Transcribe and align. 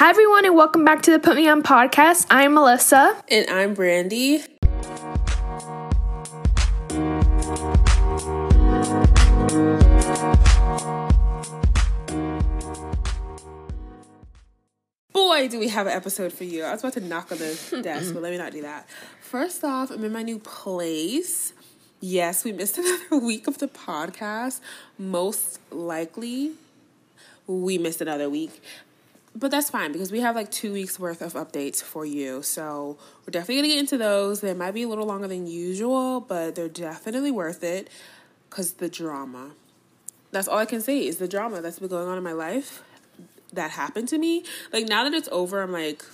Hi, 0.00 0.08
everyone, 0.08 0.46
and 0.46 0.56
welcome 0.56 0.82
back 0.82 1.02
to 1.02 1.10
the 1.10 1.18
Put 1.18 1.36
Me 1.36 1.46
On 1.46 1.62
podcast. 1.62 2.26
I'm 2.30 2.54
Melissa. 2.54 3.22
And 3.28 3.46
I'm 3.50 3.74
Brandy. 3.74 4.38
Boy, 15.12 15.48
do 15.48 15.58
we 15.58 15.68
have 15.68 15.86
an 15.86 15.92
episode 15.92 16.32
for 16.32 16.44
you. 16.44 16.64
I 16.64 16.72
was 16.72 16.80
about 16.80 16.94
to 16.94 17.00
knock 17.00 17.30
on 17.30 17.36
the 17.36 17.80
desk, 17.82 18.14
but 18.14 18.22
let 18.22 18.32
me 18.32 18.38
not 18.38 18.52
do 18.52 18.62
that. 18.62 18.88
First 19.20 19.62
off, 19.62 19.90
I'm 19.90 20.02
in 20.02 20.14
my 20.14 20.22
new 20.22 20.38
place. 20.38 21.52
Yes, 22.00 22.42
we 22.42 22.52
missed 22.52 22.78
another 23.10 23.22
week 23.22 23.46
of 23.46 23.58
the 23.58 23.68
podcast. 23.68 24.60
Most 24.96 25.60
likely, 25.70 26.52
we 27.46 27.76
missed 27.76 28.00
another 28.00 28.30
week. 28.30 28.62
But 29.34 29.52
that's 29.52 29.70
fine 29.70 29.92
because 29.92 30.10
we 30.10 30.20
have 30.20 30.34
like 30.34 30.50
two 30.50 30.72
weeks 30.72 30.98
worth 30.98 31.22
of 31.22 31.34
updates 31.34 31.82
for 31.82 32.04
you. 32.04 32.42
So 32.42 32.98
we're 33.20 33.30
definitely 33.30 33.56
going 33.56 33.64
to 33.64 33.68
get 33.68 33.78
into 33.78 33.98
those. 33.98 34.40
They 34.40 34.54
might 34.54 34.72
be 34.72 34.82
a 34.82 34.88
little 34.88 35.06
longer 35.06 35.28
than 35.28 35.46
usual, 35.46 36.20
but 36.20 36.56
they're 36.56 36.68
definitely 36.68 37.30
worth 37.30 37.62
it 37.62 37.88
because 38.48 38.74
the 38.74 38.88
drama. 38.88 39.52
That's 40.32 40.48
all 40.48 40.58
I 40.58 40.66
can 40.66 40.80
say 40.80 41.06
is 41.06 41.18
the 41.18 41.28
drama 41.28 41.60
that's 41.60 41.78
been 41.78 41.88
going 41.88 42.08
on 42.08 42.18
in 42.18 42.24
my 42.24 42.32
life 42.32 42.82
that 43.52 43.70
happened 43.70 44.08
to 44.08 44.18
me. 44.18 44.44
Like 44.72 44.88
now 44.88 45.04
that 45.04 45.14
it's 45.14 45.28
over, 45.30 45.62
I'm 45.62 45.72
like, 45.72 46.04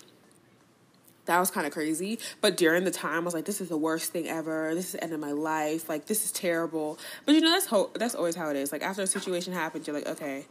that 1.26 1.40
was 1.40 1.50
kind 1.50 1.66
of 1.66 1.72
crazy. 1.72 2.18
But 2.40 2.56
during 2.56 2.84
the 2.84 2.90
time, 2.90 3.22
I 3.22 3.24
was 3.24 3.34
like, 3.34 3.44
this 3.44 3.60
is 3.60 3.68
the 3.68 3.76
worst 3.76 4.12
thing 4.12 4.28
ever. 4.28 4.74
This 4.74 4.86
is 4.86 4.92
the 4.92 5.04
end 5.04 5.12
of 5.12 5.20
my 5.20 5.32
life. 5.32 5.88
Like 5.88 6.06
this 6.06 6.24
is 6.24 6.32
terrible. 6.32 6.98
But 7.24 7.34
you 7.34 7.40
know, 7.40 7.50
that's 7.50 7.66
ho- 7.66 7.90
that's 7.94 8.14
always 8.14 8.36
how 8.36 8.48
it 8.50 8.56
is. 8.56 8.72
Like 8.72 8.82
after 8.82 9.02
a 9.02 9.06
situation 9.06 9.52
happens, 9.52 9.86
you're 9.86 9.96
like, 9.96 10.06
okay, 10.06 10.46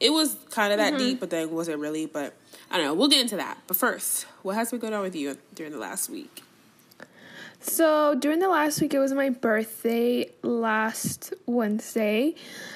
it 0.00 0.10
was 0.10 0.36
kind 0.50 0.72
of 0.72 0.78
that 0.78 0.94
mm-hmm. 0.94 0.98
deep, 0.98 1.20
but 1.20 1.30
then 1.30 1.50
was 1.50 1.68
it 1.68 1.78
really? 1.78 2.06
But 2.06 2.34
I 2.70 2.76
don't 2.76 2.86
know. 2.86 2.94
We'll 2.94 3.08
get 3.08 3.20
into 3.20 3.36
that. 3.36 3.58
But 3.66 3.76
first, 3.76 4.26
what 4.42 4.54
has 4.54 4.70
been 4.70 4.80
going 4.80 4.94
on 4.94 5.02
with 5.02 5.16
you 5.16 5.36
during 5.54 5.72
the 5.72 5.78
last 5.78 6.10
week? 6.10 6.42
So 7.60 8.14
during 8.14 8.38
the 8.38 8.48
last 8.48 8.80
week, 8.80 8.94
it 8.94 8.98
was 8.98 9.12
my 9.12 9.30
birthday 9.30 10.30
last 10.42 11.34
Wednesday, 11.46 12.34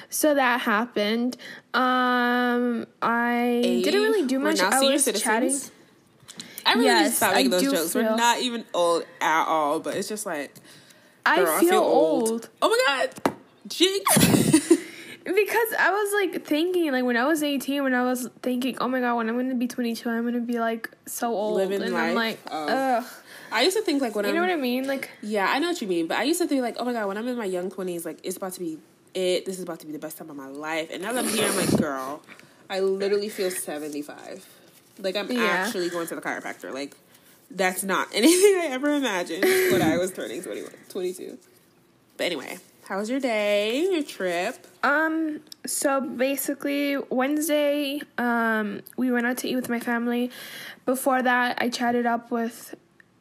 so 0.09 0.33
that 0.33 0.61
happened. 0.61 1.37
Um, 1.73 2.87
I 3.01 3.61
didn't 3.83 4.01
really 4.01 4.27
do 4.27 4.39
much. 4.39 4.59
I 4.59 4.81
was 4.81 5.03
citizens. 5.03 5.23
chatting. 5.23 5.59
I 6.65 6.73
really 6.73 6.85
yes, 6.85 7.07
just 7.07 7.17
stop 7.17 7.35
making 7.35 7.51
those 7.51 7.63
jokes. 7.63 7.93
Feel... 7.93 8.03
We're 8.03 8.15
not 8.15 8.41
even 8.41 8.65
old 8.73 9.05
at 9.21 9.45
all, 9.45 9.79
but 9.79 9.95
it's 9.95 10.09
just 10.09 10.25
like 10.25 10.53
girl, 10.55 10.61
I, 11.25 11.37
feel 11.37 11.47
I, 11.47 11.59
feel 11.59 11.79
old. 11.79 12.29
old. 12.29 12.49
Oh 12.61 12.69
my 12.69 12.83
god, 12.87 13.35
jinx. 13.67 14.17
because 15.23 15.73
I 15.79 15.91
was 15.91 16.13
like 16.13 16.45
thinking, 16.45 16.91
like 16.91 17.03
when 17.03 17.17
I 17.17 17.25
was 17.25 17.43
18, 17.43 17.83
when 17.83 17.93
I 17.93 18.03
was 18.03 18.29
thinking, 18.41 18.77
oh 18.79 18.87
my 18.87 18.99
god, 18.99 19.15
when 19.15 19.29
I'm 19.29 19.37
gonna 19.37 19.55
be 19.55 19.67
22, 19.67 20.09
I'm 20.09 20.23
gonna 20.23 20.39
be 20.39 20.59
like 20.59 20.89
so 21.05 21.33
old, 21.33 21.57
Living 21.57 21.81
and 21.81 21.93
life. 21.93 22.09
I'm 22.09 22.15
like, 22.15 22.39
ugh. 22.49 23.05
I 23.51 23.63
used 23.63 23.75
to 23.75 23.83
think 23.83 24.01
like 24.01 24.15
when 24.15 24.25
you 24.25 24.29
I'm, 24.29 24.35
know 24.35 24.41
what 24.41 24.49
I 24.49 24.55
mean, 24.55 24.87
like 24.87 25.11
yeah, 25.21 25.47
I 25.49 25.59
know 25.59 25.67
what 25.67 25.81
you 25.81 25.87
mean. 25.87 26.07
But 26.07 26.17
I 26.17 26.23
used 26.23 26.41
to 26.41 26.47
think 26.47 26.61
like, 26.61 26.77
oh 26.79 26.85
my 26.85 26.93
god, 26.93 27.07
when 27.07 27.17
I'm 27.17 27.27
in 27.27 27.37
my 27.37 27.45
young 27.45 27.69
20s, 27.69 28.05
like 28.05 28.19
it's 28.23 28.37
about 28.37 28.53
to 28.53 28.59
be 28.59 28.79
it. 29.13 29.45
This 29.45 29.57
is 29.57 29.63
about 29.63 29.79
to 29.81 29.85
be 29.85 29.91
the 29.91 29.99
best 29.99 30.17
time 30.17 30.29
of 30.29 30.35
my 30.35 30.47
life. 30.47 30.89
And 30.91 31.03
now 31.03 31.13
that 31.13 31.25
I'm 31.25 31.29
here, 31.29 31.47
I'm 31.47 31.57
like, 31.57 31.77
girl, 31.77 32.21
I 32.69 32.79
literally 32.79 33.29
feel 33.29 33.51
75. 33.51 34.47
Like 34.99 35.15
I'm 35.15 35.31
yeah. 35.31 35.43
actually 35.43 35.89
going 35.89 36.07
to 36.07 36.15
the 36.15 36.21
chiropractor. 36.21 36.73
Like 36.73 36.95
that's 37.49 37.83
not 37.83 38.07
anything 38.13 38.61
I 38.61 38.67
ever 38.71 38.95
imagined 38.95 39.43
when 39.43 39.81
I 39.81 39.97
was 39.97 40.11
turning 40.11 40.41
21, 40.41 40.71
22. 40.89 41.37
But 42.17 42.23
anyway, 42.25 42.57
how 42.85 42.97
was 42.97 43.09
your 43.09 43.19
day? 43.19 43.83
Your 43.91 44.03
trip? 44.03 44.67
Um, 44.83 45.41
so 45.65 46.01
basically 46.01 46.97
Wednesday, 47.09 48.01
um, 48.17 48.81
we 48.97 49.11
went 49.11 49.27
out 49.27 49.37
to 49.39 49.47
eat 49.47 49.55
with 49.55 49.69
my 49.69 49.79
family. 49.79 50.31
Before 50.85 51.21
that, 51.21 51.61
I 51.61 51.69
chatted 51.69 52.05
up 52.05 52.31
with 52.31 52.75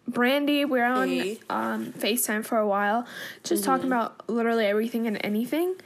Brandy, 0.09 0.65
we're 0.65 0.85
on 0.85 1.09
hey. 1.09 1.39
um, 1.49 1.93
FaceTime 1.93 2.45
for 2.45 2.59
a 2.59 2.67
while, 2.67 3.07
just 3.45 3.63
mm-hmm. 3.63 3.71
talking 3.71 3.87
about 3.87 4.29
literally 4.29 4.67
everything 4.67 5.07
and 5.07 5.21
anything. 5.23 5.77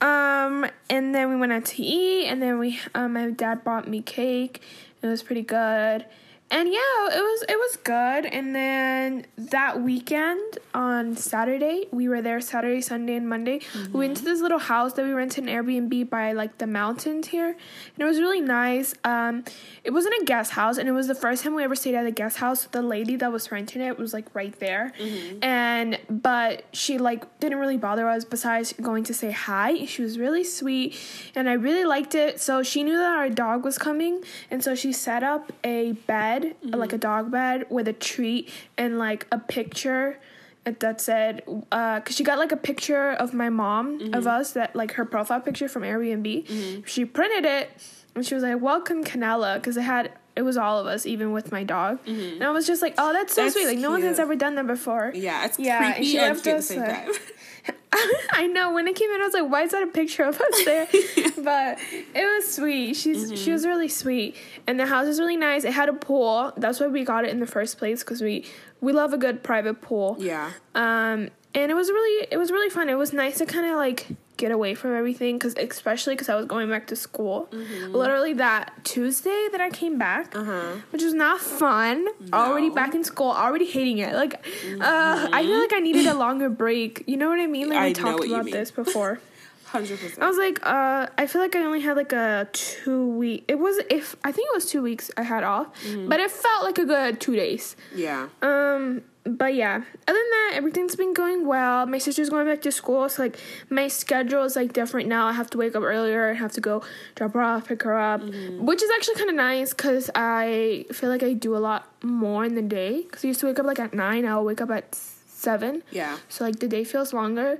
Um, 0.00 0.66
and 0.88 1.14
then 1.14 1.30
we 1.30 1.36
went 1.36 1.52
out 1.52 1.64
to 1.66 1.82
eat, 1.82 2.26
and 2.26 2.40
then 2.40 2.58
we, 2.58 2.78
um, 2.94 3.14
my 3.14 3.30
dad 3.30 3.64
bought 3.64 3.88
me 3.88 4.02
cake. 4.02 4.62
It 5.02 5.06
was 5.06 5.22
pretty 5.22 5.42
good 5.42 6.04
and 6.52 6.68
yeah, 6.68 7.08
it 7.08 7.22
was 7.22 7.44
it 7.48 7.56
was 7.56 7.76
good. 7.76 8.26
And 8.26 8.54
then 8.54 9.26
that 9.36 9.80
weekend 9.80 10.58
on 10.74 11.16
Saturday, 11.16 11.86
we 11.90 12.08
were 12.08 12.20
there 12.20 12.42
Saturday, 12.42 12.82
Sunday, 12.82 13.16
and 13.16 13.26
Monday. 13.26 13.60
Mm-hmm. 13.60 13.92
We 13.92 14.06
went 14.06 14.18
to 14.18 14.24
this 14.24 14.42
little 14.42 14.58
house 14.58 14.92
that 14.92 15.04
we 15.06 15.12
rented 15.12 15.44
an 15.44 15.50
Airbnb 15.50 16.10
by 16.10 16.32
like 16.32 16.58
the 16.58 16.66
mountains 16.66 17.28
here, 17.28 17.48
and 17.48 17.98
it 17.98 18.04
was 18.04 18.18
really 18.18 18.42
nice. 18.42 18.94
Um, 19.02 19.44
it 19.82 19.92
wasn't 19.92 20.14
a 20.20 20.24
guest 20.26 20.52
house, 20.52 20.76
and 20.76 20.88
it 20.90 20.92
was 20.92 21.08
the 21.08 21.14
first 21.14 21.42
time 21.42 21.54
we 21.54 21.64
ever 21.64 21.74
stayed 21.74 21.94
at 21.94 22.04
a 22.04 22.10
guest 22.10 22.36
house. 22.36 22.64
The 22.66 22.82
lady 22.82 23.16
that 23.16 23.32
was 23.32 23.50
renting 23.50 23.80
it 23.80 23.98
was 23.98 24.12
like 24.12 24.26
right 24.34 24.56
there, 24.60 24.92
mm-hmm. 25.00 25.42
and 25.42 25.98
but 26.10 26.64
she 26.72 26.98
like 26.98 27.40
didn't 27.40 27.58
really 27.60 27.78
bother 27.78 28.06
us. 28.10 28.26
Besides 28.26 28.74
going 28.74 29.04
to 29.04 29.14
say 29.14 29.30
hi, 29.30 29.86
she 29.86 30.02
was 30.02 30.18
really 30.18 30.44
sweet, 30.44 31.00
and 31.34 31.48
I 31.48 31.54
really 31.54 31.84
liked 31.84 32.14
it. 32.14 32.42
So 32.42 32.62
she 32.62 32.82
knew 32.82 32.98
that 32.98 33.16
our 33.16 33.30
dog 33.30 33.64
was 33.64 33.78
coming, 33.78 34.22
and 34.50 34.62
so 34.62 34.74
she 34.74 34.92
set 34.92 35.22
up 35.22 35.50
a 35.64 35.92
bed 35.92 36.41
bed, 36.42 36.56
mm-hmm. 36.64 36.74
like 36.74 36.92
a 36.92 36.98
dog 36.98 37.30
bed 37.30 37.66
with 37.70 37.88
a 37.88 37.92
treat 37.92 38.50
and 38.76 38.98
like 38.98 39.26
a 39.32 39.38
picture 39.38 40.18
that 40.64 41.00
said 41.00 41.42
uh 41.72 42.00
cuz 42.00 42.14
she 42.14 42.22
got 42.22 42.38
like 42.38 42.52
a 42.52 42.56
picture 42.56 43.10
of 43.10 43.34
my 43.34 43.48
mom 43.48 43.98
mm-hmm. 43.98 44.14
of 44.14 44.28
us 44.28 44.52
that 44.52 44.76
like 44.76 44.92
her 44.92 45.04
profile 45.04 45.40
picture 45.40 45.68
from 45.68 45.82
Airbnb. 45.82 46.46
Mm-hmm. 46.46 46.82
She 46.84 47.04
printed 47.04 47.44
it 47.44 47.70
and 48.14 48.24
she 48.24 48.34
was 48.34 48.44
like 48.44 48.60
welcome 48.60 49.02
Canella 49.02 49.60
cuz 49.62 49.76
it 49.76 49.82
had 49.82 50.12
it 50.34 50.42
was 50.42 50.56
all 50.56 50.78
of 50.78 50.86
us 50.86 51.04
even 51.04 51.32
with 51.32 51.52
my 51.52 51.62
dog. 51.62 52.04
Mm-hmm. 52.04 52.34
And 52.34 52.44
I 52.44 52.50
was 52.50 52.66
just 52.66 52.80
like, 52.80 52.94
"Oh, 52.96 53.12
that's 53.12 53.34
so 53.34 53.42
that's 53.42 53.54
sweet. 53.54 53.66
Like 53.66 53.74
cute. 53.74 53.82
no 53.82 53.90
one 53.90 54.02
has 54.02 54.18
ever 54.18 54.34
done 54.34 54.54
that 54.54 54.66
before." 54.66 55.12
Yeah, 55.14 55.44
it's 55.44 55.58
yeah, 55.58 55.78
creepy 55.78 55.96
and 55.98 56.06
she 56.06 56.18
and 56.18 56.26
left 56.28 56.46
us, 56.46 56.46
at 56.46 56.56
the 56.56 56.62
same 56.62 56.82
time. 56.82 57.12
I 58.32 58.46
know 58.46 58.72
when 58.72 58.88
it 58.88 58.96
came 58.96 59.10
in, 59.10 59.20
I 59.20 59.24
was 59.24 59.34
like, 59.34 59.50
"Why 59.50 59.62
is 59.62 59.72
that 59.72 59.82
a 59.82 59.86
picture 59.86 60.24
of 60.24 60.40
us 60.40 60.64
there?" 60.64 60.86
but 61.44 61.78
it 62.14 62.24
was 62.24 62.54
sweet. 62.54 62.94
She's 62.94 63.26
mm-hmm. 63.26 63.36
she 63.36 63.52
was 63.52 63.66
really 63.66 63.88
sweet, 63.88 64.36
and 64.66 64.80
the 64.80 64.86
house 64.86 65.06
is 65.06 65.20
really 65.20 65.36
nice. 65.36 65.64
It 65.64 65.72
had 65.72 65.88
a 65.88 65.92
pool. 65.92 66.52
That's 66.56 66.80
why 66.80 66.86
we 66.86 67.04
got 67.04 67.24
it 67.24 67.30
in 67.30 67.40
the 67.40 67.46
first 67.46 67.78
place 67.78 68.02
because 68.02 68.22
we 68.22 68.46
we 68.80 68.92
love 68.92 69.12
a 69.12 69.18
good 69.18 69.42
private 69.42 69.80
pool. 69.80 70.16
Yeah. 70.18 70.52
Um, 70.74 71.28
and 71.54 71.70
it 71.70 71.74
was 71.74 71.88
really 71.90 72.28
it 72.30 72.38
was 72.38 72.50
really 72.50 72.70
fun. 72.70 72.88
It 72.88 72.96
was 72.96 73.12
nice 73.12 73.38
to 73.38 73.46
kind 73.46 73.66
of 73.66 73.76
like 73.76 74.08
get 74.36 74.50
away 74.50 74.74
from 74.74 74.94
everything 74.96 75.38
because 75.38 75.54
especially 75.56 76.14
because 76.14 76.28
I 76.28 76.34
was 76.34 76.46
going 76.46 76.68
back 76.68 76.86
to 76.88 76.96
school. 76.96 77.48
Mm-hmm. 77.52 77.94
Literally 77.94 78.32
that 78.34 78.72
Tuesday 78.84 79.48
that 79.52 79.60
I 79.60 79.70
came 79.70 79.98
back, 79.98 80.34
uh-huh. 80.34 80.76
which 80.90 81.02
was 81.02 81.14
not 81.14 81.40
fun. 81.40 82.04
No. 82.04 82.12
Already 82.32 82.70
back 82.70 82.94
in 82.94 83.04
school, 83.04 83.30
already 83.30 83.66
hating 83.66 83.98
it. 83.98 84.14
Like, 84.14 84.44
mm-hmm. 84.44 84.82
uh, 84.82 85.28
I 85.32 85.42
feel 85.42 85.58
like 85.58 85.72
I 85.72 85.80
needed 85.80 86.06
a 86.06 86.14
longer 86.26 86.48
break. 86.48 87.04
You 87.06 87.16
know 87.16 87.28
what 87.28 87.40
I 87.40 87.46
mean? 87.46 87.68
Like 87.68 87.78
I 87.78 87.88
we 87.88 87.94
talked 87.94 88.24
about 88.24 88.46
this 88.46 88.70
before. 88.70 89.20
Hundred 89.72 90.00
percent. 90.00 90.22
I 90.22 90.28
was 90.28 90.36
like, 90.36 90.58
uh, 90.66 91.06
I 91.16 91.26
feel 91.26 91.40
like 91.40 91.56
I 91.56 91.60
only 91.60 91.80
had 91.80 91.96
like 91.96 92.12
a 92.12 92.46
two 92.52 93.06
week. 93.06 93.46
It 93.48 93.58
was 93.58 93.82
if 93.88 94.16
I 94.22 94.30
think 94.30 94.48
it 94.50 94.54
was 94.54 94.66
two 94.66 94.82
weeks 94.82 95.10
I 95.16 95.22
had 95.22 95.44
off, 95.44 95.68
mm-hmm. 95.82 96.10
but 96.10 96.20
it 96.20 96.30
felt 96.30 96.64
like 96.64 96.76
a 96.76 96.84
good 96.84 97.22
two 97.22 97.34
days. 97.34 97.74
Yeah. 97.94 98.28
Um, 98.42 99.00
but 99.24 99.54
yeah, 99.54 99.76
other 99.76 100.18
than 100.18 100.30
that, 100.30 100.50
everything's 100.56 100.94
been 100.94 101.14
going 101.14 101.46
well. 101.46 101.86
My 101.86 101.96
sister's 101.96 102.28
going 102.28 102.46
back 102.46 102.60
to 102.62 102.70
school, 102.70 103.08
so 103.08 103.22
like 103.22 103.38
my 103.70 103.88
schedule 103.88 104.42
is 104.42 104.56
like 104.56 104.74
different 104.74 105.08
now. 105.08 105.26
I 105.26 105.32
have 105.32 105.48
to 105.50 105.56
wake 105.56 105.74
up 105.74 105.82
earlier. 105.82 106.28
I 106.28 106.34
have 106.34 106.52
to 106.52 106.60
go 106.60 106.82
drop 107.14 107.32
her 107.32 107.40
off, 107.40 107.68
pick 107.68 107.82
her 107.84 107.98
up, 107.98 108.20
mm-hmm. 108.20 108.66
which 108.66 108.82
is 108.82 108.90
actually 108.94 109.14
kind 109.14 109.30
of 109.30 109.36
nice 109.36 109.70
because 109.70 110.10
I 110.14 110.84
feel 110.92 111.08
like 111.08 111.22
I 111.22 111.32
do 111.32 111.56
a 111.56 111.62
lot 111.70 111.88
more 112.04 112.44
in 112.44 112.56
the 112.56 112.62
day. 112.62 113.04
Because 113.04 113.24
I 113.24 113.28
used 113.28 113.40
to 113.40 113.46
wake 113.46 113.58
up 113.58 113.64
like 113.64 113.78
at 113.78 113.94
nine, 113.94 114.26
I'll 114.26 114.44
wake 114.44 114.60
up 114.60 114.70
at 114.70 114.94
seven. 114.94 115.82
Yeah. 115.90 116.18
So 116.28 116.44
like 116.44 116.58
the 116.58 116.68
day 116.68 116.84
feels 116.84 117.14
longer. 117.14 117.58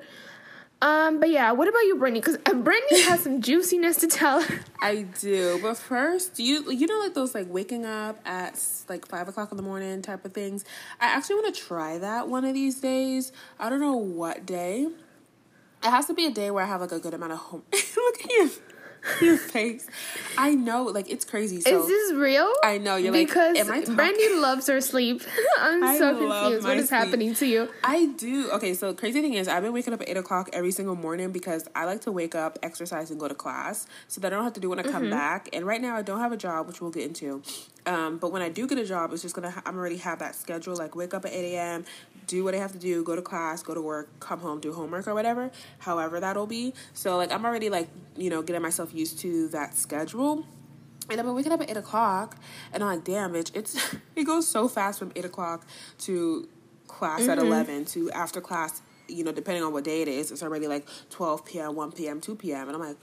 Um, 0.82 1.20
but 1.20 1.30
yeah, 1.30 1.52
what 1.52 1.68
about 1.68 1.82
you, 1.82 1.94
Brittany? 1.96 2.18
Because 2.18 2.38
uh, 2.44 2.54
Brittany 2.54 3.02
has 3.02 3.20
some 3.20 3.40
juiciness 3.40 3.98
to 3.98 4.08
tell. 4.08 4.44
I 4.82 5.02
do, 5.20 5.60
but 5.62 5.76
first, 5.76 6.40
you 6.40 6.72
you 6.72 6.88
know 6.88 6.98
like 6.98 7.14
those 7.14 7.36
like 7.36 7.46
waking 7.48 7.86
up 7.86 8.20
at 8.26 8.60
like 8.88 9.06
five 9.06 9.28
o'clock 9.28 9.52
in 9.52 9.56
the 9.56 9.62
morning 9.62 10.02
type 10.02 10.24
of 10.24 10.32
things. 10.34 10.64
I 11.00 11.06
actually 11.06 11.36
want 11.36 11.54
to 11.54 11.60
try 11.60 11.98
that 11.98 12.26
one 12.26 12.44
of 12.44 12.54
these 12.54 12.80
days. 12.80 13.30
I 13.60 13.68
don't 13.68 13.78
know 13.78 13.96
what 13.96 14.44
day. 14.44 14.88
It 15.84 15.90
has 15.90 16.06
to 16.06 16.14
be 16.14 16.26
a 16.26 16.32
day 16.32 16.50
where 16.50 16.64
I 16.64 16.66
have 16.66 16.80
like 16.80 16.92
a 16.92 16.98
good 16.98 17.14
amount 17.14 17.32
of 17.32 17.38
home. 17.38 17.62
Look 17.72 18.24
at 18.24 18.30
you. 18.30 18.50
your 19.20 19.36
face. 19.36 19.86
I 20.38 20.54
know, 20.54 20.84
like 20.84 21.10
it's 21.10 21.24
crazy. 21.24 21.60
So, 21.60 21.82
is 21.82 21.88
this 21.88 22.12
real? 22.12 22.52
I 22.62 22.78
know 22.78 22.96
you're 22.96 23.12
because 23.12 23.56
like 23.56 23.80
because 23.80 23.94
Brandy 23.94 24.34
loves 24.34 24.66
her 24.68 24.80
sleep. 24.80 25.22
I'm 25.58 25.82
I 25.82 25.98
so 25.98 26.16
confused. 26.16 26.66
What 26.66 26.76
is 26.76 26.88
sleep. 26.88 27.00
happening 27.00 27.34
to 27.36 27.46
you? 27.46 27.68
I 27.82 28.06
do. 28.06 28.50
Okay, 28.52 28.74
so 28.74 28.94
crazy 28.94 29.20
thing 29.20 29.34
is, 29.34 29.48
I've 29.48 29.62
been 29.62 29.72
waking 29.72 29.92
up 29.92 30.02
at 30.02 30.08
eight 30.08 30.16
o'clock 30.16 30.50
every 30.52 30.70
single 30.70 30.94
morning 30.94 31.32
because 31.32 31.68
I 31.74 31.84
like 31.84 32.02
to 32.02 32.12
wake 32.12 32.34
up, 32.34 32.58
exercise, 32.62 33.10
and 33.10 33.18
go 33.18 33.28
to 33.28 33.34
class, 33.34 33.86
so 34.08 34.20
that 34.20 34.32
I 34.32 34.36
don't 34.36 34.44
have 34.44 34.54
to 34.54 34.60
do 34.60 34.70
when 34.70 34.78
I 34.78 34.82
come 34.82 35.02
mm-hmm. 35.02 35.10
back. 35.10 35.48
And 35.52 35.66
right 35.66 35.80
now, 35.80 35.96
I 35.96 36.02
don't 36.02 36.20
have 36.20 36.32
a 36.32 36.36
job, 36.36 36.68
which 36.68 36.80
we'll 36.80 36.90
get 36.90 37.04
into. 37.04 37.42
Um, 37.84 38.18
but 38.18 38.30
when 38.30 38.42
I 38.42 38.48
do 38.48 38.66
get 38.66 38.78
a 38.78 38.84
job, 38.84 39.12
it's 39.12 39.22
just 39.22 39.34
gonna. 39.34 39.50
Ha- 39.50 39.62
I'm 39.66 39.76
already 39.76 39.96
have 39.96 40.20
that 40.20 40.34
schedule. 40.34 40.76
Like 40.76 40.94
wake 40.94 41.14
up 41.14 41.24
at 41.24 41.32
eight 41.32 41.54
a.m., 41.54 41.84
do 42.26 42.44
what 42.44 42.54
I 42.54 42.58
have 42.58 42.72
to 42.72 42.78
do, 42.78 43.02
go 43.02 43.16
to 43.16 43.22
class, 43.22 43.62
go 43.62 43.74
to 43.74 43.82
work, 43.82 44.08
come 44.20 44.40
home, 44.40 44.60
do 44.60 44.72
homework 44.72 45.08
or 45.08 45.14
whatever. 45.14 45.50
However 45.78 46.20
that'll 46.20 46.46
be. 46.46 46.74
So 46.94 47.16
like 47.16 47.32
I'm 47.32 47.44
already 47.44 47.70
like 47.70 47.88
you 48.16 48.30
know 48.30 48.42
getting 48.42 48.62
myself 48.62 48.94
used 48.94 49.18
to 49.20 49.48
that 49.48 49.74
schedule. 49.74 50.46
And 51.10 51.18
I've 51.18 51.26
been 51.26 51.34
waking 51.34 51.50
up 51.50 51.60
at 51.60 51.70
eight 51.70 51.76
o'clock, 51.76 52.36
and 52.72 52.82
I'm 52.82 52.88
like, 52.88 53.04
damn, 53.04 53.32
bitch, 53.32 53.50
it's 53.54 53.76
it 54.16 54.24
goes 54.24 54.46
so 54.46 54.68
fast 54.68 55.00
from 55.00 55.10
eight 55.16 55.24
o'clock 55.24 55.66
to 56.00 56.48
class 56.86 57.22
mm-hmm. 57.22 57.30
at 57.30 57.38
eleven 57.38 57.84
to 57.86 58.10
after 58.12 58.40
class. 58.40 58.80
You 59.08 59.24
know, 59.24 59.32
depending 59.32 59.64
on 59.64 59.72
what 59.72 59.82
day 59.82 60.02
it 60.02 60.08
is, 60.08 60.30
it's 60.30 60.44
already 60.44 60.68
like 60.68 60.86
twelve 61.10 61.44
p.m., 61.44 61.74
one 61.74 61.90
p.m., 61.90 62.20
two 62.20 62.36
p.m., 62.36 62.68
and 62.68 62.76
I'm 62.76 62.80
like, 62.80 62.96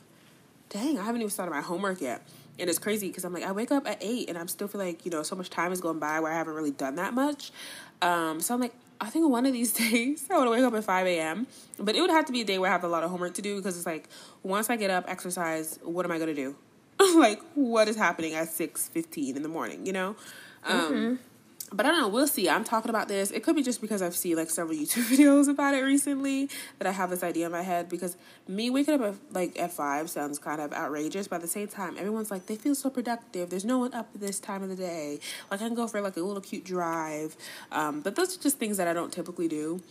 dang, 0.69 0.97
I 0.97 1.03
haven't 1.03 1.21
even 1.21 1.29
started 1.29 1.51
my 1.51 1.61
homework 1.61 1.99
yet. 1.99 2.21
And 2.59 2.69
it's 2.69 2.79
crazy 2.79 3.07
because 3.07 3.23
I'm 3.23 3.33
like, 3.33 3.43
I 3.43 3.51
wake 3.51 3.71
up 3.71 3.87
at 3.87 3.97
eight, 4.01 4.29
and 4.29 4.37
I'm 4.37 4.47
still 4.47 4.67
feel 4.67 4.81
like 4.81 5.05
you 5.05 5.11
know 5.11 5.23
so 5.23 5.35
much 5.35 5.49
time 5.49 5.71
is 5.71 5.81
going 5.81 5.99
by 5.99 6.19
where 6.19 6.31
I 6.31 6.35
haven't 6.35 6.53
really 6.53 6.71
done 6.71 6.95
that 6.95 7.13
much. 7.13 7.51
Um, 8.01 8.39
so 8.41 8.53
I'm 8.53 8.59
like, 8.59 8.73
I 9.01 9.09
think 9.09 9.29
one 9.29 9.45
of 9.45 9.53
these 9.53 9.73
days 9.91 10.27
I 10.29 10.35
want 10.35 10.47
to 10.47 10.51
wake 10.51 10.63
up 10.63 10.73
at 10.73 10.83
5 10.83 11.07
a.m. 11.07 11.47
But 11.77 11.95
it 11.95 12.01
would 12.01 12.09
have 12.09 12.25
to 12.25 12.31
be 12.31 12.41
a 12.41 12.45
day 12.45 12.59
where 12.59 12.69
I 12.69 12.73
have 12.73 12.83
a 12.83 12.87
lot 12.87 13.03
of 13.03 13.09
homework 13.09 13.33
to 13.35 13.41
do 13.41 13.55
because 13.55 13.77
it's 13.77 13.85
like 13.85 14.09
once 14.43 14.69
I 14.69 14.75
get 14.75 14.89
up, 14.89 15.05
exercise, 15.07 15.79
what 15.83 16.05
am 16.05 16.11
I 16.11 16.17
going 16.17 16.33
to 16.33 16.35
do? 16.35 16.55
like 17.17 17.41
what 17.55 17.87
is 17.87 17.95
happening 17.95 18.33
at 18.33 18.47
6:15 18.47 19.35
in 19.35 19.43
the 19.43 19.49
morning, 19.49 19.85
you 19.85 19.93
know? 19.93 20.15
Um, 20.65 20.79
mm-hmm. 20.79 21.15
But 21.71 21.85
I 21.85 21.89
don't 21.89 22.01
know. 22.01 22.07
We'll 22.07 22.27
see. 22.27 22.49
I'm 22.49 22.63
talking 22.63 22.89
about 22.89 23.07
this. 23.07 23.31
It 23.31 23.43
could 23.43 23.55
be 23.55 23.61
just 23.61 23.81
because 23.81 24.01
I've 24.01 24.15
seen 24.15 24.35
like 24.35 24.49
several 24.49 24.77
YouTube 24.77 25.05
videos 25.05 25.47
about 25.47 25.73
it 25.73 25.81
recently 25.81 26.49
that 26.79 26.87
I 26.87 26.91
have 26.91 27.09
this 27.09 27.23
idea 27.23 27.45
in 27.45 27.51
my 27.51 27.61
head. 27.61 27.89
Because 27.89 28.17
me 28.47 28.69
waking 28.69 28.95
up 28.95 29.01
at 29.01 29.15
like 29.31 29.59
at 29.59 29.71
five 29.71 30.09
sounds 30.09 30.39
kind 30.39 30.61
of 30.61 30.73
outrageous, 30.73 31.27
but 31.27 31.37
at 31.37 31.41
the 31.41 31.47
same 31.47 31.67
time, 31.67 31.95
everyone's 31.97 32.31
like 32.31 32.47
they 32.47 32.55
feel 32.55 32.75
so 32.75 32.89
productive. 32.89 33.49
There's 33.49 33.65
no 33.65 33.79
one 33.79 33.93
up 33.93 34.09
at 34.13 34.21
this 34.21 34.39
time 34.39 34.63
of 34.63 34.69
the 34.69 34.75
day. 34.75 35.19
Like 35.51 35.61
I 35.61 35.67
can 35.67 35.75
go 35.75 35.87
for 35.87 36.01
like 36.01 36.17
a 36.17 36.21
little 36.21 36.41
cute 36.41 36.65
drive. 36.65 37.35
Um, 37.71 38.01
but 38.01 38.15
those 38.15 38.37
are 38.37 38.41
just 38.41 38.57
things 38.57 38.77
that 38.77 38.87
I 38.87 38.93
don't 38.93 39.13
typically 39.13 39.47
do. 39.47 39.81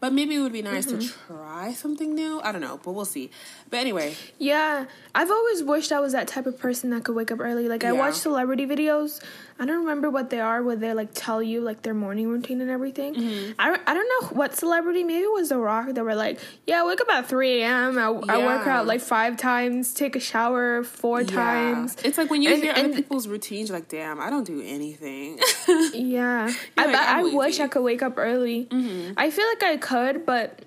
But 0.00 0.12
maybe 0.12 0.36
it 0.36 0.40
would 0.40 0.52
be 0.52 0.62
nice 0.62 0.86
mm-hmm. 0.86 1.00
to 1.00 1.12
try 1.26 1.72
something 1.72 2.14
new. 2.14 2.40
I 2.40 2.52
don't 2.52 2.60
know, 2.60 2.78
but 2.84 2.92
we'll 2.92 3.04
see. 3.04 3.30
But 3.68 3.78
anyway. 3.78 4.14
Yeah, 4.38 4.86
I've 5.14 5.30
always 5.30 5.64
wished 5.64 5.90
I 5.90 5.98
was 5.98 6.12
that 6.12 6.28
type 6.28 6.46
of 6.46 6.58
person 6.58 6.90
that 6.90 7.02
could 7.02 7.16
wake 7.16 7.32
up 7.32 7.40
early. 7.40 7.68
Like 7.68 7.82
I 7.82 7.92
watch 7.92 8.14
celebrity 8.14 8.64
videos. 8.64 9.20
I 9.60 9.66
don't 9.66 9.78
remember 9.80 10.08
what 10.08 10.30
they 10.30 10.38
are, 10.38 10.62
where 10.62 10.76
they 10.76 10.94
like 10.94 11.10
tell 11.14 11.42
you 11.42 11.60
like 11.60 11.82
their 11.82 11.94
morning 11.94 12.28
routine 12.28 12.60
and 12.60 12.70
everything. 12.70 13.14
Mm-hmm. 13.14 13.52
I, 13.58 13.76
I 13.86 13.94
don't 13.94 14.08
know 14.22 14.28
what 14.28 14.56
celebrity. 14.56 15.02
Maybe 15.02 15.24
it 15.24 15.32
was 15.32 15.48
The 15.48 15.58
Rock. 15.58 15.94
They 15.94 16.00
were 16.00 16.14
like, 16.14 16.38
yeah, 16.66 16.86
wake 16.86 17.00
up 17.00 17.08
at 17.08 17.26
three 17.26 17.62
a.m. 17.62 17.98
I, 17.98 18.10
yeah. 18.10 18.20
I 18.28 18.38
work 18.38 18.66
out 18.68 18.86
like 18.86 19.00
five 19.00 19.36
times, 19.36 19.94
take 19.94 20.14
a 20.14 20.20
shower 20.20 20.84
four 20.84 21.22
yeah. 21.22 21.26
times. 21.26 21.96
It's 22.04 22.16
like 22.16 22.30
when 22.30 22.42
you 22.42 22.52
and, 22.52 22.62
hear 22.62 22.72
and, 22.76 22.86
other 22.86 22.94
people's 22.94 23.26
routines, 23.26 23.68
you're 23.68 23.78
like, 23.78 23.88
damn, 23.88 24.20
I 24.20 24.30
don't 24.30 24.46
do 24.46 24.62
anything. 24.64 25.40
yeah, 25.92 26.52
I, 26.78 26.86
like, 26.86 26.94
I, 26.94 27.20
I 27.20 27.22
wish 27.34 27.58
I 27.58 27.66
could 27.66 27.82
wake 27.82 28.02
up 28.02 28.14
early. 28.16 28.66
Mm-hmm. 28.66 29.14
I 29.16 29.30
feel 29.30 29.46
like 29.48 29.64
I 29.64 29.76
could, 29.76 30.24
but 30.24 30.60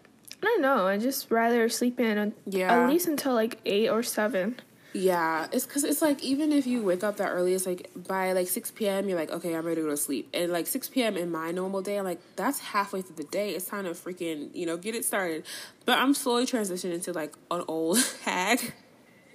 I 0.43 0.45
don't 0.45 0.61
know. 0.61 0.87
I 0.87 0.97
just 0.97 1.31
rather 1.31 1.69
sleep 1.69 1.99
in 1.99 2.33
yeah. 2.45 2.83
at 2.83 2.89
least 2.89 3.07
until 3.07 3.33
like 3.33 3.59
eight 3.65 3.89
or 3.89 4.03
seven. 4.03 4.59
Yeah, 4.93 5.47
it's 5.53 5.65
because 5.65 5.85
it's 5.85 6.01
like 6.01 6.21
even 6.21 6.51
if 6.51 6.67
you 6.67 6.83
wake 6.83 7.03
up 7.03 7.17
that 7.17 7.29
early, 7.29 7.53
it's 7.53 7.65
like 7.65 7.89
by 7.95 8.33
like 8.33 8.49
six 8.49 8.71
p.m. 8.71 9.07
You're 9.07 9.17
like, 9.17 9.31
okay, 9.31 9.55
I'm 9.55 9.65
ready 9.65 9.77
to 9.77 9.83
go 9.83 9.89
to 9.91 9.97
sleep, 9.97 10.29
and 10.33 10.51
like 10.51 10.67
six 10.67 10.89
p.m. 10.89 11.15
in 11.15 11.31
my 11.31 11.51
normal 11.51 11.81
day, 11.81 11.97
I'm 11.97 12.03
like, 12.03 12.19
that's 12.35 12.59
halfway 12.59 13.01
through 13.01 13.15
the 13.15 13.23
day. 13.23 13.51
It's 13.51 13.65
time 13.65 13.85
to 13.85 13.91
freaking 13.91 14.53
you 14.53 14.65
know 14.65 14.75
get 14.75 14.93
it 14.93 15.05
started. 15.05 15.45
But 15.85 15.99
I'm 15.99 16.13
slowly 16.13 16.45
transitioning 16.45 16.93
into 16.93 17.13
like 17.13 17.35
an 17.49 17.63
old 17.69 17.99
hag, 18.25 18.73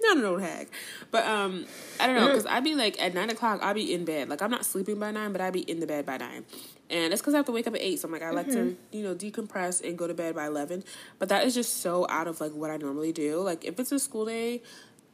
not 0.01 0.17
an 0.17 0.25
old 0.25 0.41
hag, 0.41 0.69
but 1.09 1.25
um, 1.25 1.65
I 1.99 2.05
don't 2.05 2.17
know 2.17 2.27
because 2.27 2.45
I'd 2.45 2.63
be 2.63 2.75
like 2.75 3.01
at 3.01 3.15
nine 3.15 3.31
o'clock, 3.31 3.59
I'll 3.63 3.73
be 3.73 3.91
in 3.91 4.05
bed. 4.05 4.29
Like 4.29 4.43
I'm 4.43 4.51
not 4.51 4.63
sleeping 4.63 4.99
by 4.99 5.09
nine, 5.09 5.31
but 5.31 5.41
I'd 5.41 5.53
be 5.53 5.61
in 5.61 5.79
the 5.79 5.87
bed 5.87 6.05
by 6.05 6.17
nine. 6.17 6.45
And 6.91 7.11
it's 7.11 7.21
because 7.21 7.33
I 7.33 7.37
have 7.37 7.47
to 7.47 7.51
wake 7.51 7.65
up 7.65 7.73
at 7.73 7.81
eight, 7.81 7.99
so 7.99 8.07
I'm 8.07 8.13
like, 8.13 8.21
I 8.21 8.29
like 8.29 8.47
mm-hmm. 8.47 8.75
to, 8.91 8.97
you 8.97 9.03
know, 9.03 9.15
decompress 9.15 9.83
and 9.85 9.97
go 9.97 10.05
to 10.05 10.13
bed 10.13 10.35
by 10.35 10.45
eleven. 10.45 10.83
But 11.17 11.29
that 11.29 11.45
is 11.45 11.55
just 11.55 11.81
so 11.81 12.05
out 12.11 12.27
of 12.27 12.39
like 12.39 12.51
what 12.51 12.69
I 12.69 12.77
normally 12.77 13.11
do. 13.11 13.39
Like 13.39 13.65
if 13.65 13.79
it's 13.79 13.91
a 13.91 13.97
school 13.97 14.25
day, 14.25 14.61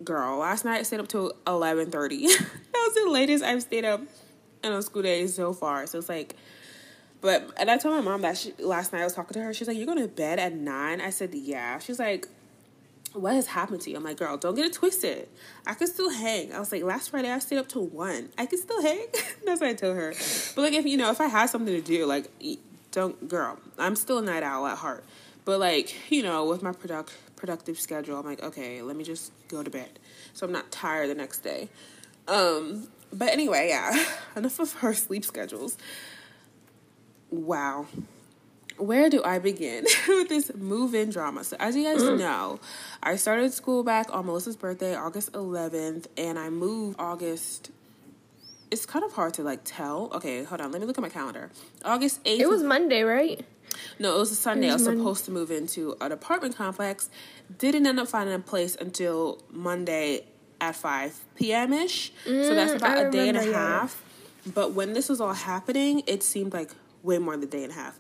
girl, 0.04 0.38
last 0.38 0.66
night 0.66 0.80
I 0.80 0.84
stayed 0.84 1.00
up 1.00 1.07
till 1.07 1.34
eleven 1.45 1.92
thirty. 1.92 2.28
that 2.28 2.50
was 2.74 2.94
the 2.95 3.10
latest 3.10 3.44
I've 3.44 3.62
stayed 3.62 3.86
up 3.86 4.01
in 4.63 4.72
a 4.72 4.81
school 4.81 5.01
day 5.01 5.28
so 5.28 5.54
far. 5.54 5.86
So 5.88 5.98
it's 5.98 6.10
like, 6.10 6.36
but 7.22 7.51
and 7.57 7.69
I 7.69 7.78
told 7.78 7.95
my 7.95 8.01
mom 8.01 8.22
that 8.22 8.38
she, 8.38 8.54
last 8.60 8.94
night 8.94 9.01
I 9.01 9.04
was 9.04 9.13
talking 9.13 9.34
to 9.34 9.42
her. 9.42 9.54
She's 9.54 9.68
like, 9.68 9.78
"You're 9.78 9.86
going 9.86 10.01
to 10.01 10.07
bed 10.07 10.40
at 10.40 10.54
9? 10.54 11.01
I 11.01 11.10
said, 11.10 11.34
"Yeah." 11.34 11.80
She's 11.80 12.00
like, 12.00 12.28
"What 13.13 13.34
has 13.34 13.48
happened 13.48 13.81
to 13.81 13.90
you?" 13.90 13.98
I'm 13.98 14.04
like, 14.04 14.18
"Girl, 14.18 14.38
don't 14.38 14.56
get 14.56 14.66
it 14.66 14.74
twisted. 14.74 15.28
I 15.68 15.74
can 15.74 15.88
still 15.88 16.10
hang." 16.10 16.54
I 16.54 16.60
was 16.60 16.72
like, 16.72 16.84
"Last 16.84 17.10
Friday 17.12 17.31
I 17.31 17.39
stayed 17.39 17.57
up 17.57 17.68
till 17.68 17.86
one. 17.88 18.30
I 18.38 18.46
can 18.46 18.60
still 18.60 18.81
hang." 18.81 19.06
That's 19.46 19.62
what 19.62 19.69
I 19.69 19.74
told 19.74 19.96
her. 19.96 20.13
But 20.56 20.62
like, 20.62 20.74
if 20.74 20.86
you 20.86 20.98
know, 20.98 21.12
if 21.12 21.22
I 21.22 21.28
had 21.28 21.48
something 21.48 21.74
to 21.74 21.81
do, 21.81 22.06
like, 22.06 22.30
don't, 22.92 23.28
girl, 23.28 23.57
I'm 23.78 23.96
still 23.96 24.19
a 24.19 24.22
night 24.22 24.44
owl 24.44 24.68
at 24.68 24.78
heart. 24.78 25.04
But 25.46 25.60
like, 25.60 26.12
you 26.12 26.24
know, 26.24 26.46
with 26.46 26.63
my 26.63 26.72
product 26.72 27.13
productive 27.44 27.78
schedule, 27.78 28.18
I'm 28.18 28.25
like, 28.25 28.42
okay, 28.42 28.81
let 28.81 28.95
me 28.95 29.04
just 29.04 29.34
go 29.50 29.62
to 29.62 29.69
bed 29.69 30.00
so 30.31 30.45
I'm 30.45 30.54
not 30.54 30.72
tired 30.72 31.10
the 31.10 31.16
next 31.16 31.40
day. 31.40 31.68
Um, 32.25 32.88
but 33.12 33.34
anyway, 33.34 33.68
yeah, 33.68 34.06
enough 34.38 34.60
of 34.60 34.72
her 34.75 34.94
sleep 34.94 35.25
schedules. 35.25 35.78
Wow. 37.30 37.88
Where 38.78 39.10
do 39.10 39.22
I 39.25 39.40
begin 39.40 39.84
with 40.07 40.30
this 40.30 40.56
move 40.56 40.95
in 40.95 41.10
drama? 41.10 41.44
So, 41.44 41.57
as 41.60 41.75
you 41.75 41.84
guys 41.84 42.01
know, 42.01 42.62
I 43.04 43.18
started 43.18 43.51
school 43.51 43.84
back 43.84 44.07
on 44.16 44.25
Melissa's 44.25 44.56
birthday, 44.56 44.96
August 44.96 45.34
11th, 45.34 46.06
and 46.16 46.39
I 46.39 46.50
moved 46.50 46.96
August 46.98 47.72
it's 48.72 48.88
kind 48.88 49.06
of 49.06 49.12
hard 49.12 49.36
to 49.36 49.44
like 49.44 49.60
tell. 49.63 50.10
Okay, 50.13 50.44
hold 50.44 50.60
on. 50.60 50.72
Let 50.72 50.81
me 50.81 50.88
look 50.88 50.98
at 50.98 51.01
my 51.01 51.10
calendar. 51.10 51.51
August 51.86 52.24
8th. 52.24 52.39
It 52.39 52.50
was 52.50 52.63
Monday, 52.63 53.04
right? 53.04 53.46
No, 54.00 54.16
it 54.16 54.19
was 54.19 54.31
a 54.31 54.36
Sunday. 54.36 54.68
Was 54.68 54.74
I 54.74 54.75
was 54.75 54.88
Monday. 54.88 55.00
supposed 55.01 55.25
to 55.25 55.31
move 55.31 55.51
into 55.51 55.96
an 56.01 56.12
apartment 56.12 56.56
complex. 56.56 57.10
Didn't 57.57 57.86
end 57.86 58.00
up 58.00 58.07
finding 58.07 58.36
a 58.36 58.40
place 58.40 58.75
until 58.75 59.42
Monday 59.51 60.25
at 60.60 60.75
5 60.75 61.25
p.m. 61.36 61.74
ish. 61.74 62.12
Mm, 62.25 62.48
so 62.48 62.56
that's 62.56 62.74
mm, 62.74 62.78
about 62.78 62.98
I 62.98 63.01
a 63.01 63.12
day 63.12 63.30
and 63.30 63.38
a 63.38 63.54
half. 63.54 64.01
But 64.54 64.74
when 64.74 64.94
this 64.94 65.10
was 65.10 65.22
all 65.22 65.34
happening, 65.34 66.04
it 66.07 66.24
seemed 66.24 66.54
like 66.54 66.72
way 67.01 67.18
more 67.18 67.36
than 67.36 67.44
a 67.44 67.51
day 67.51 67.63
and 67.63 67.72
a 67.72 67.75
half. 67.75 68.00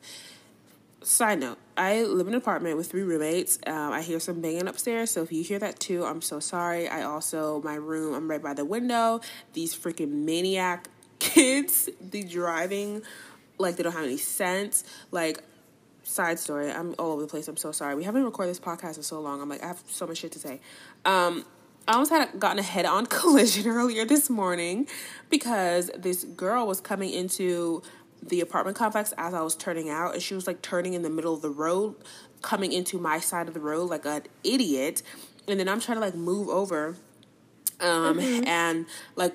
Side 1.01 1.39
note, 1.41 1.57
I 1.75 2.03
live 2.03 2.27
in 2.27 2.33
an 2.33 2.37
apartment 2.39 2.77
with 2.77 2.89
three 2.89 3.01
roommates. 3.01 3.59
Um, 3.67 3.91
I 3.91 4.01
hear 4.01 4.21
some 4.21 4.39
banging 4.39 4.67
upstairs, 4.67 5.11
so 5.11 5.21
if 5.21 5.33
you 5.33 5.43
hear 5.43 5.59
that 5.59 5.79
too, 5.79 6.05
I'm 6.05 6.21
so 6.21 6.39
sorry. 6.39 6.87
I 6.87 7.03
also, 7.03 7.61
my 7.61 7.75
room, 7.75 8.13
I'm 8.13 8.29
right 8.29 8.41
by 8.41 8.53
the 8.53 8.63
window. 8.63 9.19
These 9.51 9.75
freaking 9.75 10.23
maniac 10.25 10.87
kids, 11.19 11.89
the 11.99 12.23
driving 12.23 13.03
like 13.57 13.75
they 13.75 13.83
don't 13.83 13.93
have 13.93 14.03
any 14.03 14.17
sense. 14.17 14.83
Like, 15.11 15.43
side 16.03 16.39
story, 16.39 16.71
I'm 16.71 16.95
all 16.99 17.11
over 17.13 17.21
the 17.21 17.27
place. 17.27 17.47
I'm 17.47 17.57
so 17.57 17.71
sorry. 17.71 17.95
We 17.95 18.03
haven't 18.03 18.23
recorded 18.23 18.51
this 18.51 18.59
podcast 18.59 18.97
in 18.97 19.03
so 19.03 19.19
long. 19.19 19.41
I'm 19.41 19.49
like, 19.49 19.63
I 19.63 19.67
have 19.67 19.81
so 19.87 20.05
much 20.05 20.17
shit 20.17 20.31
to 20.33 20.39
say. 20.39 20.59
Um, 21.05 21.45
I 21.87 21.93
almost 21.93 22.11
had 22.11 22.39
gotten 22.39 22.59
a 22.59 22.63
head 22.63 22.85
on 22.85 23.05
collision 23.07 23.67
earlier 23.67 24.05
this 24.05 24.29
morning 24.29 24.87
because 25.29 25.91
this 25.97 26.23
girl 26.23 26.67
was 26.67 26.79
coming 26.79 27.09
into 27.09 27.81
the 28.21 28.39
apartment 28.39 28.77
complex 28.77 29.13
as 29.17 29.33
I 29.33 29.41
was 29.41 29.55
turning 29.55 29.89
out, 29.89 30.13
and 30.13 30.23
she 30.23 30.33
was 30.33 30.47
like 30.47 30.61
turning 30.61 30.93
in 30.93 31.01
the 31.01 31.09
middle 31.09 31.33
of 31.33 31.41
the 31.41 31.49
road, 31.49 31.95
coming 32.41 32.71
into 32.71 32.97
my 32.97 33.19
side 33.19 33.47
of 33.47 33.53
the 33.53 33.59
road 33.59 33.89
like 33.89 34.05
an 34.05 34.23
idiot. 34.43 35.01
And 35.47 35.59
then 35.59 35.67
I'm 35.67 35.81
trying 35.81 35.97
to 35.97 36.01
like 36.01 36.15
move 36.15 36.47
over 36.47 36.95
um 37.79 38.17
mm-hmm. 38.17 38.47
and 38.47 38.85
like 39.15 39.33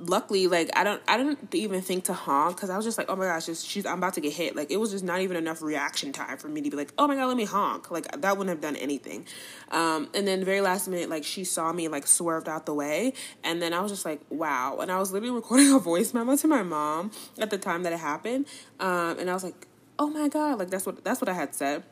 luckily, 0.00 0.46
like 0.46 0.70
I 0.76 0.84
don't, 0.84 1.02
I 1.06 1.16
didn't 1.16 1.54
even 1.54 1.82
think 1.82 2.04
to 2.04 2.12
honk 2.12 2.56
because 2.56 2.70
I 2.70 2.76
was 2.76 2.84
just 2.84 2.98
like, 2.98 3.08
oh 3.08 3.16
my 3.16 3.26
gosh, 3.26 3.46
just, 3.46 3.66
she's, 3.66 3.86
I'm 3.86 3.98
about 3.98 4.14
to 4.14 4.20
get 4.20 4.32
hit. 4.32 4.56
Like 4.56 4.70
it 4.70 4.78
was 4.78 4.90
just 4.90 5.04
not 5.04 5.20
even 5.20 5.36
enough 5.36 5.62
reaction 5.62 6.12
time 6.12 6.38
for 6.38 6.48
me 6.48 6.60
to 6.62 6.70
be 6.70 6.76
like, 6.76 6.92
oh 6.98 7.06
my 7.06 7.14
god, 7.14 7.26
let 7.26 7.36
me 7.36 7.44
honk. 7.44 7.90
Like 7.90 8.10
that 8.20 8.36
wouldn't 8.36 8.48
have 8.54 8.60
done 8.60 8.76
anything. 8.76 9.26
Um, 9.70 10.08
and 10.14 10.26
then 10.26 10.40
the 10.40 10.46
very 10.46 10.60
last 10.60 10.88
minute, 10.88 11.10
like 11.10 11.24
she 11.24 11.44
saw 11.44 11.72
me 11.72 11.88
like 11.88 12.06
swerved 12.06 12.48
out 12.48 12.66
the 12.66 12.74
way, 12.74 13.12
and 13.44 13.60
then 13.60 13.72
I 13.72 13.80
was 13.80 13.92
just 13.92 14.04
like, 14.04 14.20
wow. 14.30 14.78
And 14.80 14.90
I 14.90 14.98
was 14.98 15.12
literally 15.12 15.34
recording 15.34 15.72
a 15.72 15.78
voice 15.78 16.14
memo 16.14 16.36
to 16.36 16.48
my 16.48 16.62
mom 16.62 17.10
at 17.38 17.50
the 17.50 17.58
time 17.58 17.82
that 17.84 17.92
it 17.92 18.00
happened, 18.00 18.46
um, 18.78 19.18
and 19.18 19.30
I 19.30 19.34
was 19.34 19.44
like, 19.44 19.66
oh 19.98 20.08
my 20.08 20.28
god, 20.28 20.58
like 20.58 20.70
that's 20.70 20.86
what 20.86 21.04
that's 21.04 21.20
what 21.20 21.28
I 21.28 21.34
had 21.34 21.54
said. 21.54 21.84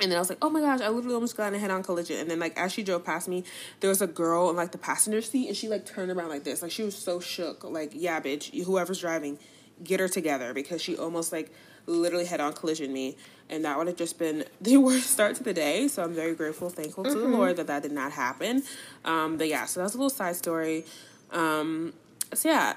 And 0.00 0.10
then 0.10 0.16
I 0.16 0.20
was 0.20 0.28
like, 0.28 0.38
oh 0.40 0.50
my 0.50 0.60
gosh, 0.60 0.80
I 0.80 0.88
literally 0.88 1.14
almost 1.14 1.36
got 1.36 1.48
in 1.48 1.54
a 1.54 1.58
head 1.58 1.70
on 1.70 1.82
collision. 1.82 2.18
And 2.18 2.30
then, 2.30 2.38
like, 2.38 2.56
as 2.58 2.72
she 2.72 2.82
drove 2.82 3.04
past 3.04 3.28
me, 3.28 3.44
there 3.80 3.90
was 3.90 4.00
a 4.00 4.06
girl 4.06 4.48
in, 4.50 4.56
like, 4.56 4.72
the 4.72 4.78
passenger 4.78 5.20
seat, 5.20 5.48
and 5.48 5.56
she, 5.56 5.68
like, 5.68 5.84
turned 5.84 6.10
around 6.10 6.30
like 6.30 6.44
this. 6.44 6.62
Like, 6.62 6.70
she 6.70 6.82
was 6.82 6.96
so 6.96 7.20
shook. 7.20 7.64
Like, 7.64 7.92
yeah, 7.94 8.20
bitch, 8.20 8.54
whoever's 8.64 9.00
driving, 9.00 9.38
get 9.84 10.00
her 10.00 10.08
together 10.08 10.54
because 10.54 10.80
she 10.80 10.96
almost, 10.96 11.32
like, 11.32 11.52
literally 11.86 12.24
head 12.24 12.40
on 12.40 12.52
collision 12.52 12.92
me. 12.92 13.16
And 13.48 13.64
that 13.64 13.76
would 13.76 13.88
have 13.88 13.96
just 13.96 14.18
been 14.18 14.44
the 14.60 14.76
worst 14.78 15.10
start 15.10 15.36
to 15.36 15.42
the 15.42 15.52
day. 15.52 15.88
So 15.88 16.02
I'm 16.02 16.14
very 16.14 16.34
grateful, 16.34 16.70
thankful 16.70 17.04
mm-hmm. 17.04 17.12
to 17.12 17.18
the 17.18 17.26
mm-hmm. 17.26 17.34
Lord 17.34 17.56
that 17.56 17.66
that 17.66 17.82
did 17.82 17.92
not 17.92 18.12
happen. 18.12 18.62
Um, 19.04 19.36
but 19.36 19.48
yeah, 19.48 19.66
so 19.66 19.80
that's 19.80 19.94
a 19.94 19.96
little 19.96 20.10
side 20.10 20.36
story. 20.36 20.84
Um, 21.30 21.92
so 22.32 22.48
yeah, 22.48 22.74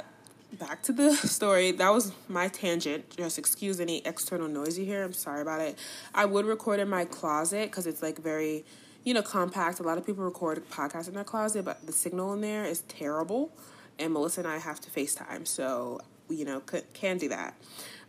back 0.60 0.81
to 0.83 0.93
the 0.93 1.15
story. 1.27 1.72
That 1.72 1.89
was 1.89 2.12
my 2.27 2.48
tangent. 2.48 3.17
Just 3.17 3.38
excuse 3.38 3.79
any 3.79 4.05
external 4.05 4.48
noise 4.48 4.77
you 4.77 4.86
hear. 4.86 5.03
I'm 5.03 5.13
sorry 5.13 5.41
about 5.41 5.62
it. 5.62 5.77
I 6.13 6.25
would 6.25 6.45
record 6.45 6.79
in 6.79 6.89
my 6.89 7.05
closet 7.05 7.69
because 7.69 7.88
it's 7.88 8.01
like 8.01 8.19
very, 8.19 8.65
you 9.03 9.13
know, 9.13 9.22
compact. 9.22 9.79
A 9.79 9.83
lot 9.83 9.98
of 9.98 10.05
people 10.05 10.24
record 10.24 10.67
podcasts 10.69 11.07
in 11.07 11.13
their 11.13 11.24
closet, 11.24 11.65
but 11.65 11.86
the 11.86 11.93
signal 11.93 12.33
in 12.33 12.41
there 12.41 12.65
is 12.65 12.81
terrible. 12.81 13.51
And 14.00 14.13
Melissa 14.13 14.41
and 14.41 14.50
I 14.50 14.57
have 14.57 14.79
to 14.81 14.89
FaceTime, 14.89 15.48
so 15.48 16.01
you 16.29 16.45
know, 16.45 16.62
could, 16.62 16.91
can 16.93 17.17
do 17.17 17.29
that. 17.29 17.55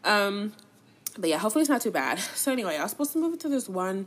Um, 0.04 0.52
but 1.18 1.30
yeah, 1.30 1.38
hopefully 1.38 1.62
it's 1.62 1.70
not 1.70 1.82
too 1.82 1.90
bad. 1.90 2.18
So 2.34 2.52
anyway, 2.52 2.76
I 2.76 2.82
was 2.82 2.90
supposed 2.90 3.12
to 3.12 3.18
move 3.18 3.34
into 3.34 3.48
this 3.48 3.68
one 3.68 4.06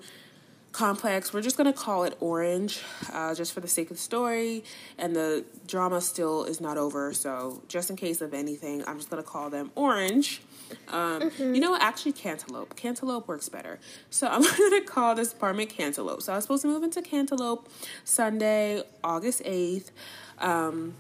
complex. 0.72 1.34
We're 1.34 1.42
just 1.42 1.58
gonna 1.58 1.74
call 1.74 2.04
it 2.04 2.16
Orange, 2.20 2.82
uh, 3.12 3.34
just 3.34 3.54
for 3.54 3.60
the 3.60 3.68
sake 3.68 3.90
of 3.90 3.98
the 3.98 4.04
story, 4.04 4.64
and 4.98 5.16
the 5.16 5.46
drama 5.66 6.02
still 6.02 6.44
is 6.44 6.62
not 6.62 6.78
over. 6.78 7.14
So 7.14 7.62
just 7.68 7.90
in 7.90 7.96
case 7.96 8.22
of 8.22 8.34
anything, 8.34 8.84
I'm 8.88 8.98
just 8.98 9.10
gonna 9.10 9.24
call 9.24 9.50
them 9.50 9.72
Orange. 9.76 10.42
Um, 10.90 11.22
mm-hmm. 11.22 11.56
You 11.56 11.62
know 11.62 11.72
what? 11.72 11.82
Actually, 11.82 12.14
Cantaloupe. 12.14 12.76
Cantaloupe 12.76 13.28
works 13.28 13.50
better. 13.50 13.80
So 14.10 14.28
I'm 14.28 14.42
gonna 14.58 14.82
call 14.82 15.16
this 15.16 15.34
apartment 15.34 15.70
Cantaloupe. 15.70 16.22
So 16.22 16.34
I 16.34 16.36
was 16.36 16.44
supposed 16.46 16.62
to 16.64 16.68
move 16.68 16.84
into 16.84 17.02
Cantaloupe 17.02 17.70
Sunday, 18.04 18.84
August 19.04 19.42
eighth. 19.46 19.92
Um, 20.40 20.94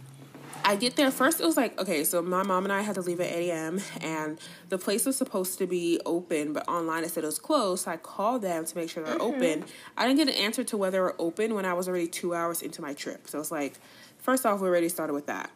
I 0.63 0.75
get 0.75 0.95
there 0.95 1.11
first. 1.11 1.39
It 1.39 1.45
was 1.45 1.55
like 1.55 1.79
okay, 1.79 2.03
so 2.03 2.21
my 2.21 2.43
mom 2.43 2.65
and 2.65 2.73
I 2.73 2.81
had 2.81 2.95
to 2.95 3.01
leave 3.01 3.21
at 3.21 3.31
eight 3.31 3.49
a.m. 3.49 3.79
and 4.01 4.39
the 4.69 4.77
place 4.77 5.05
was 5.05 5.15
supposed 5.15 5.57
to 5.59 5.67
be 5.67 5.99
open, 6.05 6.53
but 6.53 6.67
online 6.67 7.03
it 7.03 7.11
said 7.11 7.23
it 7.23 7.27
was 7.27 7.39
closed. 7.39 7.85
So 7.85 7.91
I 7.91 7.97
called 7.97 8.41
them 8.41 8.65
to 8.65 8.75
make 8.77 8.89
sure 8.89 9.03
they're 9.03 9.17
mm-hmm. 9.17 9.43
open. 9.43 9.65
I 9.97 10.07
didn't 10.07 10.17
get 10.17 10.35
an 10.35 10.41
answer 10.41 10.63
to 10.65 10.77
whether 10.77 10.97
they're 10.97 11.21
open 11.21 11.53
when 11.53 11.65
I 11.65 11.73
was 11.73 11.87
already 11.87 12.07
two 12.07 12.33
hours 12.33 12.61
into 12.61 12.81
my 12.81 12.93
trip. 12.93 13.27
So 13.27 13.39
it's 13.39 13.51
like, 13.51 13.75
first 14.17 14.45
off, 14.45 14.59
we 14.59 14.67
already 14.67 14.89
started 14.89 15.13
with 15.13 15.27
that. 15.27 15.51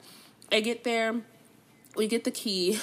I 0.51 0.59
get 0.59 0.83
there, 0.83 1.21
we 1.95 2.07
get 2.07 2.23
the 2.23 2.31
key. 2.31 2.79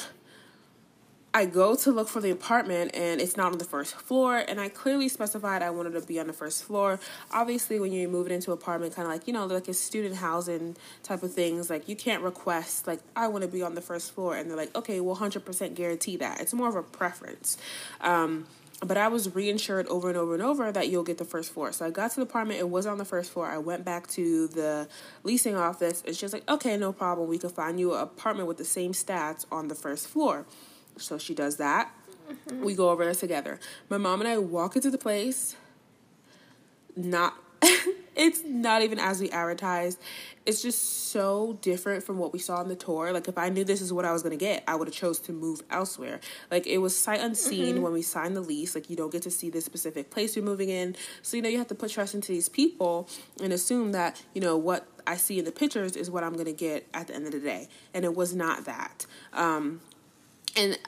I 1.34 1.44
go 1.44 1.76
to 1.76 1.92
look 1.92 2.08
for 2.08 2.20
the 2.20 2.30
apartment 2.30 2.92
and 2.94 3.20
it's 3.20 3.36
not 3.36 3.52
on 3.52 3.58
the 3.58 3.64
first 3.64 3.94
floor. 3.94 4.36
And 4.36 4.60
I 4.60 4.68
clearly 4.68 5.08
specified 5.08 5.62
I 5.62 5.70
wanted 5.70 5.92
to 5.92 6.00
be 6.00 6.18
on 6.18 6.26
the 6.26 6.32
first 6.32 6.64
floor. 6.64 6.98
Obviously, 7.30 7.78
when 7.78 7.92
you're 7.92 8.08
moving 8.08 8.32
into 8.32 8.50
an 8.50 8.58
apartment, 8.58 8.94
kind 8.94 9.06
of 9.06 9.12
like, 9.12 9.26
you 9.26 9.34
know, 9.34 9.46
like 9.46 9.68
a 9.68 9.74
student 9.74 10.16
housing 10.16 10.76
type 11.02 11.22
of 11.22 11.32
things, 11.32 11.68
like 11.68 11.88
you 11.88 11.96
can't 11.96 12.22
request, 12.22 12.86
like, 12.86 13.00
I 13.14 13.28
want 13.28 13.42
to 13.42 13.48
be 13.48 13.62
on 13.62 13.74
the 13.74 13.82
first 13.82 14.12
floor. 14.12 14.36
And 14.36 14.48
they're 14.48 14.56
like, 14.56 14.74
okay, 14.74 15.00
we'll 15.00 15.16
100% 15.16 15.74
guarantee 15.74 16.16
that. 16.16 16.40
It's 16.40 16.54
more 16.54 16.68
of 16.68 16.76
a 16.76 16.82
preference. 16.82 17.58
Um, 18.00 18.46
but 18.80 18.96
I 18.96 19.08
was 19.08 19.28
reinsured 19.28 19.86
over 19.86 20.08
and 20.08 20.16
over 20.16 20.34
and 20.34 20.42
over 20.42 20.70
that 20.70 20.88
you'll 20.88 21.02
get 21.02 21.18
the 21.18 21.24
first 21.24 21.52
floor. 21.52 21.72
So 21.72 21.84
I 21.84 21.90
got 21.90 22.10
to 22.12 22.16
the 22.16 22.22
apartment, 22.22 22.60
it 22.60 22.70
was 22.70 22.86
on 22.86 22.98
the 22.98 23.04
first 23.04 23.32
floor. 23.32 23.46
I 23.46 23.58
went 23.58 23.84
back 23.84 24.06
to 24.08 24.46
the 24.48 24.88
leasing 25.24 25.56
office. 25.56 26.02
It's 26.06 26.18
just 26.18 26.32
like, 26.32 26.48
okay, 26.48 26.76
no 26.76 26.92
problem. 26.92 27.28
We 27.28 27.38
can 27.38 27.50
find 27.50 27.80
you 27.80 27.94
an 27.94 28.02
apartment 28.02 28.46
with 28.46 28.56
the 28.56 28.64
same 28.64 28.92
stats 28.92 29.44
on 29.50 29.68
the 29.68 29.74
first 29.74 30.06
floor. 30.06 30.46
So 30.98 31.18
she 31.18 31.34
does 31.34 31.56
that. 31.56 31.92
Mm-hmm. 32.30 32.64
We 32.64 32.74
go 32.74 32.90
over 32.90 33.04
there 33.04 33.14
together. 33.14 33.58
My 33.88 33.98
mom 33.98 34.20
and 34.20 34.28
I 34.28 34.38
walk 34.38 34.76
into 34.76 34.90
the 34.90 34.98
place. 34.98 35.56
Not, 36.96 37.34
it's 38.16 38.42
not 38.44 38.82
even 38.82 38.98
as 38.98 39.20
we 39.20 39.30
advertised. 39.30 40.00
It's 40.44 40.62
just 40.62 41.10
so 41.10 41.58
different 41.60 42.04
from 42.04 42.18
what 42.18 42.32
we 42.32 42.38
saw 42.38 42.56
on 42.56 42.68
the 42.68 42.76
tour. 42.76 43.12
Like 43.12 43.28
if 43.28 43.38
I 43.38 43.48
knew 43.50 43.64
this 43.64 43.80
is 43.80 43.92
what 43.92 44.04
I 44.04 44.12
was 44.12 44.22
gonna 44.22 44.36
get, 44.36 44.64
I 44.66 44.74
would 44.76 44.88
have 44.88 44.94
chose 44.94 45.20
to 45.20 45.32
move 45.32 45.62
elsewhere. 45.70 46.20
Like 46.50 46.66
it 46.66 46.78
was 46.78 46.96
sight 46.96 47.20
unseen 47.20 47.74
mm-hmm. 47.74 47.82
when 47.82 47.92
we 47.92 48.02
signed 48.02 48.34
the 48.34 48.40
lease. 48.40 48.74
Like 48.74 48.90
you 48.90 48.96
don't 48.96 49.12
get 49.12 49.22
to 49.22 49.30
see 49.30 49.50
the 49.50 49.60
specific 49.60 50.10
place 50.10 50.36
you're 50.36 50.44
moving 50.44 50.70
in, 50.70 50.96
so 51.22 51.36
you 51.36 51.42
know 51.42 51.48
you 51.48 51.58
have 51.58 51.68
to 51.68 51.74
put 51.74 51.90
trust 51.90 52.14
into 52.14 52.32
these 52.32 52.48
people 52.48 53.08
and 53.42 53.52
assume 53.52 53.92
that 53.92 54.22
you 54.34 54.40
know 54.40 54.56
what 54.56 54.86
I 55.06 55.16
see 55.16 55.38
in 55.38 55.44
the 55.44 55.52
pictures 55.52 55.96
is 55.96 56.10
what 56.10 56.24
I'm 56.24 56.34
gonna 56.34 56.52
get 56.52 56.86
at 56.94 57.08
the 57.08 57.14
end 57.14 57.26
of 57.26 57.32
the 57.32 57.40
day. 57.40 57.68
And 57.94 58.04
it 58.04 58.14
was 58.14 58.34
not 58.34 58.64
that. 58.64 59.06
Um, 59.32 59.80
and 60.56 60.78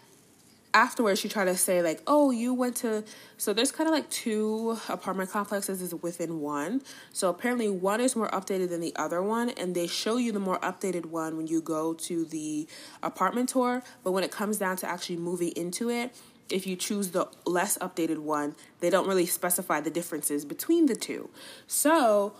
afterwards 0.72 1.20
she 1.20 1.28
tried 1.28 1.46
to 1.46 1.56
say 1.56 1.82
like 1.82 2.00
oh 2.06 2.30
you 2.30 2.54
went 2.54 2.76
to 2.76 3.02
so 3.36 3.52
there's 3.52 3.72
kind 3.72 3.88
of 3.88 3.94
like 3.94 4.08
two 4.10 4.78
apartment 4.88 5.30
complexes 5.30 5.80
is 5.80 5.94
within 5.94 6.40
one. 6.40 6.82
So 7.12 7.28
apparently 7.30 7.68
one 7.68 8.00
is 8.00 8.14
more 8.14 8.28
updated 8.30 8.68
than 8.68 8.80
the 8.80 8.94
other 8.96 9.22
one 9.22 9.50
and 9.50 9.74
they 9.74 9.86
show 9.86 10.16
you 10.18 10.30
the 10.30 10.40
more 10.40 10.58
updated 10.60 11.06
one 11.06 11.36
when 11.36 11.46
you 11.46 11.60
go 11.60 11.94
to 11.94 12.24
the 12.26 12.68
apartment 13.02 13.48
tour. 13.48 13.82
But 14.04 14.12
when 14.12 14.24
it 14.24 14.30
comes 14.30 14.58
down 14.58 14.76
to 14.76 14.88
actually 14.88 15.16
moving 15.16 15.52
into 15.56 15.88
it 15.88 16.14
if 16.50 16.66
you 16.66 16.76
choose 16.76 17.12
the 17.12 17.28
less 17.46 17.78
updated 17.78 18.18
one 18.18 18.54
they 18.80 18.90
don't 18.90 19.08
really 19.08 19.26
specify 19.26 19.80
the 19.80 19.90
differences 19.90 20.44
between 20.44 20.86
the 20.86 20.94
two. 20.94 21.30
So 21.66 22.34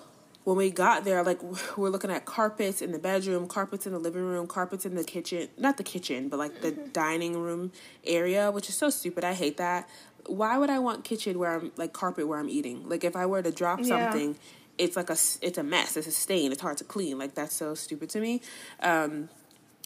when 0.44 0.56
we 0.56 0.70
got 0.70 1.04
there, 1.04 1.22
like 1.22 1.40
we're 1.76 1.90
looking 1.90 2.10
at 2.10 2.24
carpets 2.24 2.82
in 2.82 2.92
the 2.92 2.98
bedroom, 2.98 3.46
carpets 3.46 3.86
in 3.86 3.92
the 3.92 3.98
living 3.98 4.22
room, 4.22 4.46
carpets 4.46 4.86
in 4.86 4.94
the 4.94 5.04
kitchen, 5.04 5.48
not 5.58 5.76
the 5.76 5.82
kitchen, 5.82 6.28
but 6.28 6.38
like 6.38 6.60
the 6.60 6.72
mm-hmm. 6.72 6.90
dining 6.92 7.36
room 7.36 7.72
area, 8.04 8.50
which 8.50 8.68
is 8.68 8.74
so 8.76 8.90
stupid. 8.90 9.24
I 9.24 9.34
hate 9.34 9.56
that. 9.58 9.88
Why 10.26 10.58
would 10.58 10.70
I 10.70 10.78
want 10.78 11.04
kitchen 11.04 11.38
where 11.38 11.56
I'm 11.56 11.72
like 11.76 11.92
carpet 11.92 12.26
where 12.26 12.38
I'm 12.38 12.48
eating? 12.48 12.88
Like 12.88 13.04
if 13.04 13.16
I 13.16 13.26
were 13.26 13.42
to 13.42 13.50
drop 13.50 13.80
yeah. 13.80 14.10
something, 14.10 14.36
it's 14.78 14.96
like 14.96 15.10
a 15.10 15.16
it's 15.42 15.58
a 15.58 15.62
mess. 15.62 15.96
It's 15.96 16.06
a 16.06 16.12
stain. 16.12 16.52
It's 16.52 16.60
hard 16.60 16.78
to 16.78 16.84
clean. 16.84 17.18
Like 17.18 17.34
that's 17.34 17.54
so 17.54 17.74
stupid 17.74 18.10
to 18.10 18.20
me. 18.20 18.40
Um, 18.80 19.28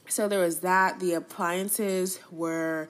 so 0.08 0.28
there 0.28 0.40
was 0.40 0.60
that. 0.60 1.00
The 1.00 1.14
appliances 1.14 2.20
were 2.30 2.88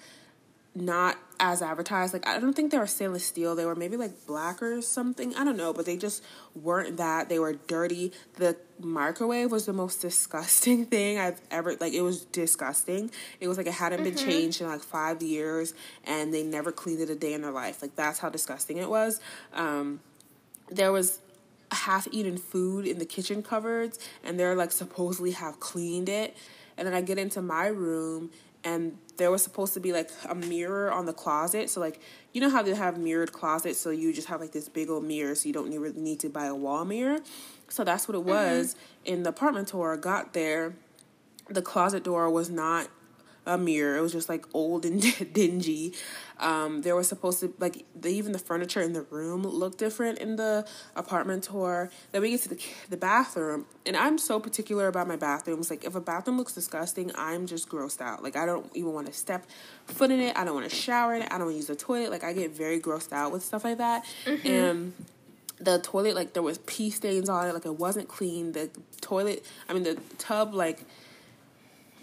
not 0.75 1.16
as 1.44 1.60
advertised. 1.60 2.14
Like 2.14 2.26
I 2.26 2.40
don't 2.40 2.54
think 2.54 2.72
they 2.72 2.78
were 2.78 2.86
stainless 2.86 3.26
steel. 3.26 3.54
They 3.54 3.66
were 3.66 3.74
maybe 3.74 3.98
like 3.98 4.26
black 4.26 4.62
or 4.62 4.80
something. 4.80 5.34
I 5.36 5.44
don't 5.44 5.58
know, 5.58 5.74
but 5.74 5.84
they 5.84 5.98
just 5.98 6.24
weren't 6.54 6.96
that. 6.96 7.28
They 7.28 7.38
were 7.38 7.52
dirty. 7.52 8.12
The 8.36 8.56
microwave 8.80 9.52
was 9.52 9.66
the 9.66 9.74
most 9.74 10.00
disgusting 10.00 10.86
thing 10.94 11.18
I've 11.18 11.40
ever 11.50 11.76
like 11.78 11.92
it 11.92 12.00
was 12.00 12.24
disgusting. 12.24 13.10
It 13.40 13.48
was 13.48 13.58
like 13.58 13.66
it 13.66 13.74
hadn't 13.74 14.00
mm-hmm. 14.00 14.16
been 14.16 14.16
changed 14.16 14.62
in 14.62 14.68
like 14.68 14.82
5 14.82 15.22
years 15.22 15.74
and 16.04 16.32
they 16.32 16.42
never 16.42 16.72
cleaned 16.72 17.00
it 17.00 17.10
a 17.10 17.14
day 17.14 17.34
in 17.34 17.42
their 17.42 17.52
life. 17.52 17.82
Like 17.82 17.94
that's 17.94 18.18
how 18.18 18.30
disgusting 18.30 18.78
it 18.78 18.88
was. 18.88 19.20
Um 19.52 20.00
there 20.70 20.92
was 20.92 21.18
half 21.72 22.08
eaten 22.10 22.38
food 22.38 22.86
in 22.86 22.98
the 22.98 23.04
kitchen 23.04 23.42
cupboards 23.42 23.98
and 24.22 24.40
they're 24.40 24.56
like 24.56 24.72
supposedly 24.72 25.32
have 25.32 25.60
cleaned 25.60 26.08
it. 26.08 26.34
And 26.78 26.86
then 26.86 26.94
I 26.94 27.02
get 27.02 27.18
into 27.18 27.42
my 27.42 27.66
room 27.66 28.30
and 28.64 28.96
there 29.16 29.30
was 29.30 29.42
supposed 29.42 29.75
to 29.75 29.80
be 29.80 29.92
like 29.92 30.11
a 30.28 30.35
mirror 30.35 30.90
on 30.92 31.06
the 31.06 31.12
closet. 31.12 31.71
So 31.71 31.80
like 31.80 32.00
you 32.33 32.40
know 32.40 32.50
how 32.50 32.62
they 32.62 32.75
have 32.75 32.99
mirrored 32.99 33.33
closets, 33.33 33.78
so 33.78 33.90
you 33.90 34.12
just 34.12 34.28
have 34.28 34.40
like 34.40 34.52
this 34.52 34.68
big 34.68 34.90
old 34.90 35.04
mirror, 35.04 35.35
so 35.35 35.47
you 35.47 35.52
don't 35.52 35.73
really 35.73 36.00
need 36.00 36.21
to 36.21 36.28
buy 36.28 36.47
a 36.47 36.54
wall 36.54 36.85
mirror. 36.85 37.21
So 37.68 37.85
that's 37.85 38.09
what 38.09 38.14
it 38.14 38.25
was 38.25 38.75
mm-hmm. 38.75 39.14
in 39.14 39.23
the 39.23 39.30
apartment 39.30 39.68
tour. 39.68 39.94
I 39.94 39.97
got 39.97 40.33
there, 40.33 40.75
the 41.49 41.62
closet 41.62 42.04
door 42.04 42.28
was 42.30 42.50
not 42.50 42.88
a 43.47 43.59
mirror. 43.59 43.97
It 43.97 44.00
was 44.00 44.12
just 44.12 44.28
like 44.28 44.47
old 44.54 44.85
and 44.85 45.02
dingy. 45.33 45.92
Um, 46.38 46.82
there 46.82 46.96
was 46.96 47.08
supposed 47.08 47.40
to 47.40 47.54
like 47.58 47.84
the, 47.94 48.08
even 48.08 48.32
the 48.32 48.38
furniture 48.38 48.80
in 48.80 48.92
the 48.92 49.02
room 49.02 49.42
looked 49.42 49.78
different 49.78 50.18
in 50.18 50.36
the 50.36 50.66
apartment 50.96 51.44
tour. 51.44 51.90
Then 52.12 52.22
we 52.22 52.30
get 52.30 52.42
to 52.42 52.48
the 52.48 52.60
the 52.90 52.96
bathroom, 52.96 53.66
and 53.86 53.96
I'm 53.96 54.18
so 54.18 54.40
particular 54.40 54.88
about 54.88 55.06
my 55.06 55.16
bathrooms. 55.16 55.70
Like 55.70 55.84
if 55.84 55.94
a 55.94 56.00
bathroom 56.00 56.38
looks 56.38 56.52
disgusting, 56.52 57.12
I'm 57.14 57.46
just 57.46 57.68
grossed 57.68 58.00
out. 58.00 58.22
Like 58.22 58.36
I 58.36 58.46
don't 58.46 58.70
even 58.74 58.92
want 58.92 59.06
to 59.06 59.12
step 59.12 59.46
foot 59.86 60.10
in 60.10 60.20
it. 60.20 60.36
I 60.36 60.44
don't 60.44 60.54
want 60.54 60.68
to 60.68 60.74
shower 60.74 61.14
in 61.14 61.22
it. 61.22 61.28
I 61.30 61.38
don't 61.38 61.46
want 61.46 61.54
to 61.54 61.58
use 61.58 61.66
the 61.66 61.76
toilet. 61.76 62.10
Like 62.10 62.24
I 62.24 62.32
get 62.32 62.50
very 62.50 62.80
grossed 62.80 63.12
out 63.12 63.32
with 63.32 63.44
stuff 63.44 63.64
like 63.64 63.78
that. 63.78 64.04
Mm-hmm. 64.24 64.46
And 64.48 64.92
the 65.60 65.78
toilet 65.78 66.14
like 66.14 66.32
there 66.32 66.42
was 66.42 66.58
pee 66.58 66.90
stains 66.90 67.28
on 67.28 67.46
it 67.46 67.54
like 67.54 67.64
it 67.64 67.78
wasn't 67.78 68.08
clean 68.08 68.52
the 68.52 68.68
toilet 69.00 69.44
i 69.68 69.72
mean 69.72 69.84
the 69.84 69.96
tub 70.18 70.52
like 70.52 70.84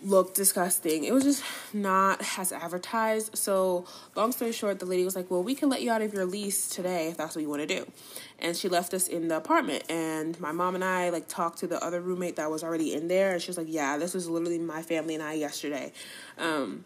looked 0.03 0.35
disgusting. 0.35 1.03
It 1.03 1.13
was 1.13 1.23
just 1.23 1.43
not 1.73 2.21
as 2.37 2.51
advertised. 2.51 3.37
So, 3.37 3.85
long 4.15 4.31
story 4.31 4.51
short, 4.51 4.79
the 4.79 4.85
lady 4.85 5.03
was 5.03 5.15
like, 5.15 5.29
Well, 5.29 5.43
we 5.43 5.55
can 5.55 5.69
let 5.69 5.81
you 5.81 5.91
out 5.91 6.01
of 6.01 6.13
your 6.13 6.25
lease 6.25 6.69
today 6.69 7.07
if 7.09 7.17
that's 7.17 7.35
what 7.35 7.41
you 7.41 7.49
want 7.49 7.61
to 7.61 7.67
do. 7.67 7.91
And 8.39 8.55
she 8.55 8.67
left 8.67 8.93
us 8.93 9.07
in 9.07 9.27
the 9.27 9.37
apartment. 9.37 9.83
And 9.89 10.39
my 10.39 10.51
mom 10.51 10.75
and 10.75 10.83
I, 10.83 11.09
like, 11.09 11.27
talked 11.27 11.59
to 11.59 11.67
the 11.67 11.83
other 11.83 12.01
roommate 12.01 12.35
that 12.37 12.49
was 12.49 12.63
already 12.63 12.93
in 12.93 13.07
there. 13.07 13.33
And 13.33 13.41
she 13.41 13.49
was 13.49 13.57
like, 13.57 13.67
Yeah, 13.69 13.97
this 13.97 14.13
was 14.13 14.27
literally 14.27 14.59
my 14.59 14.81
family 14.81 15.15
and 15.15 15.23
I 15.23 15.33
yesterday. 15.33 15.91
Um, 16.37 16.85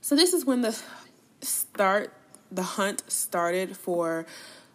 so, 0.00 0.14
this 0.14 0.32
is 0.32 0.44
when 0.44 0.62
the 0.62 0.80
start, 1.40 2.12
the 2.50 2.62
hunt 2.62 3.02
started 3.08 3.76
for 3.76 4.26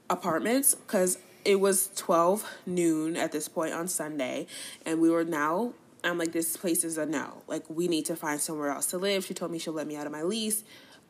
apartments 0.10 0.76
because 0.76 1.18
it 1.46 1.60
was 1.60 1.90
12 1.96 2.50
noon 2.66 3.18
at 3.18 3.32
this 3.32 3.48
point 3.48 3.74
on 3.74 3.88
Sunday. 3.88 4.48
And 4.86 5.02
we 5.02 5.10
were 5.10 5.26
now 5.26 5.74
I'm 6.04 6.18
like, 6.18 6.32
this 6.32 6.58
place 6.58 6.84
is 6.84 6.98
a 6.98 7.06
no. 7.06 7.44
Like, 7.48 7.64
we 7.70 7.88
need 7.88 8.06
to 8.06 8.16
find 8.16 8.40
somewhere 8.40 8.70
else 8.70 8.88
to 8.88 8.98
live. 8.98 9.26
She 9.26 9.34
told 9.34 9.52
me 9.52 9.60
she'll 9.60 9.74
let 9.74 9.88
me 9.88 9.96
out 9.96 10.06
of 10.06 10.12
my 10.12 10.24
lease. 10.24 10.64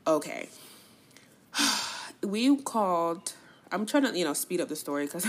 Okay. 0.05 0.49
we 2.23 2.55
called, 2.57 3.33
I'm 3.71 3.85
trying 3.85 4.03
to, 4.03 4.17
you 4.17 4.23
know, 4.23 4.33
speed 4.33 4.61
up 4.61 4.69
the 4.69 4.75
story 4.75 5.05
because, 5.05 5.27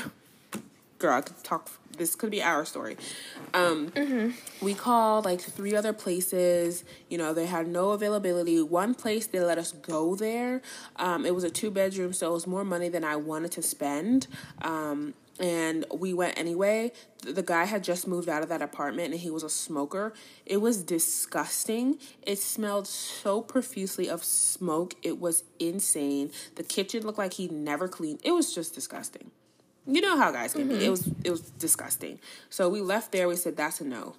girl, 0.98 1.14
I 1.14 1.20
could 1.22 1.42
talk, 1.42 1.70
this 1.96 2.14
could 2.14 2.30
be 2.30 2.42
our 2.42 2.64
story. 2.64 2.96
Um, 3.54 3.90
mm-hmm. 3.90 4.64
We 4.64 4.74
called 4.74 5.24
like 5.24 5.40
three 5.40 5.74
other 5.74 5.92
places. 5.92 6.84
You 7.08 7.18
know, 7.18 7.32
they 7.32 7.46
had 7.46 7.66
no 7.66 7.90
availability. 7.90 8.60
One 8.60 8.94
place, 8.94 9.26
they 9.26 9.40
let 9.40 9.58
us 9.58 9.72
go 9.72 10.14
there. 10.14 10.60
Um, 10.96 11.24
it 11.24 11.34
was 11.34 11.44
a 11.44 11.50
two 11.50 11.70
bedroom, 11.70 12.12
so 12.12 12.30
it 12.30 12.34
was 12.34 12.46
more 12.46 12.64
money 12.64 12.88
than 12.88 13.04
I 13.04 13.16
wanted 13.16 13.52
to 13.52 13.62
spend. 13.62 14.26
Um, 14.62 15.14
and 15.40 15.84
we 15.92 16.14
went 16.14 16.38
anyway. 16.38 16.92
The 17.22 17.42
guy 17.42 17.64
had 17.64 17.82
just 17.82 18.06
moved 18.06 18.28
out 18.28 18.42
of 18.42 18.48
that 18.50 18.62
apartment 18.62 19.12
and 19.12 19.20
he 19.20 19.30
was 19.30 19.42
a 19.42 19.48
smoker. 19.50 20.12
It 20.46 20.58
was 20.58 20.82
disgusting. 20.82 21.98
It 22.22 22.38
smelled 22.38 22.86
so 22.86 23.40
profusely 23.40 24.08
of 24.08 24.22
smoke. 24.22 24.94
It 25.02 25.18
was 25.18 25.44
insane. 25.58 26.30
The 26.54 26.62
kitchen 26.62 27.02
looked 27.02 27.18
like 27.18 27.34
he 27.34 27.48
never 27.48 27.88
cleaned. 27.88 28.20
It 28.22 28.32
was 28.32 28.54
just 28.54 28.74
disgusting. 28.74 29.30
You 29.86 30.00
know 30.00 30.16
how 30.16 30.30
guys 30.32 30.52
can 30.52 30.68
mm-hmm. 30.68 30.78
be. 30.78 30.86
It 30.86 30.90
was 30.90 31.10
it 31.24 31.30
was 31.30 31.42
disgusting. 31.42 32.18
So 32.48 32.68
we 32.68 32.80
left 32.80 33.12
there. 33.12 33.28
We 33.28 33.36
said 33.36 33.56
that's 33.56 33.80
a 33.80 33.84
no. 33.84 34.16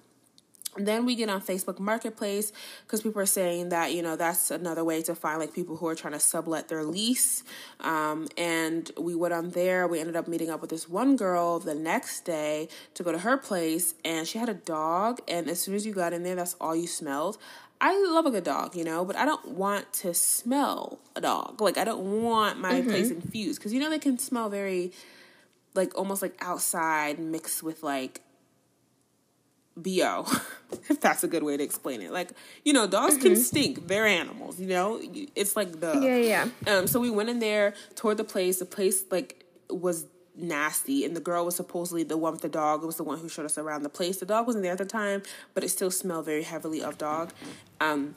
Then 0.78 1.06
we 1.06 1.14
get 1.14 1.28
on 1.28 1.40
Facebook 1.40 1.78
Marketplace 1.78 2.52
because 2.86 3.02
people 3.02 3.20
are 3.20 3.26
saying 3.26 3.70
that 3.70 3.92
you 3.92 4.02
know 4.02 4.16
that's 4.16 4.50
another 4.50 4.84
way 4.84 5.02
to 5.02 5.14
find 5.14 5.38
like 5.38 5.54
people 5.54 5.76
who 5.76 5.86
are 5.88 5.94
trying 5.94 6.12
to 6.12 6.20
sublet 6.20 6.68
their 6.68 6.84
lease. 6.84 7.42
Um, 7.80 8.28
and 8.36 8.90
we 8.98 9.14
went 9.14 9.34
on 9.34 9.50
there. 9.50 9.86
We 9.86 10.00
ended 10.00 10.16
up 10.16 10.28
meeting 10.28 10.50
up 10.50 10.60
with 10.60 10.70
this 10.70 10.88
one 10.88 11.16
girl 11.16 11.58
the 11.58 11.74
next 11.74 12.24
day 12.24 12.68
to 12.94 13.02
go 13.02 13.12
to 13.12 13.18
her 13.18 13.36
place, 13.36 13.94
and 14.04 14.26
she 14.26 14.38
had 14.38 14.48
a 14.48 14.54
dog. 14.54 15.20
And 15.28 15.48
as 15.48 15.60
soon 15.60 15.74
as 15.74 15.86
you 15.86 15.92
got 15.92 16.12
in 16.12 16.22
there, 16.22 16.36
that's 16.36 16.56
all 16.60 16.76
you 16.76 16.86
smelled. 16.86 17.38
I 17.80 17.98
love 18.08 18.26
a 18.26 18.30
good 18.30 18.44
dog, 18.44 18.74
you 18.74 18.84
know, 18.84 19.04
but 19.04 19.16
I 19.16 19.26
don't 19.26 19.48
want 19.48 19.92
to 19.94 20.14
smell 20.14 20.98
a 21.14 21.20
dog. 21.20 21.60
Like 21.60 21.76
I 21.76 21.84
don't 21.84 22.22
want 22.22 22.58
my 22.58 22.74
mm-hmm. 22.80 22.88
place 22.88 23.10
infused 23.10 23.58
because 23.58 23.72
you 23.72 23.80
know 23.80 23.90
they 23.90 23.98
can 23.98 24.18
smell 24.18 24.48
very, 24.48 24.92
like 25.74 25.96
almost 25.96 26.22
like 26.22 26.36
outside 26.40 27.18
mixed 27.18 27.62
with 27.62 27.82
like 27.82 28.22
bo 29.76 30.26
if 30.88 31.00
that's 31.00 31.22
a 31.22 31.28
good 31.28 31.42
way 31.42 31.56
to 31.56 31.62
explain 31.62 32.00
it. 32.00 32.10
Like 32.10 32.32
you 32.64 32.72
know 32.72 32.86
dogs 32.86 33.14
mm-hmm. 33.14 33.22
can 33.22 33.36
stink. 33.36 33.86
They're 33.86 34.06
animals 34.06 34.58
you 34.58 34.66
know? 34.66 35.00
It's 35.34 35.56
like 35.56 35.80
the 35.80 35.98
yeah 36.00 36.16
yeah 36.16 36.74
um 36.74 36.86
so 36.86 37.00
we 37.00 37.10
went 37.10 37.28
in 37.28 37.38
there 37.38 37.74
toward 37.94 38.16
the 38.16 38.24
place. 38.24 38.58
The 38.58 38.66
place 38.66 39.04
like 39.10 39.44
was 39.68 40.06
nasty 40.38 41.04
and 41.04 41.16
the 41.16 41.20
girl 41.20 41.44
was 41.46 41.56
supposedly 41.56 42.02
the 42.02 42.16
one 42.16 42.32
with 42.32 42.42
the 42.42 42.48
dog. 42.48 42.82
It 42.82 42.86
was 42.86 42.96
the 42.96 43.04
one 43.04 43.18
who 43.18 43.28
showed 43.28 43.46
us 43.46 43.58
around 43.58 43.82
the 43.82 43.88
place. 43.88 44.18
The 44.18 44.26
dog 44.26 44.46
wasn't 44.46 44.62
there 44.62 44.72
at 44.72 44.78
the 44.78 44.84
time 44.84 45.22
but 45.54 45.64
it 45.64 45.68
still 45.68 45.90
smelled 45.90 46.24
very 46.24 46.42
heavily 46.42 46.82
of 46.82 46.98
dog. 46.98 47.32
Um 47.80 48.14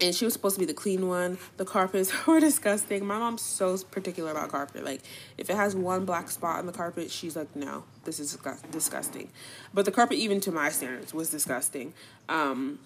and 0.00 0.14
she 0.14 0.24
was 0.24 0.34
supposed 0.34 0.56
to 0.56 0.60
be 0.60 0.66
the 0.66 0.74
clean 0.74 1.08
one. 1.08 1.38
The 1.56 1.64
carpets 1.64 2.12
were 2.26 2.40
disgusting. 2.40 3.06
My 3.06 3.18
mom's 3.18 3.42
so 3.42 3.76
particular 3.78 4.30
about 4.30 4.50
carpet. 4.50 4.84
Like, 4.84 5.02
if 5.36 5.50
it 5.50 5.56
has 5.56 5.76
one 5.76 6.04
black 6.04 6.30
spot 6.30 6.58
on 6.58 6.66
the 6.66 6.72
carpet, 6.72 7.10
she's 7.10 7.36
like, 7.36 7.54
no, 7.54 7.84
this 8.04 8.20
is 8.20 8.36
disgusting. 8.70 9.30
But 9.74 9.84
the 9.84 9.92
carpet, 9.92 10.18
even 10.18 10.40
to 10.40 10.52
my 10.52 10.70
standards, 10.70 11.12
was 11.12 11.30
disgusting. 11.30 11.92
Um, 12.28 12.78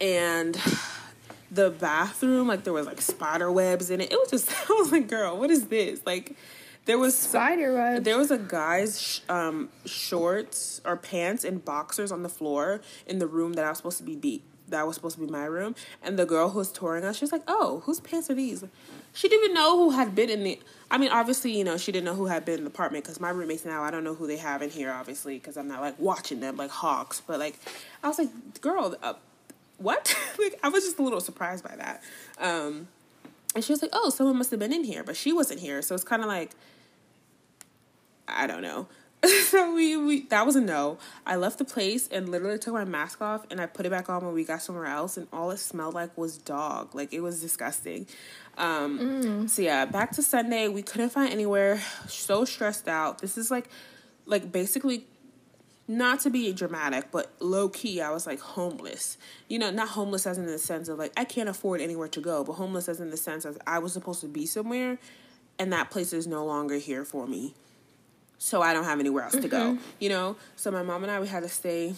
and 0.00 0.58
the 1.50 1.70
bathroom, 1.70 2.48
like, 2.48 2.64
there 2.64 2.72
was 2.72 2.86
like 2.86 3.00
spider 3.00 3.50
webs 3.50 3.90
in 3.90 4.00
it. 4.00 4.12
It 4.12 4.18
was 4.18 4.30
just, 4.30 4.50
I 4.70 4.72
was 4.74 4.92
like, 4.92 5.08
girl, 5.08 5.38
what 5.38 5.50
is 5.50 5.68
this? 5.68 6.00
Like, 6.06 6.36
there 6.84 6.98
was 6.98 7.16
spider 7.16 7.74
webs. 7.74 8.04
There 8.04 8.18
was 8.18 8.30
a 8.30 8.38
guy's 8.38 9.20
um, 9.28 9.68
shorts 9.84 10.80
or 10.84 10.96
pants 10.96 11.44
and 11.44 11.64
boxers 11.64 12.10
on 12.10 12.24
the 12.24 12.28
floor 12.28 12.80
in 13.06 13.20
the 13.20 13.26
room 13.26 13.52
that 13.52 13.64
I 13.64 13.68
was 13.68 13.76
supposed 13.76 13.98
to 13.98 14.04
be 14.04 14.16
beat 14.16 14.42
that 14.72 14.86
was 14.86 14.96
supposed 14.96 15.16
to 15.16 15.24
be 15.24 15.30
my 15.30 15.44
room. 15.44 15.74
And 16.02 16.18
the 16.18 16.26
girl 16.26 16.50
who 16.50 16.58
was 16.58 16.72
touring 16.72 17.04
us, 17.04 17.16
she 17.16 17.24
was 17.24 17.32
like, 17.32 17.44
"Oh, 17.46 17.82
whose 17.84 18.00
pants 18.00 18.28
are 18.28 18.34
these?" 18.34 18.64
She 19.14 19.28
didn't 19.28 19.44
even 19.44 19.54
know 19.54 19.76
who 19.76 19.90
had 19.90 20.14
been 20.14 20.28
in 20.28 20.42
the. 20.42 20.58
I 20.90 20.98
mean, 20.98 21.10
obviously, 21.10 21.56
you 21.56 21.64
know, 21.64 21.76
she 21.76 21.92
didn't 21.92 22.04
know 22.04 22.14
who 22.14 22.26
had 22.26 22.44
been 22.44 22.58
in 22.58 22.64
the 22.64 22.70
apartment 22.70 23.04
because 23.04 23.20
my 23.20 23.30
roommates 23.30 23.64
now, 23.64 23.82
I 23.82 23.90
don't 23.90 24.04
know 24.04 24.14
who 24.14 24.26
they 24.26 24.36
have 24.36 24.60
in 24.62 24.70
here, 24.70 24.90
obviously, 24.90 25.38
because 25.38 25.56
I'm 25.56 25.68
not 25.68 25.80
like 25.80 25.98
watching 25.98 26.40
them 26.40 26.56
like 26.56 26.70
hawks. 26.70 27.22
But 27.24 27.38
like, 27.38 27.58
I 28.02 28.08
was 28.08 28.18
like, 28.18 28.30
"Girl, 28.60 28.94
uh, 29.02 29.14
what?" 29.78 30.14
like, 30.38 30.58
I 30.62 30.68
was 30.68 30.84
just 30.84 30.98
a 30.98 31.02
little 31.02 31.20
surprised 31.20 31.64
by 31.64 31.76
that. 31.76 32.02
Um, 32.38 32.88
and 33.54 33.64
she 33.64 33.72
was 33.72 33.82
like, 33.82 33.92
"Oh, 33.92 34.10
someone 34.10 34.36
must 34.36 34.50
have 34.50 34.60
been 34.60 34.72
in 34.72 34.84
here," 34.84 35.04
but 35.04 35.16
she 35.16 35.32
wasn't 35.32 35.60
here, 35.60 35.82
so 35.82 35.94
it's 35.94 36.04
kind 36.04 36.22
of 36.22 36.28
like, 36.28 36.50
I 38.26 38.46
don't 38.46 38.62
know. 38.62 38.88
So 39.24 39.74
we, 39.74 39.96
we 39.96 40.22
that 40.26 40.44
was 40.44 40.56
a 40.56 40.60
no. 40.60 40.98
I 41.26 41.36
left 41.36 41.58
the 41.58 41.64
place 41.64 42.08
and 42.08 42.28
literally 42.28 42.58
took 42.58 42.74
my 42.74 42.84
mask 42.84 43.22
off 43.22 43.46
and 43.50 43.60
I 43.60 43.66
put 43.66 43.86
it 43.86 43.90
back 43.90 44.08
on 44.08 44.24
when 44.24 44.34
we 44.34 44.44
got 44.44 44.62
somewhere 44.62 44.86
else 44.86 45.16
and 45.16 45.28
all 45.32 45.50
it 45.50 45.58
smelled 45.58 45.94
like 45.94 46.16
was 46.16 46.38
dog. 46.38 46.94
Like 46.94 47.12
it 47.12 47.20
was 47.20 47.40
disgusting. 47.40 48.06
Um 48.58 48.98
mm. 48.98 49.50
so 49.50 49.62
yeah, 49.62 49.84
back 49.84 50.12
to 50.12 50.22
Sunday. 50.22 50.68
We 50.68 50.82
couldn't 50.82 51.10
find 51.10 51.32
anywhere. 51.32 51.80
So 52.08 52.44
stressed 52.44 52.88
out. 52.88 53.18
This 53.20 53.38
is 53.38 53.50
like 53.50 53.68
like 54.26 54.50
basically 54.50 55.06
not 55.88 56.20
to 56.20 56.30
be 56.30 56.52
dramatic, 56.52 57.10
but 57.10 57.32
low 57.40 57.68
key, 57.68 58.00
I 58.00 58.10
was 58.10 58.26
like 58.26 58.40
homeless. 58.40 59.18
You 59.48 59.58
know, 59.58 59.70
not 59.70 59.88
homeless 59.88 60.26
as 60.26 60.38
in 60.38 60.46
the 60.46 60.58
sense 60.58 60.88
of 60.88 60.98
like 60.98 61.12
I 61.16 61.24
can't 61.24 61.48
afford 61.48 61.80
anywhere 61.80 62.08
to 62.08 62.20
go, 62.20 62.42
but 62.42 62.54
homeless 62.54 62.88
as 62.88 63.00
in 63.00 63.10
the 63.10 63.16
sense 63.16 63.44
of 63.44 63.56
I 63.66 63.78
was 63.78 63.92
supposed 63.92 64.20
to 64.22 64.28
be 64.28 64.46
somewhere 64.46 64.98
and 65.58 65.72
that 65.72 65.90
place 65.90 66.12
is 66.12 66.26
no 66.26 66.44
longer 66.44 66.76
here 66.76 67.04
for 67.04 67.26
me 67.26 67.54
so 68.42 68.60
I 68.60 68.72
don't 68.72 68.82
have 68.82 68.98
anywhere 68.98 69.22
else 69.22 69.34
mm-hmm. 69.34 69.42
to 69.42 69.48
go, 69.48 69.72
mm-hmm. 69.74 69.82
you 70.00 70.08
know? 70.08 70.34
So 70.56 70.72
my 70.72 70.82
mom 70.82 71.04
and 71.04 71.12
I, 71.12 71.20
we 71.20 71.28
had 71.28 71.44
to 71.44 71.48
stay 71.48 71.94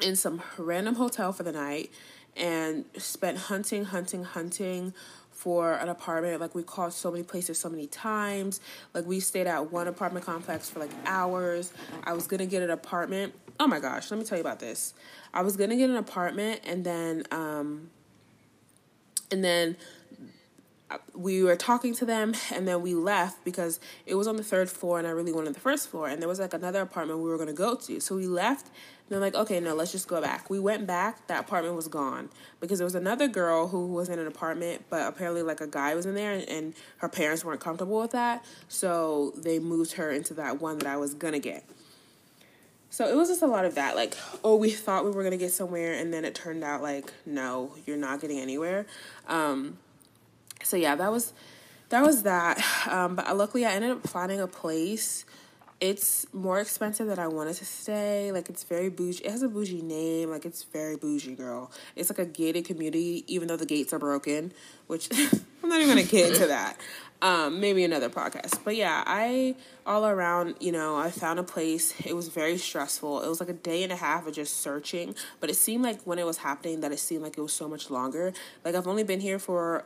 in 0.00 0.14
some 0.14 0.40
random 0.56 0.94
hotel 0.94 1.32
for 1.32 1.42
the 1.42 1.50
night 1.50 1.90
and 2.36 2.84
spent 2.96 3.38
hunting, 3.38 3.84
hunting, 3.84 4.22
hunting 4.22 4.94
for 5.32 5.72
an 5.72 5.88
apartment. 5.88 6.40
Like 6.40 6.54
we 6.54 6.62
called 6.62 6.92
so 6.92 7.10
many 7.10 7.24
places 7.24 7.58
so 7.58 7.68
many 7.68 7.88
times. 7.88 8.60
Like 8.94 9.04
we 9.04 9.18
stayed 9.18 9.48
at 9.48 9.72
one 9.72 9.88
apartment 9.88 10.24
complex 10.24 10.70
for 10.70 10.78
like 10.78 10.92
hours. 11.06 11.72
I 12.04 12.12
was 12.12 12.28
gonna 12.28 12.46
get 12.46 12.62
an 12.62 12.70
apartment. 12.70 13.34
Oh 13.58 13.66
my 13.66 13.80
gosh, 13.80 14.12
let 14.12 14.20
me 14.20 14.24
tell 14.24 14.38
you 14.38 14.42
about 14.42 14.60
this. 14.60 14.94
I 15.34 15.42
was 15.42 15.56
gonna 15.56 15.74
get 15.74 15.90
an 15.90 15.96
apartment 15.96 16.60
and 16.64 16.84
then 16.84 17.24
um 17.32 17.90
and 19.32 19.42
then 19.42 19.76
we 21.14 21.42
were 21.42 21.56
talking 21.56 21.94
to 21.94 22.06
them 22.06 22.34
and 22.52 22.66
then 22.66 22.80
we 22.80 22.94
left 22.94 23.44
because 23.44 23.78
it 24.06 24.14
was 24.14 24.26
on 24.26 24.36
the 24.36 24.42
third 24.42 24.70
floor 24.70 24.98
and 24.98 25.06
I 25.06 25.10
really 25.10 25.32
wanted 25.32 25.54
the 25.54 25.60
first 25.60 25.88
floor 25.90 26.08
and 26.08 26.22
there 26.22 26.28
was 26.28 26.40
like 26.40 26.54
another 26.54 26.80
apartment 26.80 27.20
we 27.20 27.28
were 27.28 27.44
to 27.44 27.52
go 27.52 27.74
to. 27.74 28.00
So 28.00 28.16
we 28.16 28.26
left 28.26 28.66
and 28.66 28.74
they're 29.10 29.20
like, 29.20 29.34
okay, 29.34 29.60
no, 29.60 29.74
let's 29.74 29.92
just 29.92 30.08
go 30.08 30.20
back. 30.20 30.48
We 30.48 30.58
went 30.58 30.86
back, 30.86 31.26
that 31.26 31.40
apartment 31.40 31.76
was 31.76 31.88
gone 31.88 32.30
because 32.60 32.78
there 32.78 32.86
was 32.86 32.94
another 32.94 33.28
girl 33.28 33.68
who 33.68 33.86
was 33.88 34.08
in 34.08 34.18
an 34.18 34.26
apartment, 34.26 34.84
but 34.88 35.06
apparently 35.06 35.42
like 35.42 35.60
a 35.60 35.66
guy 35.66 35.94
was 35.94 36.06
in 36.06 36.14
there 36.14 36.32
and, 36.32 36.48
and 36.48 36.74
her 36.98 37.08
parents 37.08 37.44
weren't 37.44 37.60
comfortable 37.60 38.00
with 38.00 38.12
that. 38.12 38.44
So 38.68 39.34
they 39.36 39.58
moved 39.58 39.92
her 39.92 40.10
into 40.10 40.32
that 40.34 40.60
one 40.60 40.78
that 40.78 40.86
I 40.86 40.96
was 40.96 41.14
to 41.14 41.38
get. 41.38 41.64
So 42.90 43.06
it 43.06 43.14
was 43.14 43.28
just 43.28 43.42
a 43.42 43.46
lot 43.46 43.66
of 43.66 43.74
that. 43.74 43.94
Like, 43.94 44.16
oh, 44.42 44.56
we 44.56 44.70
thought 44.70 45.04
we 45.04 45.10
were 45.10 45.28
to 45.28 45.36
get 45.36 45.52
somewhere 45.52 45.92
and 45.92 46.14
then 46.14 46.24
it 46.24 46.34
turned 46.34 46.64
out 46.64 46.80
like, 46.80 47.12
no, 47.26 47.74
you're 47.84 47.98
not 47.98 48.22
getting 48.22 48.38
anywhere. 48.38 48.86
Um, 49.26 49.76
so 50.62 50.76
yeah, 50.76 50.94
that 50.94 51.10
was 51.10 51.32
that 51.90 52.04
was 52.04 52.22
that. 52.24 52.62
Um, 52.88 53.16
but 53.16 53.36
luckily, 53.36 53.64
I 53.64 53.72
ended 53.72 53.90
up 53.90 54.06
finding 54.06 54.40
a 54.40 54.46
place. 54.46 55.24
It's 55.80 56.26
more 56.32 56.58
expensive 56.58 57.06
than 57.06 57.20
I 57.20 57.28
wanted 57.28 57.54
to 57.54 57.64
stay. 57.64 58.32
Like 58.32 58.48
it's 58.48 58.64
very 58.64 58.88
bougie. 58.88 59.24
It 59.24 59.30
has 59.30 59.42
a 59.42 59.48
bougie 59.48 59.80
name. 59.80 60.30
Like 60.30 60.44
it's 60.44 60.64
very 60.64 60.96
bougie, 60.96 61.34
girl. 61.36 61.70
It's 61.94 62.10
like 62.10 62.18
a 62.18 62.26
gated 62.26 62.64
community, 62.64 63.24
even 63.28 63.48
though 63.48 63.56
the 63.56 63.66
gates 63.66 63.92
are 63.92 63.98
broken. 63.98 64.52
Which 64.88 65.08
I'm 65.62 65.68
not 65.68 65.80
even 65.80 65.88
gonna 65.88 66.02
get 66.02 66.32
into 66.32 66.48
that. 66.48 66.78
Um, 67.20 67.60
maybe 67.60 67.82
another 67.84 68.10
podcast. 68.10 68.60
But 68.64 68.76
yeah, 68.76 69.02
I 69.06 69.56
all 69.86 70.06
around, 70.06 70.56
you 70.60 70.72
know, 70.72 70.96
I 70.96 71.10
found 71.10 71.38
a 71.38 71.42
place. 71.42 71.94
It 72.04 72.14
was 72.14 72.28
very 72.28 72.58
stressful. 72.58 73.22
It 73.22 73.28
was 73.28 73.40
like 73.40 73.48
a 73.48 73.54
day 73.54 73.82
and 73.82 73.92
a 73.92 73.96
half 73.96 74.26
of 74.26 74.34
just 74.34 74.58
searching. 74.58 75.14
But 75.40 75.48
it 75.48 75.54
seemed 75.54 75.82
like 75.84 76.02
when 76.02 76.18
it 76.18 76.26
was 76.26 76.38
happening 76.38 76.80
that 76.80 76.92
it 76.92 76.98
seemed 76.98 77.22
like 77.22 77.38
it 77.38 77.42
was 77.42 77.52
so 77.52 77.68
much 77.68 77.90
longer. 77.90 78.32
Like 78.64 78.74
I've 78.74 78.86
only 78.86 79.04
been 79.04 79.20
here 79.20 79.38
for 79.38 79.84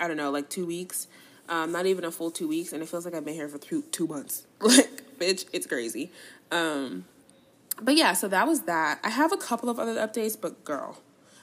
I 0.00 0.08
don't 0.08 0.16
know, 0.16 0.30
like 0.30 0.48
two 0.48 0.66
weeks. 0.66 1.06
Um, 1.48 1.72
not 1.72 1.86
even 1.86 2.04
a 2.04 2.10
full 2.10 2.30
two 2.30 2.48
weeks, 2.48 2.72
and 2.72 2.82
it 2.82 2.88
feels 2.88 3.04
like 3.04 3.12
I've 3.12 3.24
been 3.24 3.34
here 3.34 3.48
for 3.48 3.58
two 3.58 3.82
two 3.90 4.06
months. 4.06 4.46
like, 4.60 5.18
bitch, 5.18 5.46
it's 5.52 5.66
crazy. 5.66 6.10
Um, 6.50 7.04
but 7.82 7.96
yeah, 7.96 8.12
so 8.12 8.28
that 8.28 8.46
was 8.46 8.62
that. 8.62 9.00
I 9.04 9.10
have 9.10 9.32
a 9.32 9.36
couple 9.36 9.68
of 9.68 9.78
other 9.78 9.94
updates, 9.96 10.40
but 10.40 10.64
girl, 10.64 10.98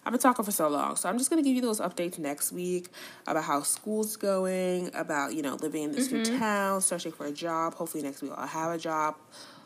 I've 0.06 0.12
been 0.12 0.22
talking 0.22 0.46
for 0.46 0.52
so 0.52 0.70
long, 0.70 0.96
so 0.96 1.10
I'm 1.10 1.18
just 1.18 1.30
gonna 1.30 1.42
give 1.42 1.56
you 1.56 1.62
those 1.62 1.82
updates 1.82 2.18
next 2.18 2.54
week 2.54 2.88
about 3.26 3.44
how 3.44 3.62
school's 3.64 4.16
going, 4.16 4.92
about 4.96 5.34
you 5.34 5.42
know 5.42 5.56
living 5.56 5.84
in 5.84 5.92
this 5.92 6.08
mm-hmm. 6.08 6.32
new 6.32 6.40
town, 6.40 6.82
searching 6.82 7.12
for 7.12 7.26
a 7.26 7.32
job. 7.32 7.74
Hopefully 7.74 8.02
next 8.04 8.22
week 8.22 8.32
I'll 8.36 8.48
have 8.48 8.72
a 8.72 8.78
job. 8.78 9.16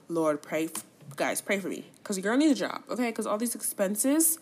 Lord, 0.09 0.41
pray, 0.41 0.69
guys, 1.15 1.39
pray 1.39 1.59
for 1.59 1.69
me, 1.69 1.85
cause 2.03 2.17
your 2.17 2.23
girl 2.23 2.35
needs 2.35 2.59
a 2.59 2.67
job, 2.67 2.81
okay? 2.89 3.11
Cause 3.11 3.27
all 3.27 3.37
these 3.37 3.55
expenses 3.55 4.39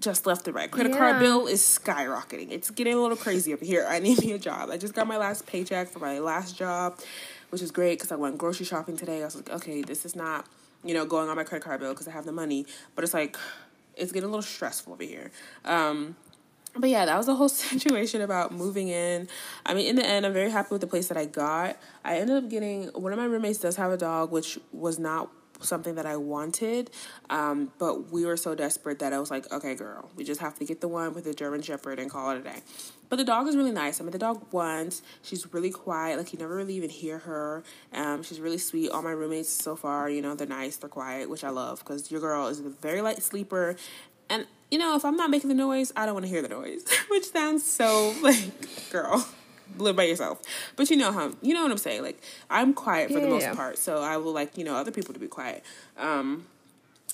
just 0.00 0.26
left 0.26 0.44
the 0.44 0.52
right. 0.52 0.70
Credit 0.70 0.92
yeah. 0.92 0.98
card 0.98 1.18
bill 1.18 1.46
is 1.46 1.60
skyrocketing. 1.60 2.50
It's 2.50 2.70
getting 2.70 2.94
a 2.94 3.00
little 3.00 3.16
crazy 3.16 3.52
up 3.52 3.60
here. 3.60 3.86
I 3.88 3.98
need 3.98 4.20
me 4.20 4.32
a 4.32 4.38
job. 4.38 4.70
I 4.70 4.76
just 4.76 4.94
got 4.94 5.06
my 5.06 5.16
last 5.16 5.46
paycheck 5.46 5.88
for 5.88 5.98
my 5.98 6.18
last 6.18 6.56
job, 6.56 6.98
which 7.50 7.62
is 7.62 7.70
great 7.70 7.98
because 7.98 8.12
I 8.12 8.16
went 8.16 8.38
grocery 8.38 8.66
shopping 8.66 8.96
today. 8.96 9.22
I 9.22 9.24
was 9.24 9.36
like, 9.36 9.50
okay, 9.50 9.82
this 9.82 10.04
is 10.04 10.14
not, 10.14 10.46
you 10.84 10.94
know, 10.94 11.04
going 11.04 11.28
on 11.28 11.36
my 11.36 11.44
credit 11.44 11.64
card 11.64 11.80
bill 11.80 11.92
because 11.92 12.08
I 12.08 12.12
have 12.12 12.24
the 12.24 12.32
money, 12.32 12.66
but 12.94 13.04
it's 13.04 13.14
like, 13.14 13.36
it's 13.96 14.12
getting 14.12 14.28
a 14.28 14.30
little 14.30 14.42
stressful 14.42 14.92
over 14.92 15.02
here. 15.02 15.30
Um, 15.64 16.16
but 16.76 16.90
yeah, 16.90 17.04
that 17.06 17.16
was 17.16 17.26
the 17.26 17.34
whole 17.34 17.48
situation 17.48 18.20
about 18.20 18.52
moving 18.52 18.88
in. 18.88 19.28
I 19.66 19.74
mean, 19.74 19.86
in 19.86 19.96
the 19.96 20.06
end, 20.06 20.24
I'm 20.24 20.32
very 20.32 20.50
happy 20.50 20.68
with 20.70 20.80
the 20.80 20.86
place 20.86 21.08
that 21.08 21.16
I 21.16 21.24
got. 21.24 21.76
I 22.04 22.18
ended 22.18 22.36
up 22.36 22.48
getting 22.48 22.84
one 22.88 23.12
of 23.12 23.18
my 23.18 23.24
roommates 23.24 23.58
does 23.58 23.76
have 23.76 23.90
a 23.90 23.96
dog, 23.96 24.30
which 24.30 24.58
was 24.72 24.98
not 24.98 25.30
something 25.60 25.94
that 25.96 26.06
I 26.06 26.16
wanted. 26.16 26.90
Um, 27.30 27.72
but 27.78 28.10
we 28.10 28.24
were 28.24 28.36
so 28.36 28.54
desperate 28.54 28.98
that 29.00 29.12
I 29.12 29.18
was 29.18 29.30
like, 29.30 29.50
okay, 29.52 29.74
girl, 29.74 30.10
we 30.16 30.24
just 30.24 30.40
have 30.40 30.58
to 30.58 30.64
get 30.64 30.80
the 30.80 30.88
one 30.88 31.14
with 31.14 31.24
the 31.24 31.34
German 31.34 31.62
Shepherd 31.62 31.98
and 31.98 32.10
call 32.10 32.30
it 32.30 32.38
a 32.38 32.42
day. 32.42 32.60
But 33.08 33.16
the 33.16 33.24
dog 33.24 33.48
is 33.48 33.56
really 33.56 33.72
nice. 33.72 34.00
I 34.00 34.04
met 34.04 34.12
the 34.12 34.18
dog 34.18 34.46
once. 34.52 35.02
She's 35.22 35.52
really 35.52 35.70
quiet. 35.70 36.18
Like, 36.18 36.32
you 36.32 36.38
never 36.38 36.54
really 36.54 36.74
even 36.74 36.90
hear 36.90 37.18
her. 37.18 37.64
Um, 37.92 38.22
she's 38.22 38.40
really 38.40 38.58
sweet. 38.58 38.90
All 38.90 39.02
my 39.02 39.10
roommates 39.10 39.48
so 39.48 39.76
far, 39.76 40.10
you 40.10 40.20
know, 40.20 40.34
they're 40.34 40.46
nice, 40.46 40.76
they're 40.76 40.90
quiet, 40.90 41.30
which 41.30 41.44
I 41.44 41.50
love 41.50 41.78
because 41.80 42.10
your 42.10 42.20
girl 42.20 42.48
is 42.48 42.60
a 42.60 42.68
very 42.68 43.00
light 43.00 43.22
sleeper. 43.22 43.76
And, 44.28 44.46
you 44.70 44.78
know, 44.78 44.94
if 44.94 45.04
I'm 45.04 45.16
not 45.16 45.30
making 45.30 45.48
the 45.48 45.54
noise, 45.54 45.90
I 45.96 46.04
don't 46.04 46.14
want 46.14 46.26
to 46.26 46.30
hear 46.30 46.42
the 46.42 46.48
noise, 46.48 46.84
which 47.08 47.24
sounds 47.24 47.64
so 47.64 48.14
like, 48.22 48.90
girl 48.90 49.26
live 49.76 49.96
by 49.96 50.04
yourself. 50.04 50.40
But 50.76 50.90
you 50.90 50.96
know 50.96 51.12
how 51.12 51.32
you 51.42 51.54
know 51.54 51.62
what 51.62 51.70
I'm 51.70 51.78
saying. 51.78 52.02
Like 52.02 52.22
I'm 52.50 52.74
quiet 52.74 53.08
for 53.08 53.18
yeah, 53.18 53.24
the 53.24 53.30
most 53.30 53.42
yeah. 53.42 53.54
part, 53.54 53.78
so 53.78 54.00
I 54.00 54.16
will 54.16 54.32
like 54.32 54.56
you 54.56 54.64
know 54.64 54.74
other 54.74 54.90
people 54.90 55.14
to 55.14 55.20
be 55.20 55.26
quiet. 55.26 55.62
Um, 55.96 56.46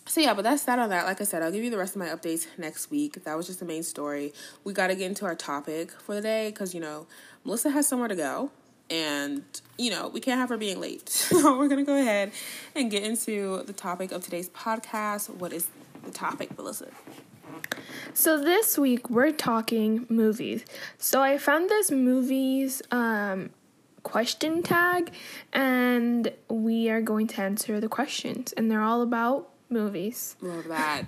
so 0.06 0.20
yeah, 0.20 0.34
but 0.34 0.42
that's 0.42 0.64
that 0.64 0.78
on 0.78 0.90
that. 0.90 1.06
Like 1.06 1.20
I 1.20 1.24
said, 1.24 1.42
I'll 1.42 1.52
give 1.52 1.64
you 1.64 1.70
the 1.70 1.78
rest 1.78 1.96
of 1.96 2.00
my 2.00 2.08
updates 2.08 2.46
next 2.58 2.90
week. 2.90 3.24
That 3.24 3.36
was 3.36 3.46
just 3.46 3.60
the 3.60 3.64
main 3.64 3.82
story. 3.82 4.32
We 4.62 4.72
got 4.72 4.88
to 4.88 4.94
get 4.94 5.06
into 5.06 5.24
our 5.24 5.34
topic 5.34 5.90
for 5.92 6.14
the 6.14 6.20
day 6.20 6.50
because 6.50 6.74
you 6.74 6.80
know 6.80 7.06
Melissa 7.44 7.70
has 7.70 7.88
somewhere 7.88 8.08
to 8.08 8.16
go, 8.16 8.50
and 8.90 9.44
you 9.78 9.90
know 9.90 10.08
we 10.08 10.20
can't 10.20 10.38
have 10.38 10.48
her 10.50 10.58
being 10.58 10.80
late. 10.80 11.08
So 11.34 11.58
we're 11.58 11.68
gonna 11.68 11.84
go 11.84 11.98
ahead 11.98 12.32
and 12.74 12.90
get 12.90 13.02
into 13.02 13.62
the 13.64 13.72
topic 13.72 14.12
of 14.12 14.22
today's 14.22 14.48
podcast. 14.50 15.30
What 15.30 15.52
is 15.52 15.68
the 16.04 16.10
topic, 16.10 16.56
Melissa? 16.56 16.88
So 18.12 18.42
this 18.42 18.78
week 18.78 19.10
we're 19.10 19.32
talking 19.32 20.06
movies. 20.08 20.64
So 20.98 21.22
I 21.22 21.38
found 21.38 21.68
this 21.68 21.90
movies 21.90 22.82
um, 22.90 23.50
question 24.02 24.62
tag, 24.62 25.12
and 25.52 26.32
we 26.48 26.90
are 26.90 27.00
going 27.00 27.26
to 27.28 27.40
answer 27.40 27.80
the 27.80 27.88
questions, 27.88 28.52
and 28.52 28.70
they're 28.70 28.82
all 28.82 29.02
about 29.02 29.50
movies. 29.68 30.36
Love 30.40 30.68
that. 30.68 31.04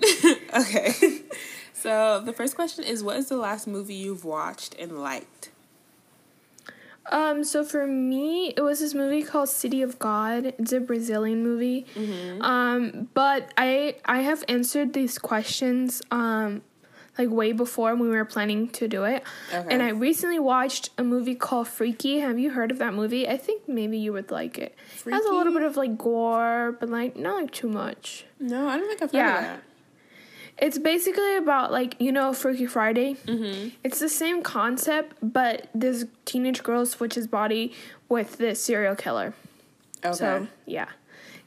okay. 0.55 1.23
So 1.79 2.23
the 2.25 2.33
first 2.33 2.57
question 2.57 2.85
is 2.85 3.05
what 3.05 3.17
is 3.19 3.29
the 3.29 3.37
last 3.37 3.67
movie 3.67 3.95
you've 3.95 4.25
watched 4.25 4.75
and 4.79 4.99
liked? 4.99 5.51
Um, 7.11 7.45
so 7.45 7.65
for 7.65 7.87
me, 7.87 8.53
it 8.57 8.61
was 8.61 8.81
this 8.81 8.95
movie 8.95 9.23
called 9.23 9.49
City 9.49 9.83
of 9.83 9.99
God. 9.99 10.55
It's 10.59 10.73
a 10.73 10.81
Brazilian 10.81 11.43
movie. 11.43 11.87
Mm-hmm. 11.95 12.43
Um, 12.43 13.09
but 13.15 13.53
I 13.57 13.97
I 14.05 14.21
have 14.21 14.45
answered 14.49 14.93
these 14.93 15.19
questions 15.19 16.03
um 16.11 16.63
like 17.19 17.31
way 17.31 17.53
before 17.53 17.95
when 17.95 18.11
we 18.11 18.17
were 18.17 18.25
planning 18.25 18.69
to 18.69 18.89
do 18.89 19.05
it. 19.05 19.23
Okay. 19.53 19.67
And 19.71 19.83
I 19.83 19.91
recently 19.91 20.39
watched 20.39 20.91
a 20.99 21.05
movie 21.05 21.35
called 21.35 21.69
Freaky. 21.69 22.21
Have 22.21 22.39
you 22.39 22.51
heard 22.51 22.71
of 22.71 22.79
that 22.79 22.95
movie? 22.95 23.29
I 23.29 23.37
think 23.37 23.69
maybe 23.69 23.99
you 23.99 24.13
would 24.13 24.31
like 24.31 24.59
it. 24.59 24.77
Freaky? 24.97 25.17
It 25.17 25.21
has 25.21 25.27
a 25.27 25.35
little 25.35 25.53
bit 25.53 25.63
of 25.63 25.77
like 25.77 25.97
gore, 25.97 26.77
but 26.79 26.91
like 26.91 27.17
not 27.17 27.41
like 27.41 27.53
too 27.53 27.69
much. 27.69 28.27
No, 28.39 28.69
I 28.69 28.77
don't 28.77 28.89
think 28.89 29.03
I've 29.03 29.13
heard 29.13 29.19
yeah. 29.19 29.39
of 29.39 29.43
that. 29.45 29.63
It's 30.59 30.79
basically 30.79 31.37
about 31.37 31.71
like 31.71 31.97
you 32.01 32.13
know 32.13 32.33
Freaky 32.33 32.67
Friday. 32.67 33.15
Mm-hmm. 33.27 33.71
It's 33.85 33.99
the 33.99 34.09
same 34.09 34.43
concept, 34.43 35.17
but 35.23 35.69
this 35.75 36.07
teenage 36.25 36.63
girl 36.63 36.87
switches 36.87 37.27
body 37.27 37.75
with 38.09 38.39
this 38.39 38.63
serial 38.63 38.97
killer. 38.97 39.35
Okay. 40.05 40.17
So 40.17 40.47
yeah. 40.65 40.87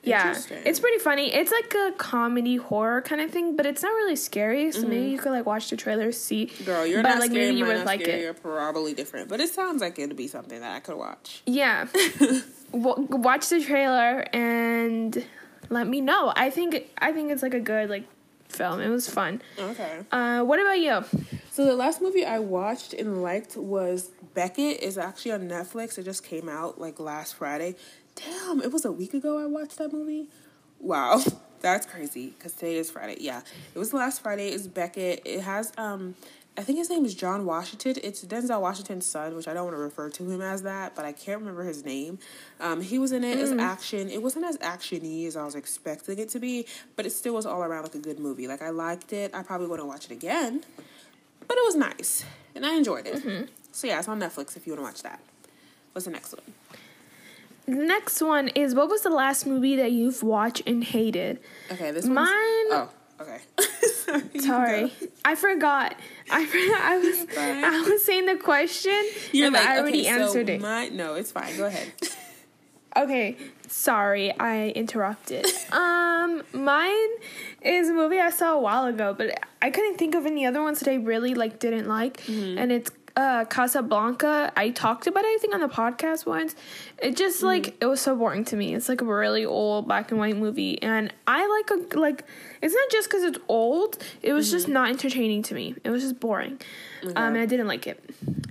Yeah, 0.01 0.33
it's 0.49 0.79
pretty 0.79 0.97
funny. 0.99 1.33
It's 1.33 1.51
like 1.51 1.73
a 1.73 1.91
comedy 1.97 2.55
horror 2.55 3.01
kind 3.01 3.19
of 3.19 3.31
thing, 3.31 3.57
but 3.57 3.65
it's 3.65 3.83
not 3.83 3.89
really 3.89 4.15
scary. 4.15 4.71
So 4.71 4.79
mm-hmm. 4.79 4.89
maybe 4.89 5.09
you 5.09 5.17
could 5.17 5.31
like 5.31 5.45
watch 5.45 5.69
the 5.69 5.75
trailer, 5.75 6.13
see. 6.13 6.45
Girl, 6.63 6.85
you're 6.85 7.03
but, 7.03 7.09
not 7.09 7.19
like, 7.19 7.31
scary. 7.31 7.47
Maybe 7.47 7.57
you 7.57 7.65
would 7.65 7.85
like 7.85 8.01
scary, 8.01 8.19
it. 8.19 8.23
You're 8.23 8.33
probably 8.33 8.93
different, 8.93 9.27
but 9.27 9.41
it 9.41 9.49
sounds 9.49 9.81
like 9.81 9.99
it'd 9.99 10.15
be 10.15 10.27
something 10.27 10.61
that 10.61 10.73
I 10.73 10.79
could 10.79 10.95
watch. 10.95 11.41
Yeah, 11.45 11.87
watch 12.71 13.49
the 13.49 13.61
trailer 13.61 14.25
and 14.33 15.23
let 15.69 15.85
me 15.85 15.99
know. 15.99 16.31
I 16.35 16.49
think 16.49 16.89
I 16.97 17.11
think 17.11 17.31
it's 17.31 17.43
like 17.43 17.53
a 17.53 17.59
good 17.59 17.89
like 17.89 18.05
film. 18.49 18.81
It 18.81 18.89
was 18.89 19.09
fun. 19.09 19.41
Okay. 19.57 19.99
Uh, 20.11 20.43
what 20.43 20.59
about 20.59 20.79
you? 20.79 21.03
So 21.51 21.65
the 21.65 21.75
last 21.75 22.01
movie 22.01 22.25
I 22.25 22.39
watched 22.39 22.93
and 22.93 23.21
liked 23.21 23.55
was 23.55 24.11
Beckett. 24.33 24.81
is 24.81 24.97
actually 24.97 25.31
on 25.31 25.47
Netflix. 25.47 25.97
It 25.97 26.03
just 26.03 26.23
came 26.23 26.49
out 26.49 26.79
like 26.79 26.99
last 26.99 27.35
Friday. 27.35 27.75
Damn, 28.15 28.61
it 28.61 28.71
was 28.71 28.85
a 28.85 28.91
week 28.91 29.13
ago 29.13 29.37
I 29.39 29.45
watched 29.45 29.77
that 29.77 29.93
movie. 29.93 30.27
Wow, 30.79 31.21
that's 31.61 31.85
crazy. 31.85 32.33
Cause 32.39 32.53
today 32.53 32.77
is 32.77 32.91
Friday. 32.91 33.17
Yeah, 33.19 33.41
it 33.73 33.79
was 33.79 33.93
last 33.93 34.21
Friday. 34.21 34.49
It's 34.49 34.67
Beckett. 34.67 35.21
It 35.25 35.41
has 35.41 35.71
um, 35.77 36.15
I 36.59 36.61
think 36.61 36.77
his 36.77 36.89
name 36.89 37.05
is 37.05 37.15
John 37.15 37.45
Washington. 37.45 37.95
It's 38.03 38.25
Denzel 38.25 38.59
Washington's 38.59 39.05
son, 39.05 39.33
which 39.33 39.47
I 39.47 39.53
don't 39.53 39.63
want 39.63 39.77
to 39.77 39.81
refer 39.81 40.09
to 40.09 40.29
him 40.29 40.41
as 40.41 40.63
that, 40.63 40.93
but 40.93 41.05
I 41.05 41.13
can't 41.13 41.39
remember 41.39 41.63
his 41.63 41.85
name. 41.85 42.19
Um, 42.59 42.81
he 42.81 42.99
was 42.99 43.13
in 43.13 43.23
it 43.23 43.37
mm. 43.37 43.41
as 43.41 43.53
action. 43.53 44.09
It 44.09 44.21
wasn't 44.21 44.43
as 44.43 44.57
actiony 44.57 45.25
as 45.25 45.37
I 45.37 45.45
was 45.45 45.55
expecting 45.55 46.19
it 46.19 46.27
to 46.29 46.39
be, 46.39 46.65
but 46.97 47.05
it 47.05 47.11
still 47.11 47.35
was 47.35 47.45
all 47.45 47.63
around 47.63 47.83
like 47.83 47.95
a 47.95 47.99
good 47.99 48.19
movie. 48.19 48.45
Like 48.45 48.61
I 48.61 48.71
liked 48.71 49.13
it. 49.13 49.33
I 49.33 49.41
probably 49.41 49.67
wouldn't 49.67 49.87
watch 49.87 50.03
it 50.03 50.11
again, 50.11 50.65
but 51.47 51.57
it 51.57 51.63
was 51.65 51.75
nice 51.77 52.25
and 52.53 52.65
I 52.65 52.73
enjoyed 52.73 53.07
it. 53.07 53.23
Mm-hmm. 53.23 53.45
So 53.71 53.87
yeah, 53.87 53.99
it's 53.99 54.09
on 54.09 54.19
Netflix 54.19 54.57
if 54.57 54.67
you 54.67 54.73
want 54.73 54.79
to 54.79 54.83
watch 54.83 55.03
that. 55.03 55.21
What's 55.93 56.07
the 56.07 56.11
next 56.11 56.33
one? 56.33 56.53
The 57.67 57.85
next 57.85 58.21
one 58.21 58.49
is 58.49 58.75
what 58.75 58.89
was 58.89 59.03
the 59.03 59.09
last 59.09 59.47
movie 59.47 59.77
that 59.77 59.93
you've 59.93 60.23
watched 60.23 60.63
and 60.67 60.83
hated? 60.83 61.39
Okay, 61.71 61.91
this 61.91 62.05
mine. 62.05 62.27
Oh, 62.27 62.89
okay. 63.21 63.39
Sorry, 63.81 64.39
Sorry. 64.39 64.93
I 65.23 65.35
forgot. 65.35 65.95
I 66.31 66.45
forgot. 66.45 66.81
I 66.81 66.97
was 66.97 67.25
I 67.37 67.89
was 67.89 68.03
saying 68.03 68.25
the 68.25 68.37
question. 68.37 69.05
You're 69.31 69.47
and 69.47 69.55
like, 69.55 69.65
I 69.65 69.79
already 69.79 70.01
okay, 70.01 70.09
answered 70.09 70.47
so 70.47 70.53
it. 70.53 70.61
My, 70.61 70.89
no, 70.89 71.15
it's 71.15 71.31
fine. 71.31 71.55
Go 71.57 71.65
ahead. 71.65 71.91
okay. 72.97 73.37
Sorry, 73.67 74.31
I 74.39 74.69
interrupted. 74.69 75.45
um, 75.71 76.41
mine 76.53 77.09
is 77.61 77.89
a 77.89 77.93
movie 77.93 78.19
I 78.19 78.31
saw 78.31 78.53
a 78.53 78.59
while 78.59 78.85
ago, 78.85 79.13
but 79.15 79.39
I 79.61 79.69
couldn't 79.69 79.97
think 79.97 80.15
of 80.15 80.25
any 80.25 80.45
other 80.45 80.61
ones 80.61 80.79
that 80.79 80.89
I 80.89 80.95
really 80.95 81.35
like 81.35 81.59
didn't 81.59 81.87
like, 81.87 82.21
mm-hmm. 82.23 82.57
and 82.57 82.71
it's 82.71 82.89
uh, 83.19 83.45
Casablanca, 83.45 84.51
I 84.55 84.69
talked 84.69 85.05
about 85.07 85.25
it, 85.25 85.27
I 85.27 85.37
think, 85.41 85.53
on 85.53 85.59
the 85.59 85.67
podcast 85.67 86.25
once. 86.25 86.55
It 87.01 87.17
just, 87.17 87.41
mm. 87.41 87.45
like, 87.45 87.75
it 87.81 87.85
was 87.85 87.99
so 87.99 88.15
boring 88.15 88.45
to 88.45 88.55
me. 88.55 88.73
It's, 88.73 88.87
like, 88.87 89.01
a 89.01 89.05
really 89.05 89.45
old 89.45 89.87
black 89.87 90.11
and 90.11 90.19
white 90.19 90.37
movie. 90.37 90.81
And 90.81 91.13
I 91.27 91.45
like, 91.47 91.69
a, 91.69 91.99
like, 91.99 92.23
it's 92.61 92.73
not 92.73 92.89
just 92.89 93.09
because 93.09 93.23
it's 93.23 93.39
old. 93.47 93.97
It 94.21 94.33
was 94.33 94.47
mm-hmm. 94.47 94.55
just 94.55 94.67
not 94.67 94.89
entertaining 94.89 95.43
to 95.43 95.53
me. 95.53 95.75
It 95.83 95.89
was 95.89 96.03
just 96.03 96.19
boring. 96.19 96.59
Okay. 97.03 97.13
Um, 97.13 97.35
and 97.35 97.37
I 97.37 97.45
didn't 97.45 97.67
like 97.67 97.85
it. 97.87 98.03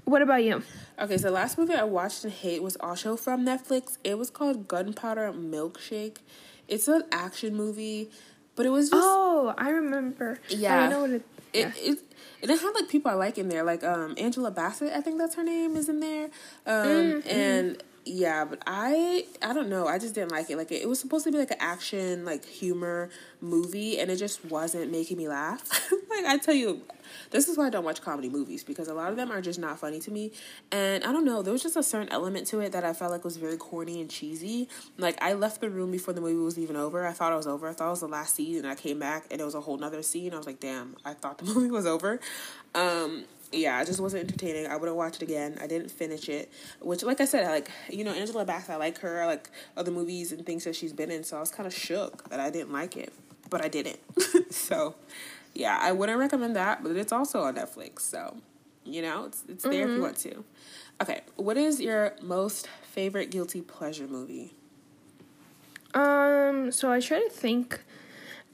What 0.04 0.22
about 0.22 0.44
you? 0.44 0.62
Okay, 0.98 1.16
so 1.16 1.28
the 1.28 1.34
last 1.34 1.56
movie 1.58 1.74
I 1.74 1.84
watched 1.84 2.24
and 2.24 2.32
hate 2.32 2.62
was 2.62 2.76
also 2.76 3.16
from 3.16 3.46
Netflix. 3.46 3.98
It 4.04 4.18
was 4.18 4.30
called 4.30 4.68
Gunpowder 4.68 5.32
Milkshake. 5.32 6.18
It's 6.66 6.88
an 6.88 7.04
action 7.12 7.56
movie, 7.56 8.10
but 8.56 8.66
it 8.66 8.70
was 8.70 8.90
just... 8.90 9.00
Oh, 9.02 9.54
I 9.56 9.70
remember. 9.70 10.40
Yeah. 10.48 10.84
I 10.84 10.88
know 10.88 11.00
what 11.02 11.10
it... 11.10 11.24
Yeah. 11.52 11.72
It, 11.76 11.76
it, 11.76 11.98
and 12.40 12.50
it 12.50 12.60
had 12.60 12.72
like 12.72 12.88
people 12.88 13.10
I 13.10 13.14
like 13.14 13.38
in 13.38 13.48
there, 13.48 13.64
like 13.64 13.82
um 13.82 14.14
Angela 14.16 14.50
Bassett, 14.50 14.92
I 14.92 15.00
think 15.00 15.18
that's 15.18 15.34
her 15.34 15.44
name, 15.44 15.76
is 15.76 15.88
in 15.88 16.00
there. 16.00 16.24
Um 16.66 17.22
mm-hmm. 17.22 17.28
and 17.28 17.82
yeah, 18.08 18.44
but 18.44 18.62
I 18.66 19.26
I 19.42 19.52
don't 19.52 19.68
know. 19.68 19.86
I 19.86 19.98
just 19.98 20.14
didn't 20.14 20.30
like 20.30 20.50
it. 20.50 20.56
Like 20.56 20.72
it, 20.72 20.82
it 20.82 20.88
was 20.88 20.98
supposed 20.98 21.24
to 21.24 21.32
be 21.32 21.38
like 21.38 21.50
an 21.50 21.58
action, 21.60 22.24
like 22.24 22.44
humor 22.44 23.10
movie, 23.40 23.98
and 23.98 24.10
it 24.10 24.16
just 24.16 24.44
wasn't 24.44 24.90
making 24.90 25.18
me 25.18 25.28
laugh. 25.28 25.62
like 26.10 26.24
I 26.24 26.38
tell 26.38 26.54
you, 26.54 26.82
this 27.30 27.48
is 27.48 27.58
why 27.58 27.66
I 27.66 27.70
don't 27.70 27.84
watch 27.84 28.00
comedy 28.00 28.28
movies 28.28 28.64
because 28.64 28.88
a 28.88 28.94
lot 28.94 29.10
of 29.10 29.16
them 29.16 29.30
are 29.30 29.40
just 29.40 29.58
not 29.58 29.78
funny 29.78 30.00
to 30.00 30.10
me. 30.10 30.32
And 30.72 31.04
I 31.04 31.12
don't 31.12 31.24
know, 31.24 31.42
there 31.42 31.52
was 31.52 31.62
just 31.62 31.76
a 31.76 31.82
certain 31.82 32.08
element 32.10 32.46
to 32.48 32.60
it 32.60 32.72
that 32.72 32.84
I 32.84 32.92
felt 32.92 33.12
like 33.12 33.24
was 33.24 33.36
very 33.36 33.56
corny 33.56 34.00
and 34.00 34.10
cheesy. 34.10 34.68
Like 34.96 35.22
I 35.22 35.34
left 35.34 35.60
the 35.60 35.70
room 35.70 35.90
before 35.90 36.14
the 36.14 36.20
movie 36.20 36.36
was 36.36 36.58
even 36.58 36.76
over. 36.76 37.06
I 37.06 37.12
thought 37.12 37.32
it 37.32 37.36
was 37.36 37.46
over. 37.46 37.68
I 37.68 37.72
thought 37.72 37.88
it 37.88 37.90
was 37.90 38.00
the 38.00 38.08
last 38.08 38.34
scene, 38.34 38.56
and 38.56 38.66
I 38.66 38.74
came 38.74 38.98
back 38.98 39.26
and 39.30 39.40
it 39.40 39.44
was 39.44 39.54
a 39.54 39.60
whole 39.60 39.76
nother 39.76 40.02
scene. 40.02 40.32
I 40.32 40.38
was 40.38 40.46
like, 40.46 40.60
damn, 40.60 40.96
I 41.04 41.14
thought 41.14 41.38
the 41.38 41.44
movie 41.52 41.70
was 41.70 41.86
over. 41.86 42.20
Um, 42.74 43.24
yeah, 43.52 43.80
it 43.80 43.86
just 43.86 44.00
wasn't 44.00 44.24
entertaining. 44.24 44.66
I 44.66 44.76
wouldn't 44.76 44.96
watch 44.96 45.16
it 45.16 45.22
again. 45.22 45.58
I 45.60 45.66
didn't 45.66 45.90
finish 45.90 46.28
it. 46.28 46.50
Which, 46.80 47.02
like 47.02 47.20
I 47.20 47.24
said, 47.24 47.44
I 47.44 47.50
like 47.50 47.70
you 47.90 48.04
know 48.04 48.12
Angela 48.12 48.44
Bassett. 48.44 48.70
I 48.70 48.76
like 48.76 48.98
her. 48.98 49.22
I 49.22 49.26
like 49.26 49.50
other 49.76 49.90
movies 49.90 50.32
and 50.32 50.44
things 50.44 50.64
that 50.64 50.76
she's 50.76 50.92
been 50.92 51.10
in. 51.10 51.24
So 51.24 51.36
I 51.36 51.40
was 51.40 51.50
kind 51.50 51.66
of 51.66 51.74
shook 51.74 52.28
that 52.30 52.40
I 52.40 52.50
didn't 52.50 52.72
like 52.72 52.96
it, 52.96 53.12
but 53.50 53.64
I 53.64 53.68
didn't. 53.68 54.00
so 54.50 54.94
yeah, 55.54 55.78
I 55.80 55.92
wouldn't 55.92 56.18
recommend 56.18 56.56
that, 56.56 56.82
but 56.82 56.92
it's 56.92 57.12
also 57.12 57.42
on 57.42 57.56
Netflix. 57.56 58.00
So 58.00 58.36
you 58.84 59.02
know, 59.02 59.24
it's 59.24 59.44
it's 59.48 59.64
there 59.64 59.72
mm-hmm. 59.72 59.82
if 59.82 59.88
you 59.88 59.94
mm-hmm. 59.94 60.02
want 60.02 60.16
to. 60.18 60.44
Okay, 61.00 61.20
what 61.36 61.56
is 61.56 61.80
your 61.80 62.14
most 62.22 62.68
favorite 62.82 63.30
guilty 63.30 63.60
pleasure 63.60 64.08
movie? 64.08 64.54
Um, 65.94 66.70
so 66.70 66.90
I 66.90 67.00
try 67.00 67.20
to 67.20 67.30
think 67.30 67.80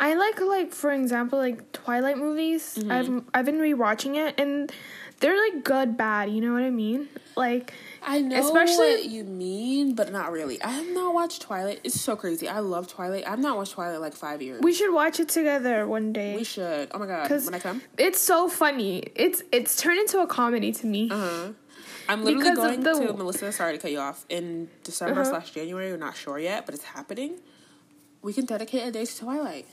I 0.00 0.14
like 0.14 0.40
like 0.40 0.72
for 0.72 0.92
example 0.92 1.38
like 1.38 1.72
Twilight 1.72 2.18
movies. 2.18 2.76
Mm-hmm. 2.78 2.90
I've 2.90 3.24
I've 3.32 3.44
been 3.46 3.58
rewatching 3.58 4.16
it 4.16 4.38
and 4.38 4.70
they're 5.20 5.36
like 5.36 5.64
good 5.64 5.96
bad. 5.96 6.30
You 6.30 6.40
know 6.40 6.52
what 6.52 6.62
I 6.62 6.70
mean? 6.70 7.08
Like 7.36 7.72
I 8.02 8.20
know 8.20 8.36
especially 8.36 8.96
what 8.96 9.04
you 9.04 9.24
mean, 9.24 9.94
but 9.94 10.12
not 10.12 10.32
really. 10.32 10.60
I 10.62 10.70
have 10.70 10.88
not 10.88 11.14
watched 11.14 11.42
Twilight. 11.42 11.80
It's 11.84 12.00
so 12.00 12.16
crazy. 12.16 12.48
I 12.48 12.58
love 12.58 12.88
Twilight. 12.88 13.24
I've 13.26 13.38
not 13.38 13.56
watched 13.56 13.72
Twilight 13.72 14.00
like 14.00 14.14
five 14.14 14.42
years. 14.42 14.60
We 14.62 14.72
should 14.72 14.92
watch 14.92 15.20
it 15.20 15.28
together 15.28 15.86
one 15.86 16.12
day. 16.12 16.36
We 16.36 16.44
should. 16.44 16.88
Oh 16.92 16.98
my 16.98 17.06
god! 17.06 17.30
When 17.30 17.54
I 17.54 17.58
come, 17.58 17.80
it's 17.96 18.20
so 18.20 18.48
funny. 18.48 19.04
It's 19.14 19.42
it's 19.52 19.80
turned 19.80 20.00
into 20.00 20.20
a 20.20 20.26
comedy 20.26 20.72
to 20.72 20.86
me. 20.86 21.08
Uh 21.10 21.16
huh. 21.16 21.48
I'm 22.08 22.24
literally 22.24 22.50
because 22.50 22.58
going 22.58 22.80
the... 22.82 23.06
to 23.06 23.12
Melissa. 23.14 23.52
Sorry 23.52 23.72
to 23.72 23.78
cut 23.78 23.92
you 23.92 24.00
off. 24.00 24.26
In 24.28 24.68
December 24.82 25.22
uh-huh. 25.22 25.30
slash 25.30 25.52
January, 25.52 25.90
we're 25.90 25.96
not 25.96 26.16
sure 26.16 26.38
yet, 26.38 26.66
but 26.66 26.74
it's 26.74 26.84
happening. 26.84 27.38
We 28.20 28.32
can 28.32 28.44
dedicate 28.44 28.86
a 28.86 28.90
day 28.90 29.04
to 29.06 29.18
Twilight 29.18 29.66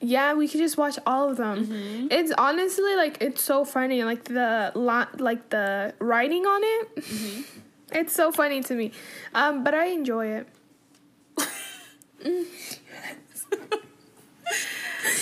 yeah, 0.00 0.34
we 0.34 0.48
could 0.48 0.58
just 0.58 0.76
watch 0.76 0.98
all 1.06 1.30
of 1.30 1.36
them. 1.36 1.66
Mm-hmm. 1.66 2.08
It's 2.10 2.32
honestly 2.36 2.94
like 2.96 3.18
it's 3.20 3.42
so 3.42 3.64
funny. 3.64 4.04
Like 4.04 4.24
the 4.24 4.72
lot, 4.74 5.20
like 5.20 5.50
the 5.50 5.94
writing 5.98 6.44
on 6.46 6.60
it. 6.62 6.96
Mm-hmm. 6.96 7.60
It's 7.92 8.12
so 8.14 8.30
funny 8.30 8.62
to 8.62 8.74
me, 8.74 8.92
um, 9.34 9.64
but 9.64 9.74
I 9.74 9.86
enjoy 9.86 10.26
it. 10.26 10.48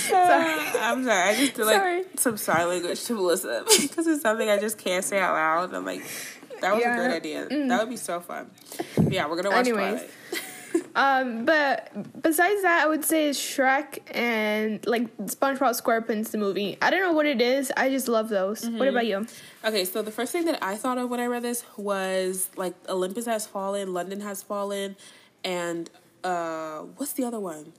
sorry. 0.08 0.54
I'm 0.80 1.04
sorry. 1.04 1.28
I 1.30 1.36
just 1.36 1.54
did 1.54 1.64
like 1.64 1.76
sorry. 1.76 2.04
some 2.16 2.36
sign 2.36 2.68
language 2.68 3.04
to 3.04 3.14
Melissa 3.14 3.64
because 3.80 4.06
it's 4.06 4.22
something 4.22 4.48
I 4.48 4.58
just 4.58 4.78
can't 4.78 5.04
say 5.04 5.18
out 5.18 5.34
loud. 5.34 5.74
I'm 5.74 5.84
like, 5.84 6.02
that 6.60 6.74
was 6.74 6.82
yeah. 6.82 6.94
a 6.94 6.98
great 6.98 7.16
idea. 7.16 7.46
Mm. 7.46 7.68
That 7.68 7.80
would 7.80 7.90
be 7.90 7.96
so 7.96 8.20
fun. 8.20 8.50
But 8.96 9.12
yeah, 9.12 9.28
we're 9.28 9.36
gonna 9.36 9.50
watch 9.50 9.66
Anyways. 9.66 10.00
Twilight. 10.00 10.10
Um, 10.94 11.44
but 11.44 12.22
besides 12.22 12.62
that, 12.62 12.82
I 12.84 12.88
would 12.88 13.04
say 13.04 13.30
Shrek 13.30 14.00
and 14.14 14.84
like 14.86 15.16
SpongeBob 15.18 15.80
SquarePants 15.80 16.30
the 16.30 16.38
movie. 16.38 16.76
I 16.82 16.90
don't 16.90 17.00
know 17.00 17.12
what 17.12 17.26
it 17.26 17.40
is. 17.40 17.72
I 17.76 17.90
just 17.90 18.08
love 18.08 18.28
those. 18.28 18.62
Mm-hmm. 18.62 18.78
What 18.78 18.88
about 18.88 19.06
you? 19.06 19.26
Okay, 19.64 19.84
so 19.84 20.02
the 20.02 20.10
first 20.10 20.32
thing 20.32 20.44
that 20.46 20.62
I 20.62 20.76
thought 20.76 20.98
of 20.98 21.10
when 21.10 21.20
I 21.20 21.26
read 21.26 21.42
this 21.42 21.64
was 21.76 22.48
like 22.56 22.74
Olympus 22.88 23.26
has 23.26 23.46
fallen, 23.46 23.92
London 23.92 24.20
has 24.20 24.42
fallen, 24.42 24.96
and 25.44 25.90
uh, 26.24 26.80
what's 26.96 27.12
the 27.12 27.24
other 27.24 27.40
one? 27.40 27.72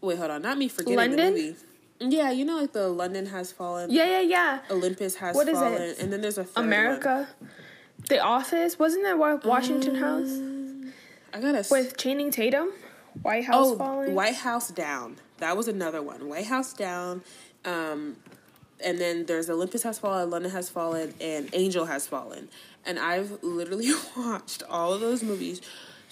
Wait, 0.00 0.18
hold 0.18 0.30
on. 0.30 0.42
Not 0.42 0.58
me 0.58 0.68
forgetting 0.68 0.96
London? 0.96 1.34
the 1.34 1.42
movie. 1.42 1.56
Yeah, 2.00 2.32
you 2.32 2.44
know, 2.44 2.56
like 2.56 2.72
the 2.72 2.88
London 2.88 3.26
has 3.26 3.52
fallen. 3.52 3.90
Yeah, 3.90 4.04
yeah, 4.04 4.20
yeah. 4.20 4.58
Olympus 4.70 5.14
has 5.16 5.36
what 5.36 5.48
fallen, 5.48 5.74
is 5.74 5.98
it? 5.98 6.02
and 6.02 6.12
then 6.12 6.20
there's 6.20 6.38
a 6.38 6.46
America. 6.56 7.28
One. 7.38 7.50
The 8.08 8.18
Office 8.18 8.78
wasn't 8.78 9.04
that 9.04 9.16
Washington 9.44 9.96
um, 9.96 10.02
House? 10.02 10.30
I 11.32 11.40
gotta 11.40 11.64
with 11.70 11.96
Channing 11.96 12.30
Tatum. 12.30 12.70
White 13.20 13.44
House 13.44 13.68
oh, 13.68 13.76
falling. 13.76 14.14
White 14.14 14.34
House 14.34 14.70
down. 14.70 15.16
That 15.38 15.56
was 15.56 15.68
another 15.68 16.02
one. 16.02 16.28
White 16.28 16.46
House 16.46 16.72
down. 16.72 17.22
Um, 17.64 18.16
and 18.84 18.98
then 18.98 19.26
there's 19.26 19.48
Olympus 19.48 19.82
has 19.84 19.98
fallen, 19.98 20.30
London 20.30 20.50
has 20.50 20.68
fallen, 20.68 21.14
and 21.20 21.48
Angel 21.52 21.84
has 21.84 22.06
fallen. 22.06 22.48
And 22.84 22.98
I've 22.98 23.42
literally 23.42 23.90
watched 24.16 24.62
all 24.68 24.92
of 24.92 25.00
those 25.00 25.22
movies 25.22 25.60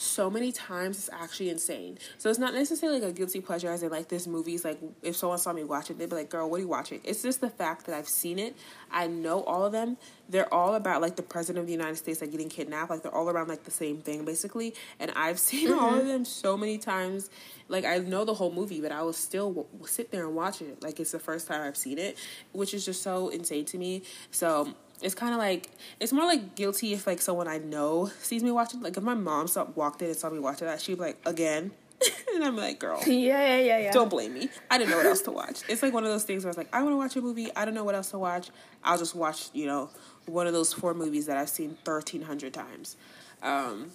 so 0.00 0.30
many 0.30 0.50
times 0.50 0.96
it's 0.96 1.10
actually 1.12 1.50
insane. 1.50 1.98
So 2.16 2.30
it's 2.30 2.38
not 2.38 2.54
necessarily 2.54 3.00
like 3.00 3.10
a 3.10 3.12
guilty 3.12 3.40
pleasure 3.40 3.68
as 3.68 3.82
in 3.82 3.90
like 3.90 4.08
this 4.08 4.26
movie's 4.26 4.64
like 4.64 4.78
if 5.02 5.14
someone 5.14 5.38
saw 5.38 5.52
me 5.52 5.62
watch 5.62 5.90
it, 5.90 5.98
they'd 5.98 6.08
be 6.08 6.16
like, 6.16 6.30
Girl, 6.30 6.48
what 6.48 6.56
are 6.56 6.60
you 6.60 6.68
watching? 6.68 7.00
It's 7.04 7.22
just 7.22 7.40
the 7.40 7.50
fact 7.50 7.86
that 7.86 7.94
I've 7.94 8.08
seen 8.08 8.38
it. 8.38 8.56
I 8.90 9.06
know 9.06 9.42
all 9.44 9.64
of 9.64 9.72
them. 9.72 9.98
They're 10.28 10.52
all 10.52 10.74
about 10.74 11.02
like 11.02 11.16
the 11.16 11.22
president 11.22 11.60
of 11.60 11.66
the 11.66 11.72
United 11.72 11.96
States 11.96 12.20
like 12.22 12.30
getting 12.30 12.48
kidnapped. 12.48 12.90
Like 12.90 13.02
they're 13.02 13.14
all 13.14 13.28
around 13.28 13.48
like 13.48 13.64
the 13.64 13.70
same 13.70 13.98
thing 13.98 14.24
basically. 14.24 14.74
And 14.98 15.12
I've 15.14 15.38
seen 15.50 15.68
mm-hmm. 15.68 15.78
all 15.78 15.98
of 15.98 16.06
them 16.06 16.24
so 16.24 16.56
many 16.56 16.78
times. 16.78 17.28
Like 17.68 17.84
I 17.84 17.98
know 17.98 18.24
the 18.24 18.34
whole 18.34 18.52
movie, 18.52 18.80
but 18.80 18.92
I 18.92 19.02
will 19.02 19.12
still 19.12 19.52
w- 19.52 19.68
sit 19.86 20.10
there 20.10 20.26
and 20.26 20.34
watch 20.34 20.62
it. 20.62 20.82
Like 20.82 20.98
it's 20.98 21.12
the 21.12 21.18
first 21.18 21.46
time 21.46 21.60
I've 21.60 21.76
seen 21.76 21.98
it, 21.98 22.16
which 22.52 22.72
is 22.72 22.86
just 22.86 23.02
so 23.02 23.28
insane 23.28 23.66
to 23.66 23.78
me. 23.78 24.02
So 24.30 24.74
it's 25.02 25.14
kind 25.14 25.32
of 25.32 25.38
like 25.38 25.70
it's 25.98 26.12
more 26.12 26.24
like 26.24 26.54
guilty 26.54 26.92
if 26.92 27.06
like 27.06 27.20
someone 27.20 27.48
I 27.48 27.58
know 27.58 28.10
sees 28.20 28.42
me 28.42 28.50
watching. 28.50 28.80
Like 28.80 28.96
if 28.96 29.02
my 29.02 29.14
mom 29.14 29.48
saw, 29.48 29.64
walked 29.74 30.02
in 30.02 30.08
and 30.08 30.16
saw 30.16 30.30
me 30.30 30.38
watching 30.38 30.66
that, 30.66 30.80
she'd 30.80 30.94
be 30.94 31.00
like, 31.00 31.18
"Again," 31.24 31.72
and 32.34 32.44
I'm 32.44 32.56
like, 32.56 32.78
"Girl, 32.78 33.00
yeah, 33.06 33.56
yeah, 33.56 33.58
yeah, 33.58 33.78
yeah." 33.78 33.92
Don't 33.92 34.10
blame 34.10 34.34
me. 34.34 34.48
I 34.70 34.78
didn't 34.78 34.90
know 34.90 34.96
what 34.98 35.06
else 35.06 35.22
to 35.22 35.30
watch. 35.30 35.62
It's 35.68 35.82
like 35.82 35.92
one 35.92 36.04
of 36.04 36.10
those 36.10 36.24
things 36.24 36.44
where 36.44 36.50
I 36.50 36.52
was 36.52 36.58
like, 36.58 36.74
"I 36.74 36.82
want 36.82 36.92
to 36.92 36.96
watch 36.96 37.16
a 37.16 37.20
movie. 37.20 37.54
I 37.54 37.64
don't 37.64 37.74
know 37.74 37.84
what 37.84 37.94
else 37.94 38.10
to 38.10 38.18
watch. 38.18 38.50
I'll 38.84 38.98
just 38.98 39.14
watch, 39.14 39.50
you 39.52 39.66
know, 39.66 39.90
one 40.26 40.46
of 40.46 40.52
those 40.52 40.72
four 40.72 40.94
movies 40.94 41.26
that 41.26 41.36
I've 41.36 41.50
seen 41.50 41.76
thirteen 41.84 42.22
hundred 42.22 42.52
times." 42.52 42.96
Um, 43.42 43.90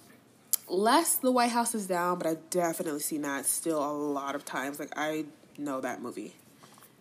less 0.68 1.16
The 1.16 1.30
White 1.30 1.50
House 1.50 1.74
is 1.74 1.86
Down, 1.86 2.18
but 2.18 2.26
I've 2.26 2.50
definitely 2.50 3.00
seen 3.00 3.22
that 3.22 3.46
still 3.46 3.84
a 3.84 3.92
lot 3.92 4.34
of 4.34 4.44
times. 4.44 4.80
Like 4.80 4.92
I 4.96 5.26
know 5.56 5.80
that 5.80 6.02
movie, 6.02 6.34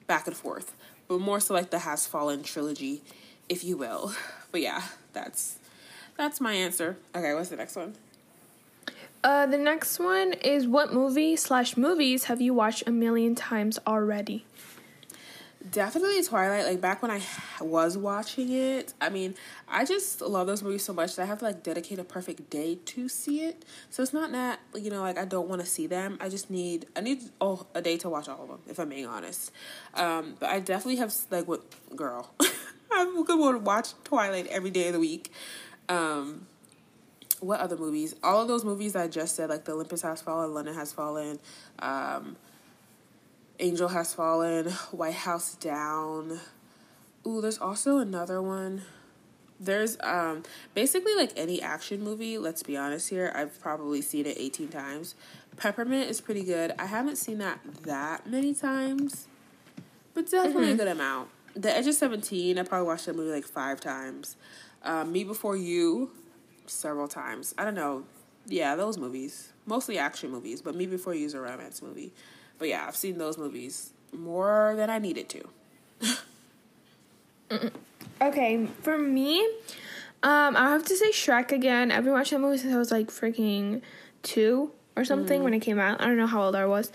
back 0.05 0.27
and 0.27 0.35
forth, 0.35 0.75
but 1.07 1.19
more 1.19 1.39
so 1.39 1.55
like 1.55 1.71
the 1.71 1.79
Has 1.79 2.05
Fallen 2.05 2.43
trilogy 2.43 3.01
if 3.49 3.63
you 3.63 3.77
will. 3.77 4.13
But 4.51 4.61
yeah, 4.61 4.83
that's 5.11 5.57
that's 6.15 6.39
my 6.39 6.53
answer. 6.53 6.95
Okay, 7.13 7.33
what's 7.33 7.49
the 7.49 7.57
next 7.57 7.75
one? 7.75 7.95
Uh, 9.21 9.45
the 9.47 9.57
next 9.57 9.99
one 9.99 10.33
is 10.33 10.65
what 10.65 10.93
movie 10.93 11.35
slash 11.35 11.75
movies 11.75 12.25
have 12.25 12.39
you 12.39 12.53
watched 12.53 12.83
a 12.87 12.91
million 12.91 13.35
times 13.35 13.79
already? 13.85 14.45
Definitely 15.71 16.21
Twilight. 16.21 16.65
Like 16.65 16.79
back 16.79 17.01
when 17.01 17.09
I 17.09 17.21
was 17.59 17.97
watching 17.97 18.51
it, 18.51 18.93
I 19.01 19.09
mean, 19.09 19.33
I 19.67 19.83
just 19.83 20.21
love 20.21 20.45
those 20.45 20.61
movies 20.61 20.83
so 20.85 20.93
much 20.93 21.15
that 21.15 21.23
I 21.23 21.25
have 21.25 21.39
to 21.39 21.45
like 21.45 21.63
dedicate 21.63 21.97
a 21.97 22.03
perfect 22.03 22.51
day 22.51 22.77
to 22.85 23.09
see 23.09 23.41
it. 23.41 23.65
So 23.89 24.03
it's 24.03 24.13
not 24.13 24.31
that 24.31 24.59
you 24.75 24.91
know 24.91 25.01
like 25.01 25.17
I 25.17 25.25
don't 25.25 25.49
want 25.49 25.61
to 25.61 25.67
see 25.67 25.87
them. 25.87 26.19
I 26.21 26.29
just 26.29 26.51
need 26.51 26.85
I 26.95 27.01
need 27.01 27.23
oh 27.41 27.65
a 27.73 27.81
day 27.81 27.97
to 27.97 28.09
watch 28.09 28.29
all 28.29 28.43
of 28.43 28.47
them 28.47 28.59
if 28.69 28.77
I'm 28.77 28.89
being 28.89 29.07
honest. 29.07 29.51
Um, 29.95 30.35
but 30.39 30.49
I 30.51 30.59
definitely 30.59 30.97
have 30.97 31.13
like 31.31 31.47
what 31.47 31.63
girl. 31.95 32.29
I 32.91 33.05
to 33.27 33.57
watch 33.59 33.93
Twilight 34.03 34.47
every 34.47 34.71
day 34.71 34.87
of 34.87 34.93
the 34.93 34.99
week. 34.99 35.31
Um, 35.89 36.47
what 37.39 37.59
other 37.59 37.77
movies? 37.77 38.15
All 38.23 38.41
of 38.41 38.47
those 38.47 38.63
movies 38.63 38.95
I 38.95 39.07
just 39.07 39.35
said, 39.35 39.49
like 39.49 39.65
The 39.65 39.73
Olympus 39.73 40.01
Has 40.01 40.21
Fallen, 40.21 40.53
London 40.53 40.73
Has 40.73 40.93
Fallen, 40.93 41.39
um, 41.79 42.37
Angel 43.59 43.87
Has 43.89 44.13
Fallen, 44.13 44.69
White 44.91 45.13
House 45.13 45.55
Down. 45.55 46.39
Ooh, 47.27 47.41
there's 47.41 47.59
also 47.59 47.97
another 47.97 48.41
one. 48.41 48.83
There's 49.57 49.97
um 50.01 50.43
basically 50.73 51.15
like 51.15 51.31
any 51.37 51.61
action 51.61 52.03
movie, 52.03 52.37
let's 52.37 52.61
be 52.61 52.75
honest 52.75 53.09
here, 53.09 53.31
I've 53.33 53.59
probably 53.61 54.01
seen 54.01 54.25
it 54.25 54.35
18 54.37 54.67
times. 54.67 55.15
Peppermint 55.55 56.09
is 56.09 56.19
pretty 56.19 56.43
good. 56.43 56.73
I 56.77 56.87
haven't 56.87 57.15
seen 57.17 57.37
that 57.37 57.59
that 57.83 58.27
many 58.27 58.53
times, 58.53 59.27
but 60.13 60.29
definitely 60.29 60.63
mm-hmm. 60.63 60.73
a 60.73 60.77
good 60.77 60.87
amount. 60.87 61.29
The 61.55 61.75
Edge 61.75 61.87
of 61.87 61.93
Seventeen, 61.95 62.59
I 62.59 62.63
probably 62.63 62.87
watched 62.87 63.05
that 63.05 63.15
movie 63.15 63.31
like 63.31 63.45
five 63.45 63.79
times. 63.79 64.35
Um, 64.83 65.11
Me 65.11 65.23
Before 65.23 65.55
You, 65.55 66.11
several 66.67 67.07
times. 67.07 67.55
I 67.57 67.63
don't 67.63 67.75
know. 67.75 68.03
Yeah, 68.45 68.75
those 68.75 68.97
movies. 68.97 69.51
Mostly 69.65 69.97
action 69.97 70.29
movies, 70.31 70.61
but 70.61 70.75
Me 70.75 70.85
Before 70.85 71.15
You 71.15 71.25
is 71.25 71.33
a 71.33 71.39
romance 71.39 71.81
movie. 71.81 72.13
But 72.59 72.67
yeah, 72.69 72.85
I've 72.87 72.95
seen 72.95 73.17
those 73.17 73.37
movies 73.37 73.91
more 74.13 74.73
than 74.77 74.89
I 74.89 74.99
needed 74.99 75.29
to. 75.29 75.49
okay, 78.21 78.67
for 78.81 78.97
me, 78.97 79.39
um, 80.23 80.55
I 80.55 80.69
have 80.69 80.85
to 80.85 80.95
say 80.95 81.11
Shrek 81.11 81.51
again. 81.51 81.91
I've 81.91 82.03
been 82.03 82.13
watching 82.13 82.39
that 82.39 82.45
movie 82.45 82.57
since 82.57 82.73
I 82.73 82.77
was 82.77 82.91
like 82.91 83.07
freaking 83.07 83.81
two 84.23 84.71
or 84.95 85.03
something 85.03 85.41
mm. 85.41 85.43
when 85.43 85.53
it 85.53 85.59
came 85.59 85.79
out. 85.79 86.01
I 86.01 86.05
don't 86.05 86.17
know 86.17 86.27
how 86.27 86.43
old 86.43 86.55
I 86.55 86.65
was. 86.65 86.91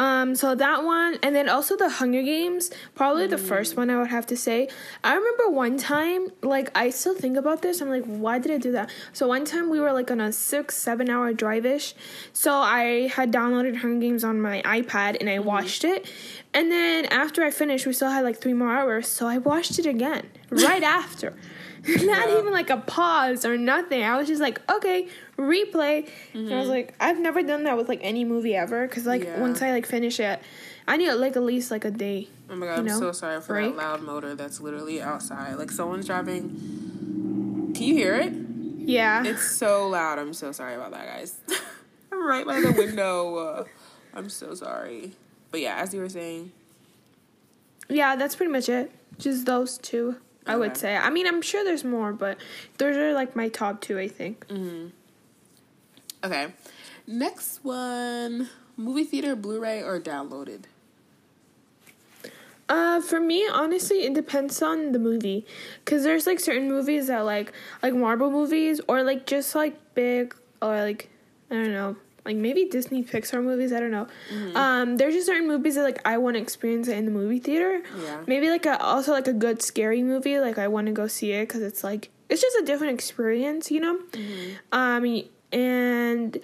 Um, 0.00 0.34
so 0.34 0.54
that 0.54 0.82
one, 0.82 1.18
and 1.22 1.36
then 1.36 1.50
also 1.50 1.76
the 1.76 1.90
Hunger 1.90 2.22
Games, 2.22 2.70
probably 2.94 3.26
mm. 3.26 3.30
the 3.30 3.38
first 3.38 3.76
one 3.76 3.90
I 3.90 3.98
would 3.98 4.08
have 4.08 4.24
to 4.28 4.36
say. 4.36 4.66
I 5.04 5.14
remember 5.14 5.50
one 5.50 5.76
time, 5.76 6.28
like 6.42 6.70
I 6.74 6.88
still 6.88 7.14
think 7.14 7.36
about 7.36 7.60
this. 7.60 7.82
I'm 7.82 7.90
like, 7.90 8.06
why 8.06 8.38
did 8.38 8.50
I 8.50 8.56
do 8.56 8.72
that? 8.72 8.88
So 9.12 9.28
one 9.28 9.44
time 9.44 9.68
we 9.68 9.78
were 9.78 9.92
like 9.92 10.10
on 10.10 10.18
a 10.18 10.32
six, 10.32 10.78
seven 10.78 11.10
hour 11.10 11.34
drive 11.34 11.66
ish. 11.66 11.94
So 12.32 12.54
I 12.54 13.08
had 13.08 13.30
downloaded 13.30 13.76
Hunger 13.76 14.00
Games 14.00 14.24
on 14.24 14.40
my 14.40 14.62
iPad 14.62 15.18
and 15.20 15.28
I 15.28 15.36
mm. 15.36 15.44
watched 15.44 15.84
it. 15.84 16.10
And 16.54 16.72
then 16.72 17.04
after 17.04 17.44
I 17.44 17.50
finished, 17.50 17.84
we 17.84 17.92
still 17.92 18.08
had 18.08 18.24
like 18.24 18.40
three 18.40 18.54
more 18.54 18.74
hours. 18.74 19.06
So 19.06 19.26
I 19.26 19.36
watched 19.36 19.78
it 19.78 19.84
again 19.84 20.30
right 20.50 20.82
after. 21.00 21.34
Not 21.88 22.28
yeah. 22.28 22.38
even 22.38 22.52
like 22.52 22.68
a 22.68 22.76
pause 22.76 23.44
or 23.44 23.56
nothing. 23.56 24.02
I 24.02 24.18
was 24.18 24.28
just 24.28 24.40
like, 24.40 24.60
okay, 24.70 25.08
replay. 25.38 26.04
Mm-hmm. 26.04 26.38
And 26.38 26.52
I 26.52 26.58
was 26.58 26.64
mm-hmm. 26.64 26.70
like, 26.70 26.94
I've 27.00 27.18
never 27.18 27.42
done 27.42 27.64
that 27.64 27.76
with 27.76 27.88
like 27.88 28.00
any 28.02 28.24
movie 28.24 28.54
ever. 28.54 28.86
Cause 28.88 29.06
like 29.06 29.24
yeah. 29.24 29.40
once 29.40 29.62
I 29.62 29.70
like 29.70 29.86
finish 29.86 30.20
it, 30.20 30.42
I 30.86 30.96
need 30.98 31.12
like 31.14 31.36
at 31.36 31.42
least 31.42 31.70
like 31.70 31.84
a 31.84 31.90
day. 31.90 32.28
Oh 32.50 32.56
my 32.56 32.66
god, 32.66 32.80
I'm 32.80 32.84
know? 32.84 32.98
so 32.98 33.12
sorry 33.12 33.40
for 33.40 33.54
Break. 33.54 33.76
that 33.76 33.82
loud 33.82 34.02
motor 34.02 34.34
that's 34.34 34.60
literally 34.60 35.00
outside. 35.00 35.54
Like 35.54 35.70
someone's 35.70 36.06
driving. 36.06 37.72
Can 37.74 37.82
you 37.82 37.94
hear 37.94 38.16
it? 38.16 38.32
Yeah. 38.78 39.24
It's 39.24 39.56
so 39.56 39.88
loud. 39.88 40.18
I'm 40.18 40.34
so 40.34 40.52
sorry 40.52 40.74
about 40.74 40.90
that, 40.90 41.06
guys. 41.06 41.36
I'm 42.12 42.26
right 42.26 42.44
by 42.44 42.60
the 42.60 42.72
window. 42.72 43.36
Uh, 43.36 43.64
I'm 44.12 44.28
so 44.28 44.54
sorry. 44.54 45.12
But 45.50 45.60
yeah, 45.60 45.76
as 45.76 45.94
you 45.94 46.00
were 46.00 46.08
saying. 46.08 46.52
Yeah, 47.88 48.16
that's 48.16 48.36
pretty 48.36 48.52
much 48.52 48.68
it. 48.68 48.90
Just 49.18 49.46
those 49.46 49.78
two. 49.78 50.16
I 50.46 50.56
would 50.56 50.76
say. 50.76 50.96
I 50.96 51.10
mean, 51.10 51.26
I'm 51.26 51.42
sure 51.42 51.64
there's 51.64 51.84
more, 51.84 52.12
but 52.12 52.38
those 52.78 52.96
are 52.96 53.12
like 53.12 53.36
my 53.36 53.48
top 53.48 53.80
two, 53.80 53.98
I 53.98 54.08
think. 54.08 54.46
Mm-hmm. 54.48 54.88
Okay. 56.24 56.48
Next 57.06 57.64
one 57.64 58.48
movie 58.76 59.04
theater, 59.04 59.36
Blu 59.36 59.60
ray, 59.60 59.82
or 59.82 60.00
downloaded? 60.00 60.64
Uh, 62.68 63.00
for 63.00 63.18
me, 63.18 63.48
honestly, 63.48 64.04
it 64.04 64.14
depends 64.14 64.62
on 64.62 64.92
the 64.92 64.98
movie, 64.98 65.44
cause 65.84 66.04
there's 66.04 66.24
like 66.24 66.38
certain 66.38 66.68
movies 66.68 67.08
that 67.08 67.24
like 67.24 67.52
like 67.82 67.94
Marvel 67.94 68.30
movies 68.30 68.80
or 68.86 69.02
like 69.02 69.26
just 69.26 69.56
like 69.56 69.76
big 69.94 70.36
or 70.62 70.80
like 70.80 71.08
I 71.50 71.54
don't 71.54 71.72
know 71.72 71.96
like 72.24 72.36
maybe 72.36 72.66
Disney 72.66 73.02
Pixar 73.02 73.42
movies. 73.42 73.72
I 73.72 73.80
don't 73.80 73.90
know. 73.90 74.06
Mm-hmm. 74.32 74.56
Um, 74.56 74.96
there's 74.96 75.14
just 75.14 75.26
certain 75.26 75.48
movies 75.48 75.74
that 75.76 75.82
like 75.82 76.00
I 76.04 76.18
want 76.18 76.36
to 76.36 76.42
experience 76.42 76.88
it 76.88 76.96
in 76.96 77.04
the 77.04 77.10
movie 77.10 77.38
theater. 77.38 77.82
Yeah. 78.02 78.20
Maybe 78.26 78.48
like 78.48 78.66
a, 78.66 78.80
also 78.82 79.12
like 79.12 79.28
a 79.28 79.32
good 79.32 79.62
scary 79.62 80.02
movie. 80.02 80.38
Like 80.38 80.58
I 80.58 80.68
want 80.68 80.86
to 80.86 80.92
go 80.92 81.06
see 81.06 81.32
it 81.32 81.48
because 81.48 81.62
it's 81.62 81.82
like 81.82 82.10
it's 82.28 82.40
just 82.40 82.56
a 82.58 82.64
different 82.64 82.94
experience, 82.94 83.70
you 83.70 83.80
know. 83.80 83.98
Mm-hmm. 84.12 84.50
Um, 84.72 85.22
and 85.52 86.38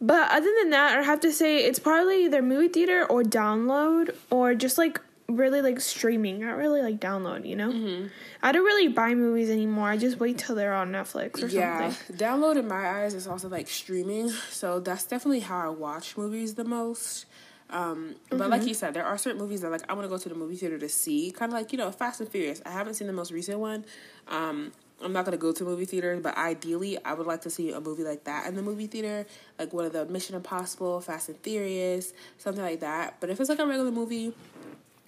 but 0.00 0.30
other 0.32 0.50
than 0.60 0.70
that, 0.70 0.98
I 0.98 1.02
have 1.02 1.20
to 1.20 1.32
say 1.32 1.64
it's 1.64 1.78
probably 1.78 2.24
either 2.24 2.42
movie 2.42 2.68
theater 2.68 3.06
or 3.06 3.22
download 3.22 4.14
or 4.30 4.54
just 4.54 4.76
like 4.76 5.00
really 5.36 5.62
like 5.62 5.80
streaming, 5.80 6.40
not 6.40 6.56
really 6.56 6.82
like 6.82 7.00
download, 7.00 7.46
you 7.46 7.56
know? 7.56 7.70
Mm-hmm. 7.70 8.06
I 8.42 8.52
don't 8.52 8.64
really 8.64 8.88
buy 8.88 9.14
movies 9.14 9.50
anymore. 9.50 9.88
I 9.88 9.96
just 9.96 10.18
wait 10.18 10.38
till 10.38 10.54
they're 10.54 10.74
on 10.74 10.92
Netflix 10.92 11.42
or 11.42 11.46
yeah, 11.46 11.90
something. 11.90 12.16
Yeah, 12.16 12.26
download 12.28 12.56
in 12.56 12.68
my 12.68 13.02
eyes 13.02 13.14
is 13.14 13.26
also 13.26 13.48
like 13.48 13.68
streaming. 13.68 14.30
So 14.50 14.80
that's 14.80 15.04
definitely 15.04 15.40
how 15.40 15.66
I 15.66 15.68
watch 15.68 16.16
movies 16.16 16.54
the 16.54 16.64
most. 16.64 17.26
Um, 17.70 18.16
but 18.28 18.38
mm-hmm. 18.38 18.50
like 18.50 18.66
you 18.66 18.74
said, 18.74 18.94
there 18.94 19.04
are 19.04 19.16
certain 19.16 19.40
movies 19.40 19.62
that 19.62 19.70
like 19.70 19.82
I 19.88 19.94
want 19.94 20.04
to 20.04 20.08
go 20.08 20.18
to 20.18 20.28
the 20.28 20.34
movie 20.34 20.56
theater 20.56 20.78
to 20.78 20.88
see. 20.88 21.30
Kind 21.30 21.52
of 21.52 21.58
like 21.58 21.72
you 21.72 21.78
know 21.78 21.90
Fast 21.90 22.20
and 22.20 22.28
Furious. 22.28 22.60
I 22.66 22.70
haven't 22.70 22.94
seen 22.94 23.06
the 23.06 23.14
most 23.14 23.32
recent 23.32 23.58
one. 23.58 23.86
Um, 24.28 24.72
I'm 25.02 25.12
not 25.12 25.24
gonna 25.24 25.36
go 25.36 25.52
to 25.52 25.64
movie 25.64 25.86
theaters, 25.86 26.20
but 26.22 26.36
ideally, 26.36 27.02
I 27.04 27.14
would 27.14 27.26
like 27.26 27.40
to 27.42 27.50
see 27.50 27.72
a 27.72 27.80
movie 27.80 28.04
like 28.04 28.24
that 28.24 28.46
in 28.46 28.54
the 28.54 28.62
movie 28.62 28.86
theater, 28.86 29.26
like 29.58 29.72
one 29.72 29.84
of 29.84 29.92
the 29.92 30.04
Mission 30.06 30.36
Impossible, 30.36 31.00
Fast 31.00 31.28
and 31.28 31.38
Furious, 31.38 32.12
something 32.38 32.62
like 32.62 32.80
that. 32.80 33.16
But 33.20 33.30
if 33.30 33.40
it's 33.40 33.48
like 33.48 33.58
a 33.58 33.66
regular 33.66 33.90
movie 33.90 34.32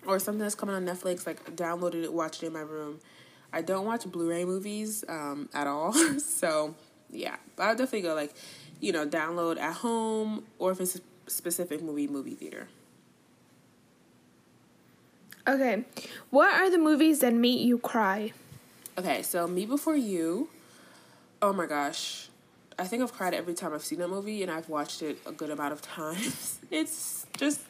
or 0.06 0.18
something 0.18 0.40
that's 0.40 0.54
coming 0.54 0.74
on 0.74 0.84
Netflix, 0.84 1.26
like 1.26 1.56
downloaded 1.56 2.04
it, 2.04 2.12
watched 2.12 2.42
it 2.42 2.46
in 2.46 2.52
my 2.52 2.60
room. 2.60 3.00
I 3.52 3.62
don't 3.62 3.86
watch 3.86 4.04
Blu-ray 4.10 4.44
movies 4.44 5.04
um, 5.08 5.48
at 5.54 5.66
all, 5.66 5.92
so 6.18 6.74
yeah. 7.10 7.36
But 7.56 7.64
I'll 7.64 7.76
definitely 7.76 8.02
go 8.02 8.14
like, 8.14 8.34
you 8.80 8.92
know, 8.92 9.06
download 9.06 9.58
at 9.58 9.74
home 9.74 10.44
or 10.58 10.72
if 10.72 10.80
it's 10.80 10.96
a 10.96 11.00
specific 11.26 11.82
movie, 11.82 12.08
movie 12.08 12.34
theater. 12.34 12.68
Okay, 15.46 15.84
what 16.30 16.54
are 16.54 16.70
the 16.70 16.78
movies 16.78 17.20
that 17.20 17.34
make 17.34 17.60
you 17.60 17.78
cry? 17.78 18.32
Okay, 18.96 19.22
so 19.22 19.46
Me 19.46 19.66
Before 19.66 19.96
You. 19.96 20.48
Oh 21.42 21.52
my 21.52 21.66
gosh. 21.66 22.28
I 22.78 22.84
think 22.84 23.02
I've 23.02 23.12
cried 23.12 23.34
every 23.34 23.54
time 23.54 23.72
I've 23.72 23.84
seen 23.84 23.98
that 24.00 24.08
movie 24.08 24.42
and 24.42 24.50
I've 24.50 24.68
watched 24.68 25.02
it 25.02 25.18
a 25.26 25.32
good 25.32 25.50
amount 25.50 25.72
of 25.72 25.82
times. 25.82 26.58
It's 26.70 27.26
just 27.36 27.60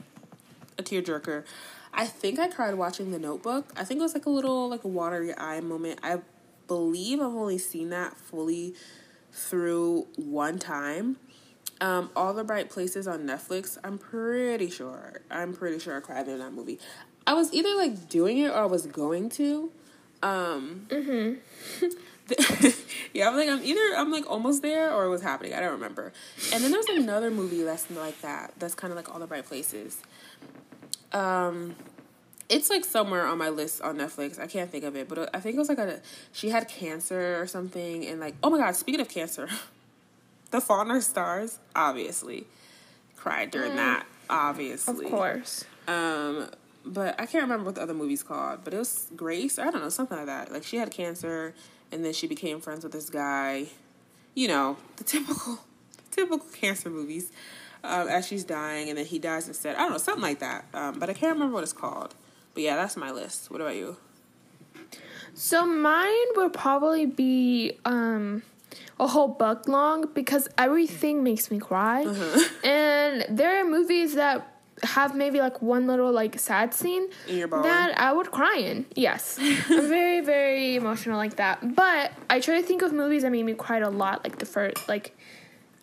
a 0.78 0.82
tearjerker. 0.82 1.44
I 1.94 2.06
think 2.06 2.38
I 2.38 2.48
cried 2.48 2.74
watching 2.74 3.12
The 3.12 3.18
Notebook. 3.18 3.72
I 3.76 3.84
think 3.84 4.00
it 4.00 4.02
was 4.02 4.14
like 4.14 4.26
a 4.26 4.30
little 4.30 4.68
like 4.68 4.84
a 4.84 4.88
watery 4.88 5.36
eye 5.36 5.60
moment. 5.60 6.00
I 6.02 6.18
believe 6.66 7.20
I've 7.20 7.26
only 7.26 7.58
seen 7.58 7.90
that 7.90 8.16
fully 8.16 8.74
through 9.32 10.06
one 10.16 10.58
time. 10.58 11.16
Um, 11.80 12.10
All 12.16 12.34
the 12.34 12.44
Bright 12.44 12.70
Places 12.70 13.06
on 13.06 13.20
Netflix. 13.20 13.78
I'm 13.84 13.98
pretty 13.98 14.70
sure. 14.70 15.20
I'm 15.30 15.52
pretty 15.52 15.78
sure 15.78 15.96
I 15.96 16.00
cried 16.00 16.28
in 16.28 16.38
that 16.38 16.52
movie. 16.52 16.78
I 17.26 17.34
was 17.34 17.52
either 17.52 17.74
like 17.74 18.08
doing 18.08 18.38
it 18.38 18.50
or 18.50 18.58
I 18.58 18.66
was 18.66 18.86
going 18.86 19.28
to. 19.30 19.70
Um, 20.22 20.86
mm-hmm. 20.88 21.34
yeah, 23.12 23.28
I'm 23.28 23.36
like 23.36 23.48
I'm 23.48 23.62
either 23.62 23.96
I'm 23.96 24.10
like 24.10 24.28
almost 24.28 24.62
there 24.62 24.92
or 24.92 25.04
it 25.04 25.10
was 25.10 25.22
happening. 25.22 25.54
I 25.54 25.60
don't 25.60 25.72
remember. 25.72 26.12
And 26.52 26.64
then 26.64 26.72
there's 26.72 26.86
another 26.86 27.30
movie 27.30 27.62
that's 27.62 27.90
like 27.90 28.20
that. 28.22 28.54
That's 28.58 28.74
kind 28.74 28.90
of 28.90 28.96
like 28.96 29.12
all 29.12 29.20
the 29.20 29.26
bright 29.26 29.46
places. 29.46 30.00
Um, 31.14 31.76
it's 32.48 32.68
like 32.68 32.84
somewhere 32.84 33.26
on 33.26 33.38
my 33.38 33.48
list 33.48 33.80
on 33.80 33.96
Netflix. 33.96 34.38
I 34.38 34.46
can't 34.46 34.70
think 34.70 34.84
of 34.84 34.96
it, 34.96 35.08
but 35.08 35.34
I 35.34 35.40
think 35.40 35.56
it 35.56 35.58
was 35.58 35.68
like 35.68 35.78
a 35.78 36.00
she 36.32 36.50
had 36.50 36.68
cancer 36.68 37.40
or 37.40 37.46
something, 37.46 38.06
and 38.06 38.20
like 38.20 38.34
oh 38.42 38.50
my 38.50 38.58
god, 38.58 38.76
speaking 38.76 39.00
of 39.00 39.08
cancer, 39.08 39.48
The 40.50 40.64
Our 40.68 41.00
Stars 41.00 41.58
obviously 41.74 42.46
cried 43.16 43.50
during 43.50 43.72
mm. 43.72 43.76
that. 43.76 44.06
Obviously, 44.28 45.06
of 45.06 45.10
course. 45.10 45.64
Um, 45.88 46.48
but 46.84 47.18
I 47.20 47.26
can't 47.26 47.42
remember 47.42 47.64
what 47.66 47.74
the 47.74 47.82
other 47.82 47.94
movie's 47.94 48.22
called. 48.22 48.60
But 48.64 48.74
it 48.74 48.78
was 48.78 49.08
Grace. 49.16 49.58
I 49.58 49.70
don't 49.70 49.82
know 49.82 49.88
something 49.88 50.16
like 50.16 50.26
that. 50.26 50.52
Like 50.52 50.64
she 50.64 50.76
had 50.76 50.90
cancer, 50.90 51.54
and 51.90 52.04
then 52.04 52.12
she 52.12 52.26
became 52.26 52.60
friends 52.60 52.84
with 52.84 52.92
this 52.92 53.10
guy. 53.10 53.66
You 54.34 54.48
know 54.48 54.76
the 54.96 55.04
typical, 55.04 55.60
typical 56.10 56.46
cancer 56.52 56.90
movies. 56.90 57.32
Um, 57.84 58.08
as 58.08 58.26
she's 58.26 58.44
dying, 58.44 58.88
and 58.88 58.96
then 58.96 59.04
he 59.04 59.18
dies 59.18 59.46
instead. 59.46 59.76
I 59.76 59.80
don't 59.80 59.92
know 59.92 59.98
something 59.98 60.22
like 60.22 60.38
that. 60.38 60.64
Um, 60.72 60.98
but 60.98 61.10
I 61.10 61.12
can't 61.12 61.34
remember 61.34 61.54
what 61.54 61.62
it's 61.62 61.74
called. 61.74 62.14
But 62.54 62.62
yeah, 62.62 62.76
that's 62.76 62.96
my 62.96 63.10
list. 63.10 63.50
What 63.50 63.60
about 63.60 63.76
you? 63.76 63.98
So 65.34 65.66
mine 65.66 66.26
would 66.36 66.54
probably 66.54 67.04
be 67.04 67.72
um, 67.84 68.42
a 68.98 69.06
whole 69.06 69.28
book 69.28 69.68
long 69.68 70.08
because 70.14 70.48
everything 70.56 71.22
makes 71.22 71.50
me 71.50 71.58
cry, 71.58 72.04
uh-huh. 72.04 72.66
and 72.66 73.26
there 73.28 73.60
are 73.60 73.64
movies 73.64 74.14
that 74.14 74.50
have 74.82 75.14
maybe 75.14 75.40
like 75.40 75.60
one 75.60 75.86
little 75.86 76.10
like 76.10 76.38
sad 76.38 76.74
scene 76.74 77.08
that 77.28 77.94
I 77.98 78.12
would 78.12 78.30
cry 78.30 78.56
in. 78.58 78.86
Yes, 78.94 79.38
I'm 79.40 79.88
very 79.88 80.20
very 80.20 80.76
emotional 80.76 81.16
like 81.16 81.36
that. 81.36 81.74
But 81.74 82.12
I 82.30 82.40
try 82.40 82.60
to 82.60 82.66
think 82.66 82.82
of 82.82 82.92
movies 82.92 83.22
that 83.22 83.30
made 83.30 83.44
me 83.44 83.54
cry 83.54 83.78
a 83.78 83.90
lot. 83.90 84.24
Like 84.24 84.38
the 84.38 84.46
first 84.46 84.88
like 84.88 85.16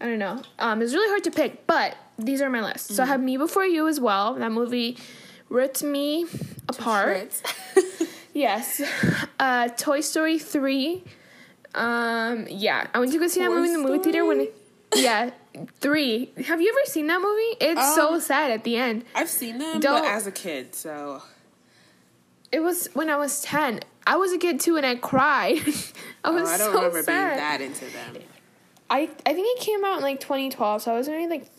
I 0.01 0.05
don't 0.05 0.19
know. 0.19 0.41
Um, 0.57 0.81
it's 0.81 0.93
really 0.93 1.09
hard 1.09 1.23
to 1.25 1.31
pick, 1.31 1.67
but 1.67 1.95
these 2.17 2.41
are 2.41 2.49
my 2.49 2.61
list. 2.61 2.87
Mm-hmm. 2.87 2.95
So 2.95 3.03
I 3.03 3.05
have 3.05 3.21
Me 3.21 3.37
Before 3.37 3.63
You 3.63 3.87
as 3.87 3.99
well. 3.99 4.33
That 4.33 4.51
movie 4.51 4.97
ripped 5.47 5.83
me 5.83 6.25
apart. 6.67 7.39
yes. 8.33 8.81
Uh, 9.39 9.67
Toy 9.69 10.01
Story 10.01 10.39
three. 10.39 11.03
Um, 11.75 12.47
yeah, 12.49 12.87
I 12.93 12.99
went 12.99 13.11
to 13.11 13.19
go 13.19 13.27
see 13.27 13.41
Toy 13.41 13.45
that 13.45 13.51
movie 13.51 13.73
in 13.73 13.81
the 13.81 13.87
movie 13.87 14.03
theater 14.03 14.25
when. 14.25 14.41
It, 14.41 14.55
yeah, 14.95 15.29
three. 15.79 16.31
Have 16.47 16.59
you 16.59 16.69
ever 16.69 16.89
seen 16.91 17.05
that 17.07 17.21
movie? 17.21 17.57
It's 17.61 17.79
um, 17.79 17.95
so 17.95 18.19
sad 18.19 18.49
at 18.49 18.63
the 18.63 18.77
end. 18.77 19.05
I've 19.13 19.29
seen 19.29 19.59
them, 19.59 19.79
Don't, 19.79 20.01
but 20.01 20.09
as 20.09 20.25
a 20.25 20.31
kid, 20.31 20.73
so. 20.73 21.21
It 22.51 22.61
was 22.61 22.87
when 22.93 23.09
I 23.09 23.17
was 23.17 23.41
ten. 23.43 23.81
I 24.07 24.15
was 24.15 24.33
a 24.33 24.39
kid 24.39 24.59
too, 24.59 24.77
and 24.77 24.85
I 24.85 24.95
cried. 24.95 25.59
I 26.23 26.31
was 26.31 26.49
oh, 26.49 26.53
I 26.53 26.57
don't 26.57 26.73
so 26.73 26.73
remember 26.73 27.03
sad. 27.03 27.29
being 27.29 27.37
that 27.37 27.61
into 27.61 27.85
them. 27.85 28.23
I 28.91 29.09
I 29.25 29.33
think 29.33 29.57
it 29.57 29.63
came 29.63 29.83
out 29.83 29.97
in 29.97 30.03
like 30.03 30.19
2012, 30.19 30.83
so 30.83 30.93
I 30.93 30.97
was 30.97 31.07
only 31.07 31.27
like, 31.27 31.49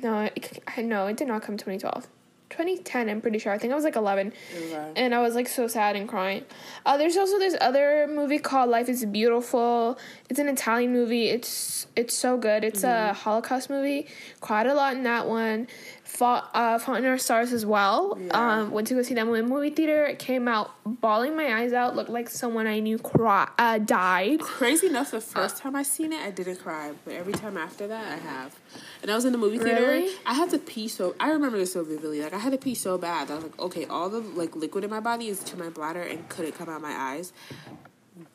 no, 0.00 0.20
it, 0.36 0.62
no, 0.78 1.06
it 1.06 1.16
did 1.16 1.26
not 1.26 1.42
come 1.42 1.56
2012. 1.56 2.06
2010 2.50 3.08
i'm 3.08 3.22
pretty 3.22 3.38
sure. 3.38 3.50
I 3.50 3.56
think 3.56 3.72
i 3.72 3.76
was 3.76 3.84
like 3.84 3.96
11 3.96 4.30
okay. 4.54 4.92
and 4.94 5.14
i 5.14 5.22
was 5.22 5.34
like 5.34 5.48
so 5.48 5.66
sad 5.66 5.96
and 5.96 6.06
crying. 6.06 6.44
Uh, 6.84 6.98
there's 6.98 7.16
also 7.16 7.38
this 7.38 7.56
other 7.62 8.06
movie 8.06 8.38
called 8.38 8.68
life 8.68 8.90
is 8.90 9.06
beautiful. 9.06 9.98
It's 10.28 10.38
an 10.38 10.48
italian 10.48 10.92
movie. 10.92 11.28
It's 11.30 11.86
it's 11.96 12.14
so 12.14 12.36
good. 12.36 12.62
It's 12.62 12.82
mm-hmm. 12.82 13.10
a 13.10 13.14
holocaust 13.14 13.70
movie. 13.70 14.06
Cried 14.42 14.66
a 14.66 14.74
lot 14.74 14.94
in 14.94 15.02
that 15.04 15.26
one 15.26 15.66
Fault, 16.12 16.44
uh, 16.52 16.78
Fault 16.78 16.98
in 16.98 17.06
Our 17.06 17.16
Stars 17.16 17.54
as 17.54 17.64
well. 17.64 18.18
Yeah. 18.20 18.60
Um, 18.60 18.70
went 18.70 18.86
to 18.88 18.94
go 18.94 19.02
see 19.02 19.14
them 19.14 19.34
in 19.34 19.48
movie 19.48 19.70
theater. 19.70 20.04
It 20.04 20.18
came 20.18 20.46
out 20.46 20.70
bawling 20.84 21.34
my 21.34 21.58
eyes 21.58 21.72
out. 21.72 21.96
Looked 21.96 22.10
like 22.10 22.28
someone 22.28 22.66
I 22.66 22.80
knew 22.80 22.98
cry, 22.98 23.48
uh, 23.58 23.78
died. 23.78 24.40
Crazy 24.40 24.88
enough, 24.88 25.10
the 25.10 25.22
first 25.22 25.56
time 25.56 25.74
I 25.74 25.82
seen 25.82 26.12
it, 26.12 26.20
I 26.20 26.30
didn't 26.30 26.56
cry, 26.56 26.92
but 27.06 27.14
every 27.14 27.32
time 27.32 27.56
after 27.56 27.86
that, 27.88 28.12
I 28.12 28.16
have. 28.16 28.54
And 29.00 29.10
I 29.10 29.14
was 29.14 29.24
in 29.24 29.32
the 29.32 29.38
movie 29.38 29.58
theater. 29.58 29.86
Really? 29.86 30.14
I 30.26 30.34
had 30.34 30.50
to 30.50 30.58
pee 30.58 30.86
so. 30.86 31.14
I 31.18 31.30
remember 31.30 31.56
this 31.56 31.72
so 31.72 31.82
vividly. 31.82 32.20
Like 32.20 32.34
I 32.34 32.38
had 32.38 32.52
to 32.52 32.58
pee 32.58 32.74
so 32.74 32.98
bad. 32.98 33.30
I 33.30 33.36
was 33.36 33.44
like, 33.44 33.58
okay, 33.58 33.86
all 33.86 34.10
the 34.10 34.20
like 34.20 34.54
liquid 34.54 34.84
in 34.84 34.90
my 34.90 35.00
body 35.00 35.28
is 35.28 35.42
to 35.44 35.56
my 35.56 35.70
bladder 35.70 36.02
and 36.02 36.28
couldn't 36.28 36.52
come 36.52 36.68
out 36.68 36.82
my 36.82 36.92
eyes. 36.92 37.32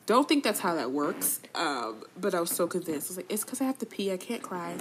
Don't 0.08 0.28
think 0.28 0.44
that's 0.44 0.62
how 0.62 0.74
that 0.74 0.90
works. 0.92 1.42
Um, 1.54 2.04
but 2.20 2.34
I 2.34 2.40
was 2.40 2.50
so 2.50 2.66
convinced. 2.66 3.08
I 3.08 3.10
was 3.12 3.18
like, 3.18 3.32
it's 3.32 3.44
because 3.44 3.62
I 3.62 3.66
have 3.66 3.78
to 3.78 3.86
pee. 3.86 4.12
I 4.12 4.18
can't 4.18 4.42
cry. 4.42 4.78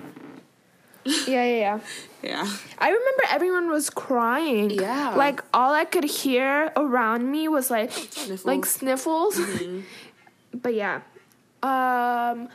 Yeah, 1.06 1.44
yeah, 1.44 1.44
yeah. 1.44 1.80
yeah. 2.22 2.56
I 2.78 2.88
remember 2.88 3.22
everyone 3.30 3.70
was 3.70 3.90
crying. 3.90 4.70
Yeah. 4.70 5.14
Like 5.16 5.42
all 5.54 5.72
I 5.72 5.84
could 5.84 6.04
hear 6.04 6.72
around 6.76 7.30
me 7.30 7.48
was 7.48 7.70
like 7.70 7.92
sniffles. 7.92 8.44
like 8.44 8.66
sniffles. 8.66 9.36
Mm-hmm. 9.36 9.80
but 10.62 10.74
yeah. 10.74 11.00
Um 11.62 12.48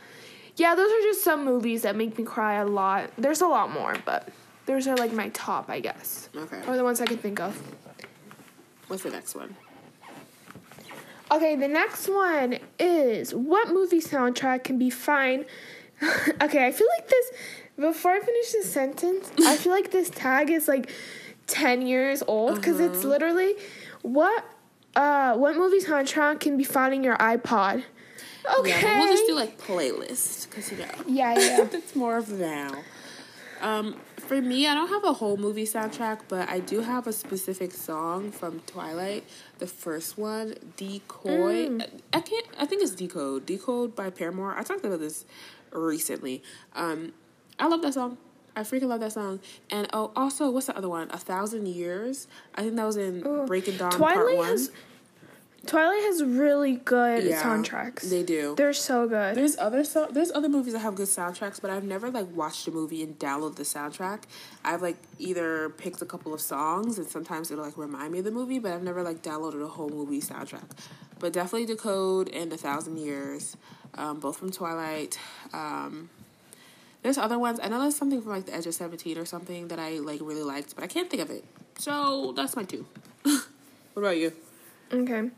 yeah, 0.56 0.74
those 0.74 0.90
are 0.90 1.02
just 1.02 1.24
some 1.24 1.44
movies 1.44 1.82
that 1.82 1.96
make 1.96 2.18
me 2.18 2.24
cry 2.24 2.54
a 2.54 2.66
lot. 2.66 3.10
There's 3.16 3.40
a 3.40 3.46
lot 3.46 3.70
more, 3.70 3.96
but 4.04 4.28
those 4.66 4.86
are 4.86 4.96
like 4.96 5.12
my 5.12 5.30
top, 5.30 5.70
I 5.70 5.80
guess. 5.80 6.28
Okay. 6.36 6.60
Or 6.66 6.76
the 6.76 6.84
ones 6.84 7.00
I 7.00 7.06
can 7.06 7.16
think 7.16 7.40
of. 7.40 7.60
What's 8.88 9.02
the 9.02 9.10
next 9.10 9.34
one? 9.34 9.56
Okay, 11.30 11.56
the 11.56 11.68
next 11.68 12.08
one 12.08 12.58
is 12.78 13.34
what 13.34 13.68
movie 13.68 14.00
soundtrack 14.00 14.64
can 14.64 14.78
be 14.78 14.90
fine. 14.90 15.46
okay, 16.42 16.66
I 16.66 16.72
feel 16.72 16.88
like 16.98 17.08
this 17.08 17.32
before 17.82 18.12
I 18.12 18.20
finish 18.20 18.52
this 18.52 18.72
sentence, 18.72 19.30
I 19.40 19.56
feel 19.56 19.72
like 19.72 19.90
this 19.90 20.10
tag 20.10 20.50
is 20.50 20.68
like 20.68 20.90
10 21.46 21.82
years 21.82 22.22
old 22.26 22.56
because 22.56 22.80
uh-huh. 22.80 22.92
it's 22.92 23.04
literally 23.04 23.54
what 24.02 24.44
uh 24.96 25.34
what 25.34 25.56
movie 25.56 25.80
soundtrack 25.80 26.40
can 26.40 26.56
be 26.56 26.64
found 26.64 26.94
in 26.94 27.02
your 27.04 27.16
iPod. 27.16 27.84
Okay. 28.58 28.70
Yeah, 28.70 28.98
we'll 28.98 29.08
just 29.08 29.26
do 29.26 29.34
like 29.34 29.58
playlist 29.60 30.48
because 30.48 30.70
you 30.72 30.78
know. 30.78 30.86
Yeah, 31.06 31.38
yeah. 31.38 31.68
it's 31.72 31.94
more 31.94 32.16
of 32.16 32.30
now. 32.30 32.82
Um, 33.60 33.94
for 34.16 34.40
me, 34.42 34.66
I 34.66 34.74
don't 34.74 34.88
have 34.88 35.04
a 35.04 35.12
whole 35.12 35.36
movie 35.36 35.64
soundtrack, 35.64 36.22
but 36.28 36.48
I 36.48 36.58
do 36.58 36.80
have 36.80 37.06
a 37.06 37.12
specific 37.12 37.72
song 37.72 38.32
from 38.32 38.60
Twilight, 38.66 39.24
the 39.58 39.68
first 39.68 40.18
one, 40.18 40.54
Decoy. 40.76 41.68
Mm. 41.68 42.00
I 42.12 42.20
can't. 42.20 42.46
I 42.58 42.66
think 42.66 42.82
it's 42.82 42.92
Decode. 42.92 43.46
Decode 43.46 43.94
by 43.94 44.10
Paramore. 44.10 44.56
I 44.58 44.62
talked 44.62 44.84
about 44.84 44.98
this 44.98 45.24
recently. 45.70 46.42
Um, 46.74 47.12
I 47.58 47.68
love 47.68 47.82
that 47.82 47.94
song. 47.94 48.18
I 48.54 48.60
freaking 48.60 48.88
love 48.88 49.00
that 49.00 49.12
song. 49.12 49.40
And 49.70 49.88
oh, 49.92 50.12
also, 50.14 50.50
what's 50.50 50.66
the 50.66 50.76
other 50.76 50.88
one? 50.88 51.10
A 51.10 51.18
Thousand 51.18 51.66
Years. 51.66 52.28
I 52.54 52.62
think 52.62 52.76
that 52.76 52.84
was 52.84 52.96
in 52.96 53.26
Ooh. 53.26 53.46
Breaking 53.46 53.76
Dawn 53.76 53.92
Twilight 53.92 54.14
Part 54.16 54.36
One. 54.36 54.46
Has, 54.46 54.70
Twilight 55.64 56.02
has 56.02 56.24
really 56.24 56.74
good 56.74 57.24
yeah, 57.24 57.42
soundtracks. 57.42 58.02
They 58.10 58.22
do. 58.22 58.54
They're 58.56 58.72
so 58.72 59.08
good. 59.08 59.36
There's 59.36 59.56
other 59.58 59.84
so 59.84 60.08
there's 60.10 60.32
other 60.32 60.48
movies 60.48 60.72
that 60.72 60.80
have 60.80 60.96
good 60.96 61.06
soundtracks, 61.06 61.60
but 61.62 61.70
I've 61.70 61.84
never 61.84 62.10
like 62.10 62.26
watched 62.34 62.66
a 62.66 62.72
movie 62.72 63.02
and 63.02 63.16
downloaded 63.18 63.56
the 63.56 63.62
soundtrack. 63.62 64.24
I've 64.64 64.82
like 64.82 64.96
either 65.18 65.70
picked 65.70 66.02
a 66.02 66.06
couple 66.06 66.34
of 66.34 66.40
songs 66.40 66.98
and 66.98 67.08
sometimes 67.08 67.50
it'll 67.50 67.64
like 67.64 67.78
remind 67.78 68.12
me 68.12 68.18
of 68.18 68.24
the 68.24 68.32
movie, 68.32 68.58
but 68.58 68.72
I've 68.72 68.82
never 68.82 69.02
like 69.02 69.22
downloaded 69.22 69.64
a 69.64 69.68
whole 69.68 69.88
movie 69.88 70.20
soundtrack. 70.20 70.68
But 71.20 71.32
definitely 71.32 71.66
Decode 71.66 72.28
and 72.30 72.52
A 72.52 72.56
Thousand 72.56 72.98
Years, 72.98 73.56
um, 73.94 74.18
both 74.18 74.38
from 74.38 74.50
Twilight. 74.50 75.18
Um, 75.52 76.10
there's 77.02 77.18
other 77.18 77.38
ones. 77.38 77.60
I 77.62 77.68
know 77.68 77.80
there's 77.80 77.96
something 77.96 78.20
from 78.22 78.32
like 78.32 78.46
the 78.46 78.54
Edge 78.54 78.66
of 78.66 78.74
Seventeen 78.74 79.18
or 79.18 79.24
something 79.24 79.68
that 79.68 79.78
I 79.78 79.98
like 79.98 80.20
really 80.22 80.42
liked, 80.42 80.74
but 80.74 80.84
I 80.84 80.86
can't 80.86 81.10
think 81.10 81.22
of 81.22 81.30
it. 81.30 81.44
So 81.78 82.32
that's 82.36 82.56
my 82.56 82.64
two. 82.64 82.86
what 83.22 83.42
about 83.96 84.16
you? 84.16 84.32
Okay, 84.92 85.30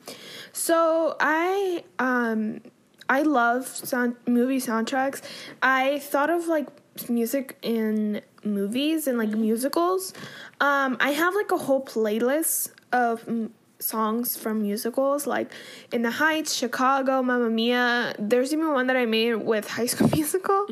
so 0.53 1.17
I 1.21 1.85
um 1.99 2.61
I 3.09 3.23
love 3.23 3.67
sound 3.67 4.17
movie 4.27 4.61
soundtracks. 4.61 5.23
I 5.63 6.01
thought 6.01 6.31
of 6.31 6.47
like 6.49 6.69
music 7.09 7.57
in 7.63 8.21
movies 8.45 9.07
and 9.07 9.19
like 9.19 9.31
musicals. 9.31 10.13
Um, 10.61 10.97
I 11.01 11.11
have 11.11 11.35
like 11.35 11.51
a 11.51 11.57
whole 11.57 11.85
playlist 11.85 12.71
of 12.93 13.25
mm, 13.27 13.51
songs 13.85 14.37
from 14.37 14.63
musicals, 14.63 15.27
like 15.27 15.51
In 15.93 16.03
the 16.03 16.11
Heights, 16.11 16.55
Chicago, 16.55 17.23
Mamma 17.23 17.51
Mia. 17.51 18.15
There's 18.19 18.53
even 18.53 18.73
one 18.73 18.87
that 18.87 18.97
I 18.97 19.07
made 19.07 19.35
with 19.35 19.69
High 19.69 19.87
School 19.87 20.09
Musical, 20.15 20.67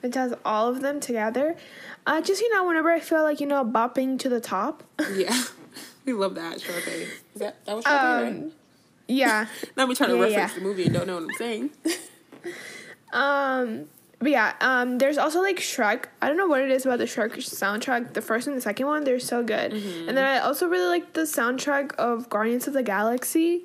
which 0.00 0.14
has 0.14 0.34
all 0.44 0.68
of 0.68 0.80
them 0.80 1.00
together. 1.00 1.56
Uh, 2.06 2.20
just 2.20 2.40
you 2.40 2.52
know, 2.54 2.66
whenever 2.66 2.90
I 2.90 3.00
feel 3.00 3.22
like 3.22 3.40
you 3.40 3.46
know 3.46 3.64
bopping 3.64 4.18
to 4.20 4.28
the 4.28 4.40
top. 4.40 4.82
Yeah. 5.14 5.42
we 6.04 6.12
love 6.12 6.34
that, 6.36 6.58
Sharpay. 6.58 7.02
Is 7.34 7.40
that, 7.40 7.64
that 7.66 7.76
was 7.76 7.84
Sharpay, 7.84 8.22
right? 8.22 8.26
Um, 8.28 8.52
yeah. 9.08 9.46
Now 9.76 9.86
we 9.86 9.94
trying 9.94 10.10
to 10.10 10.16
yeah, 10.16 10.22
reference 10.22 10.52
yeah. 10.52 10.58
the 10.58 10.64
movie 10.64 10.84
and 10.84 10.94
don't 10.94 11.06
know 11.06 11.14
what 11.16 11.24
I'm 11.24 11.34
saying. 11.36 11.70
Um, 13.12 13.88
but 14.22 14.30
yeah, 14.30 14.54
um, 14.60 14.98
there's 14.98 15.18
also 15.18 15.42
like 15.42 15.56
Shrek. 15.58 16.04
I 16.20 16.28
don't 16.28 16.36
know 16.36 16.46
what 16.46 16.62
it 16.62 16.70
is 16.70 16.86
about 16.86 16.98
the 16.98 17.04
Shrek 17.06 17.32
soundtrack. 17.36 18.14
The 18.14 18.22
first 18.22 18.46
and 18.46 18.56
the 18.56 18.60
second 18.60 18.86
one, 18.86 19.04
they're 19.04 19.18
so 19.18 19.42
good. 19.42 19.72
And 19.72 20.16
then 20.16 20.24
I 20.24 20.38
also 20.38 20.68
really 20.68 20.86
like 20.86 21.12
the 21.14 21.22
soundtrack 21.22 21.94
of 21.96 22.28
Guardians 22.30 22.66
of 22.68 22.74
the 22.74 22.82
Galaxy. 22.82 23.62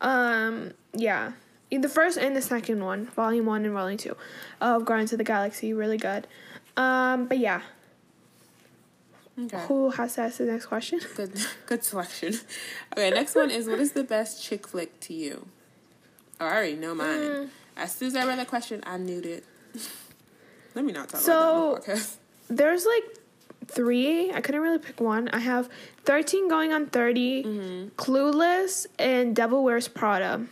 Um, 0.00 0.72
yeah, 0.94 1.32
the 1.70 1.88
first 1.88 2.18
and 2.18 2.36
the 2.36 2.42
second 2.42 2.84
one, 2.84 3.06
Volume 3.06 3.46
One 3.46 3.64
and 3.64 3.74
Volume 3.74 3.98
Two, 3.98 4.16
of 4.60 4.84
Guardians 4.84 5.12
of 5.12 5.18
the 5.18 5.24
Galaxy, 5.24 5.72
really 5.72 5.98
good. 5.98 6.26
Um, 6.76 7.26
but 7.26 7.38
yeah, 7.38 7.62
Okay. 9.38 9.58
who 9.68 9.90
has 9.90 10.14
to 10.14 10.22
ask 10.22 10.38
the 10.38 10.44
next 10.44 10.66
question? 10.66 10.98
Good, 11.16 11.32
good 11.66 11.84
selection. 11.84 12.34
Okay, 12.92 13.10
next 13.10 13.34
one 13.34 13.50
is 13.50 13.68
what 13.68 13.78
is 13.80 13.92
the 13.92 14.04
best 14.04 14.42
chick 14.42 14.66
flick 14.66 14.98
to 15.00 15.12
you? 15.12 15.46
Oh, 16.40 16.46
I 16.46 16.54
already 16.56 16.76
know 16.76 16.94
mine. 16.94 17.18
Mm. 17.20 17.48
As 17.76 17.94
soon 17.94 18.08
as 18.08 18.16
I 18.16 18.24
read 18.26 18.38
that 18.38 18.48
question, 18.48 18.82
I 18.86 18.96
knew 18.96 19.20
it. 19.20 19.44
Let 20.74 20.84
me 20.84 20.92
not 20.92 21.08
talk 21.08 21.20
So- 21.20 21.32
about 21.72 21.84
that 21.84 21.90
on 21.92 21.96
the 21.96 22.02
podcast. 22.02 22.16
There's 22.48 22.86
like 22.86 23.02
three. 23.66 24.30
I 24.32 24.40
couldn't 24.40 24.60
really 24.60 24.78
pick 24.78 25.00
one. 25.00 25.28
I 25.30 25.38
have 25.40 25.68
13 26.04 26.48
going 26.48 26.72
on 26.72 26.86
30, 26.86 27.42
Mm-hmm. 27.44 27.88
Clueless, 27.96 28.86
and 28.98 29.34
Devil 29.34 29.64
Wears 29.64 29.88
Prada. 29.88 30.46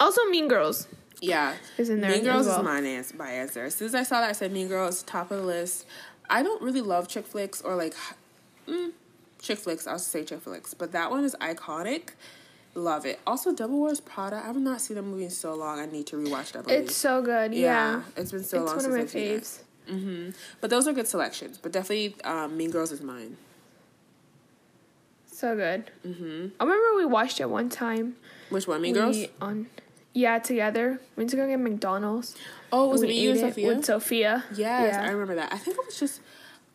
Also, 0.00 0.24
Mean 0.26 0.48
Girls 0.48 0.86
Yeah, 1.22 1.54
is 1.78 1.88
in 1.88 2.00
there. 2.02 2.10
Mm. 2.10 2.14
Mean 2.16 2.24
Girls 2.24 2.46
well. 2.46 2.60
is 2.60 2.84
answer, 2.84 3.16
my 3.16 3.30
answer. 3.30 3.64
As 3.64 3.74
soon 3.74 3.86
as 3.86 3.94
I 3.94 4.02
saw 4.02 4.20
that, 4.20 4.28
I 4.28 4.32
said 4.32 4.52
Mean 4.52 4.68
Girls 4.68 5.02
top 5.04 5.30
of 5.30 5.38
the 5.40 5.46
list. 5.46 5.86
I 6.28 6.42
don't 6.42 6.60
really 6.60 6.82
love 6.82 7.08
chick 7.08 7.26
flicks 7.26 7.62
or 7.62 7.74
like 7.76 7.94
mm, 8.68 8.92
chick 9.40 9.58
flicks. 9.58 9.86
I'll 9.86 9.98
say 9.98 10.24
chick 10.24 10.40
flicks, 10.42 10.74
but 10.74 10.92
that 10.92 11.10
one 11.10 11.24
is 11.24 11.34
iconic. 11.40 12.10
Love 12.76 13.06
it. 13.06 13.20
Also, 13.26 13.52
Double 13.54 13.80
Wears 13.80 14.00
Prada. 14.00 14.36
I 14.36 14.46
have 14.46 14.56
not 14.56 14.80
seen 14.80 14.96
that 14.96 15.02
movie 15.02 15.24
in 15.24 15.30
so 15.30 15.54
long. 15.54 15.78
I 15.78 15.86
need 15.86 16.06
to 16.08 16.16
rewatch 16.16 16.52
that 16.52 16.66
movie. 16.66 16.74
It's 16.74 16.96
so 16.96 17.22
good. 17.22 17.54
Yeah. 17.54 18.02
it's 18.16 18.32
been 18.32 18.42
so 18.42 18.62
it's 18.62 18.66
long 18.66 18.76
one 18.76 18.80
since 18.80 18.84
of 18.86 18.92
my 18.92 19.00
I've 19.00 19.10
seen 19.10 19.22
it. 19.22 19.42
faves. 19.42 19.60
hmm 19.88 20.30
But 20.60 20.70
those 20.70 20.88
are 20.88 20.92
good 20.92 21.06
selections. 21.06 21.56
But 21.56 21.70
definitely, 21.72 22.16
um, 22.24 22.56
Mean 22.56 22.70
Girls 22.72 22.90
is 22.90 23.00
mine. 23.00 23.36
So 25.30 25.54
good. 25.56 25.90
hmm 26.02 26.46
I 26.60 26.64
remember 26.64 26.96
we 26.96 27.04
watched 27.06 27.40
it 27.40 27.48
one 27.50 27.68
time. 27.68 28.16
Which 28.50 28.66
one? 28.68 28.80
Mean 28.82 28.94
We- 28.94 29.00
Girls? 29.00 29.16
On, 29.40 29.66
yeah, 30.12 30.38
together. 30.38 31.00
We 31.16 31.20
went 31.22 31.30
to 31.30 31.36
go 31.36 31.46
get 31.46 31.58
McDonald's. 31.60 32.36
Oh, 32.72 32.88
was 32.88 33.02
it 33.02 33.08
me, 33.08 33.20
you, 33.20 33.30
and 33.32 33.40
Sophia? 33.40 33.68
With 33.68 33.84
Sophia. 33.84 34.44
Yes, 34.54 34.96
I 34.96 35.10
remember 35.10 35.34
that. 35.36 35.52
I 35.52 35.58
think 35.58 35.76
it 35.76 35.84
was 35.86 35.98
just 35.98 36.20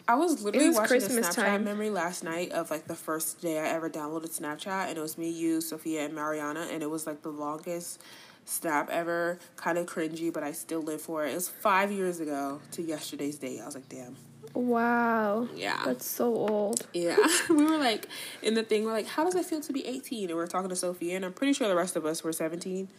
I 0.10 0.16
was 0.16 0.42
literally 0.42 0.70
was 0.70 0.76
watching 0.76 1.02
Christmas 1.02 1.28
a 1.28 1.30
Snapchat 1.30 1.36
time. 1.36 1.64
memory 1.64 1.92
last 1.92 2.24
night 2.24 2.52
of 2.52 2.72
like 2.72 2.88
the 2.88 2.96
first 2.96 3.42
day 3.42 3.60
I 3.60 3.68
ever 3.68 3.92
downloaded 3.92 4.36
Snapchat 4.36 4.90
and 4.90 4.98
it 4.98 5.02
was 5.02 5.20
me, 5.20 5.30
you, 5.30 5.62
Sophia, 5.62 6.04
and 6.04 6.16
Mariana 6.16 6.68
and 6.72 6.82
it 6.82 6.90
was 6.90 7.06
like 7.06 7.22
the 7.22 7.30
longest 7.30 8.02
snap 8.44 8.90
ever. 8.90 9.38
Kind 9.56 9.78
of 9.78 9.86
cringy, 9.86 10.34
but 10.34 10.42
I 10.42 10.52
still 10.52 10.82
live 10.82 11.00
for 11.00 11.28
it. 11.28 11.34
It 11.34 11.36
was 11.36 11.48
five 11.48 11.92
years 11.92 12.20
ago 12.20 12.60
to 12.72 12.82
yesterday's 12.82 13.38
date. 13.38 13.62
I 13.62 13.66
was 13.66 13.76
like, 13.76 13.88
damn. 13.88 14.16
Wow. 14.56 15.48
Yeah. 15.54 15.80
That's 15.86 16.08
so 16.08 16.34
old. 16.34 16.88
Yeah. 16.92 17.16
we 17.52 17.64
were 17.64 17.78
like 17.78 18.08
in 18.42 18.56
the 18.56 18.64
thing, 18.64 18.86
we're 18.86 18.94
like, 18.94 19.06
how 19.06 19.24
does 19.26 19.36
it 19.36 19.46
feel 19.46 19.62
to 19.62 19.72
be 19.72 19.86
eighteen? 19.86 20.30
And 20.30 20.40
we 20.40 20.44
are 20.44 20.48
talking 20.48 20.70
to 20.70 20.76
Sophia 20.76 21.18
and 21.18 21.24
I'm 21.24 21.34
pretty 21.34 21.54
sure 21.54 21.68
the 21.68 21.76
rest 21.76 21.96
of 21.96 22.08
us 22.08 22.24
were 22.24 22.34
seventeen. 22.34 22.90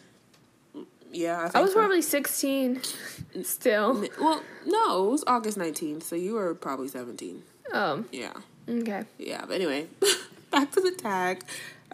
Yeah, 1.11 1.39
I 1.39 1.43
think 1.43 1.55
I 1.55 1.61
was 1.61 1.71
so. 1.73 1.79
probably 1.79 2.01
16 2.01 2.81
still. 3.43 4.05
well, 4.19 4.41
no, 4.65 5.07
it 5.07 5.11
was 5.11 5.23
August 5.27 5.57
nineteenth, 5.57 6.03
so 6.03 6.15
you 6.15 6.33
were 6.33 6.53
probably 6.55 6.87
seventeen. 6.87 7.43
Um, 7.73 8.07
Yeah. 8.11 8.33
okay. 8.67 9.03
Yeah, 9.17 9.43
but 9.45 9.55
anyway, 9.55 9.87
back 10.51 10.71
to 10.71 10.81
the 10.81 10.91
tag. 10.91 11.43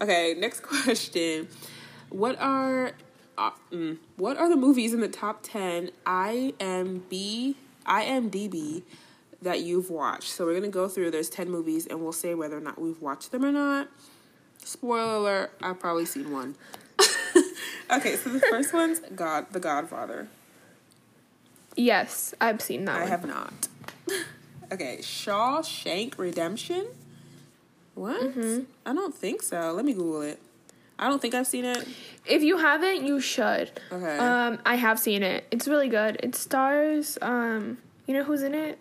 Okay, 0.01 0.35
next 0.37 0.59
question. 0.63 1.47
What 2.09 2.39
are 2.39 2.91
uh, 3.37 3.51
mm, 3.71 3.97
what 4.15 4.37
are 4.37 4.49
the 4.49 4.55
movies 4.55 4.93
in 4.93 5.01
the 5.01 5.07
top 5.07 5.39
10 5.43 5.91
IMB 6.05 7.55
IMDb 7.85 8.83
that 9.41 9.61
you've 9.61 9.89
watched? 9.89 10.29
So 10.29 10.45
we're 10.45 10.51
going 10.53 10.63
to 10.63 10.69
go 10.69 10.87
through 10.87 11.11
there's 11.11 11.29
10 11.29 11.49
movies 11.49 11.85
and 11.85 12.01
we'll 12.01 12.11
say 12.13 12.33
whether 12.33 12.57
or 12.57 12.61
not 12.61 12.79
we've 12.79 13.01
watched 13.01 13.31
them 13.31 13.43
or 13.45 13.51
not. 13.51 13.87
Spoiler 14.63 15.15
alert, 15.15 15.51
I've 15.61 15.79
probably 15.79 16.05
seen 16.05 16.31
one. 16.31 16.55
Okay, 17.91 18.15
so 18.15 18.29
the 18.29 18.39
first 18.39 18.73
one's 18.73 18.99
God, 19.15 19.47
The 19.51 19.59
Godfather. 19.59 20.27
Yes, 21.75 22.33
I've 22.41 22.61
seen 22.61 22.85
that 22.85 22.95
I 22.97 22.99
one. 23.01 23.07
have 23.09 23.25
not. 23.25 23.67
Okay, 24.69 24.97
Shawshank 24.99 26.17
Redemption. 26.17 26.87
What? 27.95 28.21
Mm-hmm. 28.21 28.63
I 28.85 28.93
don't 28.93 29.15
think 29.15 29.41
so. 29.41 29.71
Let 29.71 29.85
me 29.85 29.93
Google 29.93 30.23
it. 30.23 30.41
I 30.99 31.07
don't 31.07 31.21
think 31.21 31.33
I've 31.35 31.47
seen 31.47 31.63
it. 31.63 31.87
If 32.25 32.43
you 32.43 32.57
haven't, 32.57 33.05
you 33.05 33.21
should. 33.21 33.71
Okay. 33.89 34.17
Um, 34.17 34.59
I 34.65 34.75
have 34.75 34.99
seen 34.99 35.23
it. 35.23 35.45
It's 35.51 35.69
really 35.69 35.87
good. 35.87 36.19
It 36.21 36.35
stars, 36.35 37.17
um, 37.21 37.77
you 38.07 38.13
know 38.13 38.25
who's 38.25 38.43
in 38.43 38.53
it? 38.53 38.77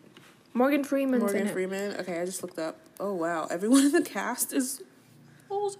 Morgan 0.55 0.83
Freeman's 0.83 1.23
in 1.33 1.39
Morgan. 1.45 1.53
Freeman. 1.53 1.97
Okay, 2.01 2.21
I 2.21 2.25
just 2.25 2.43
looked 2.43 2.59
up. 2.59 2.79
Oh 2.99 3.13
wow, 3.15 3.47
everyone 3.49 3.85
in 3.85 3.93
the 3.93 4.03
cast 4.03 4.53
is 4.53 4.83
old. 5.51 5.77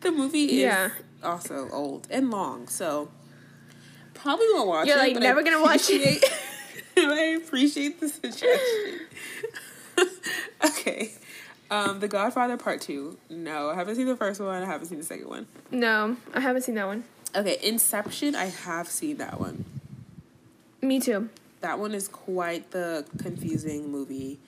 The 0.00 0.10
movie 0.12 0.44
is 0.44 0.52
Yeah. 0.52 0.90
also 1.22 1.68
old 1.70 2.06
and 2.10 2.30
long, 2.30 2.68
so 2.68 3.08
probably 4.14 4.46
won't 4.52 4.68
watch 4.68 4.86
You're, 4.86 4.96
it. 4.96 5.00
like, 5.00 5.14
but 5.14 5.22
never 5.22 5.40
I 5.40 5.42
gonna 5.44 5.62
watch 5.62 5.88
it. 5.90 6.24
I 6.96 7.38
appreciate 7.42 8.00
the 8.00 8.08
suggestion. 8.08 9.00
okay. 10.64 11.12
Um, 11.70 12.00
The 12.00 12.08
Godfather 12.08 12.56
Part 12.56 12.80
Two. 12.80 13.18
No, 13.28 13.68
I 13.70 13.74
haven't 13.74 13.96
seen 13.96 14.06
the 14.06 14.16
first 14.16 14.40
one. 14.40 14.62
I 14.62 14.66
haven't 14.66 14.86
seen 14.88 14.98
the 14.98 15.04
second 15.04 15.28
one. 15.28 15.46
No, 15.70 16.16
I 16.34 16.40
haven't 16.40 16.62
seen 16.62 16.74
that 16.76 16.86
one. 16.86 17.04
Okay, 17.36 17.58
Inception. 17.62 18.34
I 18.34 18.46
have 18.46 18.88
seen 18.88 19.18
that 19.18 19.38
one. 19.38 19.64
Me 20.80 20.98
too. 20.98 21.28
That 21.60 21.78
one 21.78 21.92
is 21.94 22.08
quite 22.08 22.70
the 22.70 23.04
confusing 23.22 23.90
movie. 23.92 24.38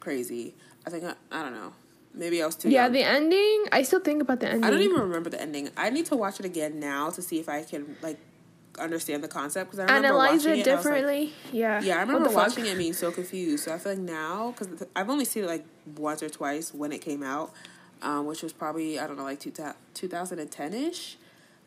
Crazy. 0.00 0.54
I 0.86 0.90
think 0.90 1.04
I, 1.04 1.14
I 1.30 1.42
don't 1.42 1.54
know. 1.54 1.72
Maybe 2.14 2.42
I 2.42 2.46
was 2.46 2.54
too 2.56 2.70
Yeah, 2.70 2.84
young. 2.84 2.92
the 2.92 3.02
ending. 3.02 3.64
I 3.72 3.82
still 3.82 4.00
think 4.00 4.22
about 4.22 4.40
the 4.40 4.46
ending. 4.48 4.64
I 4.64 4.70
don't 4.70 4.80
even 4.82 5.00
remember 5.00 5.30
the 5.30 5.40
ending. 5.42 5.70
I 5.76 5.90
need 5.90 6.06
to 6.06 6.16
watch 6.16 6.38
it 6.38 6.46
again 6.46 6.78
now 6.78 7.10
to 7.10 7.20
see 7.20 7.38
if 7.40 7.48
I 7.48 7.62
can 7.64 7.96
like 8.02 8.18
understand 8.78 9.22
the 9.24 9.28
concept 9.28 9.70
because 9.70 9.80
I 9.80 9.84
remember 9.94 10.08
analyze 10.08 10.46
it 10.46 10.58
it. 10.58 10.66
and 10.66 10.68
I 10.68 10.76
was 10.76 10.84
like- 10.84 10.94
differently. 10.94 11.32
yeah. 11.52 11.80
yeah, 11.82 11.96
I 11.96 12.00
remember 12.00 12.24
the 12.28 12.34
fuck? 12.34 12.48
watching 12.48 12.66
it 12.66 12.70
and 12.70 12.78
being 12.78 12.92
so 12.92 13.10
confused. 13.10 13.64
So 13.64 13.74
I 13.74 13.78
feel 13.78 13.92
like 13.92 14.00
now 14.00 14.52
because 14.56 14.84
I've 14.94 15.10
only 15.10 15.24
seen 15.24 15.44
it 15.44 15.48
like 15.48 15.64
once 15.96 16.22
or 16.22 16.28
twice 16.28 16.72
when 16.72 16.92
it 16.92 17.00
came 17.00 17.22
out, 17.22 17.52
um, 18.02 18.26
which 18.26 18.42
was 18.42 18.52
probably 18.52 18.98
I 18.98 19.06
don't 19.08 19.16
know 19.16 19.24
like 19.24 19.40
two 19.40 19.52
two 19.94 20.08
thousand 20.08 20.38
and 20.38 20.50
ten 20.50 20.72
ish. 20.72 21.16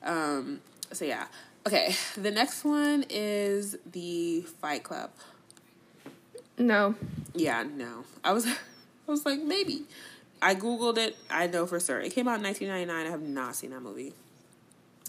Um, 0.03 0.61
so 0.93 1.03
yeah. 1.05 1.27
Okay, 1.65 1.93
the 2.15 2.31
next 2.31 2.63
one 2.63 3.03
is 3.09 3.75
the 3.91 4.41
Fight 4.61 4.83
Club. 4.83 5.09
No. 6.57 6.95
Yeah, 7.35 7.63
no. 7.63 8.05
I 8.23 8.31
was 8.33 8.45
I 8.47 8.55
was 9.11 9.25
like, 9.25 9.41
maybe. 9.41 9.83
I 10.41 10.55
Googled 10.55 10.97
it. 10.97 11.17
I 11.29 11.47
know 11.47 11.65
for 11.65 11.79
sure. 11.79 11.99
It 11.99 12.13
came 12.13 12.27
out 12.27 12.37
in 12.37 12.43
1999. 12.43 13.07
I 13.07 13.09
have 13.09 13.21
not 13.21 13.55
seen 13.55 13.71
that 13.71 13.81
movie. 13.81 14.13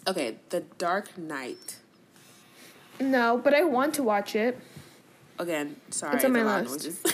Okay, 0.06 0.36
The 0.48 0.60
Dark 0.78 1.18
Knight. 1.18 1.76
No, 3.00 3.38
but 3.42 3.54
I 3.54 3.64
want 3.64 3.94
to 3.94 4.02
watch 4.02 4.34
it. 4.34 4.58
Again, 5.38 5.76
sorry. 5.90 6.16
It's 6.16 6.24
on 6.24 6.32
my 6.32 6.60
list. 6.62 7.06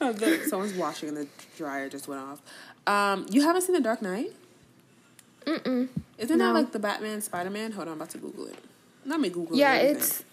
someone's 0.48 0.74
washing 0.74 1.08
and 1.10 1.16
the 1.18 1.26
dryer 1.56 1.88
just 1.88 2.08
went 2.08 2.20
off. 2.20 2.42
Um, 2.86 3.26
you 3.30 3.42
haven't 3.42 3.62
seen 3.62 3.74
The 3.74 3.80
Dark 3.80 4.02
Knight? 4.02 4.32
Mm-mm. 5.46 5.88
Isn't 6.18 6.38
No. 6.38 6.46
that 6.48 6.52
like 6.54 6.72
the 6.72 6.78
Batman 6.78 7.20
Spider 7.22 7.50
Man? 7.50 7.72
Hold 7.72 7.88
on, 7.88 7.92
I'm 7.92 7.98
about 7.98 8.10
to 8.10 8.18
Google 8.18 8.46
it. 8.46 8.56
Let 9.06 9.20
me 9.20 9.30
Google 9.30 9.56
Yeah, 9.56 9.72
everything. 9.72 9.96
it's 9.96 10.24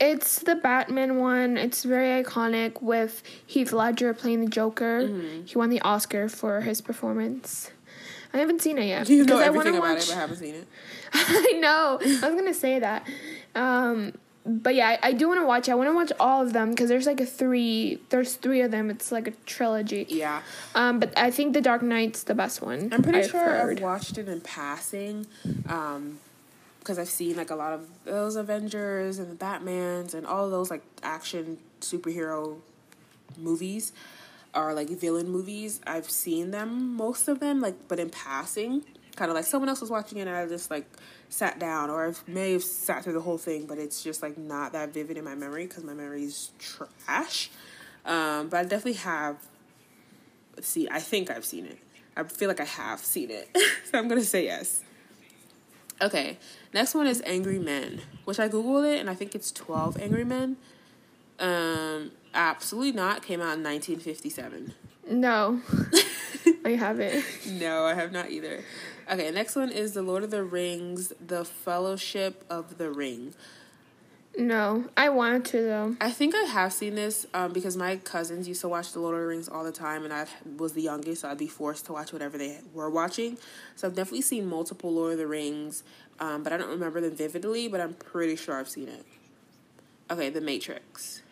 it's 0.00 0.40
the 0.40 0.54
Batman 0.56 1.18
one. 1.18 1.56
It's 1.56 1.84
very 1.84 2.22
iconic 2.22 2.82
with 2.82 3.22
Heath 3.46 3.72
Ledger 3.72 4.12
playing 4.14 4.44
the 4.44 4.50
Joker. 4.50 5.02
Mm-hmm. 5.02 5.44
He 5.46 5.56
won 5.58 5.70
the 5.70 5.80
Oscar 5.82 6.28
for 6.28 6.60
his 6.62 6.80
performance. 6.80 7.70
I 8.32 8.38
haven't 8.38 8.62
seen 8.62 8.78
it 8.78 8.86
yet 8.86 9.08
You 9.08 9.18
know 9.18 9.24
because 9.24 9.40
I 9.40 9.44
everything 9.46 9.78
want 9.78 9.82
to 9.82 9.82
about 9.82 9.94
watch. 9.96 10.04
it, 10.04 10.08
but 10.10 10.16
haven't 10.18 10.36
seen 10.38 10.54
it. 10.56 10.66
I 11.14 11.52
know. 11.60 11.98
I 12.02 12.28
was 12.28 12.34
gonna 12.34 12.52
say 12.54 12.80
that. 12.80 13.06
Um, 13.54 14.14
but 14.46 14.74
yeah, 14.74 14.98
I, 15.02 15.08
I 15.08 15.12
do 15.12 15.28
want 15.28 15.40
to 15.40 15.46
watch. 15.46 15.68
it. 15.68 15.72
I 15.72 15.74
want 15.74 15.88
to 15.88 15.94
watch 15.94 16.12
all 16.20 16.42
of 16.42 16.52
them 16.52 16.70
because 16.70 16.88
there's 16.88 17.06
like 17.06 17.20
a 17.20 17.24
three. 17.26 18.00
There's 18.10 18.34
three 18.34 18.60
of 18.60 18.72
them. 18.72 18.90
It's 18.90 19.10
like 19.12 19.28
a 19.28 19.30
trilogy. 19.46 20.06
Yeah. 20.08 20.42
Um, 20.74 20.98
but 20.98 21.16
I 21.16 21.30
think 21.30 21.54
the 21.54 21.60
Dark 21.62 21.80
Knight's 21.82 22.24
the 22.24 22.34
best 22.34 22.60
one. 22.60 22.90
I'm 22.92 23.02
pretty 23.02 23.20
I've 23.20 23.30
sure 23.30 23.40
heard. 23.40 23.78
I've 23.78 23.82
watched 23.84 24.18
it 24.18 24.28
in 24.28 24.40
passing. 24.42 25.26
Um, 25.68 26.18
because 26.84 26.98
I've 26.98 27.08
seen 27.08 27.36
like 27.36 27.50
a 27.50 27.54
lot 27.54 27.72
of 27.72 27.88
those 28.04 28.36
Avengers 28.36 29.18
and 29.18 29.30
the 29.30 29.42
Batmans 29.42 30.12
and 30.12 30.26
all 30.26 30.50
those 30.50 30.70
like 30.70 30.82
action 31.02 31.56
superhero 31.80 32.58
movies 33.38 33.92
or 34.54 34.74
like 34.74 34.90
villain 34.90 35.30
movies. 35.30 35.80
I've 35.86 36.10
seen 36.10 36.50
them, 36.50 36.94
most 36.94 37.26
of 37.26 37.40
them, 37.40 37.62
like 37.62 37.88
but 37.88 37.98
in 37.98 38.10
passing, 38.10 38.84
kind 39.16 39.30
of 39.30 39.34
like 39.34 39.46
someone 39.46 39.70
else 39.70 39.80
was 39.80 39.90
watching 39.90 40.18
it 40.18 40.28
and 40.28 40.36
I 40.36 40.46
just 40.46 40.70
like 40.70 40.86
sat 41.30 41.58
down 41.58 41.88
or 41.88 42.06
I 42.06 42.12
may 42.30 42.52
have 42.52 42.62
sat 42.62 43.02
through 43.02 43.14
the 43.14 43.22
whole 43.22 43.38
thing, 43.38 43.64
but 43.64 43.78
it's 43.78 44.02
just 44.02 44.22
like 44.22 44.36
not 44.36 44.72
that 44.72 44.92
vivid 44.92 45.16
in 45.16 45.24
my 45.24 45.34
memory 45.34 45.66
because 45.66 45.84
my 45.84 45.94
memory 45.94 46.24
is 46.24 46.50
trash. 46.58 47.50
Um, 48.04 48.50
but 48.50 48.58
I 48.58 48.62
definitely 48.64 49.00
have 49.00 49.38
see. 50.60 50.86
I 50.90 51.00
think 51.00 51.30
I've 51.30 51.46
seen 51.46 51.64
it. 51.64 51.78
I 52.14 52.24
feel 52.24 52.48
like 52.48 52.60
I 52.60 52.64
have 52.64 53.00
seen 53.00 53.30
it, 53.30 53.48
so 53.90 53.98
I'm 53.98 54.06
gonna 54.06 54.22
say 54.22 54.44
yes. 54.44 54.83
Okay, 56.02 56.38
next 56.72 56.94
one 56.94 57.06
is 57.06 57.22
Angry 57.24 57.58
Men, 57.58 58.00
which 58.24 58.40
I 58.40 58.48
googled 58.48 58.92
it 58.92 59.00
and 59.00 59.08
I 59.08 59.14
think 59.14 59.34
it's 59.34 59.52
Twelve 59.52 60.00
Angry 60.00 60.24
Men. 60.24 60.56
Um, 61.38 62.12
absolutely 62.34 62.92
not. 62.92 63.22
Came 63.22 63.40
out 63.40 63.58
in 63.58 63.62
1957. 63.64 64.74
No, 65.10 65.60
I 66.64 66.70
haven't. 66.70 67.24
No, 67.46 67.84
I 67.84 67.94
have 67.94 68.12
not 68.12 68.30
either. 68.30 68.64
Okay, 69.10 69.30
next 69.30 69.54
one 69.54 69.70
is 69.70 69.92
The 69.92 70.02
Lord 70.02 70.24
of 70.24 70.30
the 70.30 70.42
Rings: 70.42 71.12
The 71.24 71.44
Fellowship 71.44 72.44
of 72.48 72.78
the 72.78 72.90
Ring. 72.90 73.34
No, 74.36 74.86
I 74.96 75.10
wanted 75.10 75.44
to 75.46 75.62
though. 75.62 75.96
I 76.00 76.10
think 76.10 76.34
I 76.34 76.42
have 76.42 76.72
seen 76.72 76.96
this 76.96 77.26
um, 77.34 77.52
because 77.52 77.76
my 77.76 77.96
cousins 77.96 78.48
used 78.48 78.60
to 78.62 78.68
watch 78.68 78.92
The 78.92 78.98
Lord 78.98 79.14
of 79.14 79.20
the 79.20 79.26
Rings 79.28 79.48
all 79.48 79.62
the 79.62 79.72
time, 79.72 80.04
and 80.04 80.12
I 80.12 80.26
was 80.56 80.72
the 80.72 80.82
youngest, 80.82 81.22
so 81.22 81.28
I'd 81.28 81.38
be 81.38 81.46
forced 81.46 81.86
to 81.86 81.92
watch 81.92 82.12
whatever 82.12 82.36
they 82.36 82.58
were 82.72 82.90
watching. 82.90 83.38
So 83.76 83.86
I've 83.86 83.94
definitely 83.94 84.22
seen 84.22 84.46
multiple 84.46 84.92
Lord 84.92 85.12
of 85.12 85.18
the 85.18 85.26
Rings, 85.28 85.84
um, 86.18 86.42
but 86.42 86.52
I 86.52 86.56
don't 86.56 86.70
remember 86.70 87.00
them 87.00 87.14
vividly, 87.14 87.68
but 87.68 87.80
I'm 87.80 87.94
pretty 87.94 88.34
sure 88.34 88.58
I've 88.58 88.68
seen 88.68 88.88
it. 88.88 89.04
Okay, 90.10 90.30
The 90.30 90.40
Matrix. 90.40 91.22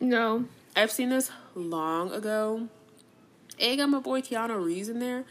No. 0.00 0.46
I've 0.74 0.90
seen 0.90 1.10
this 1.10 1.30
long 1.54 2.12
ago. 2.12 2.68
A 3.58 3.76
got 3.76 3.88
my 3.90 3.98
boy 3.98 4.22
Keanu 4.22 4.64
Reeves 4.64 4.88
in 4.88 5.00
there. 5.00 5.24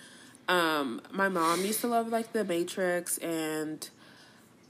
Um, 0.48 1.02
my 1.12 1.28
mom 1.28 1.66
used 1.66 1.82
to 1.82 1.88
love 1.88 2.10
like 2.10 2.34
The 2.34 2.44
Matrix 2.44 3.18
and 3.18 3.90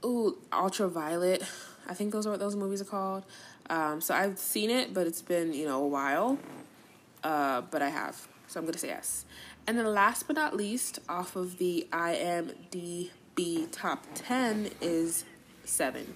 ooh 0.04 0.38
Ultraviolet. 0.52 1.42
I 1.88 1.94
think 1.94 2.12
those 2.12 2.26
are 2.26 2.30
what 2.30 2.40
those 2.40 2.56
movies 2.56 2.80
are 2.80 2.84
called. 2.86 3.24
Um, 3.70 4.00
so 4.00 4.14
I've 4.14 4.38
seen 4.38 4.70
it, 4.70 4.92
but 4.94 5.06
it's 5.06 5.22
been 5.22 5.52
you 5.52 5.66
know 5.66 5.82
a 5.84 5.88
while. 5.88 6.38
Uh, 7.24 7.62
but 7.62 7.82
I 7.82 7.88
have, 7.88 8.28
so 8.46 8.60
I'm 8.60 8.66
gonna 8.66 8.78
say 8.78 8.88
yes. 8.88 9.24
And 9.66 9.76
then 9.78 9.86
last 9.86 10.26
but 10.26 10.36
not 10.36 10.56
least, 10.56 10.98
off 11.08 11.36
of 11.36 11.58
the 11.58 11.86
IMDb 11.92 13.10
top 13.72 14.04
ten 14.14 14.70
is 14.80 15.24
Seven, 15.64 16.14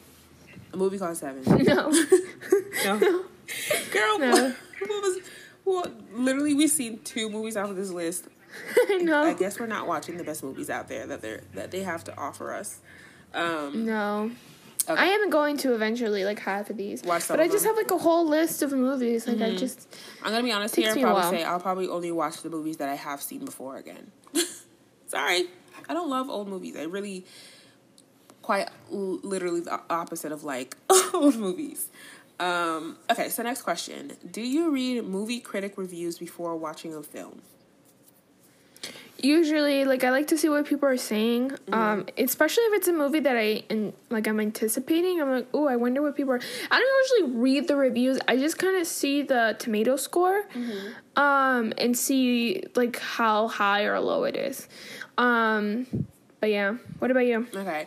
a 0.73 0.77
movie 0.77 0.99
called 0.99 1.17
Seven. 1.17 1.43
No. 1.65 1.91
no. 2.85 2.99
Girl, 2.99 4.19
No. 4.19 4.31
What, 4.31 4.57
what 4.89 5.03
was? 5.03 5.19
Well, 5.65 5.87
literally, 6.15 6.55
we've 6.55 6.71
seen 6.71 7.01
two 7.05 7.29
movies 7.29 7.57
off 7.57 7.71
of 7.71 7.77
this 7.77 7.91
list. 7.91 8.27
no. 9.01 9.23
I 9.25 9.35
guess 9.35 9.59
we're 9.61 9.67
not 9.67 9.87
watching 9.87 10.17
the 10.17 10.25
best 10.25 10.43
movies 10.43 10.71
out 10.71 10.89
there 10.89 11.07
that 11.07 11.21
they 11.23 11.41
that 11.55 11.71
they 11.71 11.83
have 11.83 12.05
to 12.05 12.17
offer 12.17 12.53
us. 12.53 12.79
Um, 13.35 13.85
No. 13.87 14.31
Okay. 14.89 15.01
I 15.01 15.07
am 15.07 15.31
going 15.31 15.57
to 15.59 15.75
eventually 15.75 16.25
like 16.25 16.39
half 16.41 16.71
of 16.71 16.77
these. 16.77 17.03
Watch 17.03 17.23
some 17.23 17.37
but 17.37 17.43
I 17.43 17.47
just. 17.47 17.59
Mm-hmm. 17.59 17.69
have 17.69 17.77
like 17.77 17.91
a 17.91 17.99
whole 17.99 18.27
list 18.27 18.63
of 18.63 18.73
movies. 18.73 19.27
Like 19.27 19.41
I 19.41 19.55
just 19.55 19.87
I'm 20.23 20.33
gonna 20.33 20.43
be 20.43 20.53
honest 20.53 20.77
here 20.77 20.91
and 20.91 21.01
probably 21.01 21.39
say 21.39 21.45
I'll 21.45 21.61
probably 21.61 21.89
only 21.89 22.11
watch 22.11 22.43
the 22.43 22.51
movies 22.51 22.79
that 22.79 22.89
I 22.89 22.95
have 22.95 23.23
seen 23.23 23.45
before 23.45 23.77
again. 23.77 24.11
Sorry, 25.07 25.45
I 25.89 25.95
don't 25.95 26.09
love 26.09 26.29
old 26.29 26.49
movies. 26.49 26.77
I 26.77 26.85
really, 26.85 27.25
quite 28.41 28.69
literally 28.91 29.61
the 29.61 29.81
opposite 29.91 30.33
of 30.33 30.43
like 30.43 30.77
old 31.15 31.37
movies. 31.37 31.89
Um, 32.41 32.97
okay, 33.11 33.29
so 33.29 33.43
next 33.43 33.63
question: 33.63 34.13
Do 34.29 34.41
you 34.41 34.71
read 34.71 35.05
movie 35.05 35.41
critic 35.41 35.75
reviews 35.77 36.19
before 36.19 36.57
watching 36.57 36.95
a 36.95 37.03
film? 37.03 37.43
Usually 39.23 39.85
like 39.85 40.05
I 40.05 40.11
like 40.11 40.27
to 40.29 40.39
see 40.39 40.49
what 40.49 40.67
people 40.67 40.89
are 40.89 40.97
saying. 40.97 41.51
Mm-hmm. 41.51 41.75
Um, 41.75 42.07
especially 42.19 42.65
if 42.65 42.75
it's 42.79 42.89
a 42.89 42.93
movie 42.93 43.21
that 43.21 43.37
I 43.37 43.65
and 43.71 43.93
like 44.11 44.27
I'm 44.27 44.41
anticipating. 44.41 45.21
I'm 45.21 45.31
like, 45.31 45.47
oh, 45.55 45.67
I 45.69 45.77
wonder 45.77 46.03
what 46.03 46.17
people 46.17 46.33
are. 46.35 46.41
I 46.71 46.79
don't 46.79 47.21
usually 47.27 47.41
read 47.41 47.69
the 47.69 47.77
reviews. 47.77 48.19
I 48.29 48.37
just 48.37 48.59
kind 48.59 48.77
of 48.77 48.87
see 48.87 49.23
the 49.23 49.57
tomato 49.59 49.97
score, 49.97 50.43
Mm-hmm. 50.55 51.21
um, 51.23 51.73
and 51.79 51.97
see 51.97 52.65
like 52.75 52.99
how 52.99 53.49
high 53.49 53.85
or 53.85 53.99
low 54.01 54.25
it 54.25 54.37
is. 54.37 54.69
Um, 55.19 55.87
but 56.41 56.51
yeah, 56.51 56.77
what 56.99 57.11
about 57.11 57.27
you? 57.27 57.47
Okay. 57.55 57.87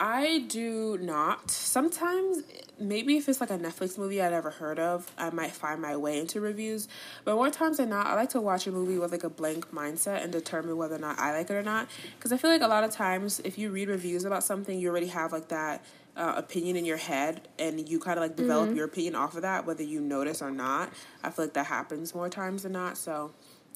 I 0.00 0.44
do 0.48 0.98
not. 1.00 1.50
Sometimes, 1.50 2.42
maybe 2.78 3.16
if 3.16 3.28
it's 3.28 3.40
like 3.40 3.50
a 3.50 3.58
Netflix 3.58 3.98
movie 3.98 4.20
I'd 4.20 4.32
never 4.32 4.50
heard 4.50 4.78
of, 4.78 5.10
I 5.16 5.30
might 5.30 5.52
find 5.52 5.80
my 5.80 5.96
way 5.96 6.18
into 6.18 6.40
reviews. 6.40 6.88
But 7.24 7.36
more 7.36 7.50
times 7.50 7.76
than 7.76 7.90
not, 7.90 8.06
I 8.06 8.14
like 8.14 8.30
to 8.30 8.40
watch 8.40 8.66
a 8.66 8.72
movie 8.72 8.98
with 8.98 9.12
like 9.12 9.24
a 9.24 9.30
blank 9.30 9.72
mindset 9.72 10.22
and 10.22 10.32
determine 10.32 10.76
whether 10.76 10.96
or 10.96 10.98
not 10.98 11.18
I 11.18 11.32
like 11.32 11.50
it 11.50 11.54
or 11.54 11.62
not. 11.62 11.88
Because 12.16 12.32
I 12.32 12.36
feel 12.36 12.50
like 12.50 12.62
a 12.62 12.68
lot 12.68 12.84
of 12.84 12.90
times, 12.90 13.40
if 13.44 13.58
you 13.58 13.70
read 13.70 13.88
reviews 13.88 14.24
about 14.24 14.44
something, 14.44 14.78
you 14.78 14.88
already 14.88 15.08
have 15.08 15.32
like 15.32 15.48
that 15.48 15.84
uh, 16.16 16.34
opinion 16.36 16.76
in 16.76 16.84
your 16.84 16.98
head 16.98 17.48
and 17.58 17.88
you 17.88 17.98
kind 17.98 18.18
of 18.18 18.22
like 18.22 18.36
develop 18.36 18.74
your 18.74 18.84
opinion 18.84 19.14
off 19.14 19.34
of 19.34 19.42
that, 19.42 19.66
whether 19.66 19.82
you 19.82 20.00
notice 20.00 20.42
or 20.42 20.50
not. 20.50 20.92
I 21.22 21.30
feel 21.30 21.46
like 21.46 21.54
that 21.54 21.66
happens 21.66 22.14
more 22.14 22.28
times 22.28 22.64
than 22.64 22.72
not. 22.72 22.96
So. 22.96 23.32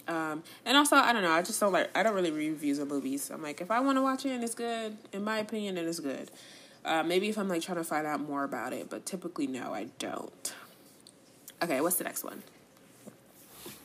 Um, 0.09 0.45
and 0.65 0.77
also, 0.77 0.95
I 0.95 1.13
don't 1.13 1.23
know. 1.23 1.33
I 1.33 1.43
just 1.43 1.59
don't 1.59 1.73
like. 1.73 1.91
I 1.97 2.05
don't 2.05 2.15
really 2.15 2.31
read 2.31 2.51
reviews 2.51 2.79
of 2.79 2.87
movies. 2.87 3.29
I'm 3.29 3.43
like, 3.43 3.61
if 3.61 3.73
I 3.73 3.81
want 3.81 3.99
to 3.99 4.03
watch 4.03 4.25
it 4.25 4.31
and 4.31 4.45
it's 4.45 4.55
good, 4.55 4.97
in 5.13 5.25
my 5.25 5.39
opinion, 5.39 5.75
then 5.75 5.89
it's 5.89 5.99
good. 5.99 6.31
Uh, 6.87 7.03
maybe 7.03 7.29
if 7.29 7.37
I'm 7.37 7.49
like 7.49 7.63
trying 7.63 7.79
to 7.79 7.85
find 7.85 8.07
out 8.07 8.21
more 8.21 8.45
about 8.45 8.73
it, 8.73 8.89
but 8.89 9.05
typically, 9.05 9.49
no, 9.49 9.75
I 9.75 9.89
don't. 9.99 10.55
Okay, 11.61 11.81
what's 11.81 11.97
the 11.97 12.05
next 12.05 12.23
one? 12.23 12.45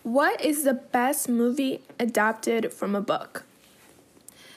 What 0.04 0.40
is 0.40 0.64
the 0.64 0.76
best 0.76 1.28
movie 1.28 1.82
adapted 2.00 2.72
from 2.72 2.96
a 2.96 3.02
book? 3.02 3.44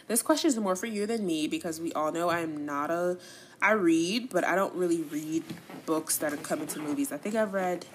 This 0.09 0.21
question 0.21 0.49
is 0.49 0.59
more 0.59 0.77
for 0.77 0.85
you 0.85 1.07
than 1.07 1.27
me 1.27 1.49
because 1.49 1.81
we 1.81 1.91
all 1.95 2.13
know 2.13 2.29
I 2.29 2.41
am 2.41 2.67
not 2.67 2.91
a. 2.91 3.17
I 3.63 3.73
read, 3.73 4.29
but 4.29 4.45
I 4.45 4.55
don't 4.55 4.75
really 4.75 5.03
read 5.03 5.43
books 5.87 6.19
that 6.19 6.35
are 6.35 6.37
coming 6.37 6.67
to 6.69 6.79
movies. 6.79 7.13
I 7.13 7.17
think 7.17 7.35
I've 7.35 7.55
read 7.55 7.87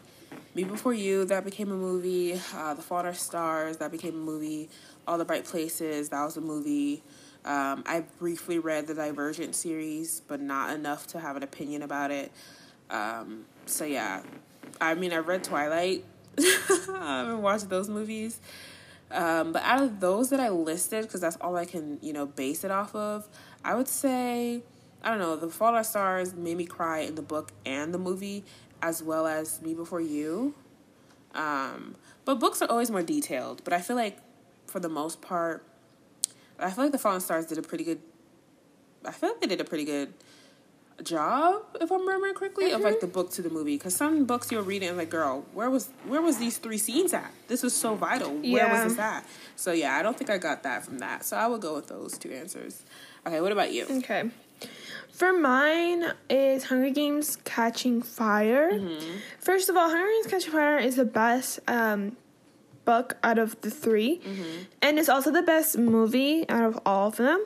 Me 0.55 0.63
Before 0.63 0.93
You, 0.93 1.25
that 1.25 1.45
became 1.45 1.71
a 1.71 1.75
movie. 1.75 2.41
Uh, 2.55 2.73
the 2.73 2.81
Fault 2.81 3.01
in 3.01 3.05
Our 3.07 3.13
Stars, 3.13 3.77
that 3.77 3.91
became 3.91 4.15
a 4.15 4.17
movie. 4.17 4.69
All 5.07 5.19
the 5.19 5.25
Bright 5.25 5.45
Places, 5.45 6.09
that 6.09 6.23
was 6.23 6.37
a 6.37 6.41
movie. 6.41 7.03
Um, 7.45 7.83
I 7.85 8.03
briefly 8.19 8.59
read 8.59 8.87
the 8.87 8.93
Divergent 8.93 9.55
series, 9.55 10.21
but 10.27 10.41
not 10.41 10.75
enough 10.75 11.07
to 11.07 11.19
have 11.19 11.37
an 11.37 11.43
opinion 11.43 11.81
about 11.81 12.11
it. 12.11 12.31
Um, 12.89 13.45
so 13.65 13.85
yeah, 13.85 14.23
I 14.81 14.95
mean, 14.95 15.13
I've 15.13 15.27
read 15.27 15.43
Twilight. 15.43 16.03
I 16.39 17.21
haven't 17.23 17.41
watched 17.41 17.69
those 17.69 17.89
movies. 17.89 18.39
Um, 19.11 19.53
but 19.53 19.63
out 19.63 19.81
of 19.81 19.99
those 19.99 20.29
that 20.29 20.39
I 20.39 20.49
listed, 20.49 21.03
because 21.03 21.21
that's 21.21 21.37
all 21.37 21.55
I 21.55 21.65
can, 21.65 21.97
you 22.01 22.13
know, 22.13 22.25
base 22.25 22.63
it 22.63 22.71
off 22.71 22.93
of, 22.93 23.27
I 23.63 23.73
would 23.75 23.87
say, 23.87 24.61
I 25.01 25.09
don't 25.09 25.19
know, 25.19 25.35
The 25.35 25.49
Fault 25.49 25.73
Our 25.73 25.83
Stars 25.83 26.35
made 26.35 26.57
me 26.57 26.65
cry 26.65 26.99
in 26.99 27.15
the 27.15 27.21
book 27.21 27.51
and 27.65 27.93
the 27.93 27.97
movie, 27.97 28.43
as 28.81 29.01
well 29.01 29.25
as 29.25 29.61
Me 29.61 29.73
Before 29.73 30.01
You. 30.01 30.53
Um, 31.33 31.95
but 32.25 32.39
books 32.39 32.61
are 32.61 32.69
always 32.69 32.91
more 32.91 33.03
detailed. 33.03 33.63
But 33.63 33.73
I 33.73 33.81
feel 33.81 33.95
like, 33.95 34.19
for 34.67 34.79
the 34.79 34.89
most 34.89 35.21
part, 35.21 35.63
I 36.60 36.70
feel 36.72 36.86
like 36.86 36.91
The 36.91 36.97
Fallen 36.99 37.22
Stars 37.22 37.45
did 37.45 37.57
a 37.57 37.62
pretty 37.62 37.84
good. 37.84 37.99
I 39.05 39.12
feel 39.12 39.30
like 39.30 39.41
they 39.41 39.47
did 39.47 39.62
a 39.62 39.64
pretty 39.66 39.86
good 39.86 40.14
job, 41.03 41.62
if 41.80 41.89
I'm 41.91 42.01
remembering 42.05 42.34
correctly, 42.34 42.72
of 42.72 42.82
like 42.82 42.99
the 42.99 43.07
book 43.07 43.32
to 43.32 43.41
the 43.41 43.49
movie. 43.49 43.78
Because 43.78 43.95
some 43.95 44.26
books 44.26 44.51
you'll 44.51 44.64
read 44.64 44.84
it 44.84 44.88
and 44.88 44.97
like, 44.97 45.10
girl, 45.10 45.45
where 45.53 45.70
was 45.70 45.89
where 46.05 46.22
was 46.22 46.38
these 46.38 46.57
three 46.57 46.78
scenes 46.78 47.14
at? 47.14 47.32
This 47.47 47.64
was 47.64 47.74
so 47.74 47.95
vital. 47.95 48.32
Where 48.34 48.43
Yeah. 48.43 48.84
was 48.84 48.93
this 48.93 48.99
at? 48.99 49.26
So 49.55 49.72
yeah, 49.72 49.95
I 49.95 50.01
don't 50.03 50.18
think 50.18 50.30
I 50.30 50.38
got 50.38 50.64
that 50.64 50.84
from 50.84 50.99
that. 50.99 51.24
So 51.26 51.38
I 51.38 51.47
would 51.47 51.62
go 51.62 51.76
with 51.76 51.88
those 51.88 52.18
two 52.18 52.32
answers. 52.32 52.84
Okay, 53.26 53.39
what 53.41 53.51
about 53.51 53.72
you? 53.72 53.86
Okay. 53.89 54.30
For 55.14 55.34
mine 55.34 56.12
is 56.30 56.66
Hunger 56.66 56.89
Games 56.89 57.38
Catching 57.43 58.01
Fire. 58.01 58.80
First 59.39 59.68
of 59.70 59.76
all, 59.76 59.89
Hunger 59.89 60.07
Games 60.07 60.28
Catching 60.28 60.51
Fire 60.51 60.78
is 60.78 60.95
the 60.97 61.05
best 61.05 61.60
um, 61.68 62.16
book 62.89 63.17
out 63.23 63.37
of 63.37 63.49
the 63.61 63.69
3 63.69 64.21
And 64.81 64.97
it's 64.99 65.09
also 65.09 65.29
the 65.31 65.43
best 65.53 65.77
movie 65.77 66.47
out 66.49 66.65
of 66.69 66.79
all 66.85 67.07
of 67.09 67.17
them. 67.17 67.41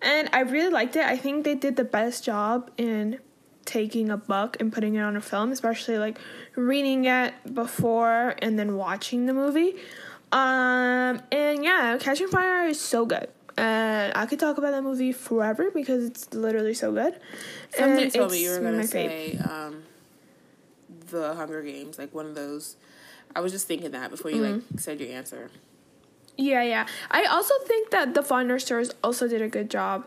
And 0.00 0.28
I 0.32 0.40
really 0.40 0.72
liked 0.80 0.96
it. 0.96 1.04
I 1.04 1.16
think 1.16 1.44
they 1.44 1.54
did 1.54 1.76
the 1.76 1.88
best 1.98 2.24
job 2.24 2.70
in 2.78 3.18
taking 3.66 4.10
a 4.10 4.16
book 4.16 4.56
and 4.60 4.72
putting 4.72 4.94
it 4.94 5.02
on 5.02 5.14
a 5.16 5.20
film, 5.20 5.52
especially 5.52 5.98
like 5.98 6.16
reading 6.54 7.04
it 7.04 7.34
before 7.52 8.34
and 8.40 8.58
then 8.58 8.76
watching 8.76 9.26
the 9.26 9.34
movie. 9.34 9.74
Um, 10.32 11.20
and 11.30 11.64
yeah, 11.64 11.98
Catching 12.00 12.28
Fire 12.28 12.66
is 12.66 12.80
so 12.80 13.04
good. 13.04 13.28
And 13.58 14.12
I 14.14 14.26
could 14.26 14.38
talk 14.38 14.58
about 14.58 14.72
that 14.72 14.82
movie 14.82 15.12
forever 15.12 15.70
because 15.70 16.04
it's 16.04 16.32
literally 16.34 16.74
so 16.74 16.92
good. 16.92 17.14
Something 17.74 18.04
And 18.04 18.12
told 18.12 18.30
me 18.32 18.42
you 18.44 18.50
were 18.50 18.60
gonna 18.60 18.86
say 18.86 19.38
um, 19.38 19.82
the 21.10 21.34
Hunger 21.34 21.62
Games, 21.62 21.98
like 21.98 22.14
one 22.14 22.26
of 22.26 22.34
those. 22.34 22.76
I 23.36 23.40
was 23.40 23.52
just 23.52 23.66
thinking 23.68 23.90
that 23.92 24.10
before 24.10 24.30
you 24.30 24.42
like 24.42 24.62
said 24.78 25.00
your 25.00 25.10
answer. 25.12 25.50
Yeah, 26.38 26.62
yeah. 26.62 26.86
I 27.10 27.24
also 27.24 27.54
think 27.66 27.90
that 27.90 28.14
the 28.14 28.22
Fonder 28.22 28.58
Stars 28.58 28.90
also 29.04 29.26
did 29.28 29.40
a 29.42 29.48
good 29.48 29.70
job 29.70 30.06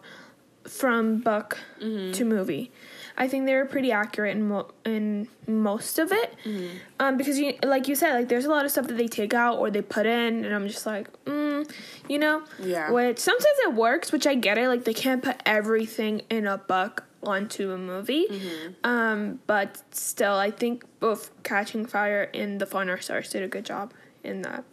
from 0.68 1.20
book 1.20 1.58
Mm-hmm. 1.82 2.12
to 2.14 2.26
movie. 2.26 2.72
I 3.18 3.28
think 3.28 3.46
they 3.46 3.56
were 3.56 3.66
pretty 3.66 3.92
accurate 3.92 4.36
in 4.38 4.48
mo- 4.48 4.72
in 4.86 5.28
most 5.48 6.00
of 6.00 6.12
it, 6.12 6.34
Mm-hmm. 6.46 6.78
um, 7.00 7.18
because 7.18 7.38
you 7.40 7.54
like 7.64 7.88
you 7.88 7.96
said, 7.96 8.14
like 8.14 8.30
there's 8.30 8.46
a 8.46 8.50
lot 8.50 8.66
of 8.66 8.72
stuff 8.72 8.88
that 8.88 8.98
they 8.98 9.08
take 9.08 9.34
out 9.34 9.58
or 9.60 9.70
they 9.72 9.82
put 9.82 10.06
in, 10.06 10.46
and 10.46 10.54
I'm 10.56 10.68
just 10.68 10.86
like, 10.86 11.08
mm, 11.26 11.70
you 12.08 12.20
know, 12.20 12.44
Yeah. 12.60 12.92
Which 12.92 13.20
sometimes 13.20 13.58
it 13.68 13.74
works, 13.74 14.12
which 14.12 14.26
I 14.28 14.36
get 14.36 14.58
it. 14.58 14.68
Like 14.68 14.84
they 14.86 14.94
can't 14.94 15.22
put 15.24 15.38
everything 15.46 16.22
in 16.30 16.48
a 16.48 16.58
book 16.58 17.04
onto 17.24 17.72
a 17.72 17.78
movie, 17.78 18.26
Mm-hmm. 18.30 18.74
um, 18.90 19.40
but 19.48 19.82
still, 19.92 20.36
I 20.36 20.52
think 20.52 20.84
both 21.00 21.32
Catching 21.44 21.86
Fire 21.86 22.30
and 22.34 22.60
The 22.62 22.76
Our 22.78 23.00
Stars 23.02 23.30
did 23.30 23.44
a 23.44 23.48
good 23.48 23.66
job 23.66 23.94
in 24.24 24.42
that. 24.44 24.64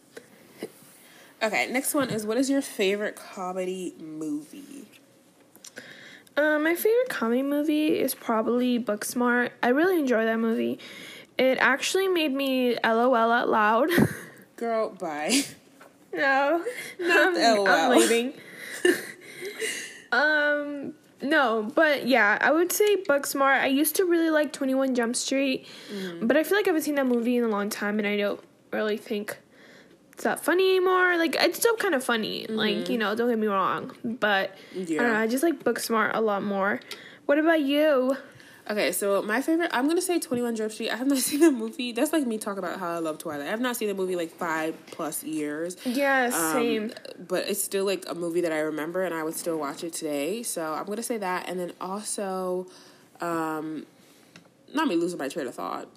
Okay, 1.43 1.71
next 1.71 1.95
one 1.95 2.09
is 2.11 2.25
what 2.25 2.37
is 2.39 2.49
your 2.49 2.63
favorite 2.63 3.15
comedy 3.17 3.95
movie? 4.01 4.87
Um, 6.37 6.65
my 6.65 6.75
favorite 6.75 7.09
comedy 7.09 7.43
movie 7.43 7.99
is 7.99 8.15
probably 8.15 8.79
Booksmart. 8.79 9.51
I 9.63 9.69
really 9.69 9.99
enjoy 9.99 10.25
that 10.25 10.39
movie. 10.39 10.79
It 11.39 11.59
actually 11.61 12.09
made 12.09 12.33
me 12.33 12.77
LOL 12.85 13.15
out 13.15 13.49
loud. 13.49 13.91
Girl, 14.57 14.91
bye. 14.91 15.43
no, 16.15 16.65
Not 17.01 17.27
I'm, 17.27 17.35
the 17.35 17.65
I'm 17.71 17.91
leaving. 17.99 18.33
um, 20.13 20.95
no, 21.23 21.71
but 21.75 22.07
yeah, 22.07 22.39
I 22.41 22.53
would 22.53 22.73
say 22.73 22.97
Booksmart. 22.97 23.61
I 23.63 23.67
used 23.69 23.97
to 23.97 24.05
really 24.05 24.31
like 24.31 24.53
Twenty 24.53 24.75
One 24.75 24.95
Jump 24.95 25.17
Street, 25.17 25.67
Mm-hmm. 25.93 26.27
but 26.27 26.37
I 26.37 26.45
feel 26.45 26.59
like 26.59 26.67
I 26.67 26.71
haven't 26.71 26.83
seen 26.83 26.97
that 26.97 27.07
movie 27.07 27.37
in 27.37 27.45
a 27.45 27.49
long 27.49 27.71
time, 27.71 27.99
and 27.99 28.07
I 28.07 28.17
don't 28.17 28.41
really 28.73 28.97
think 28.97 29.39
it's 30.13 30.25
that 30.25 30.45
funny 30.45 30.77
anymore. 30.77 31.17
Like 31.17 31.37
it's 31.39 31.59
still 31.59 31.77
kind 31.77 31.95
of 31.95 32.03
funny. 32.05 32.47
Like 32.49 32.89
you 32.89 32.99
know, 32.99 33.15
don't 33.15 33.29
get 33.29 33.39
me 33.39 33.47
wrong, 33.47 33.93
but 34.05 34.55
I 34.73 34.75
don't 34.75 34.77
know. 34.77 34.83
Mm-hmm. 34.83 34.93
Yeah. 34.93 35.21
I 35.21 35.27
just 35.27 35.43
like 35.43 35.63
Booksmart 35.65 36.11
a 36.15 36.21
lot 36.21 36.43
more. 36.43 36.81
What 37.27 37.39
about 37.39 37.61
you? 37.61 38.17
Okay, 38.69 38.91
so 38.91 39.23
my 39.23 39.43
favorite, 39.43 39.71
I'm 39.73 39.87
gonna 39.87 40.03
say 40.03 40.19
21 40.19 40.57
Jump 40.57 40.73
Street. 40.73 40.91
I 40.91 40.97
have 40.97 41.07
not 41.07 41.19
seen 41.29 41.41
the 41.41 41.53
movie. 41.53 41.93
That's 41.93 42.13
like 42.13 42.27
me 42.27 42.37
talking 42.39 42.59
about 42.59 42.81
how 42.81 42.91
I 42.91 42.99
love 42.99 43.19
Twilight. 43.19 43.47
I 43.47 43.51
have 43.51 43.61
not 43.61 43.77
seen 43.77 43.89
the 43.89 43.95
movie 43.95 44.17
like 44.17 44.31
five 44.33 44.75
plus 44.87 45.23
years. 45.23 45.77
Yeah, 45.85 46.31
Um, 46.35 46.53
same. 46.53 46.93
But 47.29 47.49
it's 47.49 47.63
still 47.63 47.85
like 47.85 48.05
a 48.09 48.15
movie 48.15 48.41
that 48.41 48.53
I 48.53 48.59
remember 48.59 49.05
and 49.05 49.15
I 49.15 49.23
would 49.23 49.35
still 49.37 49.59
watch 49.59 49.85
it 49.85 49.93
today. 49.93 50.43
So 50.43 50.75
I'm 50.75 50.87
gonna 50.87 51.03
say 51.05 51.19
that. 51.19 51.49
And 51.49 51.61
then 51.61 51.73
also, 51.81 52.67
um, 53.21 53.87
not 54.75 54.89
me 54.89 54.97
losing 54.97 55.19
my 55.19 55.29
train 55.29 55.47
of 55.47 55.55
thought. 55.55 55.89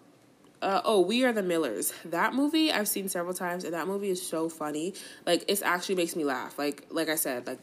Uh, 0.62 0.82
oh, 0.84 1.00
We 1.02 1.24
Are 1.24 1.32
the 1.34 1.42
Millers. 1.42 1.94
That 2.06 2.34
movie 2.34 2.72
I've 2.72 2.88
seen 2.88 3.08
several 3.10 3.34
times, 3.34 3.64
and 3.64 3.74
that 3.74 3.88
movie 3.88 4.10
is 4.10 4.22
so 4.22 4.48
funny. 4.50 4.94
Like 5.26 5.46
it 5.48 5.62
actually 5.64 5.96
makes 5.96 6.16
me 6.16 6.24
laugh. 6.24 6.60
Like 6.60 6.86
like 6.92 7.10
I 7.10 7.16
said, 7.16 7.48
like 7.48 7.60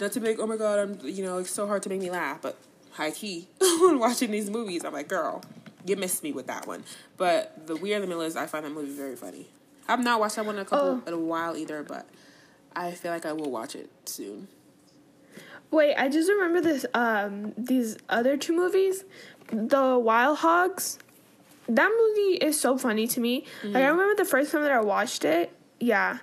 not 0.00 0.12
to 0.12 0.20
make 0.20 0.38
oh 0.38 0.46
my 0.46 0.56
god, 0.56 0.78
I'm 0.80 0.98
you 1.08 1.24
know 1.24 1.38
it's 1.38 1.50
so 1.50 1.66
hard 1.66 1.82
to 1.84 1.88
make 1.88 2.00
me 2.00 2.10
laugh, 2.10 2.42
but 2.42 2.58
high 2.92 3.10
key 3.10 3.48
when 3.60 3.98
watching 3.98 4.30
these 4.30 4.50
movies, 4.50 4.84
I'm 4.84 4.92
like, 4.92 5.08
girl, 5.08 5.42
you 5.86 5.96
missed 5.96 6.22
me 6.22 6.32
with 6.32 6.46
that 6.48 6.66
one. 6.66 6.84
But 7.16 7.66
the 7.66 7.76
We 7.76 7.94
Are 7.94 8.00
the 8.00 8.06
Millers, 8.06 8.36
I 8.36 8.46
find 8.46 8.64
that 8.64 8.70
movie 8.72 8.92
very 8.92 9.16
funny. 9.16 9.46
I've 9.88 10.02
not 10.04 10.20
watched 10.20 10.36
that 10.36 10.46
one 10.46 10.54
in 10.56 10.60
a 10.62 10.64
couple 10.64 10.88
Oh. 10.88 11.02
in 11.06 11.12
a 11.12 11.18
while 11.18 11.56
either, 11.56 11.82
but 11.82 12.06
I 12.76 12.92
feel 12.92 13.10
like 13.12 13.26
I 13.26 13.32
will 13.32 13.50
watch 13.50 13.74
it 13.74 13.90
soon. 14.04 14.48
Wait, 15.70 15.94
I 15.94 16.08
just 16.08 16.28
remember 16.28 16.60
this. 16.60 16.84
Um, 16.94 17.52
these 17.56 17.96
other 18.08 18.36
two 18.36 18.54
movies, 18.54 19.04
the 19.52 19.98
Wild 19.98 20.38
Hogs. 20.38 20.98
That 21.68 21.88
movie 21.96 22.36
is 22.44 22.58
so 22.60 22.76
funny 22.76 23.06
to 23.06 23.20
me. 23.20 23.44
Like 23.62 23.84
I 23.84 23.86
remember 23.86 24.16
the 24.16 24.24
first 24.28 24.50
time 24.50 24.62
that 24.62 24.72
I 24.72 24.80
watched 24.80 25.24
it. 25.24 25.52
Yeah, 25.78 26.18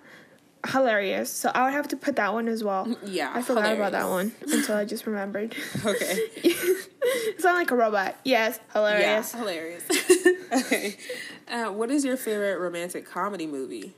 hilarious. 0.65 1.29
So 1.29 1.51
I 1.53 1.65
would 1.65 1.73
have 1.73 1.87
to 1.89 1.97
put 1.97 2.15
that 2.15 2.33
one 2.33 2.47
as 2.47 2.63
well. 2.63 2.95
Yeah, 3.05 3.31
I 3.33 3.41
forgot 3.41 3.73
about 3.73 3.91
that 3.91 4.07
one 4.09 4.33
until 4.41 4.75
I 4.75 4.85
just 4.85 5.05
remembered. 5.05 5.55
Okay. 5.85 6.29
Sound 7.37 7.57
like 7.57 7.71
a 7.71 7.75
robot. 7.75 8.17
Yes, 8.25 8.59
hilarious. 8.73 9.33
Yeah, 9.33 9.39
hilarious. 9.39 9.83
okay. 10.65 10.97
Uh, 11.47 11.67
what 11.67 11.91
is 11.91 12.03
your 12.03 12.17
favorite 12.17 12.57
romantic 12.59 13.05
comedy 13.05 13.47
movie? 13.47 13.93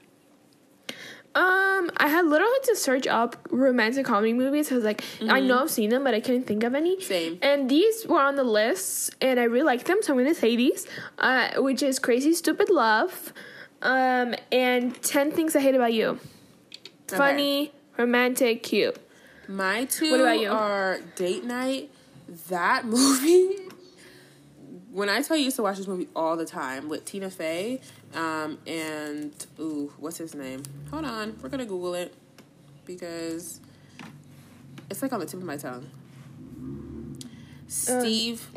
Um, 1.35 1.91
I 1.97 2.07
had 2.07 2.25
literally 2.25 2.59
to 2.63 2.75
search 2.75 3.07
up 3.07 3.47
romantic 3.51 4.05
comedy 4.05 4.33
movies. 4.33 4.71
I 4.71 4.75
was 4.75 4.83
like, 4.83 5.03
I 5.21 5.39
know 5.39 5.61
I've 5.61 5.71
seen 5.71 5.89
them, 5.89 6.03
but 6.03 6.13
I 6.13 6.19
couldn't 6.19 6.45
think 6.45 6.63
of 6.63 6.75
any. 6.75 6.97
Mm-hmm. 6.97 7.03
Same. 7.03 7.39
And 7.41 7.69
these 7.69 8.05
were 8.07 8.19
on 8.19 8.35
the 8.35 8.43
list, 8.43 9.15
and 9.21 9.39
I 9.39 9.43
really 9.43 9.65
liked 9.65 9.85
them, 9.85 9.99
so 10.01 10.13
I'm 10.13 10.19
gonna 10.19 10.33
say 10.35 10.55
these, 10.55 10.87
uh, 11.19 11.51
which 11.57 11.81
is 11.83 11.99
Crazy 11.99 12.33
Stupid 12.33 12.69
Love, 12.69 13.31
um, 13.81 14.35
and 14.51 15.01
Ten 15.01 15.31
Things 15.31 15.55
I 15.55 15.61
Hate 15.61 15.75
About 15.75 15.93
You. 15.93 16.19
Funny, 17.17 17.71
romantic, 17.97 18.63
cute. 18.63 18.97
My 19.47 19.85
two 19.85 20.11
What 20.11 20.21
about 20.21 20.39
you? 20.39 20.51
are 20.51 20.99
Date 21.15 21.43
Night. 21.43 21.89
That 22.49 22.85
movie. 22.85 23.55
When 24.91 25.09
I 25.09 25.21
tell 25.21 25.37
you, 25.37 25.43
I 25.43 25.45
used 25.45 25.55
to 25.57 25.63
watch 25.63 25.77
this 25.77 25.87
movie 25.87 26.07
all 26.15 26.35
the 26.35 26.45
time 26.45 26.89
with 26.89 27.05
Tina 27.05 27.29
Fey, 27.29 27.79
um, 28.15 28.57
and 28.65 29.31
ooh, 29.59 29.91
what's 29.97 30.17
his 30.17 30.33
name? 30.33 30.63
Hold 30.91 31.05
on, 31.05 31.37
we're 31.41 31.49
gonna 31.49 31.65
Google 31.65 31.93
it 31.93 32.13
because 32.85 33.59
it's 34.89 35.01
like 35.01 35.13
on 35.13 35.19
the 35.19 35.25
tip 35.27 35.39
of 35.39 35.45
my 35.45 35.57
tongue. 35.57 35.89
Steve 37.67 38.47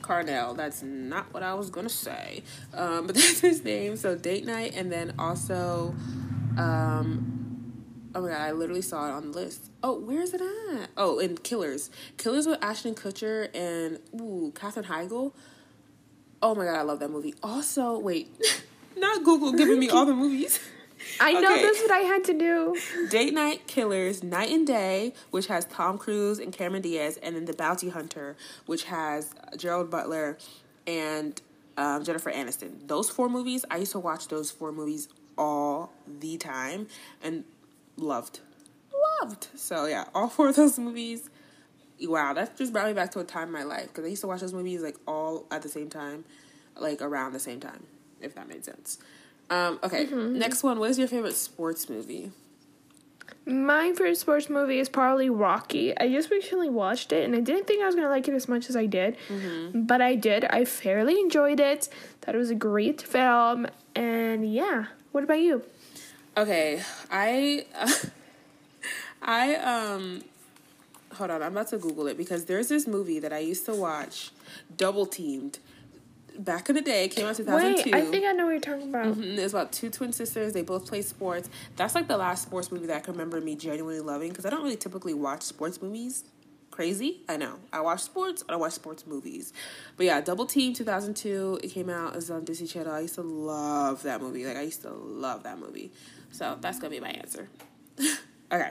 Carell. 0.00 0.56
That's 0.56 0.82
not 0.82 1.32
what 1.34 1.42
I 1.42 1.54
was 1.54 1.70
gonna 1.70 1.88
say, 1.88 2.42
um, 2.72 3.06
but 3.08 3.16
that's 3.16 3.40
his 3.40 3.64
name. 3.64 3.96
So 3.96 4.14
Date 4.16 4.44
Night, 4.46 4.74
and 4.74 4.90
then 4.92 5.14
also, 5.18 5.94
um, 6.56 7.39
Oh 8.14 8.22
my 8.22 8.28
god, 8.28 8.40
I 8.40 8.50
literally 8.52 8.82
saw 8.82 9.08
it 9.08 9.12
on 9.12 9.30
the 9.30 9.38
list. 9.38 9.70
Oh, 9.82 9.98
where 9.98 10.20
is 10.20 10.34
it 10.34 10.40
at? 10.40 10.90
Oh, 10.96 11.18
in 11.18 11.36
Killers. 11.38 11.90
Killers 12.16 12.46
with 12.46 12.58
Ashton 12.62 12.94
Kutcher 12.94 13.48
and 13.54 13.98
ooh, 14.20 14.52
Katherine 14.54 14.86
Heigl. 14.86 15.32
Oh 16.42 16.54
my 16.54 16.64
god, 16.64 16.76
I 16.76 16.82
love 16.82 16.98
that 17.00 17.10
movie. 17.10 17.34
Also, 17.42 17.98
wait, 17.98 18.28
not 18.96 19.22
Google 19.24 19.52
giving 19.52 19.78
me 19.78 19.88
all 19.90 20.06
the 20.06 20.14
movies. 20.14 20.58
I 21.20 21.32
know 21.32 21.52
Okay. 21.54 21.62
that's 21.62 21.80
what 21.80 21.90
I 21.92 22.00
had 22.00 22.24
to 22.24 22.34
do. 22.34 22.76
Date 23.10 23.32
Night 23.32 23.66
Killers, 23.66 24.22
Night 24.22 24.50
and 24.50 24.66
Day, 24.66 25.14
which 25.30 25.46
has 25.46 25.64
Tom 25.64 25.96
Cruise 25.96 26.38
and 26.38 26.52
Cameron 26.52 26.82
Diaz, 26.82 27.18
and 27.22 27.36
then 27.36 27.46
The 27.46 27.54
Bounty 27.54 27.88
Hunter, 27.88 28.36
which 28.66 28.84
has 28.84 29.34
Gerard 29.56 29.88
Butler 29.88 30.36
and 30.86 31.40
um, 31.78 32.04
Jennifer 32.04 32.30
Aniston. 32.30 32.86
Those 32.86 33.08
four 33.08 33.30
movies, 33.30 33.64
I 33.70 33.78
used 33.78 33.92
to 33.92 33.98
watch 33.98 34.28
those 34.28 34.50
four 34.50 34.72
movies 34.72 35.08
all 35.38 35.92
the 36.06 36.36
time 36.36 36.86
and 37.22 37.44
loved. 38.02 38.40
Loved. 39.20 39.48
So, 39.54 39.86
yeah, 39.86 40.04
all 40.14 40.28
four 40.28 40.48
of 40.48 40.56
those 40.56 40.78
movies. 40.78 41.30
Wow, 42.02 42.32
that 42.32 42.56
just 42.56 42.72
brought 42.72 42.86
me 42.86 42.94
back 42.94 43.10
to 43.12 43.20
a 43.20 43.24
time 43.24 43.48
in 43.48 43.52
my 43.52 43.62
life 43.62 43.88
because 43.88 44.04
I 44.04 44.08
used 44.08 44.22
to 44.22 44.26
watch 44.26 44.40
those 44.40 44.54
movies 44.54 44.82
like 44.82 44.96
all 45.06 45.46
at 45.50 45.62
the 45.62 45.68
same 45.68 45.90
time, 45.90 46.24
like 46.76 47.02
around 47.02 47.32
the 47.32 47.38
same 47.38 47.60
time, 47.60 47.86
if 48.20 48.34
that 48.34 48.48
made 48.48 48.64
sense. 48.64 48.98
Um, 49.50 49.78
okay, 49.82 50.06
next 50.06 50.62
one. 50.62 50.78
What 50.78 50.90
is 50.90 50.98
your 50.98 51.08
favorite 51.08 51.34
sports 51.34 51.88
movie? 51.90 52.30
My 53.46 53.88
favorite 53.88 54.16
sports 54.16 54.48
movie 54.48 54.78
is 54.78 54.88
probably 54.88 55.28
Rocky. 55.28 55.96
I 55.98 56.08
just 56.08 56.30
recently 56.30 56.68
watched 56.70 57.10
it 57.12 57.24
and 57.24 57.34
I 57.34 57.40
didn't 57.40 57.66
think 57.66 57.82
I 57.82 57.86
was 57.86 57.94
gonna 57.94 58.08
like 58.08 58.28
it 58.28 58.34
as 58.34 58.48
much 58.48 58.68
as 58.68 58.76
I 58.76 58.86
did, 58.86 59.16
but 59.74 60.00
I 60.00 60.14
did. 60.14 60.44
I 60.44 60.64
fairly 60.64 61.18
enjoyed 61.18 61.58
it. 61.60 61.88
Thought 62.22 62.34
it 62.34 62.38
was 62.38 62.50
a 62.50 62.54
great 62.54 63.02
film, 63.02 63.66
and 63.94 64.50
yeah. 64.50 64.86
What 65.12 65.24
about 65.24 65.40
you? 65.40 65.64
Okay, 66.40 66.82
I 67.10 67.66
I 69.22 69.56
um 69.56 70.22
hold 71.12 71.30
on, 71.30 71.42
I'm 71.42 71.52
about 71.52 71.68
to 71.68 71.78
Google 71.78 72.06
it 72.06 72.16
because 72.16 72.46
there's 72.46 72.68
this 72.68 72.86
movie 72.86 73.18
that 73.18 73.32
I 73.32 73.38
used 73.40 73.66
to 73.66 73.74
watch, 73.74 74.30
Double 74.76 75.04
Teamed. 75.06 75.58
Back 76.38 76.70
in 76.70 76.76
the 76.76 76.80
day, 76.80 77.08
came 77.08 77.26
out 77.26 77.38
in 77.38 77.44
2002. 77.44 77.90
Wait, 77.90 77.94
I 77.94 78.00
think 78.10 78.24
I 78.24 78.32
know 78.32 78.46
what 78.46 78.52
you're 78.52 78.60
talking 78.60 78.88
about. 78.88 79.14
Mhm, 79.18 79.36
It's 79.36 79.52
about 79.52 79.72
two 79.72 79.90
twin 79.90 80.12
sisters. 80.14 80.54
They 80.54 80.62
both 80.62 80.86
play 80.86 81.02
sports. 81.02 81.50
That's 81.76 81.94
like 81.94 82.08
the 82.08 82.16
last 82.16 82.44
sports 82.44 82.72
movie 82.72 82.86
that 82.86 82.96
I 82.96 83.00
can 83.00 83.12
remember 83.12 83.38
me 83.42 83.56
genuinely 83.56 84.00
loving 84.00 84.30
because 84.30 84.46
I 84.46 84.50
don't 84.50 84.62
really 84.62 84.76
typically 84.76 85.12
watch 85.12 85.42
sports 85.42 85.82
movies. 85.82 86.24
Crazy, 86.70 87.20
I 87.28 87.36
know. 87.36 87.56
I 87.74 87.80
watch 87.82 88.00
sports. 88.00 88.42
I 88.48 88.52
don't 88.52 88.60
watch 88.60 88.72
sports 88.72 89.06
movies. 89.06 89.52
But 89.98 90.06
yeah, 90.06 90.22
Double 90.22 90.46
Team 90.46 90.72
2002. 90.72 91.60
It 91.62 91.68
came 91.68 91.90
out. 91.90 92.14
It 92.14 92.16
was 92.16 92.30
on 92.30 92.44
Disney 92.44 92.68
Channel. 92.68 92.92
I 92.94 93.00
used 93.00 93.16
to 93.16 93.22
love 93.22 94.02
that 94.04 94.22
movie. 94.22 94.46
Like 94.46 94.56
I 94.56 94.62
used 94.62 94.80
to 94.82 94.90
love 94.90 95.42
that 95.42 95.58
movie. 95.58 95.90
So 96.30 96.58
that's 96.60 96.78
gonna 96.78 96.90
be 96.90 97.00
my 97.00 97.10
answer. 97.10 97.48
okay, 98.52 98.70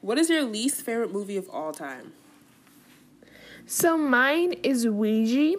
what 0.00 0.18
is 0.18 0.30
your 0.30 0.44
least 0.44 0.82
favorite 0.82 1.12
movie 1.12 1.36
of 1.36 1.48
all 1.50 1.72
time? 1.72 2.12
So 3.66 3.98
mine 3.98 4.52
is 4.62 4.86
Ouija. 4.86 5.56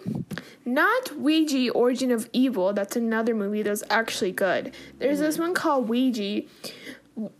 Not 0.64 1.16
Ouija 1.16 1.70
Origin 1.72 2.10
of 2.10 2.28
Evil. 2.32 2.72
That's 2.72 2.96
another 2.96 3.34
movie 3.34 3.62
that's 3.62 3.82
actually 3.90 4.32
good. 4.32 4.74
There's 4.98 5.18
this 5.18 5.38
one 5.38 5.52
called 5.52 5.88
Ouija 5.88 6.42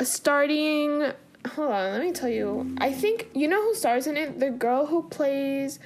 starting 0.02 1.12
hold 1.46 1.70
on, 1.70 1.92
let 1.92 2.02
me 2.02 2.12
tell 2.12 2.28
you. 2.28 2.76
I 2.78 2.92
think 2.92 3.28
you 3.34 3.48
know 3.48 3.62
who 3.62 3.74
stars 3.74 4.06
in 4.06 4.16
it? 4.16 4.40
The 4.40 4.50
girl 4.50 4.86
who 4.86 5.04
plays 5.08 5.78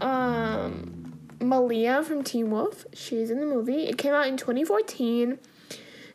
um 0.00 1.18
Malia 1.40 2.02
from 2.02 2.22
Teen 2.22 2.50
Wolf. 2.50 2.86
She's 2.92 3.30
in 3.30 3.40
the 3.40 3.46
movie. 3.46 3.86
It 3.86 3.98
came 3.98 4.14
out 4.14 4.26
in 4.26 4.36
2014. 4.36 5.38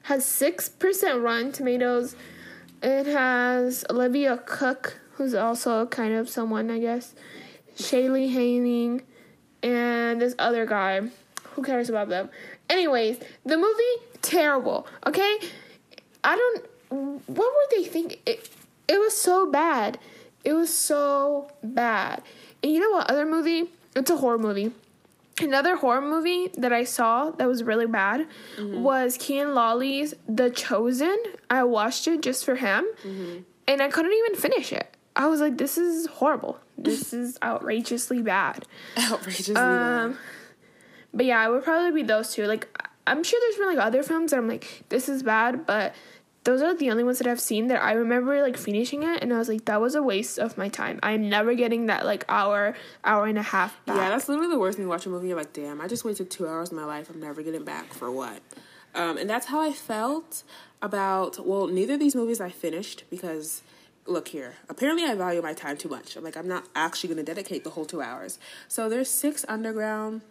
Has 0.03 0.25
6% 0.25 1.23
Rotten 1.23 1.51
Tomatoes. 1.51 2.15
It 2.81 3.05
has 3.05 3.85
Olivia 3.89 4.37
Cooke, 4.45 4.99
who's 5.13 5.33
also 5.33 5.85
kind 5.85 6.13
of 6.13 6.27
someone, 6.29 6.71
I 6.71 6.79
guess. 6.79 7.13
Shelley 7.75 8.29
Hennig, 8.29 9.03
and 9.63 10.21
this 10.21 10.35
other 10.39 10.65
guy. 10.65 11.01
Who 11.53 11.63
cares 11.63 11.89
about 11.89 12.09
them? 12.09 12.29
Anyways, 12.69 13.19
the 13.45 13.57
movie 13.57 14.05
terrible. 14.21 14.87
Okay, 15.05 15.37
I 16.23 16.35
don't. 16.35 16.65
What 17.27 17.37
were 17.37 17.67
they 17.77 17.83
thinking? 17.83 18.19
It, 18.25 18.49
it 18.87 18.99
was 18.99 19.15
so 19.15 19.49
bad. 19.51 19.99
It 20.43 20.53
was 20.53 20.73
so 20.73 21.51
bad. 21.63 22.23
And 22.63 22.71
you 22.71 22.79
know 22.79 22.91
what 22.91 23.09
other 23.09 23.25
movie? 23.25 23.69
It's 23.95 24.09
a 24.09 24.17
horror 24.17 24.37
movie. 24.37 24.71
Another 25.41 25.75
horror 25.75 26.01
movie 26.01 26.49
that 26.57 26.71
I 26.71 26.83
saw 26.83 27.31
that 27.31 27.47
was 27.47 27.63
really 27.63 27.87
bad 27.87 28.27
mm-hmm. 28.57 28.81
was 28.81 29.17
Kian 29.17 29.53
Lawley's 29.53 30.13
The 30.27 30.49
Chosen. 30.49 31.17
I 31.49 31.63
watched 31.63 32.07
it 32.07 32.21
just 32.21 32.45
for 32.45 32.55
him, 32.55 32.85
mm-hmm. 33.03 33.39
and 33.67 33.81
I 33.81 33.89
couldn't 33.89 34.13
even 34.13 34.35
finish 34.39 34.71
it. 34.71 34.95
I 35.15 35.27
was 35.27 35.41
like, 35.41 35.57
"This 35.57 35.77
is 35.77 36.07
horrible. 36.07 36.59
This 36.77 37.13
is 37.21 37.37
outrageously 37.43 38.21
bad." 38.21 38.65
Outrageously 38.97 39.55
um, 39.55 40.11
bad. 40.11 40.17
But 41.13 41.25
yeah, 41.25 41.45
it 41.45 41.51
would 41.51 41.63
probably 41.63 42.01
be 42.01 42.07
those 42.07 42.33
two. 42.33 42.45
Like, 42.45 42.67
I'm 43.05 43.23
sure 43.23 43.39
there's 43.41 43.57
been 43.57 43.75
like 43.75 43.85
other 43.85 44.03
films 44.03 44.31
that 44.31 44.37
I'm 44.37 44.47
like, 44.47 44.83
"This 44.89 45.09
is 45.09 45.23
bad," 45.23 45.65
but 45.65 45.93
those 46.43 46.61
are 46.61 46.75
the 46.75 46.89
only 46.89 47.03
ones 47.03 47.19
that 47.19 47.27
I've 47.27 47.39
seen 47.39 47.67
that 47.67 47.81
I 47.81 47.91
remember 47.93 48.41
like 48.41 48.57
finishing 48.57 49.03
it 49.03 49.21
and 49.21 49.31
I 49.31 49.37
was 49.37 49.47
like 49.47 49.65
that 49.65 49.79
was 49.79 49.93
a 49.93 50.01
waste 50.01 50.39
of 50.39 50.57
my 50.57 50.69
time. 50.69 50.99
I'm 51.03 51.29
never 51.29 51.53
getting 51.53 51.85
that 51.85 52.05
like 52.05 52.25
hour, 52.27 52.75
hour 53.03 53.27
and 53.27 53.37
a 53.37 53.43
half 53.43 53.83
back. 53.85 53.97
Yeah, 53.97 54.09
that's 54.09 54.27
literally 54.27 54.49
the 54.49 54.59
worst 54.59 54.77
thing 54.77 54.85
you 54.85 54.89
watch 54.89 55.05
a 55.05 55.09
movie. 55.09 55.27
You're 55.27 55.37
like, 55.37 55.53
damn, 55.53 55.79
I 55.79 55.87
just 55.87 56.03
wasted 56.03 56.31
two 56.31 56.47
hours 56.47 56.71
of 56.71 56.77
my 56.77 56.85
life. 56.85 57.09
I'm 57.09 57.19
never 57.19 57.43
getting 57.43 57.63
back 57.63 57.93
for 57.93 58.11
what? 58.11 58.41
Um, 58.95 59.17
and 59.17 59.29
that's 59.29 59.47
how 59.47 59.61
I 59.61 59.71
felt 59.71 60.43
about 60.81 61.45
well, 61.45 61.67
neither 61.67 61.93
of 61.93 61.99
these 61.99 62.15
movies 62.15 62.41
I 62.41 62.49
finished 62.49 63.03
because 63.11 63.61
look 64.07 64.29
here. 64.29 64.55
Apparently 64.67 65.05
I 65.05 65.13
value 65.13 65.43
my 65.43 65.53
time 65.53 65.77
too 65.77 65.89
much. 65.89 66.15
I'm 66.15 66.23
like, 66.23 66.35
I'm 66.35 66.47
not 66.47 66.65
actually 66.75 67.09
gonna 67.09 67.23
dedicate 67.23 67.63
the 67.63 67.69
whole 67.69 67.85
two 67.85 68.01
hours. 68.01 68.39
So 68.67 68.89
there's 68.89 69.09
six 69.09 69.45
underground 69.47 70.21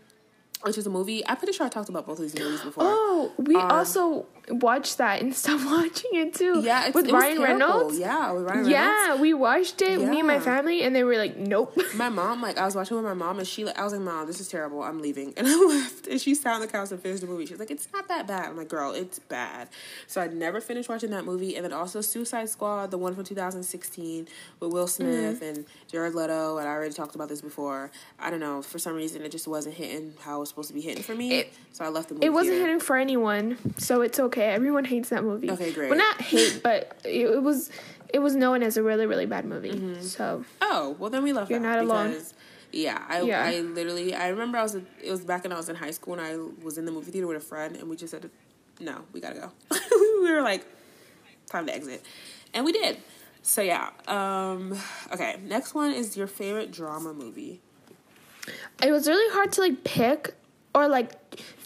which 0.63 0.77
is 0.77 0.87
a 0.87 0.91
movie. 0.91 1.27
I'm 1.27 1.37
pretty 1.37 1.53
sure 1.53 1.67
I 1.67 1.69
talked 1.69 1.89
about 1.89 2.07
both 2.07 2.19
of 2.19 2.23
these 2.23 2.39
movies 2.39 2.61
before. 2.61 2.85
Oh, 2.87 3.33
we 3.39 3.57
um, 3.57 3.71
also 3.71 4.27
watched 4.51 4.99
that 4.99 5.21
and 5.21 5.35
stopped 5.37 5.65
watching 5.65 6.11
it 6.13 6.35
too. 6.35 6.61
Yeah, 6.61 6.91
with 6.91 7.11
Ryan 7.11 7.43
Reynolds. 7.43 7.99
Yeah, 7.99 8.33
with 8.33 8.45
Ryan 8.45 8.67
Reynolds. 8.67 8.71
Yeah, 8.71 9.21
we 9.21 9.35
watched 9.35 9.83
it. 9.83 10.01
Yeah. 10.01 10.11
Me 10.11 10.19
and 10.19 10.27
my 10.27 10.41
family, 10.41 10.83
and 10.83 10.95
they 10.95 11.05
were 11.05 11.17
like, 11.17 11.37
"Nope." 11.37 11.77
My 11.95 12.09
mom, 12.09 12.41
like, 12.43 12.57
I 12.59 12.65
was 12.65 12.75
watching 12.75 12.97
with 12.97 13.05
my 13.05 13.15
mom, 13.15 13.39
and 13.39 13.47
she, 13.47 13.65
like, 13.65 13.79
I 13.79 13.85
was 13.85 13.93
like, 13.93 14.03
"Mom, 14.03 14.27
this 14.27 14.41
is 14.41 14.49
terrible. 14.49 14.83
I'm 14.83 15.01
leaving," 15.01 15.35
and 15.37 15.47
I 15.47 15.55
left. 15.55 16.07
And 16.07 16.21
she 16.21 16.35
sat 16.35 16.55
on 16.55 16.61
the 16.61 16.67
couch 16.67 16.91
and 16.91 17.01
finished 17.01 17.21
the 17.21 17.27
movie. 17.27 17.47
She's 17.47 17.59
like, 17.59 17.71
"It's 17.71 17.89
not 17.93 18.09
that 18.09 18.27
bad." 18.27 18.49
I'm 18.49 18.57
like, 18.57 18.69
"Girl, 18.69 18.93
it's 18.93 19.19
bad." 19.19 19.69
So 20.07 20.21
I 20.21 20.29
never 20.29 20.61
finished 20.61 20.89
watching 20.89 21.11
that 21.11 21.25
movie, 21.25 21.57
and 21.57 21.65
then 21.65 21.73
also 21.73 22.01
Suicide 22.01 22.49
Squad, 22.49 22.91
the 22.91 22.99
one 22.99 23.15
from 23.15 23.25
2016 23.25 24.29
with 24.61 24.73
Will 24.73 24.87
Smith 24.87 25.41
mm-hmm. 25.41 25.45
and 25.45 25.67
Jared 25.91 26.15
Leto, 26.15 26.59
and 26.59 26.69
I 26.69 26.73
already 26.73 26.95
talked 26.95 27.15
about 27.15 27.29
this 27.29 27.41
before. 27.41 27.91
I 28.19 28.31
don't 28.31 28.41
know, 28.41 28.63
for 28.63 28.79
some 28.79 28.95
reason, 28.95 29.23
it 29.23 29.31
just 29.31 29.47
wasn't 29.47 29.75
hitting 29.75 30.15
how 30.21 30.37
it 30.37 30.41
was 30.41 30.49
supposed 30.49 30.69
to 30.69 30.75
be 30.75 30.81
hitting 30.81 31.03
for 31.03 31.15
me. 31.15 31.41
It, 31.41 31.53
so 31.73 31.85
I 31.85 31.89
left 31.89 32.09
the 32.09 32.15
movie. 32.15 32.27
It 32.27 32.31
wasn't 32.31 32.59
hitting 32.59 32.81
for 32.81 32.97
anyone, 32.97 33.59
so 33.79 34.01
it's 34.03 34.19
okay. 34.19 34.40
Everyone 34.47 34.85
hates 34.85 35.09
that 35.11 35.25
movie. 35.25 35.51
Okay, 35.51 35.73
great. 35.73 35.91
Well, 35.91 35.99
not 35.99 36.21
hate, 36.21 36.61
but 36.63 36.97
it, 37.05 37.27
it 37.27 37.43
was 37.43 37.71
it 38.13 38.19
was 38.19 38.35
known 38.35 38.63
as 38.63 38.77
a 38.77 38.83
really 38.83 39.07
really 39.07 39.27
bad 39.27 39.45
movie. 39.45 39.73
Mm-hmm. 39.73 40.03
So. 40.03 40.45
Oh 40.61 40.97
well, 40.99 41.11
then 41.11 41.23
we 41.23 41.33
left. 41.33 41.51
You're 41.51 41.61
not 41.61 41.79
alone. 41.79 42.17
Yeah, 42.73 43.05
I 43.09 43.23
yeah. 43.23 43.45
I 43.45 43.61
literally 43.61 44.15
I 44.15 44.29
remember 44.29 44.59
I 44.59 44.63
was 44.63 44.75
it 44.75 45.11
was 45.11 45.21
back 45.21 45.43
when 45.43 45.53
I 45.53 45.57
was 45.57 45.69
in 45.69 45.77
high 45.77 45.91
school 45.91 46.15
and 46.15 46.23
I 46.23 46.37
was 46.65 46.79
in 46.79 46.85
the 46.85 46.93
movie 46.93 47.11
theater 47.11 47.27
with 47.27 47.37
a 47.37 47.41
friend 47.41 47.77
and 47.77 47.89
we 47.89 47.97
just 47.97 48.13
said, 48.13 48.31
no, 48.79 49.03
we 49.13 49.21
gotta 49.21 49.41
go. 49.41 49.53
we 50.23 50.31
were 50.31 50.43
like, 50.43 50.65
time 51.47 51.67
to 51.67 51.75
exit, 51.75 52.05
and 52.55 52.65
we 52.65 52.73
did. 52.73 52.99
So 53.43 53.63
yeah. 53.63 53.91
Um, 54.07 54.79
okay, 55.13 55.37
next 55.43 55.75
one 55.75 55.93
is 55.93 56.17
your 56.17 56.27
favorite 56.27 56.71
drama 56.71 57.13
movie. 57.13 57.61
It 58.83 58.91
was 58.91 59.07
really 59.07 59.33
hard 59.35 59.53
to 59.53 59.61
like 59.61 59.85
pick 59.85 60.35
or 60.75 60.89
like 60.89 61.13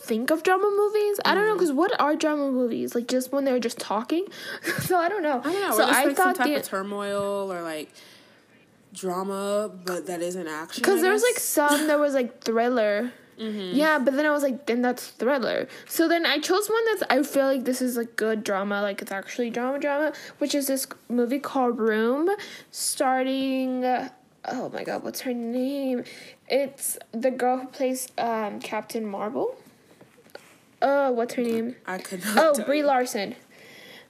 think 0.04 0.30
of 0.30 0.42
drama 0.42 0.70
movies. 0.76 1.20
I 1.24 1.34
don't 1.34 1.46
know 1.46 1.54
because 1.54 1.70
mm-hmm. 1.70 1.78
what 1.78 2.00
are 2.00 2.14
drama 2.16 2.50
movies? 2.50 2.94
Like 2.94 3.08
just 3.08 3.32
when 3.32 3.44
they're 3.44 3.58
just 3.58 3.78
talking. 3.78 4.26
so 4.80 4.98
I 4.98 5.08
don't 5.08 5.22
know. 5.22 5.40
I 5.40 5.52
don't 5.52 5.60
know. 5.60 5.76
So 5.76 5.84
I 5.84 6.04
like 6.04 6.16
thought 6.16 6.36
some 6.36 6.46
type 6.46 6.54
the, 6.54 6.60
of 6.60 6.64
turmoil 6.64 7.52
or 7.52 7.62
like 7.62 7.90
drama, 8.92 9.70
but 9.84 10.06
that 10.06 10.22
isn't 10.22 10.46
action. 10.46 10.82
Because 10.82 11.02
there 11.02 11.12
was 11.12 11.22
like 11.22 11.38
some 11.38 11.88
that 11.88 11.98
was 11.98 12.14
like 12.14 12.42
thriller. 12.42 13.12
Mm-hmm. 13.38 13.76
Yeah, 13.76 13.98
but 13.98 14.14
then 14.14 14.26
I 14.26 14.30
was 14.30 14.44
like, 14.44 14.66
then 14.66 14.80
that's 14.82 15.08
thriller. 15.08 15.66
So 15.86 16.06
then 16.08 16.24
I 16.24 16.38
chose 16.38 16.68
one 16.68 16.84
that's 16.86 17.02
I 17.10 17.22
feel 17.22 17.46
like 17.46 17.64
this 17.64 17.82
is 17.82 17.96
like 17.96 18.14
good 18.16 18.44
drama, 18.44 18.80
like 18.80 19.02
it's 19.02 19.10
actually 19.10 19.50
drama 19.50 19.80
drama, 19.80 20.12
which 20.38 20.54
is 20.54 20.68
this 20.68 20.86
movie 21.08 21.40
called 21.40 21.78
Room, 21.78 22.30
starting. 22.70 23.84
oh 23.84 24.70
my 24.72 24.84
god, 24.84 25.02
what's 25.02 25.22
her 25.22 25.34
name? 25.34 26.04
It's 26.48 26.96
the 27.12 27.30
girl 27.30 27.58
who 27.58 27.66
plays 27.66 28.08
um, 28.18 28.60
Captain 28.60 29.04
Marvel. 29.04 29.56
Oh, 30.86 31.10
what's 31.12 31.32
her 31.34 31.42
name? 31.42 31.76
I 31.86 31.96
could 31.96 32.20
Oh, 32.36 32.62
Brie 32.66 32.82
Larson. 32.82 33.34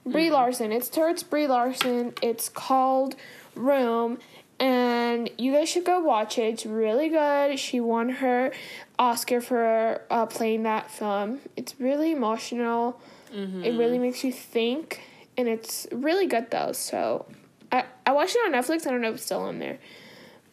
Brie 0.05 0.25
mm-hmm. 0.25 0.33
Larson. 0.33 0.73
It's 0.73 0.89
Turt's 0.89 1.23
Brie 1.23 1.47
Larson. 1.47 2.13
It's 2.21 2.49
called 2.49 3.15
Room, 3.55 4.19
and 4.59 5.29
you 5.37 5.53
guys 5.53 5.69
should 5.69 5.85
go 5.85 6.01
watch 6.01 6.37
it. 6.37 6.53
It's 6.53 6.65
really 6.65 7.07
good. 7.07 7.57
She 7.57 7.79
won 7.79 8.09
her 8.09 8.51
Oscar 8.99 9.39
for 9.39 10.01
uh, 10.11 10.25
playing 10.25 10.63
that 10.63 10.91
film. 10.91 11.39
It's 11.55 11.79
really 11.79 12.11
emotional. 12.11 12.99
Mm-hmm. 13.33 13.63
It 13.63 13.77
really 13.77 13.97
makes 13.97 14.25
you 14.25 14.33
think, 14.33 15.01
and 15.37 15.47
it's 15.47 15.87
really 15.93 16.27
good 16.27 16.51
though. 16.51 16.73
So, 16.73 17.25
I 17.71 17.85
I 18.05 18.11
watched 18.11 18.35
it 18.35 18.39
on 18.39 18.51
Netflix. 18.51 18.85
I 18.85 18.91
don't 18.91 18.99
know 18.99 19.09
if 19.09 19.15
it's 19.15 19.25
still 19.25 19.43
on 19.43 19.59
there. 19.59 19.79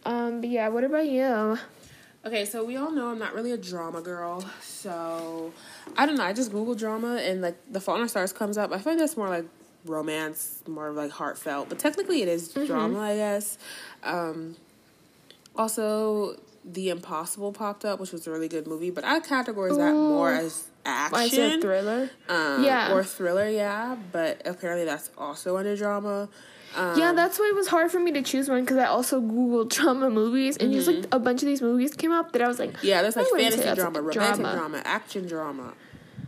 Um, 0.04 0.40
but 0.40 0.50
yeah, 0.50 0.68
what 0.68 0.84
about 0.84 1.06
you? 1.06 1.58
Okay, 2.24 2.44
so 2.44 2.64
we 2.64 2.76
all 2.76 2.92
know 2.92 3.08
I'm 3.08 3.18
not 3.18 3.34
really 3.34 3.50
a 3.50 3.56
drama 3.56 4.00
girl, 4.00 4.44
so 4.60 5.52
I 5.96 6.06
don't 6.06 6.16
know. 6.16 6.24
I 6.24 6.32
just 6.32 6.52
Google 6.52 6.76
drama 6.76 7.16
and 7.16 7.42
like 7.42 7.56
The 7.70 7.80
Fault 7.80 7.96
in 7.96 8.02
Our 8.02 8.08
Stars 8.08 8.32
comes 8.32 8.56
up. 8.56 8.70
I 8.72 8.78
find 8.78 9.00
that's 9.00 9.16
more 9.16 9.28
like 9.28 9.44
romance, 9.84 10.62
more 10.68 10.88
of 10.88 10.96
like 10.96 11.10
heartfelt, 11.10 11.68
but 11.68 11.80
technically 11.80 12.22
it 12.22 12.28
is 12.28 12.48
mm-hmm. 12.50 12.66
drama, 12.66 13.00
I 13.00 13.16
guess. 13.16 13.58
Um, 14.04 14.56
also, 15.56 16.36
The 16.64 16.90
Impossible 16.90 17.52
popped 17.52 17.84
up, 17.84 17.98
which 17.98 18.12
was 18.12 18.24
a 18.28 18.30
really 18.30 18.48
good 18.48 18.68
movie, 18.68 18.90
but 18.90 19.04
I 19.04 19.18
categorize 19.18 19.76
that 19.76 19.92
more 19.92 20.32
as 20.32 20.68
action, 20.86 21.60
thriller, 21.60 22.10
um, 22.28 22.62
yeah, 22.62 22.92
or 22.92 23.02
thriller, 23.02 23.48
yeah. 23.48 23.96
But 24.12 24.42
apparently 24.44 24.84
that's 24.84 25.10
also 25.18 25.56
under 25.56 25.76
drama. 25.76 26.28
Um, 26.74 26.98
yeah, 26.98 27.12
that's 27.12 27.38
why 27.38 27.48
it 27.52 27.54
was 27.54 27.68
hard 27.68 27.90
for 27.90 28.00
me 28.00 28.12
to 28.12 28.22
choose 28.22 28.48
one 28.48 28.62
because 28.62 28.78
I 28.78 28.86
also 28.86 29.20
googled 29.20 29.70
drama 29.70 30.10
movies 30.10 30.56
and 30.56 30.68
mm-hmm. 30.68 30.76
just 30.76 30.86
like 30.88 30.96
mm-hmm. 30.98 31.14
a 31.14 31.18
bunch 31.18 31.42
of 31.42 31.46
these 31.46 31.60
movies 31.60 31.94
came 31.94 32.12
up 32.12 32.32
that 32.32 32.42
I 32.42 32.48
was 32.48 32.58
like, 32.58 32.74
yeah, 32.82 33.02
that's 33.02 33.16
like 33.16 33.26
fantasy 33.26 33.74
drama, 33.74 34.00
like 34.00 34.16
romantic 34.16 34.42
drama. 34.42 34.56
drama, 34.56 34.82
action 34.84 35.26
drama. 35.26 35.74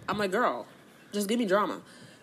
I'm 0.08 0.18
like, 0.18 0.32
girl, 0.32 0.66
just 1.12 1.28
give 1.28 1.38
me 1.38 1.46
drama. 1.46 1.80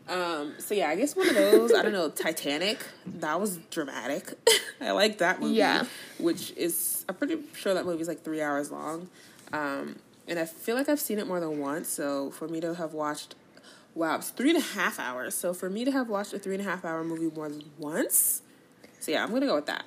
Um, 0.07 0.55
so 0.59 0.74
yeah, 0.74 0.89
I 0.89 0.95
guess 0.95 1.15
one 1.15 1.30
of 1.30 1.36
those. 1.36 1.74
I 1.74 1.82
don't 1.82 1.93
know, 1.93 2.09
Titanic. 2.15 2.86
That 3.05 3.39
was 3.39 3.57
dramatic. 3.69 4.34
I 4.82 4.91
like 4.91 5.19
that 5.19 5.39
movie. 5.41 5.55
Yeah, 5.55 5.86
which 6.19 6.51
is 6.57 7.05
I'm 7.07 7.15
pretty 7.15 7.39
sure 7.55 7.74
that 7.74 7.86
movie 7.86 8.01
is 8.01 8.07
like 8.07 8.24
three 8.24 8.41
hours 8.41 8.72
long. 8.72 9.09
Um, 9.53 9.97
and 10.28 10.39
I 10.39 10.45
feel 10.45 10.76
like 10.76 10.89
I've 10.89 10.99
seen 10.99 11.19
it 11.19 11.28
more 11.28 11.39
than 11.39 11.59
once. 11.59 11.88
So 11.88 12.32
for 12.32 12.47
me 12.47 12.59
to 12.61 12.76
have 12.76 12.93
watched 12.93 13.36
Wow, 13.94 14.16
it's 14.16 14.30
three 14.30 14.50
and 14.50 14.58
a 14.58 14.62
half 14.62 15.00
hours. 15.00 15.36
So 15.36 15.54
for 15.54 15.70
me 15.70 15.84
to 15.86 15.92
have 15.92 16.10
watched 16.10 16.34
a 16.34 16.39
three 16.39 16.56
and 16.56 16.66
a 16.66 16.70
half 16.70 16.86
hour 16.86 17.04
movie 17.04 17.34
more 17.36 17.50
than 17.50 17.64
once, 17.78 18.42
so 19.00 19.12
yeah, 19.12 19.24
I'm 19.24 19.32
gonna 19.32 19.46
go 19.46 19.56
with 19.56 19.66
that. 19.66 19.86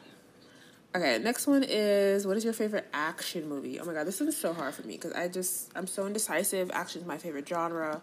Okay, 0.96 1.18
next 1.18 1.46
one 1.46 1.64
is 1.66 2.26
what 2.26 2.36
is 2.36 2.44
your 2.44 2.52
favorite 2.52 2.86
action 2.92 3.48
movie? 3.48 3.80
Oh 3.80 3.84
my 3.84 3.94
god, 3.94 4.06
this 4.06 4.20
one's 4.20 4.36
so 4.36 4.52
hard 4.52 4.74
for 4.74 4.82
me 4.82 4.94
because 4.94 5.12
I 5.12 5.28
just 5.28 5.70
I'm 5.74 5.86
so 5.86 6.06
indecisive. 6.06 6.70
Action 6.72 7.00
is 7.00 7.06
my 7.06 7.18
favorite 7.18 7.48
genre. 7.48 8.00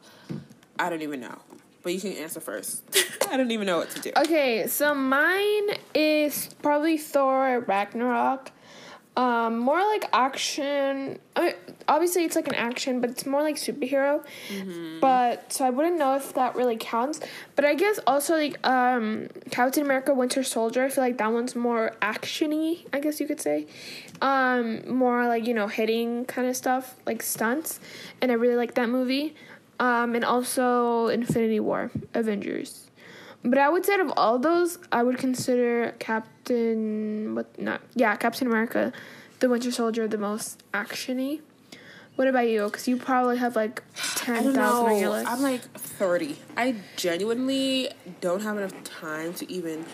I 0.80 0.90
don't 0.90 1.02
even 1.02 1.22
know, 1.22 1.38
but 1.84 1.94
you 1.94 2.02
can 2.02 2.14
answer 2.14 2.40
first. 2.40 2.84
I 3.30 3.38
don't 3.38 3.52
even 3.52 3.68
know 3.68 3.78
what 3.78 3.92
to 3.92 4.02
do. 4.02 4.12
Okay, 4.18 4.68
so 4.68 4.94
mine 4.96 5.70
is 5.94 6.50
probably 6.62 6.98
Thor 6.98 7.60
Ragnarok. 7.68 8.52
Um, 9.18 9.60
more 9.60 9.80
like 9.80 10.06
action. 10.14 11.20
I 11.36 11.42
mean, 11.42 11.54
obviously, 11.88 12.24
it's 12.24 12.36
like 12.36 12.48
an 12.48 12.56
action, 12.56 13.02
but 13.02 13.10
it's 13.10 13.26
more 13.26 13.42
like 13.42 13.58
superhero. 13.58 14.24
Mm-hmm. 14.48 15.02
But 15.02 15.52
so 15.52 15.66
I 15.66 15.70
wouldn't 15.70 15.98
know 15.98 16.16
if 16.16 16.34
that 16.36 16.56
really 16.56 16.78
counts. 16.78 17.20
But 17.58 17.66
I 17.66 17.76
guess 17.76 18.00
also 18.08 18.36
like 18.36 18.66
um, 18.66 19.28
Captain 19.50 19.84
America: 19.84 20.14
Winter 20.14 20.44
Soldier. 20.44 20.86
I 20.86 20.90
feel 20.90 21.04
like 21.04 21.18
that 21.18 21.32
one's 21.32 21.56
more 21.56 21.94
actiony. 22.02 22.86
I 22.94 23.02
guess 23.02 23.20
you 23.20 23.28
could 23.28 23.42
say, 23.42 23.68
um, 24.22 24.88
more 24.88 25.28
like 25.28 25.46
you 25.46 25.54
know 25.54 25.68
hitting 25.68 26.24
kind 26.26 26.48
of 26.48 26.56
stuff, 26.56 26.96
like 27.06 27.22
stunts. 27.22 27.82
And 28.22 28.32
I 28.32 28.36
really 28.36 28.56
like 28.56 28.76
that 28.76 28.88
movie. 28.88 29.36
Um, 29.82 30.14
and 30.14 30.24
also 30.24 31.08
Infinity 31.08 31.60
War, 31.60 31.90
Avengers. 32.14 32.91
But 33.44 33.58
I 33.58 33.70
would 33.70 33.86
say 33.86 33.94
out 33.94 34.02
of 34.02 34.14
all 34.18 34.38
those, 34.38 34.78
I 34.92 35.04
would 35.04 35.18
consider 35.18 35.96
Captain 36.00 37.36
what 37.36 37.60
not 37.60 37.82
yeah 37.96 38.16
Captain 38.16 38.48
America, 38.48 38.94
the 39.40 39.50
Winter 39.50 39.72
Soldier 39.72 40.08
the 40.08 40.18
most 40.18 40.62
actiony. 40.74 41.42
What 42.16 42.28
about 42.28 42.50
you? 42.50 42.66
Because 42.66 42.88
you 42.88 42.98
probably 42.98 43.38
have 43.38 43.56
like 43.56 43.84
ten 44.16 44.54
thousand 44.54 44.60
on 44.60 44.98
your 44.98 45.10
list. 45.10 45.28
I'm 45.28 45.42
like 45.42 45.62
thirty. 45.62 46.38
I 46.56 46.76
genuinely 46.98 47.90
don't 48.20 48.42
have 48.42 48.58
enough 48.58 48.84
time 48.84 49.34
to 49.36 49.52
even 49.52 49.86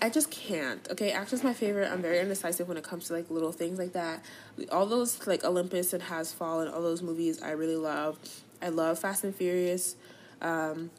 I 0.00 0.10
just 0.10 0.30
can't. 0.30 0.86
Okay, 0.90 1.10
action's 1.10 1.42
my 1.42 1.52
favorite. 1.52 1.90
I'm 1.90 2.00
very 2.00 2.20
indecisive 2.20 2.68
when 2.68 2.76
it 2.76 2.84
comes 2.84 3.08
to 3.08 3.14
like 3.14 3.30
little 3.30 3.52
things 3.52 3.78
like 3.78 3.92
that. 3.92 4.22
All 4.70 4.86
those 4.86 5.26
like 5.26 5.44
Olympus 5.44 5.92
and 5.92 6.02
Has 6.04 6.32
Fallen, 6.32 6.68
all 6.68 6.82
those 6.82 7.02
movies 7.02 7.42
I 7.42 7.50
really 7.50 7.76
love. 7.76 8.18
I 8.62 8.68
love 8.68 8.98
Fast 8.98 9.24
and 9.24 9.34
Furious. 9.34 9.96
Um, 10.40 10.90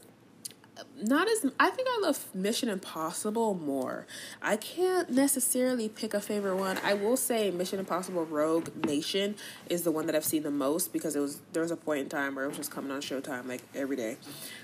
not 1.01 1.27
as 1.27 1.45
I 1.59 1.69
think 1.69 1.88
I 1.89 1.99
love 2.01 2.34
Mission 2.34 2.69
Impossible 2.69 3.53
more. 3.53 4.05
I 4.41 4.57
can't 4.57 5.09
necessarily 5.09 5.89
pick 5.89 6.13
a 6.13 6.21
favorite 6.21 6.55
one. 6.55 6.77
I 6.84 6.93
will 6.93 7.17
say 7.17 7.51
Mission 7.51 7.80
Impossible 7.80 8.25
Rogue 8.25 8.69
Nation 8.86 9.36
is 9.69 9.84
the 9.84 9.91
one 9.91 10.05
that 10.07 10.15
I've 10.15 10.25
seen 10.25 10.43
the 10.43 10.51
most 10.51 10.93
because 10.93 11.15
it 11.15 11.19
was 11.19 11.41
there 11.53 11.61
was 11.61 11.71
a 11.71 11.77
point 11.77 12.01
in 12.01 12.09
time 12.09 12.36
where 12.36 12.45
it 12.45 12.49
was 12.49 12.57
just 12.57 12.71
coming 12.71 12.91
on 12.91 13.01
Showtime 13.01 13.47
like 13.47 13.61
every 13.75 13.95
day. 13.95 14.17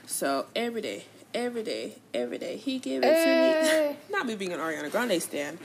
So 0.05 0.45
every 0.55 0.81
day, 0.81 1.05
every 1.33 1.63
day, 1.63 1.95
every 2.13 2.37
day, 2.37 2.57
he 2.57 2.79
gave 2.79 3.03
it 3.03 3.13
hey. 3.13 3.87
to 3.87 3.93
me. 3.93 3.99
Not 4.17 4.25
me 4.25 4.35
being 4.35 4.53
an 4.53 4.59
Ariana 4.59 4.91
Grande 4.91 5.21
stan, 5.21 5.57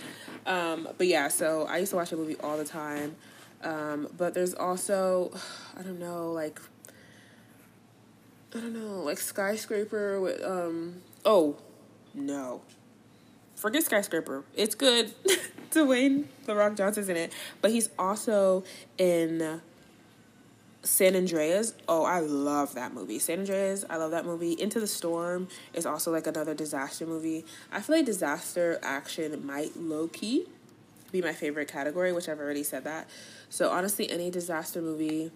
um, 0.46 0.88
but 0.96 1.06
yeah. 1.06 1.28
So 1.28 1.66
I 1.66 1.78
used 1.78 1.90
to 1.90 1.96
watch 1.96 2.10
the 2.10 2.16
movie 2.16 2.36
all 2.36 2.56
the 2.56 2.64
time. 2.64 3.16
Um, 3.62 4.08
but 4.16 4.32
there's 4.32 4.54
also, 4.54 5.32
I 5.78 5.82
don't 5.82 5.98
know, 5.98 6.32
like 6.32 6.60
I 8.54 8.58
don't 8.58 8.72
know, 8.72 9.02
like 9.02 9.18
skyscraper 9.18 10.20
with 10.20 10.42
um 10.44 11.02
oh 11.24 11.56
no. 12.14 12.62
Forget 13.56 13.82
skyscraper. 13.84 14.44
It's 14.54 14.74
good. 14.74 15.12
Dwayne 15.70 16.24
the 16.46 16.56
Rock 16.56 16.76
Johnson's 16.76 17.08
in 17.08 17.16
it. 17.16 17.32
But 17.60 17.70
he's 17.70 17.90
also 17.98 18.64
in 18.98 19.60
San 20.82 21.14
Andreas. 21.14 21.74
Oh, 21.86 22.04
I 22.04 22.20
love 22.20 22.74
that 22.74 22.94
movie. 22.94 23.18
San 23.18 23.40
Andreas, 23.40 23.84
I 23.88 23.96
love 23.96 24.10
that 24.12 24.24
movie. 24.24 24.52
Into 24.52 24.80
the 24.80 24.86
Storm 24.86 25.48
is 25.74 25.86
also 25.86 26.10
like 26.10 26.26
another 26.26 26.54
disaster 26.54 27.06
movie. 27.06 27.44
I 27.70 27.80
feel 27.80 27.96
like 27.96 28.06
disaster 28.06 28.78
action 28.82 29.46
might 29.46 29.76
low 29.76 30.08
key 30.08 30.46
be 31.12 31.20
my 31.20 31.32
favorite 31.32 31.68
category, 31.68 32.12
which 32.12 32.28
I've 32.28 32.38
already 32.38 32.62
said 32.62 32.84
that. 32.84 33.08
So 33.48 33.70
honestly, 33.70 34.10
any 34.10 34.30
disaster 34.30 34.80
movie, 34.80 35.30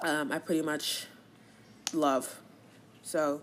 um, 0.00 0.32
I 0.32 0.38
pretty 0.38 0.62
much 0.62 1.06
love. 1.94 2.40
So 3.02 3.40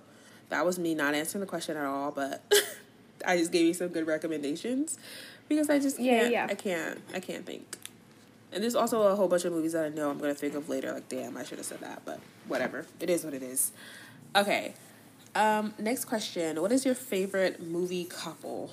that 0.50 0.66
was 0.66 0.80
me 0.80 0.96
not 0.96 1.14
answering 1.14 1.42
the 1.42 1.48
question 1.48 1.78
at 1.78 1.86
all, 1.86 2.12
but 2.12 2.42
I 3.26 3.38
just 3.38 3.52
gave 3.52 3.66
you 3.66 3.74
some 3.74 3.90
good 3.90 4.08
recommendations 4.08 4.98
because 5.50 5.70
I 5.70 5.80
just 5.80 5.98
can't. 5.98 6.32
Yeah, 6.32 6.46
yeah. 6.46 6.48
I 6.50 6.56
can't. 6.56 7.02
I 7.14 7.20
can't 7.20 7.46
think. 7.46 7.78
And 8.52 8.64
there's 8.64 8.76
also 8.76 9.02
a 9.04 9.16
whole 9.16 9.28
bunch 9.28 9.46
of 9.46 9.52
movies 9.52 9.74
that 9.74 9.86
I 9.86 9.90
know 9.90 10.10
I'm 10.10 10.20
gonna 10.20 10.34
think 10.34 10.56
of 10.56 10.70
later. 10.70 10.92
Like, 10.92 11.10
damn, 11.10 11.38
I 11.38 11.44
should 11.44 11.58
have 11.58 11.68
said 11.68 11.82
that, 11.82 12.04
but 12.06 12.20
whatever. 12.48 12.86
It 13.00 13.10
is 13.10 13.26
what 13.26 13.34
it 13.34 13.44
is. 13.44 13.72
Okay. 14.36 14.74
Um, 15.36 15.74
next 15.78 16.06
question. 16.06 16.62
What 16.62 16.72
is 16.72 16.86
your 16.86 16.96
favorite 16.96 17.62
movie 17.62 18.06
couple? 18.06 18.72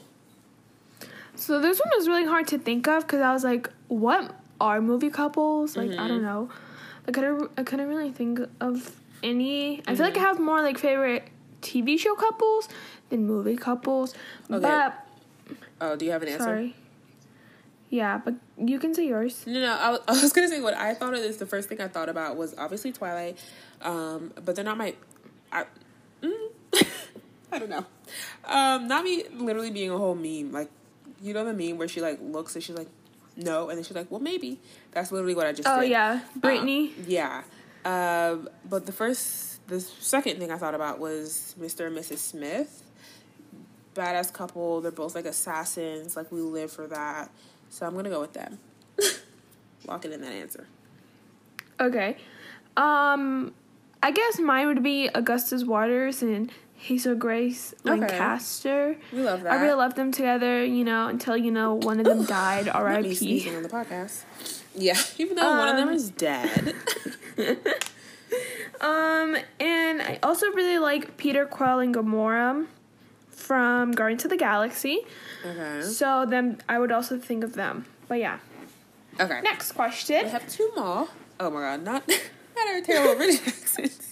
So 1.37 1.61
this 1.61 1.81
one 1.81 1.91
was 1.97 2.07
really 2.07 2.27
hard 2.27 2.47
to 2.49 2.59
think 2.59 2.87
of 2.87 3.03
because 3.03 3.21
I 3.21 3.33
was 3.33 3.43
like, 3.43 3.69
what 3.89 4.35
are 4.61 4.81
movie 4.81 5.11
couples? 5.11 5.77
Like, 5.77 5.91
mm-hmm. 5.91 6.01
I 6.01 6.09
don't 6.09 6.23
know. 6.23 6.49
I 7.09 7.13
couldn't. 7.13 7.51
I 7.59 7.65
couldn't 7.65 7.89
really 7.89 8.13
think 8.13 8.41
of 8.61 8.97
any. 9.25 9.79
Mm-hmm. 9.79 9.91
I 9.91 9.95
feel 9.97 10.07
like 10.07 10.15
I 10.15 10.19
mm-hmm. 10.19 10.27
have 10.27 10.39
more 10.39 10.63
like 10.63 10.79
favorite 10.79 11.25
TV 11.63 11.99
show 11.99 12.15
couples 12.15 12.69
than 13.11 13.27
movie 13.27 13.57
couples. 13.57 14.15
Okay. 14.51 14.61
But 14.61 15.07
oh, 15.81 15.97
do 15.97 16.05
you 16.05 16.13
have 16.13 16.23
an 16.23 16.29
answer? 16.29 16.45
Sorry. 16.45 16.77
Yeah, 17.91 18.21
but 18.25 18.35
you 18.59 18.79
can 18.79 18.95
say 18.95 19.07
yours. 19.07 19.45
No, 19.47 19.61
no, 19.61 19.73
I, 19.73 19.99
I 20.09 20.21
was 20.21 20.33
gonna 20.33 20.49
say 20.49 20.61
what 20.61 20.75
I 20.75 20.95
thought 20.95 21.15
of 21.15 21.21
this. 21.21 21.37
The 21.37 21.47
first 21.47 21.69
thing 21.69 21.81
I 21.81 21.89
thought 21.89 22.09
about 22.09 22.37
was 22.37 22.55
obviously 22.59 22.93
Twilight, 22.93 23.39
um, 23.83 24.33
but 24.45 24.57
they're 24.57 24.65
not 24.65 24.77
my. 24.77 24.95
I, 25.53 25.65
mm, 26.23 26.49
I 27.53 27.59
don't 27.59 27.71
know. 27.71 27.87
Um, 28.45 28.89
not 28.89 29.05
me 29.05 29.25
literally 29.33 29.71
being 29.71 29.91
a 29.91 29.99
whole 29.99 30.15
meme. 30.15 30.53
Like, 30.53 30.71
you 31.23 31.33
know 31.33 31.45
the 31.45 31.55
meme 31.55 31.79
where 31.79 31.89
she 31.89 32.01
like 32.01 32.19
looks 32.21 32.55
and 32.55 32.65
she's 32.65 32.77
like, 32.77 32.89
no, 33.37 33.69
and 33.69 33.79
then 33.79 33.85
she's 33.85 33.97
like, 33.97 34.11
well, 34.11 34.21
maybe. 34.21 34.59
That's 34.93 35.11
literally 35.13 35.35
what 35.35 35.47
I 35.47 35.53
just. 35.53 35.69
Oh 35.69 35.81
did. 35.81 35.91
yeah, 35.91 36.21
Brittany. 36.37 36.89
Um, 36.89 37.05
yeah, 37.07 37.43
um, 37.85 38.49
but 38.69 38.87
the 38.87 38.93
first, 38.93 39.67
the 39.69 39.81
second 39.81 40.39
thing 40.39 40.51
I 40.51 40.57
thought 40.57 40.75
about 40.75 40.99
was 40.99 41.55
Mr. 41.61 41.87
and 41.87 41.97
Mrs. 41.97 42.19
Smith. 42.19 42.83
Badass 43.95 44.33
couple. 44.33 44.81
They're 44.81 44.91
both 44.91 45.15
like 45.15 45.27
assassins. 45.27 46.17
Like 46.17 46.33
we 46.33 46.41
live 46.41 46.73
for 46.73 46.87
that. 46.89 47.31
So 47.71 47.87
I'm 47.87 47.95
gonna 47.95 48.11
go 48.11 48.21
with 48.21 48.33
them. 48.33 48.59
Locking 49.87 50.13
in 50.13 50.21
that 50.23 50.33
answer. 50.33 50.67
Okay. 51.79 52.17
Um, 52.77 53.55
I 54.03 54.11
guess 54.11 54.39
mine 54.39 54.67
would 54.67 54.83
be 54.83 55.09
Augustus 55.09 55.65
Waters 55.65 56.23
and 56.23 56.51
Hazel 56.85 57.15
Grace 57.15 57.75
Lancaster. 57.83 58.91
Okay. 58.91 58.99
We 59.11 59.23
love 59.23 59.43
that. 59.43 59.53
I 59.55 59.63
really 59.63 59.75
love 59.75 59.95
them 59.95 60.13
together. 60.13 60.63
You 60.63 60.85
know, 60.85 61.09
until 61.09 61.35
you 61.35 61.51
know 61.51 61.75
one 61.75 61.99
of 61.99 62.05
them 62.05 62.27
died. 62.27 62.69
R.I.P. 62.69 63.57
on 63.57 63.63
the 63.63 63.71
podcast. 63.71 64.25
Yeah, 64.77 64.99
even 65.19 65.37
though 65.37 65.51
um, 65.51 65.59
one 65.59 65.69
of 65.69 65.77
them 65.77 65.89
um, 65.89 65.95
is 65.95 66.11
dead. 66.11 66.75
um, 68.83 69.37
and 69.59 70.03
I 70.03 70.19
also 70.23 70.47
really 70.49 70.79
like 70.79 71.17
Peter 71.17 71.47
Quill 71.47 71.79
and 71.79 71.95
Gamora 71.95 72.67
from 73.31 73.93
Guardians 73.93 74.25
of 74.25 74.31
the 74.31 74.37
Galaxy. 74.37 75.01
Okay. 75.43 75.81
So 75.81 76.27
then 76.29 76.61
I 76.69 76.79
would 76.79 76.93
also 76.93 77.19
think 77.19 77.45
of 77.45 77.55
them. 77.55 77.87
But 78.09 78.19
yeah. 78.19 78.41
Okay. 79.19 79.41
Next 79.41 79.73
question. 79.73 80.25
We 80.25 80.31
have 80.31 80.47
two 80.51 80.71
more. 80.77 81.09
Oh 81.41 81.49
my 81.49 81.61
god, 81.61 81.83
not 81.83 82.07
not 82.57 82.75
our 82.75 82.81
terrible 82.83 83.15
British 83.15 83.47
accents. 83.49 84.04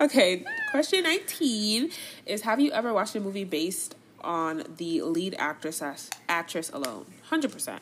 Okay, 0.00 0.44
question 0.70 1.04
19 1.04 1.90
is 2.26 2.42
Have 2.42 2.60
you 2.60 2.72
ever 2.72 2.92
watched 2.92 3.14
a 3.14 3.20
movie 3.20 3.44
based 3.44 3.94
on 4.20 4.64
the 4.76 5.02
lead 5.02 5.36
actress 5.38 6.10
actress 6.28 6.70
alone? 6.70 7.06
100%. 7.30 7.78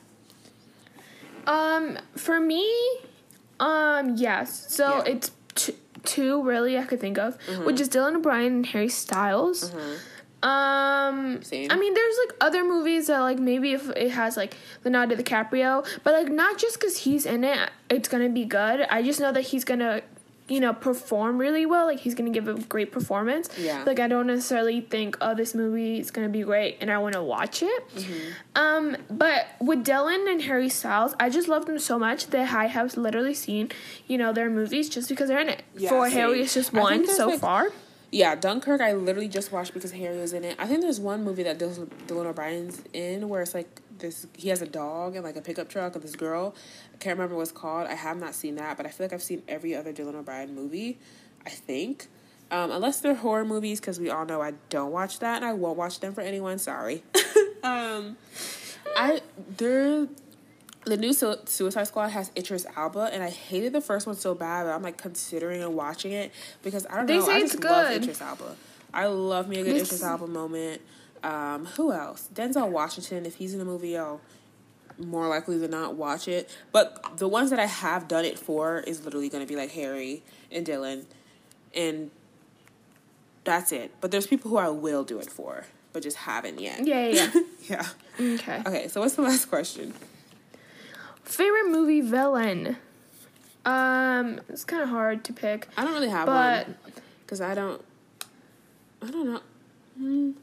Um, 1.46 1.98
for 2.16 2.38
me, 2.38 2.70
um, 3.58 4.16
yes. 4.16 4.66
So 4.68 4.98
yeah. 4.98 5.12
it's 5.12 5.30
t- 5.54 5.74
two 6.04 6.42
really 6.42 6.78
I 6.78 6.84
could 6.84 7.00
think 7.00 7.18
of, 7.18 7.38
mm-hmm. 7.46 7.64
which 7.64 7.80
is 7.80 7.88
Dylan 7.88 8.16
O'Brien 8.16 8.52
and 8.52 8.66
Harry 8.66 8.88
Styles. 8.88 9.70
Mm-hmm. 9.70 10.48
Um, 10.48 11.42
Same. 11.42 11.70
I 11.70 11.76
mean, 11.76 11.94
there's 11.94 12.16
like 12.26 12.36
other 12.40 12.64
movies 12.64 13.06
that 13.06 13.20
like 13.20 13.38
maybe 13.38 13.72
if 13.72 13.88
it 13.90 14.10
has 14.10 14.36
like 14.36 14.56
Leonardo 14.84 15.14
DiCaprio, 15.14 15.86
but 16.02 16.12
like 16.12 16.32
not 16.32 16.58
just 16.58 16.80
because 16.80 16.98
he's 16.98 17.24
in 17.26 17.44
it, 17.44 17.70
it's 17.88 18.08
gonna 18.08 18.28
be 18.28 18.44
good. 18.44 18.80
I 18.90 19.02
just 19.02 19.20
know 19.20 19.30
that 19.30 19.42
he's 19.42 19.64
gonna 19.64 20.02
you 20.52 20.60
know, 20.60 20.74
perform 20.74 21.38
really 21.38 21.64
well. 21.64 21.86
Like 21.86 22.00
he's 22.00 22.14
gonna 22.14 22.28
give 22.28 22.46
a 22.46 22.52
great 22.52 22.92
performance. 22.92 23.48
Yeah. 23.58 23.84
Like 23.86 23.98
I 23.98 24.06
don't 24.06 24.26
necessarily 24.26 24.82
think, 24.82 25.16
oh, 25.22 25.34
this 25.34 25.54
movie 25.54 25.98
is 25.98 26.10
gonna 26.10 26.28
be 26.28 26.42
great, 26.42 26.76
and 26.82 26.90
I 26.90 26.98
want 26.98 27.14
to 27.14 27.22
watch 27.22 27.62
it. 27.62 27.88
Mm-hmm. 27.96 28.30
Um, 28.54 28.96
but 29.10 29.46
with 29.60 29.82
Dylan 29.82 30.30
and 30.30 30.42
Harry 30.42 30.68
Styles, 30.68 31.14
I 31.18 31.30
just 31.30 31.48
love 31.48 31.64
them 31.64 31.78
so 31.78 31.98
much 31.98 32.26
that 32.28 32.52
I 32.52 32.66
have 32.66 32.98
literally 32.98 33.32
seen, 33.32 33.70
you 34.06 34.18
know, 34.18 34.34
their 34.34 34.50
movies 34.50 34.90
just 34.90 35.08
because 35.08 35.28
they're 35.28 35.40
in 35.40 35.48
it. 35.48 35.62
Yeah, 35.74 35.88
For 35.88 36.10
same. 36.10 36.18
Harry, 36.18 36.42
it's 36.42 36.52
just 36.52 36.74
one 36.74 37.06
so 37.08 37.28
like, 37.28 37.40
far. 37.40 37.70
Yeah, 38.10 38.34
Dunkirk. 38.34 38.82
I 38.82 38.92
literally 38.92 39.28
just 39.28 39.52
watched 39.52 39.72
because 39.72 39.92
Harry 39.92 40.18
was 40.18 40.34
in 40.34 40.44
it. 40.44 40.56
I 40.58 40.66
think 40.66 40.82
there's 40.82 41.00
one 41.00 41.24
movie 41.24 41.44
that 41.44 41.58
Dylan, 41.58 41.88
Dylan 42.06 42.26
O'Brien's 42.26 42.82
in 42.92 43.30
where 43.30 43.40
it's 43.40 43.54
like 43.54 43.80
this. 44.02 44.26
He 44.36 44.50
has 44.50 44.60
a 44.60 44.66
dog 44.66 45.16
and 45.16 45.24
like 45.24 45.36
a 45.36 45.40
pickup 45.40 45.68
truck 45.68 45.94
with 45.94 46.02
this 46.02 46.14
girl. 46.14 46.54
I 46.92 46.98
can't 46.98 47.16
remember 47.16 47.36
what's 47.36 47.52
called. 47.52 47.86
I 47.86 47.94
have 47.94 48.18
not 48.18 48.34
seen 48.34 48.56
that, 48.56 48.76
but 48.76 48.84
I 48.84 48.90
feel 48.90 49.06
like 49.06 49.14
I've 49.14 49.22
seen 49.22 49.42
every 49.48 49.74
other 49.74 49.92
Dylan 49.92 50.14
O'Brien 50.14 50.54
movie. 50.54 50.98
I 51.46 51.50
think, 51.50 52.06
um, 52.50 52.70
unless 52.70 53.00
they're 53.00 53.14
horror 53.14 53.44
movies, 53.44 53.80
because 53.80 53.98
we 53.98 54.10
all 54.10 54.26
know 54.26 54.42
I 54.42 54.52
don't 54.68 54.92
watch 54.92 55.18
that 55.20 55.36
and 55.36 55.44
I 55.44 55.54
won't 55.54 55.78
watch 55.78 56.00
them 56.00 56.12
for 56.12 56.20
anyone. 56.20 56.58
Sorry. 56.58 57.02
um, 57.64 58.16
I 58.94 59.22
there 59.56 60.06
the 60.84 60.96
new 60.96 61.12
Suicide 61.12 61.84
Squad 61.84 62.08
has 62.08 62.30
Idris 62.36 62.66
Elba, 62.76 63.10
and 63.12 63.22
I 63.22 63.30
hated 63.30 63.72
the 63.72 63.80
first 63.80 64.06
one 64.06 64.16
so 64.16 64.34
bad 64.34 64.66
that 64.66 64.74
I'm 64.74 64.82
like 64.82 64.98
considering 64.98 65.62
and 65.62 65.74
watching 65.74 66.12
it 66.12 66.32
because 66.62 66.86
I 66.90 66.96
don't 66.96 67.06
they 67.06 67.18
know. 67.18 67.26
I 67.26 67.40
just 67.40 67.62
love 67.62 67.90
Idris 67.90 68.20
Elba. 68.20 68.56
I 68.92 69.06
love 69.06 69.48
me 69.48 69.60
a 69.60 69.64
good 69.64 69.76
this... 69.76 69.88
Idris 69.88 70.02
Elba 70.02 70.26
moment. 70.26 70.82
Um, 71.22 71.66
who 71.66 71.92
else? 71.92 72.28
Denzel 72.34 72.68
Washington. 72.68 73.26
If 73.26 73.36
he's 73.36 73.54
in 73.54 73.60
a 73.60 73.64
movie, 73.64 73.96
I'll 73.96 74.20
more 74.98 75.28
likely 75.28 75.58
than 75.58 75.70
not 75.70 75.94
watch 75.94 76.28
it. 76.28 76.50
But 76.70 77.18
the 77.18 77.28
ones 77.28 77.50
that 77.50 77.58
I 77.58 77.66
have 77.66 78.08
done 78.08 78.24
it 78.24 78.38
for 78.38 78.80
is 78.80 79.04
literally 79.04 79.28
going 79.28 79.44
to 79.44 79.48
be 79.48 79.56
like 79.56 79.72
Harry 79.72 80.22
and 80.50 80.66
Dylan, 80.66 81.04
and 81.74 82.10
that's 83.44 83.72
it. 83.72 83.92
But 84.00 84.10
there's 84.10 84.26
people 84.26 84.50
who 84.50 84.56
I 84.58 84.68
will 84.68 85.04
do 85.04 85.18
it 85.18 85.30
for, 85.30 85.66
but 85.92 86.02
just 86.02 86.18
haven't 86.18 86.60
yet. 86.60 86.84
Yeah, 86.86 87.08
yeah, 87.08 87.30
yeah. 87.34 87.42
yeah. 88.18 88.34
Okay. 88.34 88.62
Okay. 88.66 88.88
So 88.88 89.00
what's 89.00 89.14
the 89.14 89.22
last 89.22 89.46
question? 89.46 89.94
Favorite 91.24 91.70
movie 91.70 92.00
villain? 92.00 92.76
Um, 93.64 94.40
it's 94.48 94.64
kind 94.64 94.82
of 94.82 94.88
hard 94.88 95.24
to 95.24 95.32
pick. 95.32 95.68
I 95.76 95.84
don't 95.84 95.94
really 95.94 96.08
have 96.08 96.26
but, 96.26 96.66
one 96.66 96.76
because 97.24 97.40
I 97.40 97.54
don't. 97.54 97.82
I 99.00 99.10
don't 99.10 99.26
know. 99.26 99.40
Mm. 100.00 100.34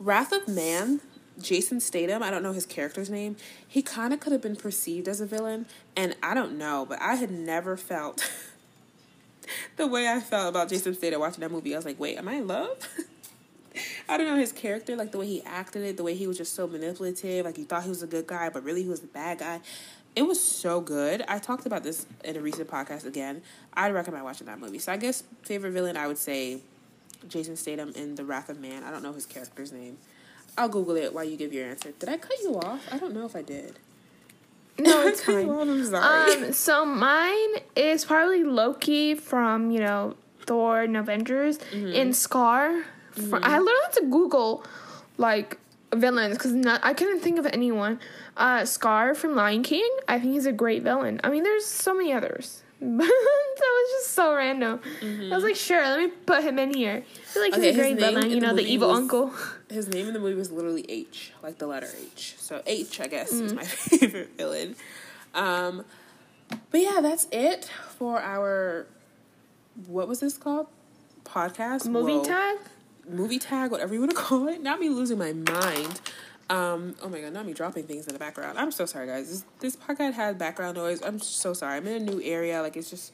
Wrath 0.00 0.32
of 0.32 0.46
Man, 0.46 1.00
Jason 1.40 1.80
Statham. 1.80 2.22
I 2.22 2.30
don't 2.30 2.42
know 2.42 2.52
his 2.52 2.66
character's 2.66 3.10
name. 3.10 3.36
He 3.66 3.82
kind 3.82 4.12
of 4.12 4.20
could 4.20 4.32
have 4.32 4.42
been 4.42 4.56
perceived 4.56 5.08
as 5.08 5.20
a 5.20 5.26
villain, 5.26 5.66
and 5.96 6.16
I 6.22 6.34
don't 6.34 6.56
know, 6.56 6.86
but 6.88 7.00
I 7.00 7.16
had 7.16 7.30
never 7.30 7.76
felt 7.76 8.30
the 9.76 9.86
way 9.86 10.08
I 10.08 10.20
felt 10.20 10.48
about 10.48 10.68
Jason 10.68 10.94
Statham 10.94 11.20
watching 11.20 11.40
that 11.40 11.50
movie. 11.50 11.74
I 11.74 11.78
was 11.78 11.84
like, 11.84 11.98
wait, 11.98 12.16
am 12.16 12.28
I 12.28 12.34
in 12.34 12.46
love? 12.46 12.76
I 14.08 14.16
don't 14.16 14.26
know 14.26 14.36
his 14.36 14.52
character, 14.52 14.96
like 14.96 15.12
the 15.12 15.18
way 15.18 15.26
he 15.26 15.42
acted 15.42 15.82
it, 15.82 15.96
the 15.96 16.02
way 16.02 16.14
he 16.14 16.26
was 16.26 16.36
just 16.36 16.54
so 16.54 16.66
manipulative. 16.66 17.44
Like 17.44 17.58
you 17.58 17.64
thought 17.64 17.82
he 17.84 17.88
was 17.88 18.02
a 18.02 18.06
good 18.06 18.26
guy, 18.26 18.48
but 18.48 18.64
really 18.64 18.82
he 18.82 18.88
was 18.88 19.02
a 19.02 19.06
bad 19.06 19.38
guy. 19.38 19.60
It 20.16 20.22
was 20.22 20.42
so 20.42 20.80
good. 20.80 21.22
I 21.28 21.38
talked 21.38 21.66
about 21.66 21.84
this 21.84 22.06
in 22.24 22.36
a 22.36 22.40
recent 22.40 22.68
podcast 22.68 23.04
again. 23.06 23.42
I'd 23.74 23.94
recommend 23.94 24.24
watching 24.24 24.46
that 24.46 24.58
movie. 24.58 24.78
So 24.78 24.92
I 24.92 24.96
guess 24.96 25.22
favorite 25.42 25.72
villain, 25.72 25.96
I 25.96 26.06
would 26.06 26.18
say 26.18 26.60
Jason 27.26 27.56
Statham 27.56 27.92
in 27.96 28.14
The 28.14 28.24
Wrath 28.24 28.48
of 28.48 28.60
Man. 28.60 28.84
I 28.84 28.90
don't 28.90 29.02
know 29.02 29.12
his 29.12 29.26
character's 29.26 29.72
name. 29.72 29.98
I'll 30.56 30.68
Google 30.68 30.96
it 30.96 31.14
while 31.14 31.24
you 31.24 31.36
give 31.36 31.52
your 31.52 31.66
answer. 31.66 31.92
Did 31.98 32.08
I 32.08 32.16
cut 32.16 32.38
you 32.42 32.56
off? 32.56 32.86
I 32.92 32.98
don't 32.98 33.14
know 33.14 33.24
if 33.24 33.36
I 33.36 33.42
did. 33.42 33.78
No, 34.78 35.02
it's 35.06 35.22
fine. 35.22 35.48
I'm 35.48 35.84
sorry. 35.84 36.44
Um, 36.44 36.52
so 36.52 36.84
mine 36.84 37.62
is 37.76 38.04
probably 38.04 38.44
Loki 38.44 39.14
from 39.14 39.70
you 39.70 39.80
know 39.80 40.16
Thor 40.46 40.82
and 40.82 40.96
Avengers 40.96 41.58
mm-hmm. 41.58 41.88
in 41.88 42.12
Scar. 42.12 42.84
Mm-hmm. 43.14 43.34
I 43.34 43.58
literally 43.58 43.80
had 43.84 43.92
to 43.94 44.06
Google 44.06 44.64
like 45.16 45.58
villains 45.94 46.36
because 46.36 46.54
I 46.82 46.94
couldn't 46.94 47.20
think 47.20 47.38
of 47.38 47.46
anyone. 47.46 48.00
Uh, 48.36 48.64
Scar 48.64 49.14
from 49.14 49.34
Lion 49.34 49.62
King. 49.62 49.88
I 50.06 50.20
think 50.20 50.32
he's 50.32 50.46
a 50.46 50.52
great 50.52 50.82
villain. 50.82 51.20
I 51.24 51.30
mean, 51.30 51.42
there's 51.42 51.66
so 51.66 51.94
many 51.94 52.12
others. 52.12 52.62
that 52.80 52.96
was 53.00 53.90
just 53.98 54.14
so 54.14 54.34
random. 54.34 54.80
Mm-hmm. 55.00 55.32
I 55.32 55.34
was 55.34 55.44
like, 55.44 55.56
sure, 55.56 55.82
let 55.82 55.98
me 55.98 56.08
put 56.08 56.44
him 56.44 56.58
in 56.58 56.72
here. 56.72 57.02
I 57.04 57.24
feel 57.24 57.42
like 57.42 57.52
okay, 57.54 57.66
he's 57.68 57.76
a 57.76 57.80
great 57.80 57.98
villain, 57.98 58.30
you 58.30 58.40
know, 58.40 58.54
the, 58.54 58.62
the 58.62 58.72
evil 58.72 58.88
was, 58.88 58.98
uncle. 58.98 59.32
His 59.68 59.88
name 59.88 60.06
in 60.06 60.14
the 60.14 60.20
movie 60.20 60.36
was 60.36 60.52
literally 60.52 60.86
H, 60.88 61.32
like 61.42 61.58
the 61.58 61.66
letter 61.66 61.88
H. 62.12 62.36
So 62.38 62.62
H, 62.66 63.00
I 63.00 63.08
guess, 63.08 63.32
mm. 63.32 63.42
is 63.42 63.52
my 63.52 63.64
favorite 63.64 64.36
villain. 64.36 64.76
Um, 65.34 65.84
but 66.70 66.80
yeah, 66.80 67.00
that's 67.02 67.26
it 67.32 67.70
for 67.98 68.20
our 68.20 68.86
what 69.86 70.08
was 70.08 70.20
this 70.20 70.36
called? 70.36 70.66
Podcast? 71.24 71.86
Movie 71.86 72.12
Whoa. 72.12 72.24
tag? 72.24 72.58
Movie 73.08 73.38
tag, 73.38 73.70
whatever 73.70 73.94
you 73.94 74.00
want 74.00 74.12
to 74.12 74.16
call 74.16 74.48
it. 74.48 74.62
Not 74.62 74.80
me 74.80 74.88
losing 74.88 75.18
my 75.18 75.32
mind. 75.32 76.00
Um, 76.50 76.94
oh 77.02 77.08
my 77.08 77.20
god, 77.20 77.32
not 77.34 77.44
me 77.44 77.52
dropping 77.52 77.84
things 77.84 78.06
in 78.06 78.14
the 78.14 78.18
background. 78.18 78.58
I'm 78.58 78.72
so 78.72 78.86
sorry, 78.86 79.06
guys. 79.06 79.28
This, 79.28 79.44
this 79.60 79.76
podcast 79.76 80.14
had 80.14 80.38
background 80.38 80.76
noise. 80.76 81.02
I'm 81.02 81.18
so 81.18 81.52
sorry. 81.52 81.76
I'm 81.76 81.86
in 81.86 82.08
a 82.08 82.10
new 82.10 82.22
area. 82.22 82.62
Like, 82.62 82.76
it's 82.76 82.88
just, 82.88 83.12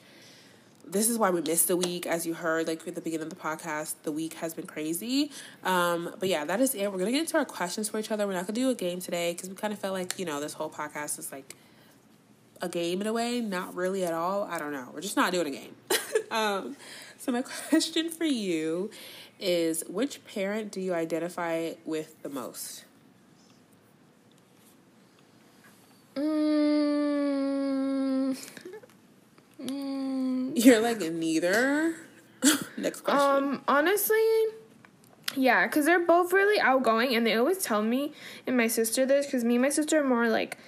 this 0.87 1.09
is 1.09 1.19
why 1.19 1.31
we 1.31 1.41
missed 1.41 1.69
a 1.69 1.77
week. 1.77 2.07
As 2.07 2.27
you 2.27 2.35
heard, 2.35 2.69
like, 2.69 2.87
at 2.87 2.95
the 2.95 3.01
beginning 3.01 3.27
of 3.27 3.31
the 3.31 3.37
podcast, 3.37 3.95
the 4.05 4.13
week 4.13 4.35
has 4.35 4.55
been 4.55 4.67
crazy. 4.67 5.33
Um, 5.65 6.15
but 6.21 6.29
yeah, 6.29 6.45
that 6.45 6.61
is 6.61 6.77
it. 6.77 6.87
We're 6.87 6.99
going 6.99 7.07
to 7.07 7.13
get 7.13 7.23
into 7.23 7.37
our 7.37 7.45
questions 7.45 7.89
for 7.89 7.99
each 7.99 8.13
other. 8.13 8.25
We're 8.27 8.35
not 8.35 8.47
going 8.47 8.55
to 8.55 8.61
do 8.61 8.71
a 8.71 8.75
game 8.75 9.01
today 9.01 9.33
because 9.33 9.49
we 9.49 9.57
kind 9.57 9.73
of 9.73 9.81
felt 9.81 9.95
like, 9.95 10.17
you 10.17 10.25
know, 10.25 10.41
this 10.41 10.53
whole 10.53 10.71
podcast 10.71 11.19
is 11.19 11.33
like 11.33 11.57
a 12.63 12.69
game 12.69 13.01
in 13.01 13.09
a 13.09 13.13
way. 13.13 13.41
Not 13.41 13.75
really 13.75 14.05
at 14.05 14.13
all. 14.13 14.45
I 14.45 14.61
don't 14.61 14.73
know. 14.73 14.91
We're 14.95 15.01
just 15.01 15.17
not 15.17 15.33
doing 15.33 15.49
a 15.49 15.51
game. 15.51 15.75
um, 16.31 16.77
so, 17.19 17.33
my 17.33 17.43
question 17.69 18.11
for 18.11 18.27
you 18.27 18.91
is 19.41 19.83
which 19.89 20.25
parent 20.25 20.71
do 20.71 20.81
you 20.81 20.95
identify 20.95 21.73
with 21.85 22.23
the 22.23 22.29
most? 22.29 22.84
You're 30.55 30.81
like 30.81 31.01
neither. 31.01 31.97
Next 32.77 33.01
question. 33.01 33.45
Um, 33.45 33.65
honestly, 33.67 34.17
yeah, 35.37 35.67
because 35.67 35.85
they're 35.85 36.05
both 36.05 36.33
really 36.33 36.61
outgoing, 36.61 37.15
and 37.15 37.27
they 37.27 37.35
always 37.35 37.59
tell 37.59 37.83
me 37.83 38.13
and 38.47 38.57
my 38.57 38.69
sister 38.69 39.05
this 39.05 39.27
because 39.27 39.45
me 39.45 39.57
and 39.57 39.63
my 39.63 39.69
sister 39.69 40.01
are 40.01 40.05
more 40.05 40.29
like, 40.29 40.59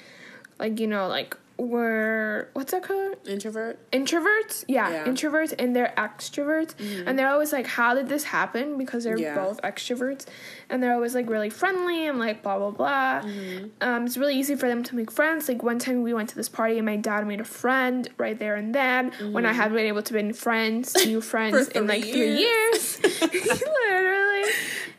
like 0.58 0.80
you 0.80 0.86
know, 0.86 1.06
like 1.06 1.36
were 1.58 2.48
what's 2.52 2.72
that 2.72 2.82
called? 2.82 3.16
Introvert. 3.26 3.78
Introverts, 3.90 4.64
yeah, 4.68 4.90
yeah. 4.90 5.04
introverts, 5.04 5.54
and 5.58 5.74
they're 5.74 5.92
extroverts, 5.96 6.74
mm-hmm. 6.76 7.08
and 7.08 7.18
they're 7.18 7.28
always 7.28 7.52
like, 7.52 7.66
"How 7.66 7.94
did 7.94 8.08
this 8.08 8.24
happen?" 8.24 8.76
Because 8.76 9.04
they're 9.04 9.18
yeah. 9.18 9.34
both 9.34 9.60
extroverts, 9.62 10.26
and 10.68 10.82
they're 10.82 10.94
always 10.94 11.14
like 11.14 11.28
really 11.28 11.50
friendly 11.50 12.06
and 12.06 12.18
like 12.18 12.42
blah 12.42 12.58
blah 12.58 12.70
blah. 12.70 13.20
Mm-hmm. 13.22 13.66
Um, 13.80 14.06
it's 14.06 14.16
really 14.16 14.36
easy 14.36 14.54
for 14.54 14.68
them 14.68 14.82
to 14.84 14.94
make 14.94 15.10
friends. 15.10 15.48
Like 15.48 15.62
one 15.62 15.78
time 15.78 16.02
we 16.02 16.12
went 16.12 16.28
to 16.30 16.36
this 16.36 16.48
party, 16.48 16.76
and 16.76 16.86
my 16.86 16.96
dad 16.96 17.26
made 17.26 17.40
a 17.40 17.44
friend 17.44 18.08
right 18.18 18.38
there 18.38 18.56
and 18.56 18.74
then. 18.74 19.10
Mm-hmm. 19.12 19.32
When 19.32 19.46
I 19.46 19.50
mm-hmm. 19.50 19.58
hadn't 19.60 19.76
been 19.76 19.86
able 19.86 20.02
to 20.02 20.12
be 20.12 20.32
friends, 20.32 20.94
new 21.06 21.20
friends 21.20 21.68
in 21.68 21.86
like 21.86 22.04
years. 22.04 22.96
three 22.96 23.10
years, 23.10 23.22
literally. 23.32 24.50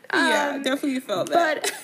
yeah, 0.14 0.52
um, 0.54 0.62
definitely 0.62 1.00
felt 1.00 1.30
that. 1.30 1.62
But 1.62 1.74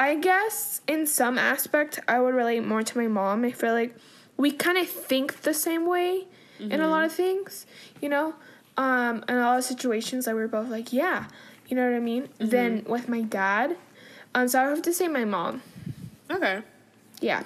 I 0.00 0.14
guess 0.14 0.80
in 0.88 1.06
some 1.06 1.36
aspect, 1.36 2.00
I 2.08 2.20
would 2.20 2.34
relate 2.34 2.64
more 2.64 2.82
to 2.82 2.98
my 2.98 3.06
mom. 3.06 3.44
I 3.44 3.52
feel 3.52 3.74
like 3.74 3.94
we 4.38 4.50
kind 4.50 4.78
of 4.78 4.88
think 4.88 5.42
the 5.42 5.52
same 5.52 5.86
way 5.86 6.24
mm-hmm. 6.58 6.72
in 6.72 6.80
a 6.80 6.88
lot 6.88 7.04
of 7.04 7.12
mm-hmm. 7.12 7.22
things, 7.22 7.66
you 8.00 8.08
know? 8.08 8.34
Um, 8.78 9.22
in 9.28 9.34
a 9.36 9.40
lot 9.40 9.58
of 9.58 9.64
situations, 9.64 10.24
that 10.24 10.30
like, 10.30 10.36
we're 10.36 10.48
both 10.48 10.70
like, 10.70 10.90
yeah, 10.90 11.26
you 11.68 11.76
know 11.76 11.84
what 11.84 11.94
I 11.94 12.00
mean? 12.00 12.22
Mm-hmm. 12.22 12.48
Then 12.48 12.84
with 12.88 13.10
my 13.10 13.20
dad, 13.20 13.76
um, 14.34 14.48
so 14.48 14.62
I 14.62 14.70
have 14.70 14.80
to 14.80 14.94
say 14.94 15.06
my 15.06 15.26
mom. 15.26 15.60
Okay. 16.30 16.62
Yeah. 17.20 17.42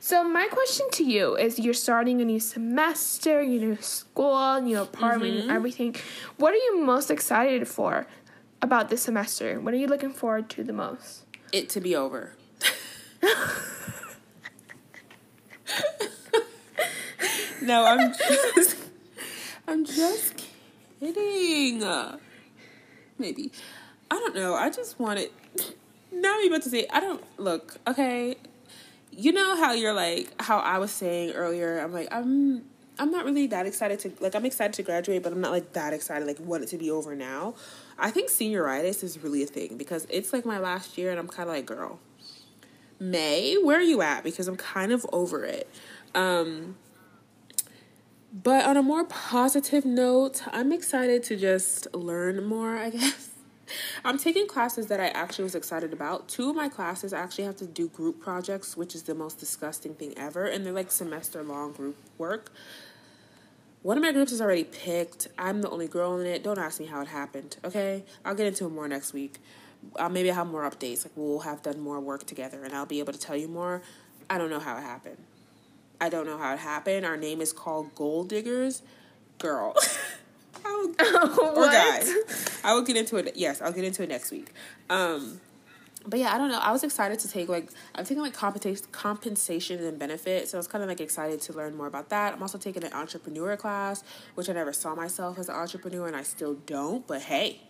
So 0.00 0.24
my 0.24 0.48
question 0.48 0.86
to 0.92 1.04
you 1.04 1.36
is: 1.36 1.58
You're 1.58 1.74
starting 1.74 2.22
a 2.22 2.24
new 2.24 2.40
semester, 2.40 3.42
you 3.42 3.60
know, 3.60 3.76
school, 3.76 4.60
new 4.62 4.80
apartment, 4.80 5.34
mm-hmm. 5.34 5.50
everything. 5.50 5.96
What 6.38 6.54
are 6.54 6.62
you 6.66 6.84
most 6.84 7.10
excited 7.10 7.68
for 7.68 8.06
about 8.62 8.88
this 8.88 9.02
semester? 9.02 9.60
What 9.60 9.74
are 9.74 9.76
you 9.76 9.88
looking 9.88 10.12
forward 10.12 10.48
to 10.50 10.64
the 10.64 10.72
most? 10.72 11.24
It 11.52 11.68
to 11.70 11.80
be 11.80 11.94
over. 11.94 12.32
no, 17.62 17.84
I'm 17.84 18.12
just 18.54 18.76
I'm 19.68 19.84
just 19.84 20.42
kidding. 21.00 21.84
Maybe. 23.18 23.52
I 24.10 24.14
don't 24.16 24.34
know. 24.34 24.54
I 24.54 24.70
just 24.70 24.98
want 24.98 25.20
it 25.20 25.32
now 26.12 26.38
I'm 26.38 26.46
about 26.46 26.62
to 26.62 26.70
say 26.70 26.86
I 26.90 27.00
don't 27.00 27.22
look, 27.38 27.76
okay. 27.86 28.36
You 29.10 29.32
know 29.32 29.56
how 29.56 29.72
you're 29.72 29.92
like 29.92 30.40
how 30.40 30.58
I 30.58 30.78
was 30.78 30.90
saying 30.90 31.32
earlier, 31.32 31.78
I'm 31.78 31.92
like, 31.92 32.08
I'm 32.10 32.64
I'm 32.98 33.10
not 33.10 33.24
really 33.24 33.46
that 33.48 33.66
excited 33.66 33.98
to 34.00 34.12
like 34.20 34.34
I'm 34.34 34.44
excited 34.46 34.74
to 34.74 34.82
graduate, 34.82 35.22
but 35.22 35.32
I'm 35.32 35.40
not 35.40 35.50
like 35.50 35.72
that 35.72 35.92
excited 35.92 36.26
like 36.26 36.38
want 36.40 36.62
it 36.62 36.68
to 36.68 36.78
be 36.78 36.90
over 36.90 37.14
now. 37.14 37.54
I 38.02 38.10
think 38.10 38.30
senioritis 38.30 39.04
is 39.04 39.22
really 39.22 39.42
a 39.44 39.46
thing 39.46 39.76
because 39.76 40.06
it's 40.10 40.32
like 40.32 40.44
my 40.44 40.58
last 40.58 40.98
year 40.98 41.10
and 41.10 41.20
I'm 41.20 41.28
kind 41.28 41.48
of 41.48 41.54
like, 41.54 41.66
girl, 41.66 42.00
May, 42.98 43.56
where 43.56 43.78
are 43.78 43.82
you 43.82 44.02
at? 44.02 44.24
Because 44.24 44.48
I'm 44.48 44.56
kind 44.56 44.90
of 44.92 45.06
over 45.12 45.44
it. 45.44 45.68
Um, 46.14 46.76
but 48.32 48.64
on 48.64 48.76
a 48.76 48.82
more 48.82 49.04
positive 49.04 49.84
note, 49.84 50.42
I'm 50.52 50.72
excited 50.72 51.22
to 51.24 51.36
just 51.36 51.94
learn 51.94 52.44
more, 52.44 52.76
I 52.76 52.90
guess. 52.90 53.30
I'm 54.04 54.18
taking 54.18 54.48
classes 54.48 54.88
that 54.88 55.00
I 55.00 55.08
actually 55.08 55.44
was 55.44 55.54
excited 55.54 55.92
about. 55.92 56.28
Two 56.28 56.50
of 56.50 56.56
my 56.56 56.68
classes 56.68 57.12
actually 57.12 57.44
have 57.44 57.56
to 57.56 57.66
do 57.66 57.88
group 57.88 58.20
projects, 58.20 58.76
which 58.76 58.94
is 58.96 59.04
the 59.04 59.14
most 59.14 59.38
disgusting 59.38 59.94
thing 59.94 60.12
ever. 60.16 60.44
And 60.44 60.66
they're 60.66 60.72
like 60.72 60.90
semester 60.90 61.42
long 61.42 61.72
group 61.72 61.96
work. 62.18 62.52
One 63.82 63.96
of 63.96 64.02
my 64.02 64.12
groups 64.12 64.30
is 64.30 64.40
already 64.40 64.64
picked. 64.64 65.26
I'm 65.36 65.60
the 65.60 65.68
only 65.68 65.88
girl 65.88 66.18
in 66.20 66.26
it. 66.26 66.44
Don't 66.44 66.58
ask 66.58 66.78
me 66.78 66.86
how 66.86 67.00
it 67.00 67.08
happened, 67.08 67.56
okay? 67.64 68.04
I'll 68.24 68.34
get 68.34 68.46
into 68.46 68.66
it 68.66 68.70
more 68.70 68.86
next 68.86 69.12
week. 69.12 69.38
Uh, 69.96 70.08
maybe 70.08 70.30
I'll 70.30 70.36
have 70.36 70.46
more 70.46 70.68
updates. 70.68 71.04
Like, 71.04 71.12
we'll 71.16 71.40
have 71.40 71.62
done 71.62 71.80
more 71.80 71.98
work 71.98 72.24
together 72.24 72.62
and 72.64 72.72
I'll 72.72 72.86
be 72.86 73.00
able 73.00 73.12
to 73.12 73.18
tell 73.18 73.36
you 73.36 73.48
more. 73.48 73.82
I 74.30 74.38
don't 74.38 74.50
know 74.50 74.60
how 74.60 74.76
it 74.76 74.82
happened. 74.82 75.16
I 76.00 76.08
don't 76.08 76.26
know 76.26 76.38
how 76.38 76.54
it 76.54 76.60
happened. 76.60 77.04
Our 77.04 77.16
name 77.16 77.40
is 77.40 77.52
called 77.52 77.94
Gold 77.94 78.28
Diggers. 78.28 78.82
Girl. 79.38 79.74
I 80.64 80.70
will, 80.70 81.48
or 81.56 81.66
guys. 81.66 82.60
I 82.62 82.74
will 82.74 82.82
get 82.82 82.96
into 82.96 83.16
it. 83.16 83.32
Yes, 83.34 83.60
I'll 83.60 83.72
get 83.72 83.84
into 83.84 84.04
it 84.04 84.08
next 84.08 84.30
week. 84.30 84.52
Um, 84.90 85.40
but 86.06 86.18
yeah, 86.18 86.34
I 86.34 86.38
don't 86.38 86.50
know. 86.50 86.58
I 86.58 86.72
was 86.72 86.82
excited 86.84 87.18
to 87.20 87.28
take 87.28 87.48
like 87.48 87.70
I'm 87.94 88.04
taking 88.04 88.22
like 88.22 88.34
compensation 88.34 88.86
compensation 88.92 89.84
and 89.84 89.98
benefits, 89.98 90.50
so 90.50 90.58
I 90.58 90.60
was 90.60 90.66
kind 90.66 90.82
of 90.82 90.88
like 90.88 91.00
excited 91.00 91.40
to 91.42 91.52
learn 91.52 91.76
more 91.76 91.86
about 91.86 92.08
that. 92.10 92.32
I'm 92.34 92.42
also 92.42 92.58
taking 92.58 92.84
an 92.84 92.92
entrepreneur 92.92 93.56
class, 93.56 94.02
which 94.34 94.48
I 94.48 94.52
never 94.52 94.72
saw 94.72 94.94
myself 94.94 95.38
as 95.38 95.48
an 95.48 95.54
entrepreneur, 95.54 96.06
and 96.06 96.16
I 96.16 96.22
still 96.22 96.54
don't. 96.66 97.06
But 97.06 97.22
hey, 97.22 97.60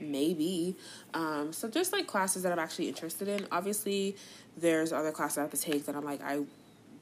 maybe. 0.00 0.76
Um, 1.14 1.52
so 1.52 1.68
just 1.68 1.92
like 1.92 2.06
classes 2.06 2.42
that 2.42 2.52
I'm 2.52 2.58
actually 2.58 2.88
interested 2.88 3.28
in. 3.28 3.46
Obviously, 3.52 4.16
there's 4.56 4.92
other 4.92 5.12
classes 5.12 5.38
I 5.38 5.42
have 5.42 5.50
to 5.50 5.60
take 5.60 5.86
that 5.86 5.94
I'm 5.94 6.04
like 6.04 6.22
I 6.22 6.42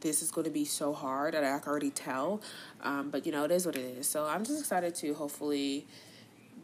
this 0.01 0.23
is 0.23 0.31
going 0.31 0.47
to 0.47 0.51
be 0.51 0.65
so 0.65 0.93
hard 0.93 1.35
and 1.35 1.45
I 1.47 1.59
can 1.59 1.69
already 1.69 1.91
tell. 1.91 2.41
Um, 2.83 3.11
but 3.11 3.27
you 3.27 3.33
know, 3.33 3.45
it 3.45 3.51
is 3.51 3.67
what 3.67 3.77
it 3.77 3.85
is. 3.85 4.09
So 4.09 4.27
I'm 4.27 4.45
just 4.45 4.61
excited 4.61 4.95
to 4.97 5.15
hopefully 5.15 5.87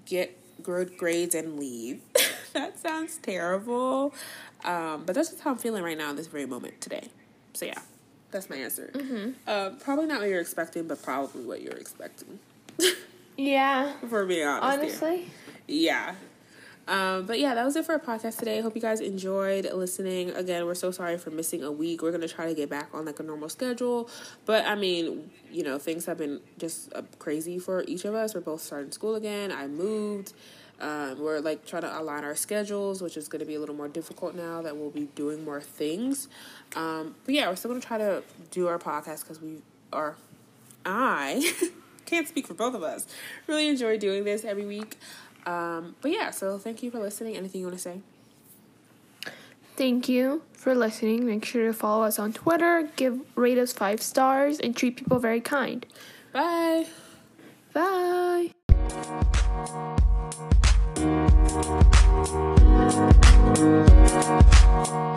get 0.06 0.36
good 0.62 0.96
grades 0.96 1.34
and 1.34 1.58
leave. 1.58 2.00
that 2.56 2.78
sounds 2.78 3.18
terrible. 3.18 4.14
Um, 4.64 5.04
but 5.04 5.14
that's 5.14 5.30
just 5.30 5.42
how 5.42 5.50
I'm 5.50 5.58
feeling 5.58 5.82
right 5.82 5.96
now 5.96 6.10
in 6.10 6.16
this 6.16 6.26
very 6.26 6.46
moment 6.46 6.80
today. 6.80 7.08
So 7.52 7.66
yeah, 7.66 7.78
that's 8.30 8.48
my 8.50 8.56
answer. 8.56 8.90
Mm-hmm. 8.94 9.30
Uh, 9.46 9.70
probably 9.78 10.06
not 10.06 10.20
what 10.20 10.28
you're 10.28 10.40
expecting, 10.40 10.88
but 10.88 11.02
probably 11.02 11.44
what 11.44 11.60
you're 11.60 11.76
expecting. 11.76 12.38
yeah. 13.36 13.92
For 14.08 14.24
being 14.24 14.46
honest. 14.46 15.02
Honestly. 15.02 15.28
Yeah. 15.68 16.14
Um, 16.88 17.26
but 17.26 17.40
yeah, 17.40 17.54
that 17.54 17.64
was 17.64 17.74
it 17.74 17.84
for 17.84 17.92
our 17.92 17.98
podcast 17.98 18.38
today. 18.38 18.60
Hope 18.60 18.74
you 18.74 18.80
guys 18.80 19.00
enjoyed 19.00 19.70
listening. 19.72 20.30
Again, 20.30 20.64
we're 20.66 20.76
so 20.76 20.92
sorry 20.92 21.18
for 21.18 21.30
missing 21.30 21.64
a 21.64 21.72
week. 21.72 22.00
We're 22.00 22.12
gonna 22.12 22.28
try 22.28 22.46
to 22.46 22.54
get 22.54 22.70
back 22.70 22.90
on 22.94 23.04
like 23.04 23.18
a 23.18 23.24
normal 23.24 23.48
schedule, 23.48 24.08
but 24.44 24.64
I 24.66 24.76
mean, 24.76 25.30
you 25.50 25.64
know, 25.64 25.78
things 25.78 26.06
have 26.06 26.18
been 26.18 26.40
just 26.58 26.92
uh, 26.94 27.02
crazy 27.18 27.58
for 27.58 27.82
each 27.88 28.04
of 28.04 28.14
us. 28.14 28.36
We're 28.36 28.40
both 28.40 28.60
starting 28.60 28.92
school 28.92 29.16
again. 29.16 29.50
I 29.50 29.66
moved. 29.66 30.32
Um, 30.80 31.18
we're 31.18 31.40
like 31.40 31.66
trying 31.66 31.82
to 31.82 31.98
align 31.98 32.24
our 32.24 32.34
schedules, 32.34 33.00
which 33.00 33.16
is 33.16 33.28
going 33.28 33.40
to 33.40 33.46
be 33.46 33.54
a 33.54 33.60
little 33.60 33.74
more 33.74 33.88
difficult 33.88 34.34
now 34.34 34.62
that 34.62 34.76
we'll 34.76 34.90
be 34.90 35.08
doing 35.14 35.44
more 35.44 35.60
things. 35.60 36.28
Um, 36.74 37.14
but 37.24 37.34
yeah, 37.34 37.48
we're 37.48 37.56
still 37.56 37.70
going 37.70 37.80
to 37.80 37.86
try 37.86 37.98
to 37.98 38.22
do 38.50 38.68
our 38.68 38.78
podcast 38.78 39.22
because 39.22 39.40
we 39.40 39.62
are, 39.92 40.16
I 40.84 41.52
can't 42.06 42.28
speak 42.28 42.46
for 42.46 42.54
both 42.54 42.74
of 42.74 42.82
us, 42.82 43.06
really 43.46 43.68
enjoy 43.68 43.98
doing 43.98 44.24
this 44.24 44.44
every 44.44 44.66
week. 44.66 44.96
Um, 45.46 45.94
but 46.00 46.10
yeah, 46.10 46.30
so 46.30 46.58
thank 46.58 46.82
you 46.82 46.90
for 46.90 46.98
listening. 46.98 47.36
Anything 47.36 47.60
you 47.60 47.66
want 47.68 47.78
to 47.78 47.82
say? 47.82 48.00
Thank 49.76 50.08
you 50.08 50.42
for 50.52 50.74
listening. 50.74 51.26
Make 51.26 51.44
sure 51.44 51.66
to 51.66 51.72
follow 51.72 52.04
us 52.04 52.18
on 52.18 52.32
Twitter, 52.32 52.88
give 52.96 53.20
rate 53.36 53.58
us 53.58 53.72
five 53.72 54.00
stars, 54.00 54.58
and 54.58 54.74
treat 54.74 54.96
people 54.96 55.18
very 55.18 55.40
kind. 55.40 55.84
Bye. 56.32 56.86
Bye. 57.74 58.52
Thank 61.48 62.56
you. 63.60 65.15